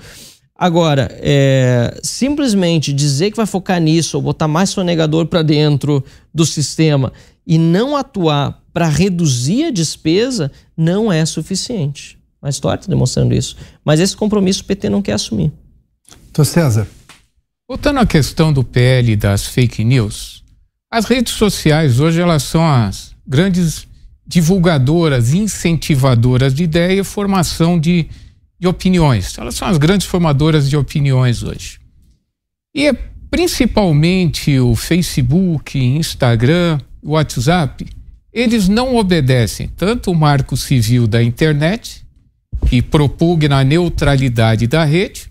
Agora, 0.58 1.10
é, 1.22 2.00
simplesmente 2.02 2.92
dizer 2.92 3.30
que 3.30 3.38
vai 3.38 3.46
focar 3.46 3.80
nisso 3.80 4.18
ou 4.18 4.24
botar 4.24 4.48
mais 4.48 4.70
sonegador 4.70 5.28
para 5.28 5.44
dentro 5.44 6.04
do 6.34 6.46
sistema 6.46 7.12
e 7.46 7.58
não 7.58 7.96
atuar 7.96 8.64
para 8.74 8.88
reduzir 8.88 9.66
a 9.66 9.72
despesa 9.72 10.52
não 10.76 11.12
é 11.12 11.26
suficiente. 11.26 12.18
A 12.42 12.50
história 12.50 12.80
está 12.80 12.90
demonstrando 12.90 13.34
isso. 13.34 13.56
Mas 13.84 14.00
esse 14.00 14.16
compromisso 14.16 14.62
o 14.62 14.66
PT 14.66 14.90
não 14.90 15.02
quer 15.02 15.14
assumir. 15.14 15.52
Tô 16.32 16.44
César. 16.44 16.88
Voltando 17.68 18.00
à 18.00 18.06
questão 18.06 18.54
do 18.54 18.64
PL 18.64 19.14
e 19.14 19.16
das 19.16 19.48
fake 19.48 19.84
news, 19.84 20.44
as 20.92 21.06
redes 21.06 21.34
sociais 21.34 22.00
hoje 22.00 22.22
elas 22.22 22.44
são 22.44 22.64
as 22.64 23.16
grandes 23.26 23.88
divulgadoras, 24.28 25.34
incentivadoras 25.34 26.54
de 26.54 26.64
ideia 26.64 27.00
e 27.00 27.04
formação 27.04 27.80
de, 27.80 28.08
de 28.60 28.68
opiniões. 28.68 29.38
Elas 29.38 29.56
são 29.56 29.68
as 29.68 29.78
grandes 29.78 30.06
formadoras 30.06 30.70
de 30.70 30.78
opiniões 30.78 31.42
hoje. 31.42 31.80
E 32.74 32.88
é 32.88 32.94
principalmente 33.32 34.60
o 34.60 34.76
Facebook, 34.76 35.80
Instagram, 35.80 36.80
WhatsApp, 37.06 37.86
eles 38.34 38.68
não 38.68 38.96
obedecem 38.96 39.70
tanto 39.78 40.12
o 40.12 40.16
marco 40.16 40.58
civil 40.58 41.08
da 41.08 41.24
internet, 41.24 42.04
que 42.68 42.82
propugna 42.82 43.60
a 43.60 43.64
neutralidade 43.64 44.66
da 44.66 44.84
rede, 44.84 45.30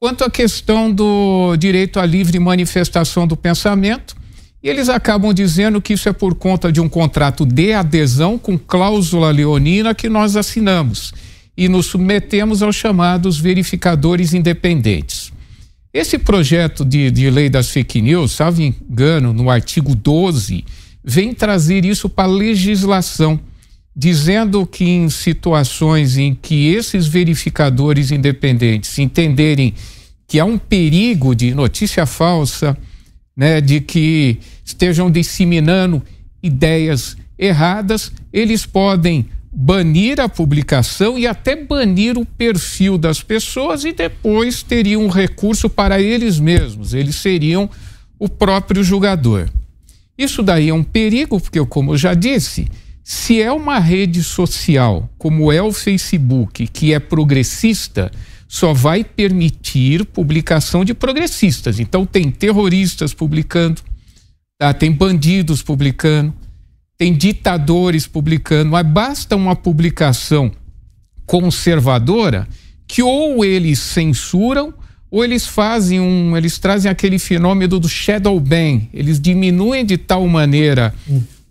quanto 0.00 0.24
a 0.24 0.30
questão 0.30 0.92
do 0.92 1.56
direito 1.56 1.98
à 1.98 2.06
livre 2.06 2.38
manifestação 2.38 3.26
do 3.26 3.36
pensamento. 3.36 4.16
E 4.62 4.68
eles 4.68 4.88
acabam 4.88 5.34
dizendo 5.34 5.82
que 5.82 5.92
isso 5.92 6.08
é 6.08 6.12
por 6.12 6.36
conta 6.36 6.70
de 6.70 6.80
um 6.80 6.88
contrato 6.88 7.44
de 7.44 7.72
adesão 7.72 8.38
com 8.38 8.56
cláusula 8.56 9.30
leonina 9.32 9.92
que 9.92 10.08
nós 10.08 10.36
assinamos 10.36 11.12
e 11.56 11.68
nos 11.68 11.86
submetemos 11.86 12.62
aos 12.62 12.76
chamados 12.76 13.38
verificadores 13.38 14.32
independentes. 14.32 15.32
Esse 15.92 16.16
projeto 16.16 16.84
de, 16.84 17.10
de 17.10 17.28
lei 17.28 17.50
das 17.50 17.70
fake 17.70 18.00
news, 18.00 18.32
salvo 18.32 18.62
engano, 18.62 19.32
no 19.32 19.50
artigo 19.50 19.94
12, 19.94 20.64
vem 21.04 21.34
trazer 21.34 21.84
isso 21.84 22.08
para 22.08 22.28
a 22.28 22.32
legislação, 22.32 23.40
dizendo 23.94 24.66
que 24.66 24.84
em 24.84 25.08
situações 25.08 26.16
em 26.16 26.34
que 26.34 26.72
esses 26.72 27.06
verificadores 27.06 28.10
independentes 28.10 28.98
entenderem 28.98 29.74
que 30.26 30.40
há 30.40 30.44
um 30.44 30.56
perigo 30.56 31.34
de 31.34 31.54
notícia 31.54 32.06
falsa, 32.06 32.76
né, 33.36 33.60
de 33.60 33.80
que 33.80 34.38
estejam 34.64 35.10
disseminando 35.10 36.02
ideias 36.42 37.16
erradas, 37.38 38.12
eles 38.32 38.64
podem 38.64 39.26
banir 39.52 40.18
a 40.18 40.28
publicação 40.28 41.18
e 41.18 41.26
até 41.26 41.54
banir 41.54 42.16
o 42.16 42.24
perfil 42.24 42.96
das 42.96 43.22
pessoas 43.22 43.84
e 43.84 43.92
depois 43.92 44.62
teriam 44.62 45.04
um 45.04 45.08
recurso 45.08 45.68
para 45.68 46.00
eles 46.00 46.40
mesmos, 46.40 46.94
eles 46.94 47.16
seriam 47.16 47.68
o 48.18 48.28
próprio 48.28 48.82
julgador. 48.82 49.50
Isso 50.16 50.42
daí 50.42 50.68
é 50.68 50.74
um 50.74 50.84
perigo, 50.84 51.40
porque, 51.40 51.64
como 51.66 51.92
eu 51.92 51.96
já 51.96 52.14
disse, 52.14 52.68
se 53.02 53.40
é 53.40 53.50
uma 53.50 53.78
rede 53.78 54.22
social, 54.22 55.10
como 55.18 55.50
é 55.50 55.60
o 55.62 55.72
Facebook, 55.72 56.66
que 56.68 56.92
é 56.92 57.00
progressista, 57.00 58.10
só 58.46 58.72
vai 58.72 59.02
permitir 59.02 60.04
publicação 60.04 60.84
de 60.84 60.92
progressistas. 60.92 61.80
Então 61.80 62.04
tem 62.04 62.30
terroristas 62.30 63.14
publicando, 63.14 63.80
tá? 64.58 64.74
tem 64.74 64.92
bandidos 64.92 65.62
publicando, 65.62 66.34
tem 66.98 67.12
ditadores 67.14 68.06
publicando, 68.06 68.70
mas 68.70 68.86
basta 68.86 69.34
uma 69.34 69.56
publicação 69.56 70.52
conservadora 71.26 72.46
que 72.86 73.02
ou 73.02 73.44
eles 73.44 73.78
censuram 73.78 74.74
ou 75.12 75.22
eles 75.22 75.46
fazem 75.46 76.00
um, 76.00 76.34
eles 76.34 76.58
trazem 76.58 76.90
aquele 76.90 77.18
fenômeno 77.18 77.78
do 77.78 77.86
shadow 77.86 78.40
ban, 78.40 78.80
eles 78.94 79.20
diminuem 79.20 79.84
de 79.84 79.98
tal 79.98 80.26
maneira 80.26 80.94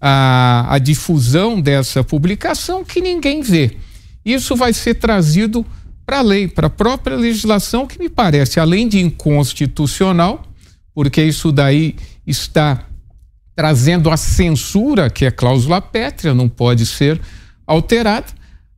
a, 0.02 0.66
a 0.68 0.80
difusão 0.80 1.62
dessa 1.62 2.04
publicação 2.04 2.84
que 2.84 3.00
ninguém 3.00 3.44
vê. 3.44 3.78
Isso 4.26 4.56
vai 4.56 4.74
ser 4.74 4.96
trazido 4.96 5.64
para 6.04 6.18
a 6.18 6.22
lei, 6.24 6.48
para 6.48 6.66
a 6.66 6.72
própria 6.72 7.16
legislação, 7.16 7.86
que 7.86 8.00
me 8.00 8.10
parece, 8.10 8.60
além 8.60 8.88
de 8.88 9.00
inconstitucional, 9.00 10.44
porque 10.92 11.24
isso 11.24 11.52
daí 11.52 11.96
está 12.26 12.84
trazendo 13.56 14.10
a 14.10 14.18
censura, 14.18 15.08
que 15.08 15.24
é 15.24 15.30
cláusula 15.30 15.80
pétrea, 15.80 16.34
não 16.34 16.50
pode 16.50 16.84
ser 16.88 17.22
alterada, 17.68 18.26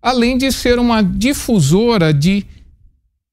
além 0.02 0.38
de 0.38 0.52
ser 0.52 0.78
uma 0.78 1.02
difusora 1.02 2.14
de 2.14 2.46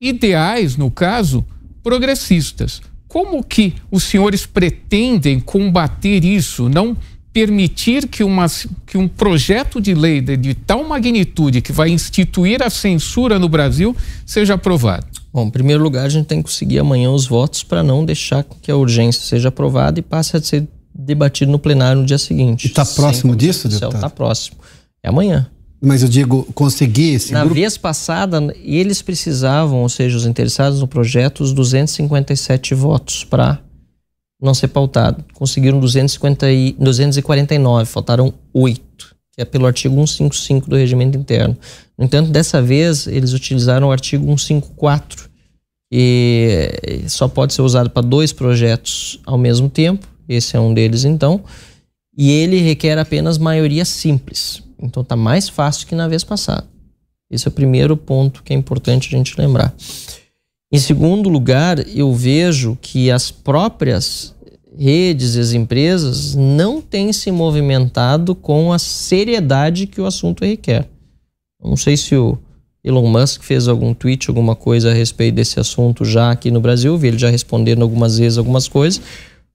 ideais, 0.00 0.76
no 0.76 0.90
caso, 0.90 1.44
progressistas. 1.82 2.80
Como 3.06 3.42
que 3.44 3.74
os 3.90 4.04
senhores 4.04 4.46
pretendem 4.46 5.38
combater 5.40 6.24
isso? 6.24 6.68
Não 6.68 6.96
permitir 7.32 8.08
que, 8.08 8.24
uma, 8.24 8.46
que 8.86 8.96
um 8.96 9.06
projeto 9.06 9.80
de 9.80 9.94
lei 9.94 10.20
de, 10.20 10.36
de 10.36 10.54
tal 10.54 10.82
magnitude 10.84 11.60
que 11.60 11.72
vai 11.72 11.90
instituir 11.90 12.62
a 12.62 12.70
censura 12.70 13.38
no 13.38 13.48
Brasil 13.48 13.94
seja 14.24 14.54
aprovado? 14.54 15.06
Bom, 15.32 15.46
em 15.46 15.50
primeiro 15.50 15.82
lugar, 15.82 16.06
a 16.06 16.08
gente 16.08 16.26
tem 16.26 16.38
que 16.38 16.44
conseguir 16.44 16.78
amanhã 16.80 17.10
os 17.10 17.26
votos 17.26 17.62
para 17.62 17.82
não 17.82 18.04
deixar 18.04 18.44
que 18.62 18.70
a 18.70 18.76
urgência 18.76 19.22
seja 19.22 19.48
aprovada 19.48 20.00
e 20.00 20.02
passe 20.02 20.36
a 20.36 20.42
ser 20.42 20.66
debatido 20.92 21.52
no 21.52 21.58
plenário 21.58 22.00
no 22.00 22.06
dia 22.06 22.18
seguinte. 22.18 22.64
E 22.64 22.68
está 22.68 22.84
próximo 22.84 23.36
disso, 23.36 23.68
deputado? 23.68 23.94
Está 23.94 24.10
próximo. 24.10 24.56
É 25.02 25.08
amanhã. 25.08 25.48
Mas 25.82 26.02
eu 26.02 26.08
digo, 26.08 26.46
conseguir 26.54 27.14
esse 27.14 27.32
Na 27.32 27.40
grupo... 27.40 27.54
vez 27.54 27.78
passada, 27.78 28.54
eles 28.62 29.00
precisavam, 29.00 29.80
ou 29.80 29.88
seja, 29.88 30.16
os 30.16 30.26
interessados 30.26 30.80
no 30.80 30.86
projeto, 30.86 31.40
os 31.40 31.54
257 31.54 32.74
votos 32.74 33.24
para 33.24 33.58
não 34.42 34.52
ser 34.52 34.68
pautado. 34.68 35.24
Conseguiram 35.32 35.80
250 35.80 36.52
e, 36.52 36.72
249, 36.78 37.86
faltaram 37.86 38.34
8, 38.52 38.82
que 39.32 39.40
é 39.40 39.44
pelo 39.44 39.66
artigo 39.66 39.94
155 39.94 40.68
do 40.68 40.76
regimento 40.76 41.16
interno. 41.16 41.56
No 41.96 42.04
entanto, 42.04 42.30
dessa 42.30 42.60
vez, 42.60 43.06
eles 43.06 43.32
utilizaram 43.32 43.88
o 43.88 43.92
artigo 43.92 44.24
154, 44.26 45.30
que 45.90 47.04
só 47.08 47.26
pode 47.26 47.54
ser 47.54 47.62
usado 47.62 47.88
para 47.88 48.06
dois 48.06 48.32
projetos 48.32 49.18
ao 49.24 49.38
mesmo 49.38 49.68
tempo. 49.70 50.06
Esse 50.28 50.56
é 50.56 50.60
um 50.60 50.74
deles, 50.74 51.04
então. 51.04 51.42
E 52.16 52.30
ele 52.30 52.60
requer 52.60 52.98
apenas 52.98 53.38
maioria 53.38 53.84
simples. 53.84 54.62
Então 54.78 55.02
está 55.02 55.16
mais 55.16 55.48
fácil 55.48 55.86
que 55.86 55.94
na 55.94 56.08
vez 56.08 56.24
passada. 56.24 56.66
Esse 57.30 57.46
é 57.46 57.50
o 57.50 57.52
primeiro 57.52 57.96
ponto 57.96 58.42
que 58.42 58.52
é 58.52 58.56
importante 58.56 59.14
a 59.14 59.18
gente 59.18 59.40
lembrar. 59.40 59.74
Em 60.72 60.78
segundo 60.78 61.28
lugar, 61.28 61.84
eu 61.96 62.12
vejo 62.14 62.78
que 62.80 63.10
as 63.10 63.30
próprias 63.30 64.34
redes 64.76 65.34
e 65.34 65.40
as 65.40 65.52
empresas 65.52 66.34
não 66.34 66.80
têm 66.80 67.12
se 67.12 67.30
movimentado 67.30 68.34
com 68.34 68.72
a 68.72 68.78
seriedade 68.78 69.86
que 69.86 70.00
o 70.00 70.06
assunto 70.06 70.44
requer. 70.44 70.88
Não 71.62 71.76
sei 71.76 71.96
se 71.96 72.14
o 72.14 72.38
Elon 72.82 73.06
Musk 73.06 73.42
fez 73.42 73.68
algum 73.68 73.92
tweet, 73.92 74.28
alguma 74.28 74.56
coisa 74.56 74.90
a 74.90 74.94
respeito 74.94 75.34
desse 75.34 75.60
assunto 75.60 76.04
já 76.04 76.30
aqui 76.30 76.50
no 76.50 76.60
Brasil, 76.60 76.96
vi 76.96 77.08
ele 77.08 77.18
já 77.18 77.28
respondendo 77.28 77.82
algumas 77.82 78.18
vezes 78.18 78.38
algumas 78.38 78.66
coisas, 78.68 79.02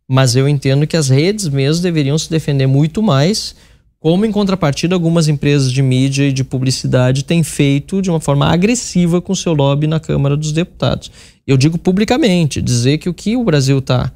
mas 0.07 0.35
eu 0.35 0.47
entendo 0.47 0.85
que 0.85 0.97
as 0.97 1.09
redes 1.09 1.47
mesmo 1.47 1.81
deveriam 1.81 2.17
se 2.17 2.29
defender 2.29 2.67
muito 2.67 3.01
mais, 3.01 3.55
como 3.99 4.25
em 4.25 4.31
contrapartida 4.31 4.93
algumas 4.93 5.27
empresas 5.27 5.71
de 5.71 5.81
mídia 5.81 6.27
e 6.27 6.31
de 6.31 6.43
publicidade 6.43 7.25
têm 7.25 7.41
feito 7.41 8.01
de 8.01 8.09
uma 8.09 8.19
forma 8.19 8.47
agressiva 8.47 9.19
com 9.19 9.33
seu 9.33 9.53
lobby 9.53 9.87
na 9.87 9.99
Câmara 9.99 10.37
dos 10.37 10.51
Deputados. 10.51 11.11
Eu 11.47 11.57
digo 11.57 11.77
publicamente, 11.77 12.61
dizer 12.61 12.99
que 12.99 13.09
o 13.09 13.13
que 13.13 13.35
o 13.35 13.43
Brasil 13.43 13.79
está 13.79 14.11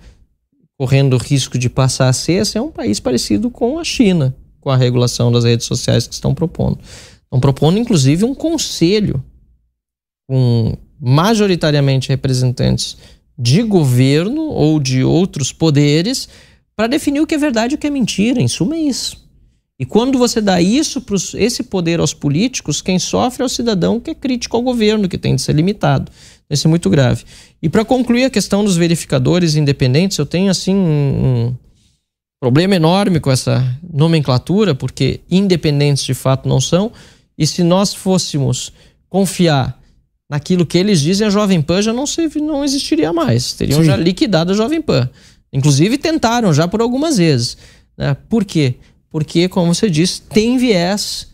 correndo 0.78 1.18
risco 1.18 1.58
de 1.58 1.70
passar 1.70 2.08
a 2.08 2.14
ser 2.14 2.48
é 2.56 2.62
um 2.62 2.72
país 2.72 3.00
parecido 3.00 3.50
com 3.50 3.80
a 3.80 3.84
China, 3.84 4.36
com 4.62 4.70
a 4.70 4.78
regulação 4.78 5.32
das 5.32 5.44
redes 5.44 5.66
sociais 5.66 6.08
que 6.08 6.14
estão 6.14 6.34
propondo. 6.36 6.80
Estão 7.24 7.40
propondo, 7.40 7.78
inclusive, 7.78 8.24
um 8.24 8.36
conselho 8.36 9.24
com 10.28 10.78
majoritariamente 11.00 12.10
representantes 12.10 12.98
de 13.40 13.64
governo 13.64 14.42
ou 14.42 14.82
de 14.82 15.02
outros 15.02 15.54
poderes 15.54 16.28
para 16.76 16.88
definir 16.88 17.22
o 17.22 17.28
que 17.28 17.36
é 17.36 17.38
verdade 17.38 17.74
e 17.74 17.78
o 17.78 17.78
que 17.78 17.88
é 17.88 17.90
mentira. 17.90 18.42
Em 18.42 18.50
suma, 18.50 18.76
é 18.76 18.80
isso. 18.80 19.26
E 19.80 19.86
quando 19.86 20.18
você 20.18 20.42
dá 20.42 20.62
isso 20.62 21.00
pros, 21.00 21.34
esse 21.34 21.64
poder 21.64 22.02
aos 22.02 22.14
políticos, 22.14 22.82
quem 22.82 23.00
sofre 23.00 23.42
é 23.42 23.46
o 23.46 23.50
cidadão 23.50 23.98
que 23.98 24.12
é 24.12 24.14
crítico 24.14 24.58
ao 24.58 24.62
governo, 24.62 25.08
que 25.08 25.18
tem 25.18 25.36
de 25.36 25.42
ser 25.42 25.54
limitado. 25.54 26.12
Isso 26.50 26.68
é 26.68 26.70
muito 26.70 26.90
grave. 26.90 27.24
E 27.62 27.70
para 27.70 27.86
concluir 27.86 28.26
a 28.26 28.30
questão 28.30 28.62
dos 28.62 28.76
verificadores 28.76 29.56
independentes, 29.56 30.18
eu 30.18 30.26
tenho 30.26 30.52
assim 30.52 30.76
um, 30.76 31.48
um 31.48 31.56
problema 32.42 32.76
enorme 32.76 33.22
com 33.22 33.32
essa 33.32 33.66
nomenclatura, 33.94 34.76
porque 34.76 35.22
independentes 35.32 36.04
de 36.04 36.14
fato 36.14 36.50
não 36.50 36.60
são. 36.60 36.92
E 37.38 37.48
se 37.48 37.64
nós 37.64 37.94
fôssemos 37.94 38.74
confiar 39.08 39.79
naquilo 40.30 40.66
que 40.66 40.78
eles 40.78 41.02
dizem, 41.02 41.26
a 41.26 41.30
Jovem 41.30 41.62
Pan 41.62 41.82
já 41.82 41.92
não, 41.92 42.06
se, 42.06 42.30
não 42.40 42.64
existiria 42.64 43.12
mais. 43.12 43.54
Teriam 43.54 43.80
Sim. 43.80 43.86
já 43.86 43.96
liquidado 43.96 44.52
a 44.52 44.56
Jovem 44.56 44.82
Pan. 44.82 45.10
Inclusive 45.52 45.98
tentaram 45.98 46.54
já 46.54 46.68
por 46.68 46.82
algumas 46.82 47.18
vezes. 47.18 47.58
Né? 47.98 48.16
Por 48.30 48.46
quê? 48.46 48.76
Porque, 49.10 49.50
como 49.50 49.74
você 49.74 49.90
disse, 49.90 50.22
tem 50.22 50.58
viés 50.58 51.28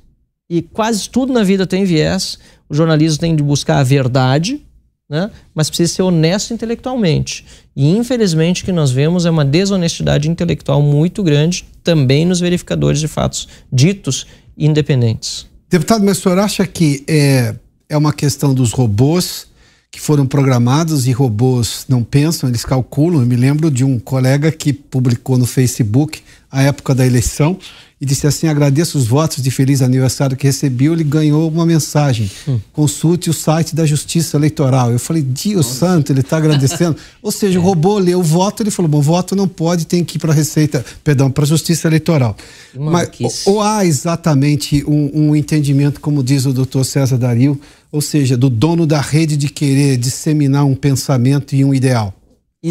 e 0.50 0.62
quase 0.62 1.10
tudo 1.10 1.34
na 1.34 1.44
vida 1.44 1.68
tem 1.68 1.84
viés. 1.84 2.40
O 2.70 2.74
jornalismo 2.74 3.20
tem 3.20 3.36
de 3.36 3.44
buscar 3.44 3.80
a 3.80 3.84
verdade, 3.84 4.66
né? 5.10 5.30
mas 5.54 5.70
precisa 5.70 5.96
ser 5.96 6.02
honesto 6.04 6.54
intelectualmente. 6.54 7.46
E 7.76 7.90
infelizmente 7.90 8.64
o 8.64 8.66
que 8.66 8.72
nós 8.72 8.92
vemos 8.92 9.26
é 9.26 9.30
uma 9.30 9.44
desonestidade 9.44 10.30
intelectual 10.30 10.82
muito 10.82 11.22
grande 11.22 11.66
também 11.84 12.26
nos 12.26 12.40
verificadores 12.40 13.02
de 13.02 13.10
fatos 13.10 13.48
ditos 13.72 14.26
independentes. 14.58 15.46
Deputado, 15.70 16.06
mas 16.06 16.20
o 16.20 16.22
senhor 16.22 16.40
acha 16.40 16.66
que 16.66 17.04
é, 17.08 17.56
é 17.90 17.98
uma 17.98 18.14
questão 18.14 18.54
dos 18.54 18.72
robôs 18.72 19.48
que 19.92 20.00
foram 20.02 20.26
programados 20.26 21.08
e 21.08 21.12
robôs 21.12 21.86
não 21.88 22.04
pensam, 22.04 22.50
eles 22.50 22.66
calculam? 22.66 23.22
Eu 23.22 23.28
me 23.28 23.36
lembro 23.36 23.72
de 23.72 23.84
um 23.84 23.98
colega 23.98 24.52
que 24.52 24.74
publicou 24.74 25.38
no 25.38 25.46
Facebook 25.46 26.22
a 26.52 26.64
época 26.64 26.94
da 26.94 27.06
eleição 27.06 27.58
e 28.00 28.06
disse 28.06 28.28
assim: 28.28 28.48
agradeço 28.48 28.98
os 28.98 29.08
votos 29.08 29.42
de 29.42 29.50
feliz 29.50 29.82
aniversário 29.82 30.36
que 30.36 30.46
recebeu. 30.46 30.94
Ele 30.94 31.04
ganhou 31.04 31.50
uma 31.50 31.66
mensagem: 31.66 32.30
hum. 32.48 32.60
consulte 32.74 33.30
o 33.30 33.34
site 33.34 33.76
da 33.76 33.86
Justiça 33.86 34.38
Eleitoral. 34.38 34.92
Eu 34.92 35.00
falei: 35.00 35.22
Deus 35.22 35.66
santo, 35.66 36.12
ele 36.12 36.20
está 36.20 36.38
agradecendo. 36.38 36.98
Ou 37.24 37.32
seja, 37.32 37.60
o 37.60 37.62
robô 37.62 37.98
leu 37.98 38.20
o 38.20 38.24
voto, 38.24 38.64
ele 38.64 38.72
falou: 38.72 38.90
bom, 38.90 39.02
voto 39.02 39.36
não 39.36 39.48
pode, 39.48 39.86
tem 39.86 40.04
que 40.04 40.18
ir 40.18 40.20
para 40.20 40.32
a 40.32 40.36
Receita, 40.36 40.84
perdão, 41.04 41.32
para 41.32 41.46
a 41.46 41.48
Justiça 41.48 41.88
Eleitoral. 41.88 42.36
Mas 42.76 43.10
ou, 43.46 43.56
ou 43.56 43.62
há 43.62 43.86
exatamente 43.86 44.84
um, 44.86 45.30
um 45.30 45.36
entendimento, 45.36 46.02
como 46.02 46.22
diz 46.22 46.46
o 46.46 46.52
doutor 46.52 46.84
César 46.84 47.18
Dario, 47.18 47.60
ou 47.92 48.02
seja, 48.02 48.36
do 48.36 48.50
dono 48.50 48.86
da 48.86 49.00
rede 49.00 49.38
de 49.38 49.48
querer 49.48 49.98
disseminar 49.98 50.66
um 50.66 50.76
pensamento 50.76 51.56
e 51.56 51.64
um 51.64 51.74
ideal? 51.74 52.14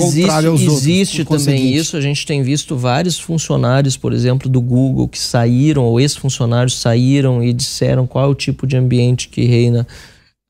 Existe, 0.03 0.65
existe 0.65 1.25
também 1.25 1.73
isso. 1.75 1.97
A 1.97 2.01
gente 2.01 2.27
tem 2.27 2.43
visto 2.43 2.77
vários 2.77 3.19
funcionários, 3.19 3.97
por 3.97 4.13
exemplo, 4.13 4.49
do 4.49 4.61
Google, 4.61 5.07
que 5.07 5.19
saíram, 5.19 5.85
ou 5.85 6.01
ex-funcionários 6.01 6.81
saíram 6.81 7.43
e 7.43 7.53
disseram 7.53 8.07
qual 8.07 8.25
é 8.25 8.29
o 8.29 8.35
tipo 8.35 8.67
de 8.67 8.77
ambiente 8.77 9.29
que 9.29 9.45
reina 9.45 9.87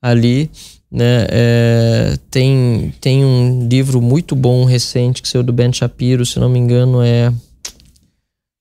ali. 0.01 0.49
Né? 0.91 1.27
É, 1.29 2.17
tem, 2.31 2.93
tem 3.01 3.25
um 3.25 3.67
livro 3.67 4.01
muito 4.01 4.35
bom 4.35 4.65
recente 4.65 5.21
que 5.21 5.27
saiu 5.27 5.43
do 5.43 5.53
Ben 5.53 5.71
Shapiro, 5.71 6.25
se 6.25 6.39
não 6.39 6.49
me 6.49 6.57
engano, 6.57 7.01
é 7.01 7.31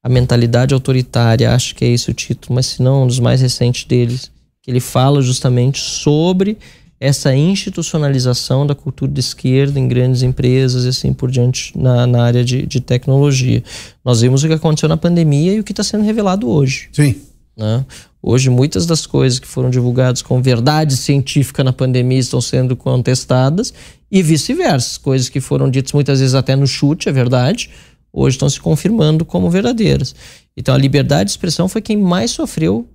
A 0.02 0.08
Mentalidade 0.08 0.74
Autoritária, 0.74 1.54
acho 1.54 1.74
que 1.74 1.84
é 1.84 1.88
esse 1.88 2.10
o 2.10 2.14
título, 2.14 2.56
mas 2.56 2.66
se 2.66 2.82
não, 2.82 3.04
um 3.04 3.06
dos 3.06 3.20
mais 3.20 3.40
recentes 3.40 3.84
deles, 3.84 4.30
que 4.62 4.70
ele 4.70 4.80
fala 4.80 5.22
justamente 5.22 5.78
sobre 5.78 6.58
essa 7.04 7.36
institucionalização 7.36 8.66
da 8.66 8.74
cultura 8.74 9.12
de 9.12 9.20
esquerda 9.20 9.78
em 9.78 9.86
grandes 9.86 10.22
empresas 10.22 10.86
e 10.86 10.88
assim 10.88 11.12
por 11.12 11.30
diante 11.30 11.78
na, 11.78 12.06
na 12.06 12.24
área 12.24 12.42
de, 12.42 12.64
de 12.64 12.80
tecnologia. 12.80 13.62
Nós 14.02 14.22
vimos 14.22 14.42
o 14.42 14.48
que 14.48 14.54
aconteceu 14.54 14.88
na 14.88 14.96
pandemia 14.96 15.52
e 15.52 15.60
o 15.60 15.64
que 15.64 15.72
está 15.72 15.84
sendo 15.84 16.02
revelado 16.02 16.48
hoje. 16.48 16.88
Sim. 16.92 17.14
Né? 17.54 17.84
Hoje, 18.22 18.48
muitas 18.48 18.86
das 18.86 19.04
coisas 19.04 19.38
que 19.38 19.46
foram 19.46 19.68
divulgadas 19.68 20.22
com 20.22 20.40
verdade 20.40 20.96
científica 20.96 21.62
na 21.62 21.74
pandemia 21.74 22.18
estão 22.18 22.40
sendo 22.40 22.74
contestadas 22.74 23.74
e 24.10 24.22
vice-versa. 24.22 24.98
Coisas 24.98 25.28
que 25.28 25.42
foram 25.42 25.68
ditas 25.68 25.92
muitas 25.92 26.20
vezes 26.20 26.34
até 26.34 26.56
no 26.56 26.66
chute, 26.66 27.10
é 27.10 27.12
verdade, 27.12 27.68
hoje 28.10 28.36
estão 28.36 28.48
se 28.48 28.58
confirmando 28.58 29.26
como 29.26 29.50
verdadeiras. 29.50 30.14
Então, 30.56 30.74
a 30.74 30.78
liberdade 30.78 31.24
de 31.24 31.32
expressão 31.32 31.68
foi 31.68 31.82
quem 31.82 31.98
mais 31.98 32.30
sofreu 32.30 32.88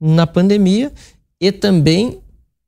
na 0.00 0.24
pandemia 0.24 0.92
e 1.40 1.50
também 1.50 2.20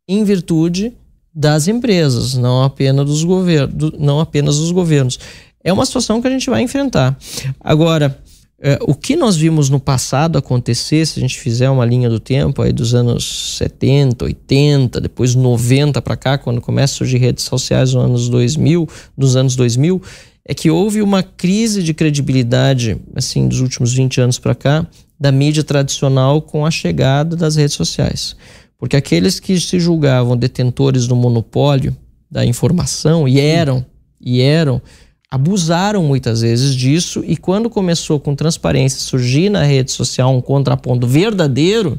em 0.08 0.24
virtude 0.24 0.92
das 1.34 1.68
empresas, 1.68 2.34
não 2.34 2.62
apenas 2.62 3.06
dos 3.06 3.22
governos, 3.22 3.92
não 3.98 4.18
apenas 4.18 4.56
dos 4.56 4.72
governos. 4.72 5.18
É 5.62 5.72
uma 5.72 5.84
situação 5.84 6.20
que 6.20 6.26
a 6.26 6.30
gente 6.30 6.48
vai 6.48 6.62
enfrentar. 6.62 7.16
Agora, 7.60 8.18
é, 8.60 8.76
o 8.82 8.92
que 8.92 9.14
nós 9.14 9.36
vimos 9.36 9.70
no 9.70 9.78
passado 9.78 10.36
acontecer, 10.36 11.06
se 11.06 11.20
a 11.20 11.22
gente 11.22 11.38
fizer 11.38 11.70
uma 11.70 11.84
linha 11.84 12.10
do 12.10 12.18
tempo 12.18 12.60
aí 12.60 12.72
dos 12.72 12.92
anos 12.92 13.56
70, 13.56 14.24
80, 14.24 15.00
depois 15.00 15.36
90 15.36 16.02
para 16.02 16.16
cá, 16.16 16.38
quando 16.38 16.60
começa 16.60 16.94
a 16.94 16.98
surgir 16.98 17.18
redes 17.18 17.44
sociais 17.44 17.94
nos 17.94 18.04
anos 18.04 18.28
2000, 18.28 18.88
nos 19.16 19.36
anos 19.36 19.54
2000, 19.54 20.02
é 20.44 20.54
que 20.54 20.70
houve 20.70 21.02
uma 21.02 21.22
crise 21.22 21.84
de 21.84 21.94
credibilidade, 21.94 22.96
assim, 23.14 23.46
dos 23.46 23.60
últimos 23.60 23.92
20 23.92 24.22
anos 24.22 24.38
para 24.40 24.56
cá, 24.56 24.86
da 25.20 25.30
mídia 25.30 25.62
tradicional 25.62 26.42
com 26.42 26.66
a 26.66 26.70
chegada 26.70 27.36
das 27.36 27.54
redes 27.54 27.76
sociais. 27.76 28.34
Porque 28.78 28.96
aqueles 28.96 29.40
que 29.40 29.58
se 29.58 29.80
julgavam 29.80 30.36
detentores 30.36 31.06
do 31.06 31.16
monopólio 31.16 31.96
da 32.30 32.46
informação 32.46 33.26
e 33.26 33.40
eram, 33.40 33.84
e 34.20 34.40
eram, 34.40 34.80
abusaram 35.30 36.02
muitas 36.04 36.42
vezes 36.42 36.74
disso 36.74 37.22
e 37.26 37.36
quando 37.36 37.68
começou 37.68 38.20
com 38.20 38.34
transparência 38.34 39.00
surgir 39.00 39.50
na 39.50 39.64
rede 39.64 39.90
social 39.90 40.34
um 40.34 40.40
contraponto 40.40 41.06
verdadeiro, 41.06 41.98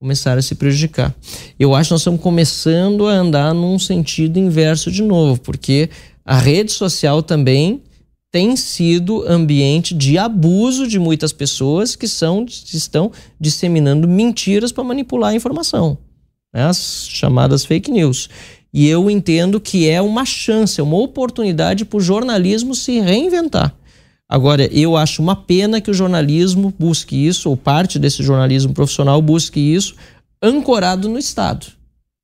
começaram 0.00 0.40
a 0.40 0.42
se 0.42 0.54
prejudicar. 0.54 1.14
Eu 1.58 1.74
acho 1.74 1.88
que 1.88 1.92
nós 1.92 2.00
estamos 2.00 2.20
começando 2.20 3.06
a 3.06 3.12
andar 3.12 3.54
num 3.54 3.78
sentido 3.78 4.38
inverso 4.38 4.90
de 4.90 5.02
novo, 5.02 5.40
porque 5.40 5.88
a 6.24 6.36
rede 6.36 6.72
social 6.72 7.22
também 7.22 7.82
tem 8.34 8.56
sido 8.56 9.24
ambiente 9.28 9.94
de 9.94 10.18
abuso 10.18 10.88
de 10.88 10.98
muitas 10.98 11.32
pessoas 11.32 11.94
que 11.94 12.08
são, 12.08 12.44
estão 12.44 13.12
disseminando 13.38 14.08
mentiras 14.08 14.72
para 14.72 14.82
manipular 14.82 15.30
a 15.30 15.36
informação, 15.36 15.96
né? 16.52 16.64
as 16.64 17.06
chamadas 17.08 17.64
fake 17.64 17.92
news. 17.92 18.28
E 18.72 18.88
eu 18.88 19.08
entendo 19.08 19.60
que 19.60 19.88
é 19.88 20.02
uma 20.02 20.24
chance, 20.24 20.80
é 20.80 20.82
uma 20.82 20.96
oportunidade 20.96 21.84
para 21.84 21.96
o 21.96 22.00
jornalismo 22.00 22.74
se 22.74 22.98
reinventar. 22.98 23.72
Agora, 24.28 24.66
eu 24.76 24.96
acho 24.96 25.22
uma 25.22 25.36
pena 25.36 25.80
que 25.80 25.92
o 25.92 25.94
jornalismo 25.94 26.74
busque 26.76 27.14
isso, 27.14 27.48
ou 27.48 27.56
parte 27.56 28.00
desse 28.00 28.20
jornalismo 28.20 28.74
profissional 28.74 29.22
busque 29.22 29.60
isso, 29.60 29.94
ancorado 30.42 31.08
no 31.08 31.20
Estado, 31.20 31.68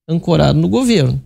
ancorado 0.08 0.58
no 0.58 0.68
governo, 0.68 1.22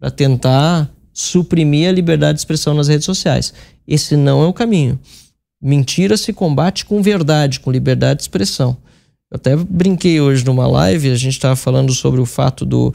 para 0.00 0.10
tentar 0.10 0.90
suprimir 1.14 1.88
a 1.88 1.92
liberdade 1.92 2.34
de 2.34 2.40
expressão 2.40 2.74
nas 2.74 2.88
redes 2.88 3.06
sociais. 3.06 3.54
Esse 3.86 4.16
não 4.16 4.42
é 4.42 4.46
o 4.46 4.52
caminho. 4.52 4.98
Mentira 5.62 6.16
se 6.16 6.32
combate 6.32 6.84
com 6.84 7.00
verdade, 7.00 7.60
com 7.60 7.70
liberdade 7.70 8.18
de 8.18 8.22
expressão. 8.24 8.76
Eu 9.30 9.36
até 9.36 9.56
brinquei 9.56 10.20
hoje 10.20 10.44
numa 10.44 10.66
live, 10.66 11.10
a 11.10 11.16
gente 11.16 11.34
estava 11.34 11.56
falando 11.56 11.94
sobre 11.94 12.20
o 12.20 12.26
fato 12.26 12.66
do 12.66 12.92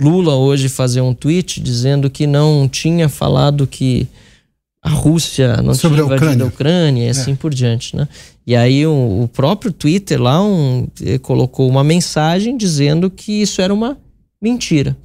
Lula 0.00 0.34
hoje 0.34 0.68
fazer 0.68 1.00
um 1.00 1.14
tweet 1.14 1.60
dizendo 1.60 2.10
que 2.10 2.26
não 2.26 2.68
tinha 2.68 3.08
falado 3.08 3.66
que 3.66 4.08
a 4.82 4.88
Rússia 4.88 5.58
não 5.62 5.74
sobre 5.74 5.98
tinha 5.98 6.06
invadido 6.06 6.44
a 6.44 6.46
Ucrânia, 6.46 6.46
a 6.46 6.48
Ucrânia 6.48 7.02
e 7.04 7.06
é. 7.06 7.10
assim 7.10 7.32
é. 7.32 7.36
por 7.36 7.52
diante, 7.52 7.94
né? 7.94 8.08
E 8.46 8.56
aí 8.56 8.86
o, 8.86 9.22
o 9.22 9.28
próprio 9.28 9.72
Twitter 9.72 10.20
lá 10.20 10.42
um, 10.42 10.88
eh, 11.02 11.18
colocou 11.18 11.68
uma 11.68 11.84
mensagem 11.84 12.56
dizendo 12.56 13.10
que 13.10 13.42
isso 13.42 13.60
era 13.60 13.72
uma 13.72 13.98
mentira. 14.40 14.96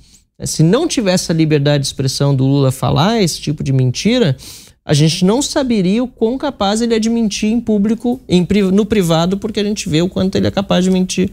Se 0.44 0.64
não 0.64 0.88
tivesse 0.88 1.32
a 1.32 1.36
liberdade 1.36 1.84
de 1.84 1.88
expressão 1.88 2.36
do 2.36 2.46
Lula 2.46 2.72
falar 2.72 3.22
esse 3.22 3.40
tipo 3.40 3.64
de 3.64 3.72
mentira, 3.72 4.36
a 4.84 4.94
gente 4.94 5.24
não 5.24 5.42
saberia 5.42 6.04
o 6.04 6.08
quão 6.08 6.38
capaz 6.38 6.82
ele 6.82 6.94
é 6.94 7.00
de 7.00 7.10
mentir 7.10 7.52
em 7.52 7.60
público, 7.60 8.20
em, 8.28 8.46
no 8.72 8.86
privado, 8.86 9.38
porque 9.38 9.60
a 9.60 9.64
gente 9.64 9.90
vê 9.90 10.02
o 10.02 10.10
quanto 10.10 10.36
ele 10.36 10.46
é 10.46 10.52
capaz 10.52 10.84
de 10.84 10.92
mentir 10.92 11.32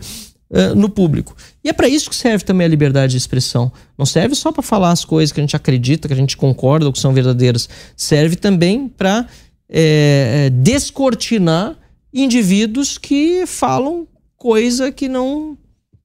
uh, 0.51 0.75
no 0.75 0.89
público. 0.89 1.37
E 1.63 1.69
é 1.69 1.73
para 1.73 1.89
isso 1.89 2.09
que 2.09 2.17
serve 2.17 2.45
também 2.45 2.65
a 2.65 2.69
liberdade 2.69 3.13
de 3.13 3.19
expressão. 3.19 3.71
Não 3.99 4.07
serve 4.07 4.35
só 4.35 4.53
para 4.53 4.63
falar 4.63 4.91
as 4.91 5.05
coisas 5.05 5.33
que 5.33 5.41
a 5.41 5.43
gente 5.43 5.57
acredita, 5.57 6.09
que 6.09 6.15
a 6.15 6.17
gente 6.17 6.37
concorda 6.37 6.87
ou 6.87 6.93
que 6.93 6.99
são 6.99 7.13
verdadeiras. 7.13 7.69
Serve 7.97 8.37
também 8.37 8.89
para 8.89 9.27
é, 9.69 10.49
descortinar 10.51 11.77
indivíduos 12.15 12.97
que 12.97 13.45
falam 13.47 14.07
coisa 14.37 14.91
que 14.91 15.09
não 15.09 15.59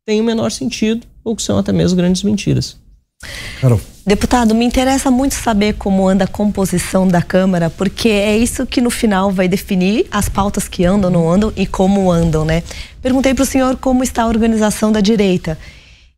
tem 0.06 0.20
o 0.20 0.24
menor 0.24 0.52
sentido 0.52 1.06
ou 1.24 1.36
que 1.36 1.44
são 1.44 1.58
até 1.58 1.72
mesmo 1.72 1.98
grandes 1.98 2.24
mentiras. 2.24 2.78
Carol. 3.60 3.82
Deputado, 4.06 4.56
me 4.56 4.64
interessa 4.64 5.12
muito 5.12 5.36
saber 5.36 5.74
como 5.74 6.08
anda 6.08 6.24
a 6.24 6.28
composição 6.28 7.08
da 7.08 7.22
Câmara, 7.22 7.70
porque 7.70 8.08
é 8.08 8.38
isso 8.38 8.66
que 8.66 8.80
no 8.80 8.90
final 8.90 9.32
vai 9.32 9.48
definir 9.48 10.06
as 10.12 10.30
pautas 10.30 10.68
que 10.68 10.86
andam, 10.86 11.10
não 11.10 11.30
andam 11.30 11.52
e 11.56 11.66
como 11.66 12.10
andam, 12.10 12.46
né? 12.46 12.64
Perguntei 13.02 13.34
para 13.34 13.44
o 13.44 13.46
senhor 13.46 13.76
como 13.78 14.04
está 14.04 14.24
a 14.24 14.28
organização 14.28 14.92
da 14.92 15.02
direita. 15.02 15.58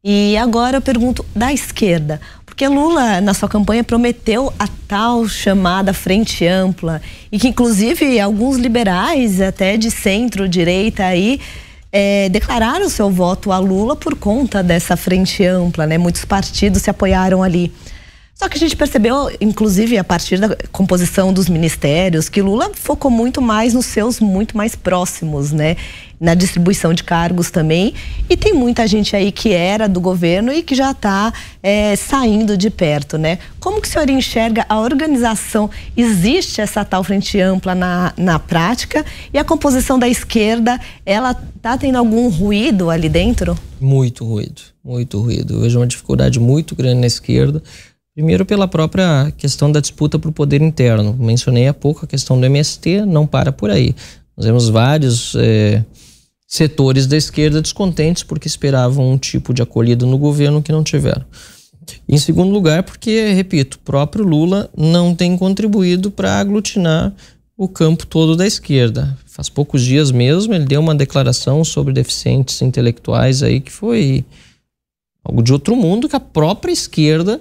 E 0.03 0.37
agora 0.37 0.77
eu 0.77 0.81
pergunto 0.81 1.25
da 1.35 1.51
esquerda, 1.51 2.21
porque 2.45 2.67
Lula, 2.67 3.19
na 3.21 3.33
sua 3.33 3.49
campanha, 3.49 3.83
prometeu 3.83 4.53
a 4.59 4.67
tal 4.87 5.27
chamada 5.27 5.93
Frente 5.93 6.45
Ampla 6.45 7.01
e 7.31 7.39
que 7.39 7.47
inclusive 7.47 8.19
alguns 8.19 8.57
liberais 8.57 9.41
até 9.41 9.77
de 9.77 9.89
centro-direita 9.89 11.05
aí 11.05 11.39
é, 11.91 12.29
declararam 12.29 12.87
seu 12.89 13.09
voto 13.09 13.51
a 13.51 13.57
Lula 13.57 13.95
por 13.95 14.15
conta 14.15 14.61
dessa 14.61 14.95
frente 14.95 15.43
ampla, 15.45 15.87
né? 15.87 15.97
Muitos 15.97 16.25
partidos 16.25 16.81
se 16.81 16.89
apoiaram 16.89 17.41
ali. 17.41 17.73
Só 18.41 18.47
que 18.47 18.55
a 18.55 18.59
gente 18.59 18.73
percebeu, 18.73 19.29
inclusive 19.41 19.97
a 19.97 20.03
partir 20.03 20.39
da 20.39 20.55
composição 20.71 21.33
dos 21.33 21.49
ministérios, 21.49 22.29
que 22.29 22.41
Lula 22.41 22.71
focou 22.73 23.11
muito 23.11 23.41
mais 23.41 23.73
nos 23.73 23.85
seus 23.85 24.21
muito 24.21 24.55
mais 24.55 24.77
próximos, 24.77 25.51
né? 25.51 25.75
Na 26.17 26.33
distribuição 26.35 26.93
de 26.93 27.03
cargos 27.03 27.51
também. 27.51 27.93
E 28.29 28.37
tem 28.37 28.53
muita 28.53 28.87
gente 28.87 29.13
aí 29.13 29.29
que 29.33 29.51
era 29.51 29.89
do 29.89 29.99
governo 29.99 30.53
e 30.53 30.63
que 30.63 30.73
já 30.73 30.91
está 30.91 31.33
é, 31.61 31.97
saindo 31.97 32.55
de 32.55 32.69
perto, 32.69 33.17
né? 33.17 33.39
Como 33.59 33.81
que 33.81 33.89
o 33.89 33.91
senhor 33.91 34.09
enxerga 34.09 34.65
a 34.69 34.79
organização? 34.79 35.69
Existe 35.97 36.61
essa 36.61 36.85
tal 36.85 37.03
frente 37.03 37.41
ampla 37.41 37.75
na, 37.75 38.13
na 38.15 38.39
prática? 38.39 39.05
E 39.33 39.37
a 39.37 39.43
composição 39.43 39.99
da 39.99 40.07
esquerda, 40.07 40.79
ela 41.05 41.35
está 41.57 41.77
tendo 41.77 41.97
algum 41.97 42.29
ruído 42.29 42.89
ali 42.89 43.09
dentro? 43.09 43.57
Muito 43.81 44.23
ruído, 44.23 44.61
muito 44.81 45.19
ruído. 45.19 45.55
Eu 45.55 45.61
vejo 45.61 45.79
uma 45.79 45.87
dificuldade 45.87 46.39
muito 46.39 46.73
grande 46.73 47.01
na 47.01 47.07
esquerda 47.07 47.61
Primeiro, 48.19 48.45
pela 48.45 48.67
própria 48.67 49.31
questão 49.37 49.71
da 49.71 49.79
disputa 49.79 50.17
o 50.17 50.31
poder 50.33 50.61
interno. 50.61 51.15
Mencionei 51.17 51.69
há 51.69 51.73
pouco 51.73 52.03
a 52.03 52.07
questão 52.07 52.37
do 52.37 52.45
MST, 52.45 53.05
não 53.05 53.25
para 53.25 53.49
por 53.49 53.69
aí. 53.69 53.95
Nós 54.35 54.45
vemos 54.45 54.67
vários 54.67 55.35
é, 55.35 55.85
setores 56.45 57.07
da 57.07 57.15
esquerda 57.15 57.61
descontentes 57.61 58.21
porque 58.23 58.45
esperavam 58.45 59.09
um 59.09 59.17
tipo 59.17 59.53
de 59.53 59.61
acolhida 59.61 60.05
no 60.05 60.17
governo 60.17 60.61
que 60.61 60.69
não 60.69 60.83
tiveram. 60.83 61.23
Em 62.09 62.17
segundo 62.17 62.51
lugar, 62.51 62.83
porque, 62.83 63.31
repito, 63.31 63.77
o 63.77 63.85
próprio 63.85 64.25
Lula 64.25 64.69
não 64.75 65.15
tem 65.15 65.37
contribuído 65.37 66.11
para 66.11 66.41
aglutinar 66.41 67.13
o 67.55 67.69
campo 67.69 68.05
todo 68.05 68.35
da 68.35 68.45
esquerda. 68.45 69.17
Faz 69.27 69.47
poucos 69.47 69.81
dias 69.81 70.11
mesmo 70.11 70.53
ele 70.53 70.65
deu 70.65 70.81
uma 70.81 70.93
declaração 70.93 71.63
sobre 71.63 71.93
deficientes 71.93 72.61
intelectuais 72.61 73.41
aí 73.41 73.61
que 73.61 73.71
foi 73.71 74.25
algo 75.23 75.41
de 75.41 75.53
outro 75.53 75.73
mundo 75.73 76.09
que 76.09 76.17
a 76.17 76.19
própria 76.19 76.73
esquerda 76.73 77.39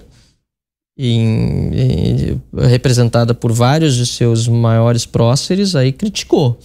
em, 1.01 1.71
em, 1.73 2.41
representada 2.67 3.33
por 3.33 3.53
vários 3.53 3.95
de 3.95 4.05
seus 4.05 4.49
maiores 4.49 5.05
próceres, 5.05 5.73
aí 5.73 5.93
criticou. 5.93 6.59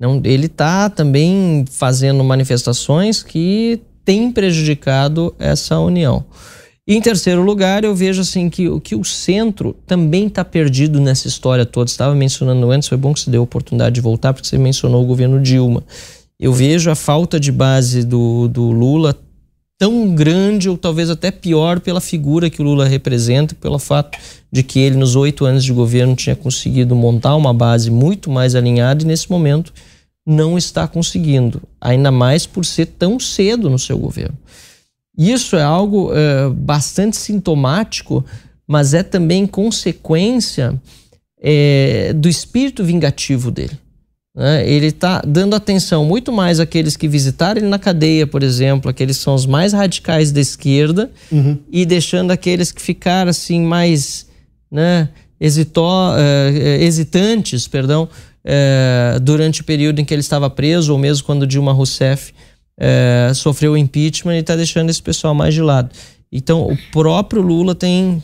Não, 0.00 0.22
ele 0.24 0.46
está 0.46 0.88
também 0.88 1.66
fazendo 1.70 2.24
manifestações 2.24 3.22
que 3.22 3.80
têm 4.02 4.32
prejudicado 4.32 5.34
essa 5.38 5.78
união. 5.78 6.24
E 6.86 6.96
em 6.96 7.00
terceiro 7.00 7.42
lugar, 7.42 7.84
eu 7.84 7.94
vejo 7.94 8.22
assim 8.22 8.48
que, 8.48 8.68
que 8.80 8.94
o 8.94 9.04
centro 9.04 9.76
também 9.86 10.26
está 10.26 10.44
perdido 10.44 10.98
nessa 10.98 11.28
história 11.28 11.64
toda. 11.64 11.90
Estava 11.90 12.14
mencionando 12.14 12.70
antes, 12.70 12.88
foi 12.88 12.98
bom 12.98 13.12
que 13.12 13.20
você 13.20 13.30
deu 13.30 13.42
a 13.42 13.44
oportunidade 13.44 13.94
de 13.94 14.00
voltar, 14.00 14.32
porque 14.32 14.48
você 14.48 14.58
mencionou 14.58 15.02
o 15.02 15.06
governo 15.06 15.40
Dilma. 15.40 15.82
Eu 16.38 16.52
vejo 16.52 16.90
a 16.90 16.94
falta 16.94 17.38
de 17.38 17.52
base 17.52 18.04
do, 18.04 18.48
do 18.48 18.70
Lula 18.70 19.14
tão 19.78 20.14
grande 20.14 20.68
ou 20.68 20.78
talvez 20.78 21.10
até 21.10 21.30
pior 21.30 21.80
pela 21.80 22.00
figura 22.00 22.48
que 22.48 22.62
o 22.62 22.64
Lula 22.64 22.86
representa, 22.86 23.54
pelo 23.54 23.78
fato 23.78 24.18
de 24.50 24.62
que 24.62 24.78
ele 24.78 24.96
nos 24.96 25.16
oito 25.16 25.44
anos 25.44 25.64
de 25.64 25.72
governo 25.72 26.14
tinha 26.14 26.36
conseguido 26.36 26.94
montar 26.94 27.34
uma 27.34 27.52
base 27.52 27.90
muito 27.90 28.30
mais 28.30 28.54
alinhada 28.54 29.02
e 29.02 29.06
nesse 29.06 29.30
momento 29.30 29.72
não 30.26 30.56
está 30.56 30.88
conseguindo, 30.88 31.62
ainda 31.80 32.10
mais 32.10 32.46
por 32.46 32.64
ser 32.64 32.86
tão 32.86 33.18
cedo 33.20 33.68
no 33.68 33.78
seu 33.78 33.98
governo. 33.98 34.36
Isso 35.16 35.54
é 35.56 35.62
algo 35.62 36.10
é, 36.14 36.48
bastante 36.48 37.16
sintomático, 37.16 38.24
mas 38.66 38.94
é 38.94 39.02
também 39.02 39.46
consequência 39.46 40.80
é, 41.40 42.12
do 42.14 42.28
espírito 42.28 42.82
vingativo 42.82 43.50
dele. 43.50 43.78
Né? 44.36 44.68
Ele 44.68 44.86
está 44.86 45.22
dando 45.26 45.54
atenção 45.54 46.04
muito 46.04 46.32
mais 46.32 46.58
àqueles 46.58 46.96
que 46.96 47.06
visitaram 47.06 47.60
ele 47.60 47.68
na 47.68 47.78
cadeia, 47.78 48.26
por 48.26 48.42
exemplo, 48.42 48.90
aqueles 48.90 49.18
que 49.18 49.22
são 49.22 49.34
os 49.34 49.46
mais 49.46 49.72
radicais 49.72 50.32
da 50.32 50.40
esquerda, 50.40 51.10
uhum. 51.30 51.58
e 51.70 51.86
deixando 51.86 52.32
aqueles 52.32 52.72
que 52.72 52.82
ficaram 52.82 53.30
assim 53.30 53.62
mais 53.62 54.26
né, 54.70 55.08
hesitó, 55.40 56.14
eh, 56.18 56.78
hesitantes 56.82 57.68
perdão, 57.68 58.08
eh, 58.44 59.18
durante 59.22 59.60
o 59.60 59.64
período 59.64 60.00
em 60.00 60.04
que 60.04 60.12
ele 60.12 60.20
estava 60.20 60.50
preso, 60.50 60.92
ou 60.92 60.98
mesmo 60.98 61.24
quando 61.24 61.46
Dilma 61.46 61.72
Rousseff 61.72 62.34
eh, 62.76 63.30
sofreu 63.34 63.72
o 63.72 63.76
impeachment, 63.76 64.32
ele 64.32 64.40
está 64.40 64.56
deixando 64.56 64.90
esse 64.90 65.02
pessoal 65.02 65.32
mais 65.32 65.54
de 65.54 65.62
lado. 65.62 65.90
Então, 66.32 66.66
o 66.66 66.76
próprio 66.90 67.40
Lula 67.40 67.76
tem 67.76 68.20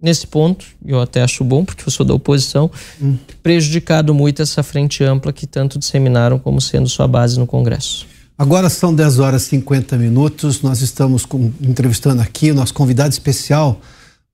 nesse 0.00 0.26
ponto, 0.26 0.64
eu 0.84 1.00
até 1.00 1.22
acho 1.22 1.42
bom, 1.44 1.64
porque 1.64 1.84
eu 1.86 1.90
sou 1.90 2.04
da 2.04 2.14
oposição, 2.14 2.70
hum. 3.00 3.16
prejudicado 3.42 4.14
muito 4.14 4.42
essa 4.42 4.62
frente 4.62 5.02
ampla 5.02 5.32
que 5.32 5.46
tanto 5.46 5.78
disseminaram 5.78 6.38
como 6.38 6.60
sendo 6.60 6.88
sua 6.88 7.08
base 7.08 7.38
no 7.38 7.46
Congresso. 7.46 8.06
Agora 8.36 8.68
são 8.68 8.94
10 8.94 9.20
horas 9.20 9.44
e 9.44 9.50
50 9.50 9.96
minutos, 9.96 10.60
nós 10.60 10.80
estamos 10.80 11.24
com, 11.24 11.52
entrevistando 11.60 12.20
aqui 12.20 12.50
o 12.50 12.54
nosso 12.54 12.74
convidado 12.74 13.12
especial 13.12 13.80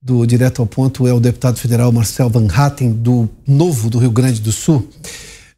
do 0.01 0.25
Direto 0.25 0.61
ao 0.61 0.65
Ponto 0.65 1.05
é 1.05 1.13
o 1.13 1.19
deputado 1.19 1.59
federal 1.59 1.91
Marcel 1.91 2.27
Van 2.27 2.47
Hatten, 2.51 2.91
do 2.91 3.29
Novo 3.47 3.89
do 3.89 3.99
Rio 3.99 4.09
Grande 4.09 4.41
do 4.41 4.51
Sul. 4.51 4.87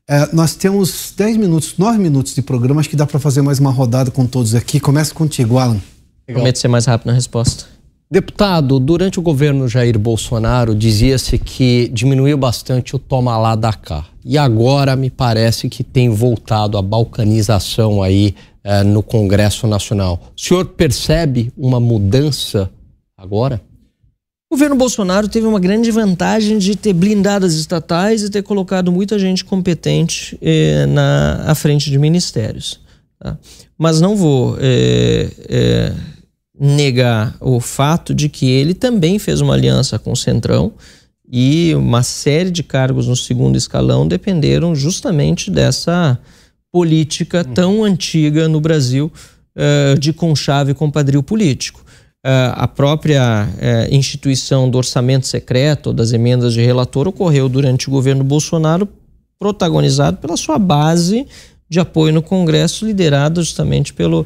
É, 0.09 0.27
nós 0.33 0.53
temos 0.53 1.13
10 1.15 1.37
minutos, 1.37 1.75
9 1.77 1.97
minutos 1.97 2.35
de 2.35 2.41
programa, 2.41 2.81
acho 2.81 2.89
que 2.89 2.95
dá 2.95 3.05
para 3.05 3.19
fazer 3.19 3.41
mais 3.41 3.59
uma 3.59 3.71
rodada 3.71 4.11
com 4.11 4.25
todos 4.25 4.53
aqui. 4.53 4.81
Começa 4.81 5.13
contigo, 5.13 5.57
Alan. 5.57 5.79
Prometo 6.25 6.59
ser 6.59 6.67
mais 6.67 6.85
rápido 6.85 7.07
na 7.07 7.13
resposta. 7.13 7.65
Deputado, 8.13 8.79
durante 8.79 9.17
o 9.17 9.23
governo 9.23 9.67
Jair 9.67 9.97
Bolsonaro 9.97 10.75
dizia-se 10.75 11.39
que 11.39 11.89
diminuiu 11.91 12.37
bastante 12.37 12.95
o 12.95 12.99
toma 12.99 13.35
lá 13.39 13.55
da 13.55 13.73
cá. 13.73 14.05
E 14.23 14.37
agora 14.37 14.95
me 14.95 15.09
parece 15.09 15.67
que 15.67 15.83
tem 15.83 16.09
voltado 16.09 16.77
a 16.77 16.81
balcanização 16.83 18.03
aí 18.03 18.35
eh, 18.63 18.83
no 18.83 19.01
Congresso 19.01 19.65
Nacional. 19.65 20.31
O 20.37 20.39
senhor 20.39 20.63
percebe 20.63 21.51
uma 21.57 21.79
mudança 21.79 22.69
agora? 23.17 23.59
O 24.47 24.53
governo 24.53 24.75
Bolsonaro 24.75 25.27
teve 25.27 25.47
uma 25.47 25.59
grande 25.59 25.89
vantagem 25.89 26.59
de 26.59 26.75
ter 26.75 26.93
blindado 26.93 27.47
as 27.47 27.53
estatais 27.53 28.21
e 28.21 28.29
ter 28.29 28.43
colocado 28.43 28.91
muita 28.91 29.17
gente 29.17 29.43
competente 29.43 30.37
eh, 30.39 30.85
na 30.85 31.45
à 31.47 31.55
frente 31.55 31.89
de 31.89 31.97
ministérios. 31.97 32.79
Tá? 33.17 33.39
Mas 33.75 33.99
não 33.99 34.15
vou 34.15 34.55
eh, 34.59 35.93
negar 36.65 37.35
o 37.41 37.59
fato 37.59 38.15
de 38.15 38.29
que 38.29 38.49
ele 38.49 38.73
também 38.73 39.19
fez 39.19 39.41
uma 39.41 39.53
aliança 39.53 39.99
com 39.99 40.13
o 40.13 40.15
Centrão 40.15 40.71
e 41.29 41.75
uma 41.75 42.01
série 42.01 42.49
de 42.49 42.63
cargos 42.63 43.05
no 43.05 43.17
segundo 43.17 43.57
escalão 43.57 44.07
dependeram 44.07 44.73
justamente 44.73 45.51
dessa 45.51 46.17
política 46.71 47.41
hum. 47.45 47.53
tão 47.53 47.83
antiga 47.83 48.47
no 48.47 48.61
Brasil 48.61 49.11
uh, 49.57 49.99
de 49.99 50.13
conchave 50.13 50.73
compadrio 50.73 51.21
político. 51.21 51.81
Uh, 52.25 52.55
a 52.55 52.65
própria 52.65 53.45
uh, 53.45 53.93
instituição 53.93 54.69
do 54.69 54.77
orçamento 54.77 55.27
secreto, 55.27 55.91
das 55.91 56.13
emendas 56.13 56.53
de 56.53 56.61
relator, 56.61 57.09
ocorreu 57.09 57.49
durante 57.49 57.89
o 57.89 57.91
governo 57.91 58.23
Bolsonaro, 58.23 58.87
protagonizado 59.37 60.15
pela 60.15 60.37
sua 60.37 60.57
base 60.57 61.27
de 61.69 61.81
apoio 61.81 62.13
no 62.13 62.21
Congresso, 62.21 62.85
liderada 62.85 63.41
justamente 63.41 63.93
pelo 63.93 64.25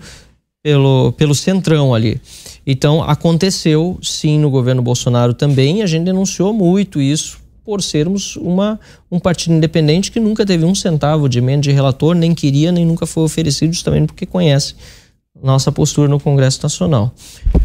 pelo, 0.64 1.12
pelo 1.14 1.36
centrão 1.36 1.94
ali. 1.94 2.20
Então, 2.66 3.02
aconteceu 3.04 3.98
sim 4.02 4.40
no 4.40 4.50
governo 4.50 4.82
Bolsonaro 4.82 5.34
também, 5.34 5.82
a 5.82 5.86
gente 5.86 6.06
denunciou 6.06 6.54
muito 6.54 7.02
isso 7.02 7.40
por 7.64 7.82
sermos 7.82 8.38
uma, 8.38 8.80
um 9.12 9.20
partido 9.20 9.54
independente 9.54 10.12
que 10.12 10.22
nunca 10.22 10.46
teve 10.46 10.64
um 10.64 10.74
centavo 10.74 11.28
de 11.28 11.40
emenda 11.40 11.64
de 11.64 11.72
relator, 11.72 12.16
nem 12.16 12.34
queria, 12.34 12.72
nem 12.72 12.86
nunca 12.86 13.06
foi 13.06 13.24
oferecido, 13.24 13.74
justamente 13.74 14.08
porque 14.08 14.26
conhece 14.26 14.76
nossa 15.44 15.72
postura 15.72 16.08
no 16.08 16.20
Congresso 16.20 16.62
Nacional. 16.64 17.14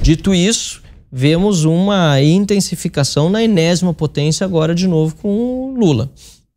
Dito 0.02 0.34
isso, 0.34 0.82
vemos 1.10 1.64
uma 1.64 2.20
intensificação 2.20 3.28
na 3.28 3.42
enésima 3.42 3.94
potência 3.94 4.44
agora 4.44 4.74
de 4.74 4.88
novo 4.88 5.14
com 5.16 5.74
Lula. 5.78 6.10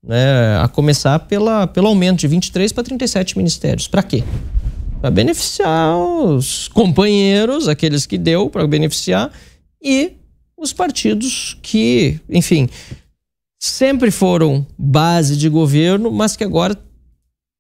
Né? 0.04 0.58
A 0.62 0.68
começar 0.68 1.20
pela, 1.20 1.68
pelo 1.68 1.88
aumento 1.88 2.20
de 2.20 2.28
23 2.28 2.72
para 2.72 2.84
37 2.84 3.38
ministérios. 3.38 3.88
Para 3.88 4.04
quê? 4.04 4.24
Para 5.06 5.12
beneficiar 5.12 5.96
os 5.96 6.68
companheiros, 6.70 7.68
aqueles 7.68 8.08
que 8.08 8.18
deu 8.18 8.50
para 8.50 8.66
beneficiar, 8.66 9.32
e 9.80 10.14
os 10.58 10.74
partidos 10.74 11.56
que, 11.62 12.20
enfim, 12.28 12.68
sempre 13.60 14.10
foram 14.10 14.66
base 14.76 15.38
de 15.38 15.48
governo, 15.48 16.12
mas 16.12 16.36
que 16.36 16.44
agora 16.44 16.76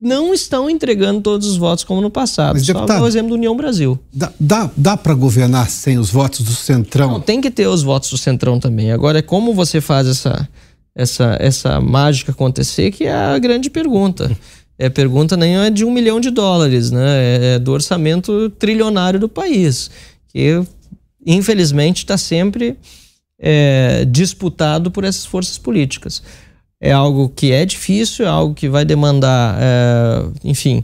não 0.01 0.33
estão 0.33 0.67
entregando 0.67 1.21
todos 1.21 1.47
os 1.47 1.55
votos 1.55 1.83
como 1.83 2.01
no 2.01 2.09
passado. 2.09 2.55
Mas, 2.55 2.65
deputado, 2.65 2.97
Só 2.97 3.03
o 3.03 3.07
exemplo 3.07 3.29
do 3.29 3.35
União 3.35 3.55
Brasil. 3.55 3.99
Dá, 4.11 4.33
dá, 4.39 4.71
dá 4.75 4.97
para 4.97 5.13
governar 5.13 5.69
sem 5.69 5.99
os 5.99 6.09
votos 6.09 6.41
do 6.41 6.51
Centrão? 6.51 7.11
Não, 7.11 7.21
tem 7.21 7.39
que 7.39 7.51
ter 7.51 7.67
os 7.67 7.83
votos 7.83 8.09
do 8.09 8.17
Centrão 8.17 8.59
também. 8.59 8.91
Agora, 8.91 9.19
é 9.19 9.21
como 9.21 9.53
você 9.53 9.79
faz 9.79 10.07
essa, 10.07 10.49
essa, 10.95 11.37
essa 11.39 11.79
mágica 11.79 12.31
acontecer 12.31 12.89
que 12.89 13.03
é 13.03 13.13
a 13.13 13.37
grande 13.37 13.69
pergunta. 13.69 14.35
É, 14.77 14.89
pergunta 14.89 15.37
nem 15.37 15.57
é 15.57 15.69
de 15.69 15.85
um 15.85 15.91
milhão 15.91 16.19
de 16.19 16.29
dólares, 16.29 16.91
né? 16.91 17.05
É, 17.05 17.55
é 17.55 17.59
do 17.59 17.71
orçamento 17.71 18.49
trilionário 18.51 19.19
do 19.19 19.29
país, 19.29 19.89
que 20.27 20.61
infelizmente 21.25 21.99
está 21.99 22.17
sempre 22.17 22.77
é, 23.39 24.05
disputado 24.05 24.91
por 24.91 25.03
essas 25.03 25.25
forças 25.25 25.57
políticas. 25.57 26.21
É 26.79 26.91
algo 26.91 27.29
que 27.29 27.51
é 27.51 27.65
difícil, 27.65 28.25
é 28.25 28.29
algo 28.29 28.53
que 28.53 28.67
vai 28.67 28.83
demandar, 28.83 29.57
é, 29.59 30.25
enfim, 30.43 30.83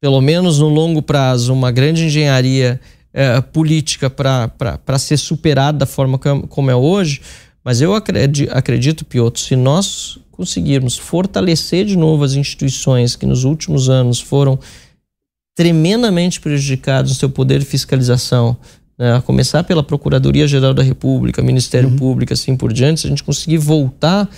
pelo 0.00 0.20
menos 0.20 0.58
no 0.58 0.68
longo 0.68 1.02
prazo, 1.02 1.52
uma 1.52 1.70
grande 1.70 2.06
engenharia 2.06 2.80
é, 3.12 3.40
política 3.40 4.08
para 4.08 4.98
ser 4.98 5.18
superada 5.18 5.78
da 5.78 5.86
forma 5.86 6.18
como 6.18 6.70
é 6.70 6.74
hoje. 6.74 7.20
Mas 7.64 7.80
eu 7.80 7.94
acredito, 7.94 9.04
Piotr, 9.04 9.38
se 9.38 9.56
nós 9.56 10.18
conseguirmos 10.30 10.98
fortalecer 10.98 11.84
de 11.84 11.96
novo 11.96 12.24
as 12.24 12.34
instituições 12.34 13.14
que 13.14 13.26
nos 13.26 13.44
últimos 13.44 13.88
anos 13.88 14.20
foram 14.20 14.58
tremendamente 15.54 16.40
prejudicadas 16.40 17.10
no 17.10 17.16
seu 17.16 17.30
poder 17.30 17.60
de 17.60 17.66
fiscalização, 17.66 18.56
né, 18.98 19.14
a 19.14 19.22
começar 19.22 19.62
pela 19.64 19.82
Procuradoria-Geral 19.82 20.74
da 20.74 20.82
República, 20.82 21.42
Ministério 21.42 21.90
uhum. 21.90 21.96
Público, 21.96 22.32
assim 22.32 22.56
por 22.56 22.72
diante, 22.72 23.02
se 23.02 23.06
a 23.06 23.10
gente 23.10 23.22
conseguir 23.22 23.58
voltar 23.58 24.28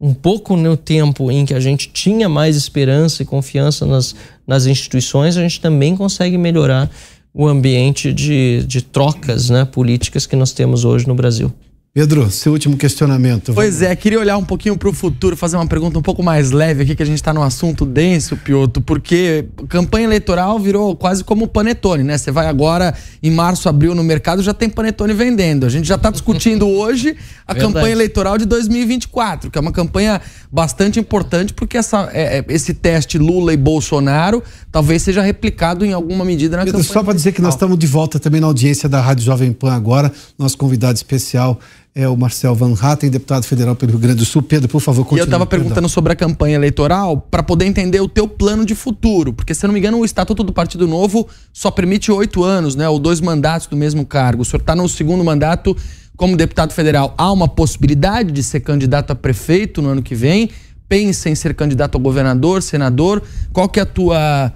um 0.00 0.12
pouco 0.12 0.56
no 0.56 0.76
tempo 0.76 1.30
em 1.30 1.46
que 1.46 1.54
a 1.54 1.60
gente 1.60 1.88
tinha 1.88 2.28
mais 2.28 2.56
esperança 2.56 3.22
e 3.22 3.26
confiança 3.26 3.86
nas, 3.86 4.14
nas 4.46 4.66
instituições, 4.66 5.36
a 5.36 5.42
gente 5.42 5.60
também 5.60 5.96
consegue 5.96 6.36
melhorar 6.36 6.90
o 7.32 7.46
ambiente 7.46 8.12
de, 8.12 8.64
de 8.66 8.82
trocas 8.82 9.48
né, 9.48 9.64
políticas 9.64 10.26
que 10.26 10.36
nós 10.36 10.52
temos 10.52 10.84
hoje 10.84 11.06
no 11.06 11.14
Brasil. 11.14 11.52
Pedro, 11.96 12.30
seu 12.30 12.52
último 12.52 12.76
questionamento. 12.76 13.54
Pois 13.54 13.80
é, 13.80 13.96
queria 13.96 14.20
olhar 14.20 14.36
um 14.36 14.44
pouquinho 14.44 14.76
para 14.76 14.86
o 14.86 14.92
futuro, 14.92 15.34
fazer 15.34 15.56
uma 15.56 15.66
pergunta 15.66 15.98
um 15.98 16.02
pouco 16.02 16.22
mais 16.22 16.50
leve 16.50 16.82
aqui, 16.82 16.94
que 16.94 17.02
a 17.02 17.06
gente 17.06 17.16
está 17.16 17.32
num 17.32 17.42
assunto 17.42 17.86
denso, 17.86 18.36
Pioto, 18.36 18.82
porque 18.82 19.46
campanha 19.66 20.04
eleitoral 20.04 20.58
virou 20.58 20.94
quase 20.94 21.24
como 21.24 21.48
panetone, 21.48 22.04
né? 22.04 22.18
Você 22.18 22.30
vai 22.30 22.48
agora, 22.48 22.94
em 23.22 23.30
março, 23.30 23.66
abril 23.66 23.94
no 23.94 24.04
mercado, 24.04 24.42
já 24.42 24.52
tem 24.52 24.68
panetone 24.68 25.14
vendendo. 25.14 25.64
A 25.64 25.70
gente 25.70 25.88
já 25.88 25.94
está 25.94 26.10
discutindo 26.10 26.68
hoje 26.68 27.16
a 27.46 27.54
Verdade. 27.54 27.72
campanha 27.72 27.92
eleitoral 27.92 28.36
de 28.36 28.44
2024, 28.44 29.50
que 29.50 29.56
é 29.56 29.60
uma 29.62 29.72
campanha 29.72 30.20
bastante 30.52 31.00
importante, 31.00 31.54
porque 31.54 31.78
essa, 31.78 32.10
é, 32.12 32.40
é, 32.40 32.44
esse 32.50 32.74
teste 32.74 33.16
Lula 33.16 33.54
e 33.54 33.56
Bolsonaro 33.56 34.42
talvez 34.70 35.00
seja 35.00 35.22
replicado 35.22 35.82
em 35.82 35.94
alguma 35.94 36.26
medida 36.26 36.58
na 36.58 36.64
Pedro, 36.64 36.78
campanha. 36.78 36.92
Só 36.92 37.02
para 37.02 37.14
dizer 37.14 37.32
que 37.32 37.40
nós 37.40 37.54
estamos 37.54 37.78
de 37.78 37.86
volta 37.86 38.18
também 38.18 38.38
na 38.38 38.48
audiência 38.48 38.86
da 38.86 39.00
Rádio 39.00 39.24
Jovem 39.24 39.50
Pan 39.50 39.72
agora, 39.72 40.12
nosso 40.38 40.58
convidado 40.58 40.96
especial 40.96 41.58
é 41.98 42.06
o 42.06 42.14
Marcel 42.14 42.54
Van 42.54 42.74
Hatten, 42.78 43.08
deputado 43.08 43.44
federal 43.44 43.74
pelo 43.74 43.92
Rio 43.92 44.00
Grande 44.00 44.18
do 44.18 44.26
Sul. 44.26 44.42
Pedro, 44.42 44.68
por 44.68 44.82
favor, 44.82 45.02
continue. 45.02 45.20
E 45.20 45.22
eu 45.22 45.24
estava 45.24 45.46
perguntando 45.46 45.88
sobre 45.88 46.12
a 46.12 46.14
campanha 46.14 46.54
eleitoral 46.54 47.26
para 47.30 47.42
poder 47.42 47.64
entender 47.64 47.98
o 48.02 48.06
teu 48.08 48.28
plano 48.28 48.66
de 48.66 48.74
futuro, 48.74 49.32
porque 49.32 49.54
se 49.54 49.64
eu 49.64 49.68
não 49.68 49.72
me 49.72 49.80
engano 49.80 49.98
o 49.98 50.04
Estatuto 50.04 50.44
do 50.44 50.52
Partido 50.52 50.86
Novo 50.86 51.26
só 51.54 51.70
permite 51.70 52.12
oito 52.12 52.44
anos, 52.44 52.76
né, 52.76 52.86
ou 52.86 52.98
dois 52.98 53.18
mandatos 53.18 53.66
do 53.66 53.78
mesmo 53.78 54.04
cargo. 54.04 54.42
O 54.42 54.44
senhor 54.44 54.60
está 54.60 54.76
no 54.76 54.86
segundo 54.90 55.24
mandato 55.24 55.74
como 56.18 56.36
deputado 56.36 56.74
federal. 56.74 57.14
Há 57.16 57.32
uma 57.32 57.48
possibilidade 57.48 58.30
de 58.30 58.42
ser 58.42 58.60
candidato 58.60 59.12
a 59.12 59.14
prefeito 59.14 59.80
no 59.80 59.88
ano 59.88 60.02
que 60.02 60.14
vem? 60.14 60.50
Pensa 60.86 61.30
em 61.30 61.34
ser 61.34 61.54
candidato 61.54 61.96
a 61.96 62.00
governador, 62.00 62.62
senador? 62.62 63.22
Qual 63.54 63.70
que 63.70 63.80
é 63.80 63.84
a 63.84 63.86
tua 63.86 64.52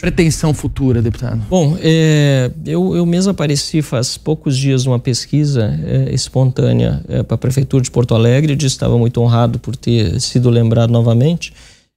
pretensão 0.00 0.52
futura, 0.52 1.00
deputado? 1.00 1.40
Bom, 1.48 1.76
é, 1.80 2.50
eu, 2.66 2.96
eu 2.96 3.06
mesmo 3.06 3.30
apareci 3.30 3.80
faz 3.80 4.18
poucos 4.18 4.56
dias 4.56 4.84
numa 4.84 4.98
pesquisa 4.98 5.78
é, 5.84 6.12
espontânea 6.12 7.02
é, 7.08 7.22
para 7.22 7.36
a 7.36 7.38
Prefeitura 7.38 7.82
de 7.82 7.90
Porto 7.90 8.14
Alegre, 8.14 8.56
disse 8.56 8.74
estava 8.74 8.98
muito 8.98 9.20
honrado 9.20 9.58
por 9.58 9.76
ter 9.76 10.20
sido 10.20 10.50
lembrado 10.50 10.90
novamente, 10.90 11.52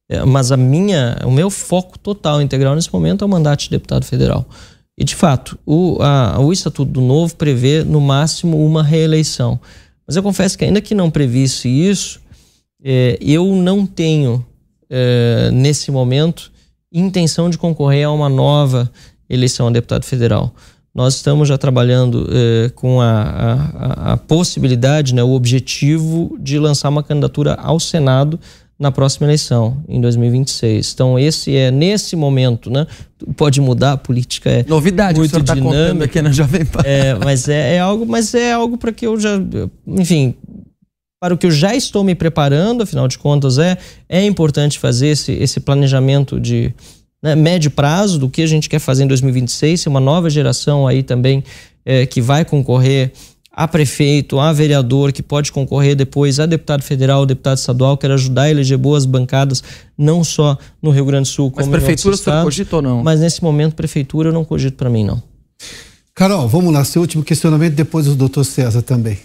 é, 0.09 0.23
mas 0.23 0.51
a 0.51 0.57
minha, 0.57 1.17
o 1.25 1.31
meu 1.31 1.49
foco 1.49 1.97
total, 1.97 2.41
integral 2.41 2.75
nesse 2.75 2.93
momento 2.93 3.23
é 3.23 3.25
o 3.25 3.29
mandato 3.29 3.63
de 3.63 3.69
deputado 3.69 4.05
federal. 4.05 4.45
E, 4.97 5.03
de 5.03 5.15
fato, 5.15 5.57
o, 5.65 5.97
a, 6.01 6.39
o 6.39 6.53
Estatuto 6.53 6.91
do 6.91 7.01
Novo 7.01 7.35
prevê, 7.35 7.83
no 7.83 7.99
máximo, 7.99 8.63
uma 8.63 8.83
reeleição. 8.83 9.59
Mas 10.05 10.15
eu 10.15 10.21
confesso 10.21 10.57
que, 10.57 10.65
ainda 10.65 10.81
que 10.81 10.93
não 10.93 11.09
previsse 11.09 11.67
isso, 11.67 12.21
é, 12.83 13.17
eu 13.21 13.55
não 13.55 13.85
tenho, 13.85 14.45
é, 14.89 15.49
nesse 15.51 15.89
momento, 15.89 16.50
intenção 16.91 17.49
de 17.49 17.57
concorrer 17.57 18.05
a 18.05 18.11
uma 18.11 18.29
nova 18.29 18.91
eleição 19.29 19.67
a 19.67 19.71
deputado 19.71 20.03
federal. 20.03 20.53
Nós 20.93 21.15
estamos 21.15 21.47
já 21.47 21.57
trabalhando 21.57 22.27
eh, 22.29 22.69
com 22.75 22.99
a, 22.99 23.21
a, 23.21 24.13
a, 24.13 24.17
possibilidade, 24.17 25.15
né, 25.15 25.23
o 25.23 25.31
objetivo 25.31 26.37
de 26.37 26.59
lançar 26.59 26.89
uma 26.89 27.01
candidatura 27.01 27.53
ao 27.53 27.79
Senado 27.79 28.37
na 28.77 28.91
próxima 28.91 29.27
eleição, 29.27 29.77
em 29.87 30.01
2026. 30.01 30.91
Então, 30.91 31.17
esse 31.17 31.55
é, 31.55 31.69
nesse 31.69 32.15
momento, 32.15 32.71
né? 32.71 32.87
Pode 33.37 33.61
mudar, 33.61 33.91
a 33.91 33.97
política 33.97 34.49
é. 34.49 34.65
Novidade 34.67 35.19
muito 35.19 35.31
que 35.31 35.37
o 35.37 35.39
está 35.39 35.55
contando 35.55 36.01
aqui 36.03 36.19
na 36.19 36.31
Jovem 36.31 36.65
Pan. 36.65 36.81
É, 36.83 37.13
mas 37.13 37.47
é, 37.47 37.75
é 37.75 37.79
algo, 37.79 38.07
mas 38.07 38.33
é 38.33 38.51
algo 38.51 38.79
para 38.79 38.91
que 38.91 39.05
eu 39.05 39.19
já. 39.19 39.39
Enfim, 39.87 40.33
para 41.21 41.35
o 41.35 41.37
que 41.37 41.45
eu 41.45 41.51
já 41.51 41.75
estou 41.75 42.03
me 42.03 42.15
preparando, 42.15 42.81
afinal 42.81 43.07
de 43.07 43.19
contas, 43.19 43.59
é, 43.59 43.77
é 44.09 44.25
importante 44.25 44.79
fazer 44.79 45.09
esse, 45.09 45.31
esse 45.33 45.59
planejamento 45.59 46.39
de 46.39 46.73
né, 47.21 47.35
médio 47.35 47.69
prazo 47.69 48.17
do 48.17 48.27
que 48.27 48.41
a 48.41 48.47
gente 48.47 48.67
quer 48.67 48.79
fazer 48.79 49.03
em 49.03 49.07
2026, 49.07 49.85
uma 49.85 49.99
nova 49.99 50.31
geração 50.31 50.87
aí 50.87 51.03
também 51.03 51.43
é, 51.85 52.07
que 52.07 52.19
vai 52.19 52.43
concorrer 52.43 53.11
a 53.51 53.67
prefeito, 53.67 54.39
a 54.39 54.51
vereador, 54.51 55.11
que 55.11 55.21
pode 55.21 55.51
concorrer 55.51 55.95
depois 55.95 56.39
a 56.39 56.47
deputado 56.47 56.81
federal, 56.81 57.23
deputado 57.23 57.57
estadual, 57.59 57.97
quer 57.97 58.09
ajudar 58.09 58.43
a 58.43 58.49
eleger 58.49 58.79
boas 58.79 59.05
bancadas, 59.05 59.63
não 59.95 60.23
só 60.23 60.57
no 60.81 60.89
Rio 60.89 61.05
Grande 61.05 61.29
do 61.29 61.33
Sul, 61.33 61.51
como 61.51 61.67
mas 61.67 61.83
prefeitura 61.83 62.17
você 62.17 62.31
cogita 62.41 62.77
ou 62.77 62.81
não? 62.81 63.03
Mas 63.03 63.19
nesse 63.19 63.43
momento, 63.43 63.75
prefeitura 63.75 64.29
eu 64.29 64.33
não 64.33 64.43
cogito 64.43 64.75
para 64.75 64.89
mim, 64.89 65.05
não. 65.05 65.21
Carol, 66.15 66.47
vamos 66.47 66.73
lá, 66.73 66.83
seu 66.83 67.01
último 67.01 67.23
questionamento, 67.23 67.75
depois 67.75 68.07
o 68.07 68.15
doutor 68.15 68.43
César 68.43 68.81
também. 68.81 69.19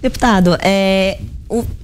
Deputado, 0.00 0.56
é, 0.60 1.18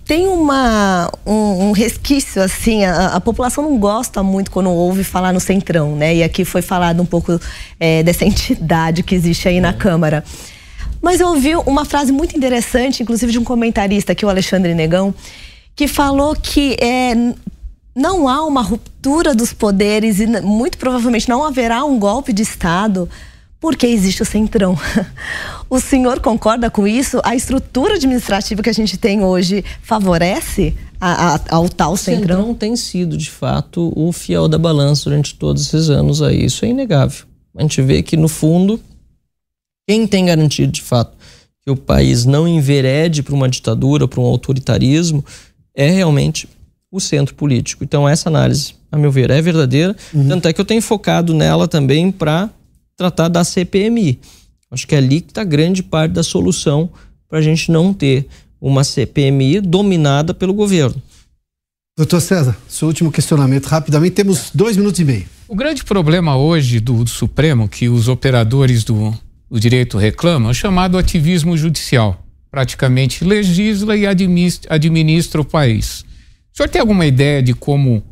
tem 0.05 0.28
uma, 0.28 1.11
um, 1.27 1.69
um 1.69 1.73
resquício, 1.73 2.43
assim, 2.43 2.85
a, 2.85 3.09
a, 3.09 3.20
população 3.20 3.65
não 3.65 3.78
gosta 3.78 4.23
muito 4.23 4.51
quando 4.51 4.70
ouve 4.70 5.03
falar 5.03 5.32
no 5.32 5.41
Centrão, 5.41 5.97
né? 5.97 6.16
E 6.16 6.23
aqui 6.23 6.45
foi 6.45 6.62
falado 6.62 7.03
um 7.03 7.07
pouco 7.07 7.41
é, 7.81 8.03
dessa 8.03 8.24
entidade 8.27 9.03
que 9.03 9.15
existe 9.15 9.49
aí 9.49 9.61
na 9.61 9.73
Câmara. 9.73 10.23
Mas 11.01 11.20
eu 11.20 11.28
ouvi 11.28 11.57
uma 11.57 11.85
frase 11.85 12.12
muito 12.12 12.36
interessante, 12.36 13.03
inclusive 13.03 13.32
de 13.32 13.39
um 13.39 13.45
comentarista 13.45 14.12
aqui, 14.12 14.24
o 14.24 14.28
Alexandre 14.28 14.74
Negão, 14.74 15.15
que 15.74 15.89
falou 15.89 16.36
que 16.36 16.77
é, 16.81 17.15
não 17.95 18.28
há 18.28 18.45
uma 18.45 18.62
ruptura 18.62 19.35
dos 19.35 19.53
poderes 19.53 20.20
e 20.20 20.27
muito 20.41 20.78
provavelmente 20.78 21.28
não 21.28 21.45
haverá 21.45 21.85
um 21.85 21.99
golpe 21.99 22.32
de 22.32 22.43
Estado 22.43 23.09
porque 23.65 23.86
existe 23.86 24.20
o 24.20 24.27
Centrão. 24.27 24.78
O 25.70 25.81
senhor 25.81 26.20
concorda 26.20 26.70
com 26.70 26.86
isso? 26.86 27.19
A 27.24 27.35
estrutura 27.35 27.95
administrativa 27.95 28.62
que 28.62 28.69
a 28.69 28.74
gente 28.74 28.99
tem 28.99 29.24
hoje 29.24 29.65
favorece 29.81 30.74
a, 31.01 31.35
a, 31.35 31.41
ao 31.49 31.69
tal 31.70 31.97
Centrão? 31.97 32.41
O 32.41 32.43
Centrão 32.43 32.55
tem 32.55 32.77
sido, 32.77 33.16
de 33.16 33.31
fato, 33.31 33.91
o 33.97 34.12
fiel 34.12 34.47
da 34.47 34.59
balança 34.59 35.05
durante 35.05 35.35
todos 35.35 35.66
esses 35.66 35.89
anos 35.89 36.20
aí. 36.20 36.45
Isso 36.45 36.66
é 36.66 36.69
inegável. 36.69 37.24
A 37.57 37.62
gente 37.62 37.81
vê 37.81 38.03
que, 38.03 38.15
no 38.15 38.28
fundo, 38.28 38.78
quem 39.89 40.07
tem 40.07 40.27
garantido, 40.27 40.70
de 40.70 40.82
fato, 40.82 41.16
que 41.62 41.70
o 41.70 41.77
país 41.77 42.27
não 42.27 42.47
enverede 42.47 43.23
para 43.23 43.35
uma 43.35 43.49
ditadura, 43.49 44.07
para 44.07 44.20
um 44.20 44.27
autoritarismo, 44.27 45.24
é 45.74 45.89
realmente 45.89 46.47
o 46.93 47.01
centro 47.01 47.35
político. 47.35 47.82
Então, 47.82 48.07
essa 48.07 48.28
análise, 48.28 48.74
a 48.93 48.99
meu 48.99 49.11
ver, 49.11 49.31
é 49.31 49.41
verdadeira. 49.41 49.97
Uhum. 50.12 50.28
Tanto 50.28 50.47
é 50.47 50.53
que 50.53 50.61
eu 50.61 50.65
tenho 50.65 50.82
focado 50.82 51.32
nela 51.32 51.66
também 51.66 52.12
para 52.12 52.51
tratar 52.97 53.29
da 53.29 53.45
CPMI. 53.45 54.19
Acho 54.71 54.87
que 54.87 54.95
é 54.95 54.99
ali 54.99 55.21
que 55.21 55.31
está 55.31 55.45
grande 55.45 55.83
parte 55.83 56.12
da 56.12 56.23
solução 56.23 56.91
para 57.29 57.39
a 57.39 57.43
gente 57.43 57.71
não 57.71 57.93
ter 57.93 58.27
uma 58.61 58.83
CPMI 58.83 59.61
dominada 59.61 60.33
pelo 60.33 60.55
governo. 60.55 61.01
Doutor 61.97 62.21
César, 62.21 62.57
seu 62.69 62.89
último 62.89 63.12
questionamento, 63.12 63.66
rapidamente, 63.66 64.15
temos 64.15 64.51
dois 64.53 64.77
minutos 64.77 64.99
e 64.99 65.05
meio. 65.05 65.27
O 65.47 65.55
grande 65.55 65.85
problema 65.85 66.37
hoje 66.37 66.81
do, 66.81 67.05
do 67.05 67.11
Supremo, 67.11 67.69
que 67.69 67.89
os 67.89 68.09
operadores 68.09 68.83
do, 68.83 69.16
do 69.49 69.61
direito 69.61 69.97
reclamam, 69.97 70.49
é 70.49 70.51
o 70.51 70.55
chamado 70.55 70.99
ativismo 70.99 71.57
judicial. 71.57 72.25
Praticamente 72.51 73.25
legisla 73.25 73.97
e 73.97 74.07
administra, 74.07 74.75
administra 74.75 75.41
o 75.41 75.45
país. 75.45 76.05
O 76.53 76.57
senhor 76.57 76.69
tem 76.69 76.81
alguma 76.81 77.07
ideia 77.07 77.43
de 77.43 77.55
como, 77.55 78.03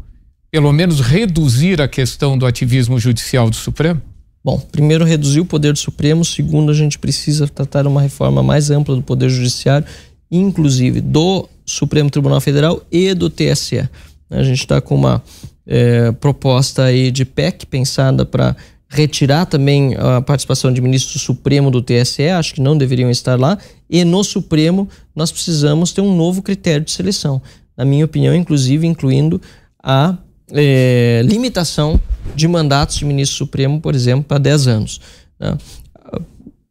pelo 0.51 0.73
menos, 0.73 1.01
reduzir 1.01 1.81
a 1.81 1.89
questão 1.89 2.39
do 2.39 2.47
ativismo 2.47 3.01
judicial 3.01 3.51
do 3.51 3.57
Supremo? 3.57 4.01
Bom, 4.45 4.59
primeiro 4.59 5.05
reduzir 5.05 5.41
o 5.41 5.45
poder 5.45 5.73
do 5.73 5.79
Supremo, 5.79 6.25
segundo 6.25 6.73
a 6.73 6.75
gente 6.75 6.99
precisa 6.99 7.47
tratar 7.47 7.87
uma 7.87 8.03
reforma 8.03 8.43
mais 8.43 8.71
ampla 8.71 8.97
do 8.97 9.03
poder 9.03 9.31
judiciário, 9.31 9.87
inclusive 10.31 11.01
do 11.01 11.49
Supremo 11.65 12.11
Tribunal 12.11 12.41
Federal 12.41 12.83
e 12.91 13.15
do 13.15 13.31
TSE. 13.31 13.89
A 14.29 14.43
gente 14.43 14.59
está 14.59 14.81
com 14.81 14.97
uma 14.97 15.23
é, 15.65 16.11
proposta 16.13 16.85
aí 16.85 17.11
de 17.11 17.25
PEC 17.25 17.67
pensada 17.67 18.27
para 18.27 18.57
retirar 18.89 19.47
também 19.47 19.95
a 19.97 20.21
participação 20.21 20.73
de 20.73 20.81
ministro 20.81 21.19
supremo 21.19 21.71
do 21.71 21.81
TSE, 21.81 22.29
acho 22.29 22.55
que 22.55 22.61
não 22.61 22.77
deveriam 22.77 23.11
estar 23.11 23.39
lá, 23.39 23.57
e 23.89 24.05
no 24.05 24.23
Supremo 24.23 24.89
nós 25.15 25.33
precisamos 25.33 25.93
ter 25.93 26.03
um 26.03 26.15
novo 26.15 26.43
critério 26.43 26.85
de 26.85 26.91
seleção. 26.91 27.41
Na 27.77 27.85
minha 27.85 28.05
opinião, 28.05 28.35
inclusive 28.35 28.87
incluindo 28.87 29.41
a 29.83 30.19
é, 30.51 31.23
limitação 31.25 32.01
de 32.35 32.49
mandatos 32.49 32.97
de 32.97 33.05
ministro 33.05 33.37
supremo, 33.37 33.81
por 33.81 33.95
exemplo, 33.95 34.25
para 34.25 34.39
10 34.39 34.67
anos. 34.67 35.01
Né? 35.39 35.57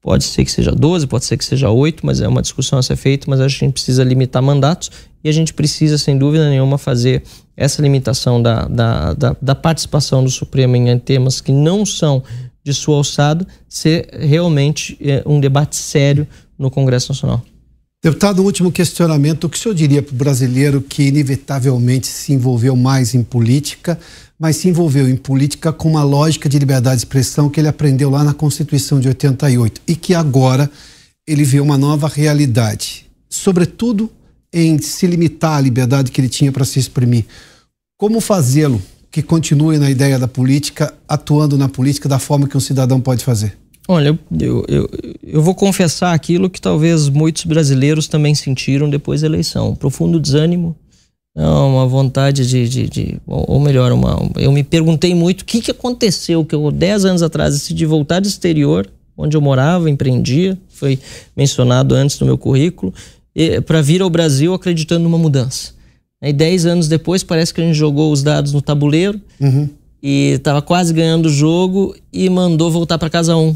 Pode 0.02 0.24
ser 0.24 0.44
que 0.44 0.52
seja 0.52 0.72
12, 0.72 1.06
pode 1.06 1.26
ser 1.26 1.38
que 1.38 1.46
seja 1.46 1.70
8, 1.70 2.04
mas 2.04 2.22
é 2.22 2.28
uma 2.28 2.42
discussão 2.42 2.80
a 2.80 2.84
ser 2.84 2.96
feita, 2.96 3.28
mas 3.30 3.40
a 3.40 3.48
gente 3.48 3.74
precisa 3.74 4.04
limitar 4.04 4.42
mandatos 4.42 4.90
e 5.24 5.30
a 5.30 5.32
gente 5.32 5.54
precisa, 5.54 5.98
sem 5.98 6.18
dúvida 6.18 6.50
nenhuma, 6.50 6.78
fazer 6.78 7.22
essa 7.56 7.82
limitação 7.82 8.42
da, 8.42 8.66
da, 8.66 9.14
da, 9.14 9.36
da 9.40 9.54
participação 9.54 10.24
do 10.24 10.32
Supremo 10.32 10.76
em 10.76 10.98
temas 10.98 11.40
que 11.40 11.52
não 11.52 11.86
são 11.86 12.24
de 12.64 12.74
sua 12.74 12.98
alçada 12.98 13.46
ser 13.70 14.10
realmente 14.12 14.98
é, 15.00 15.24
um 15.26 15.40
debate 15.40 15.76
sério 15.76 16.28
no 16.58 16.72
Congresso 16.72 17.12
Nacional. 17.12 17.44
Deputado, 18.04 18.44
último 18.44 18.72
questionamento. 18.72 19.44
O 19.44 19.50
que 19.50 19.56
o 19.56 19.60
senhor 19.60 19.76
diria 19.76 20.02
para 20.02 20.12
o 20.12 20.18
brasileiro 20.18 20.82
que 20.82 21.04
inevitavelmente 21.04 22.08
se 22.08 22.34
envolveu 22.34 22.76
mais 22.76 23.14
em 23.14 23.22
política, 23.22 24.00
mas 24.40 24.56
se 24.56 24.68
envolveu 24.68 25.08
em 25.08 25.16
política 25.16 25.72
com 25.72 25.88
uma 25.88 26.04
lógica 26.04 26.50
de 26.50 26.58
liberdade 26.58 26.96
de 26.96 27.02
expressão 27.02 27.48
que 27.48 27.60
ele 27.60 27.68
aprendeu 27.68 28.10
lá 28.10 28.24
na 28.24 28.34
Constituição 28.34 29.00
de 29.00 29.08
88 29.08 29.84
e 29.88 29.96
que 29.96 30.16
agora 30.16 30.68
ele 31.28 31.44
vê 31.44 31.60
uma 31.60 31.78
nova 31.78 32.08
realidade, 32.08 33.06
sobretudo 33.30 34.12
em 34.52 34.82
se 34.82 35.06
limitar 35.06 35.58
à 35.58 35.62
liberdade 35.62 36.12
que 36.12 36.20
ele 36.20 36.28
tinha 36.28 36.52
para 36.52 36.66
se 36.66 36.80
exprimir. 36.80 37.26
Como 38.00 38.20
fazê-lo 38.20 38.82
que 39.12 39.22
continue 39.22 39.78
na 39.78 39.92
ideia 39.92 40.18
da 40.18 40.28
política, 40.28 40.92
atuando 41.08 41.56
na 41.56 41.70
política 41.70 42.10
da 42.10 42.18
forma 42.18 42.48
que 42.48 42.58
um 42.58 42.62
cidadão 42.62 43.00
pode 43.00 43.24
fazer? 43.24 43.61
Olha, 43.92 44.18
eu, 44.40 44.64
eu, 44.70 44.90
eu 45.22 45.42
vou 45.42 45.54
confessar 45.54 46.14
aquilo 46.14 46.50
que 46.50 46.62
talvez 46.62 47.10
muitos 47.10 47.44
brasileiros 47.44 48.08
também 48.08 48.34
sentiram 48.34 48.90
depois 48.90 49.20
da 49.20 49.28
eleição: 49.28 49.72
um 49.72 49.76
profundo 49.76 50.18
desânimo, 50.18 50.74
uma 51.36 51.86
vontade 51.86 52.48
de, 52.48 52.70
de, 52.70 52.88
de, 52.88 53.22
ou 53.28 53.60
melhor, 53.60 53.92
uma, 53.92 54.18
eu 54.38 54.50
me 54.50 54.64
perguntei 54.64 55.14
muito 55.14 55.42
o 55.42 55.46
que, 55.46 55.60
que 55.60 55.72
aconteceu, 55.72 56.46
que 56.46 56.56
eu, 56.56 56.72
dez 56.72 57.04
anos 57.04 57.22
atrás, 57.22 57.54
decidi 57.54 57.86
voltar 57.86 58.22
do 58.22 58.30
exterior, 58.30 58.90
onde 59.18 59.36
eu 59.36 59.42
morava, 59.42 59.90
empreendia, 59.90 60.58
foi 60.70 60.98
mencionado 61.36 61.94
antes 61.94 62.18
no 62.18 62.26
meu 62.26 62.38
currículo, 62.38 62.94
para 63.66 63.82
vir 63.82 64.02
ao 64.02 64.10
Brasil 64.10 64.54
acreditando 64.54 65.04
numa 65.04 65.18
mudança. 65.18 65.74
E 66.22 66.32
dez 66.32 66.66
anos 66.66 66.88
depois, 66.88 67.26
parece 67.26 67.54
que 67.54 67.60
a 67.60 67.66
gente 67.66 67.76
jogou 67.76 68.10
os 68.10 68.24
dados 68.24 68.54
no 68.54 68.62
tabuleiro 68.62 69.20
uhum. 69.38 69.68
e 70.02 70.36
estava 70.38 70.62
quase 70.62 70.94
ganhando 70.94 71.26
o 71.26 71.30
jogo 71.30 71.94
e 72.14 72.30
mandou 72.30 72.72
voltar 72.72 72.98
para 72.98 73.10
casa 73.10 73.36
um. 73.36 73.54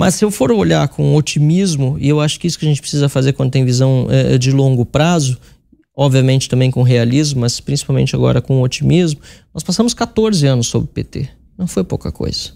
Mas 0.00 0.14
se 0.14 0.24
eu 0.24 0.30
for 0.30 0.50
olhar 0.50 0.88
com 0.88 1.14
otimismo, 1.14 1.98
e 2.00 2.08
eu 2.08 2.22
acho 2.22 2.40
que 2.40 2.46
isso 2.46 2.58
que 2.58 2.64
a 2.64 2.68
gente 2.68 2.80
precisa 2.80 3.06
fazer 3.06 3.34
quando 3.34 3.50
tem 3.50 3.66
visão 3.66 4.06
é, 4.08 4.38
de 4.38 4.50
longo 4.50 4.86
prazo, 4.86 5.36
obviamente 5.94 6.48
também 6.48 6.70
com 6.70 6.82
realismo, 6.82 7.42
mas 7.42 7.60
principalmente 7.60 8.16
agora 8.16 8.40
com 8.40 8.62
otimismo, 8.62 9.20
nós 9.52 9.62
passamos 9.62 9.92
14 9.92 10.46
anos 10.46 10.68
sob 10.68 10.86
o 10.86 10.88
PT. 10.88 11.28
Não 11.58 11.66
foi 11.66 11.84
pouca 11.84 12.10
coisa. 12.10 12.52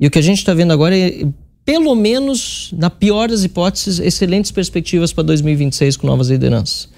E 0.00 0.06
o 0.06 0.10
que 0.10 0.18
a 0.18 0.22
gente 0.22 0.38
está 0.38 0.54
vendo 0.54 0.72
agora 0.72 0.98
é, 0.98 1.26
pelo 1.66 1.94
menos, 1.94 2.70
na 2.72 2.88
pior 2.88 3.28
das 3.28 3.44
hipóteses, 3.44 3.98
excelentes 3.98 4.50
perspectivas 4.50 5.12
para 5.12 5.24
2026 5.24 5.98
com 5.98 6.06
novas 6.06 6.28
lideranças. 6.28 6.88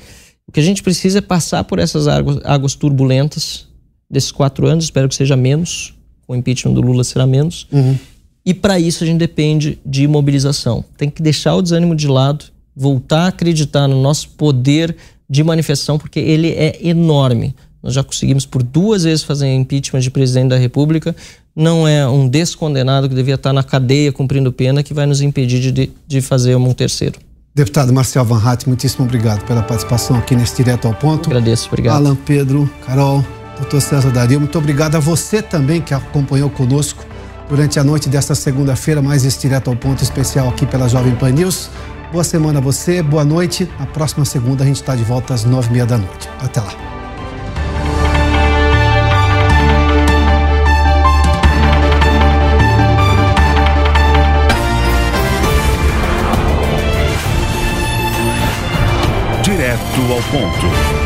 O 0.47 0.53
que 0.53 0.61
a 0.61 0.63
gente 0.63 0.81
precisa 0.81 1.19
é 1.19 1.23
passar 1.23 1.65
por 1.65 1.81
essas 1.81 2.07
águas, 2.07 2.39
águas 2.45 2.77
turbulentas 2.77 3.67
desses 4.09 4.31
quatro 4.31 4.69
anos, 4.69 4.85
espero 4.85 5.09
que 5.09 5.15
seja 5.17 5.37
menos, 5.37 5.93
com 6.25 6.35
o 6.35 6.37
impeachment 6.37 6.73
do 6.73 6.81
Lula 6.81 7.03
será 7.03 7.27
menos. 7.27 7.67
Uhum. 7.73 7.99
E 8.47 8.55
para 8.55 8.79
isso 8.79 9.03
a 9.03 9.07
gente 9.07 9.19
depende 9.19 9.77
de 9.85 10.07
mobilização. 10.07 10.85
Tem 10.97 11.11
que 11.11 11.21
deixar 11.21 11.57
o 11.57 11.63
desânimo 11.63 11.97
de 11.97 12.07
lado, 12.07 12.45
voltar 12.77 13.23
a 13.23 13.27
acreditar 13.27 13.89
no 13.89 14.01
nosso 14.01 14.29
poder 14.31 14.97
de 15.29 15.43
manifestação, 15.43 15.99
porque 15.99 16.21
ele 16.21 16.51
é 16.51 16.79
enorme. 16.81 17.57
Nós 17.83 17.93
já 17.93 18.05
conseguimos 18.05 18.47
por 18.47 18.63
duas 18.63 19.03
vezes 19.03 19.25
fazer 19.25 19.53
impeachment 19.53 20.01
de 20.01 20.13
presidente 20.13 20.51
da 20.51 20.57
República. 20.57 21.15
Não 21.57 21.89
é 21.89 22.09
um 22.09 22.29
descondenado 22.29 23.09
que 23.09 23.17
devia 23.17 23.35
estar 23.35 23.53
na 23.53 23.65
cadeia 23.65 24.13
cumprindo 24.13 24.53
pena 24.53 24.81
que 24.81 24.95
vai 24.95 25.07
nos 25.07 25.21
impedir 25.21 25.73
de, 25.73 25.91
de 26.07 26.21
fazer 26.21 26.55
um 26.55 26.73
terceiro. 26.73 27.19
Deputado 27.53 27.93
Marcel 27.93 28.25
Van 28.25 28.39
Hatt, 28.39 28.69
muitíssimo 28.69 29.07
obrigado 29.07 29.45
pela 29.45 29.63
participação 29.63 30.17
aqui 30.17 30.37
nesse 30.37 30.57
Direto 30.57 30.87
ao 30.87 30.95
Ponto. 30.95 31.29
Agradeço, 31.31 31.67
obrigado. 31.69 31.97
Alan 31.97 32.15
Pedro, 32.15 32.71
Carol, 32.85 33.25
doutor 33.59 33.81
César 33.81 34.11
Dario, 34.11 34.39
muito 34.39 34.57
obrigado 34.57 34.95
a 34.95 35.01
você 35.01 35.43
também 35.43 35.81
que 35.81 35.95
acompanhou 35.95 36.51
conosco 36.51 37.05
durante 37.49 37.79
a 37.79 37.85
noite 37.85 38.09
desta 38.09 38.35
segunda-feira, 38.35 39.01
mais 39.01 39.25
esse 39.25 39.39
Direto 39.39 39.71
ao 39.71 39.77
Ponto 39.77 40.03
especial 40.03 40.49
aqui 40.49 40.67
pela 40.67 40.89
Jovem 40.89 41.15
Pan 41.15 41.31
News. 41.31 41.71
Boa 42.13 42.25
semana 42.25 42.59
a 42.59 42.63
você, 42.63 43.03
boa 43.03 43.25
noite. 43.25 43.69
Na 43.79 43.87
próxima 43.87 44.25
segunda 44.25 44.65
a 44.65 44.67
gente 44.67 44.77
está 44.77 44.95
de 44.95 45.05
volta 45.05 45.35
às 45.35 45.45
nove 45.45 45.69
e 45.69 45.73
meia 45.73 45.87
da 45.87 45.99
noite. 45.99 46.29
Até 46.41 46.61
lá. 46.61 46.73
Direto 59.43 60.01
ao 60.13 60.23
ponto. 60.31 61.06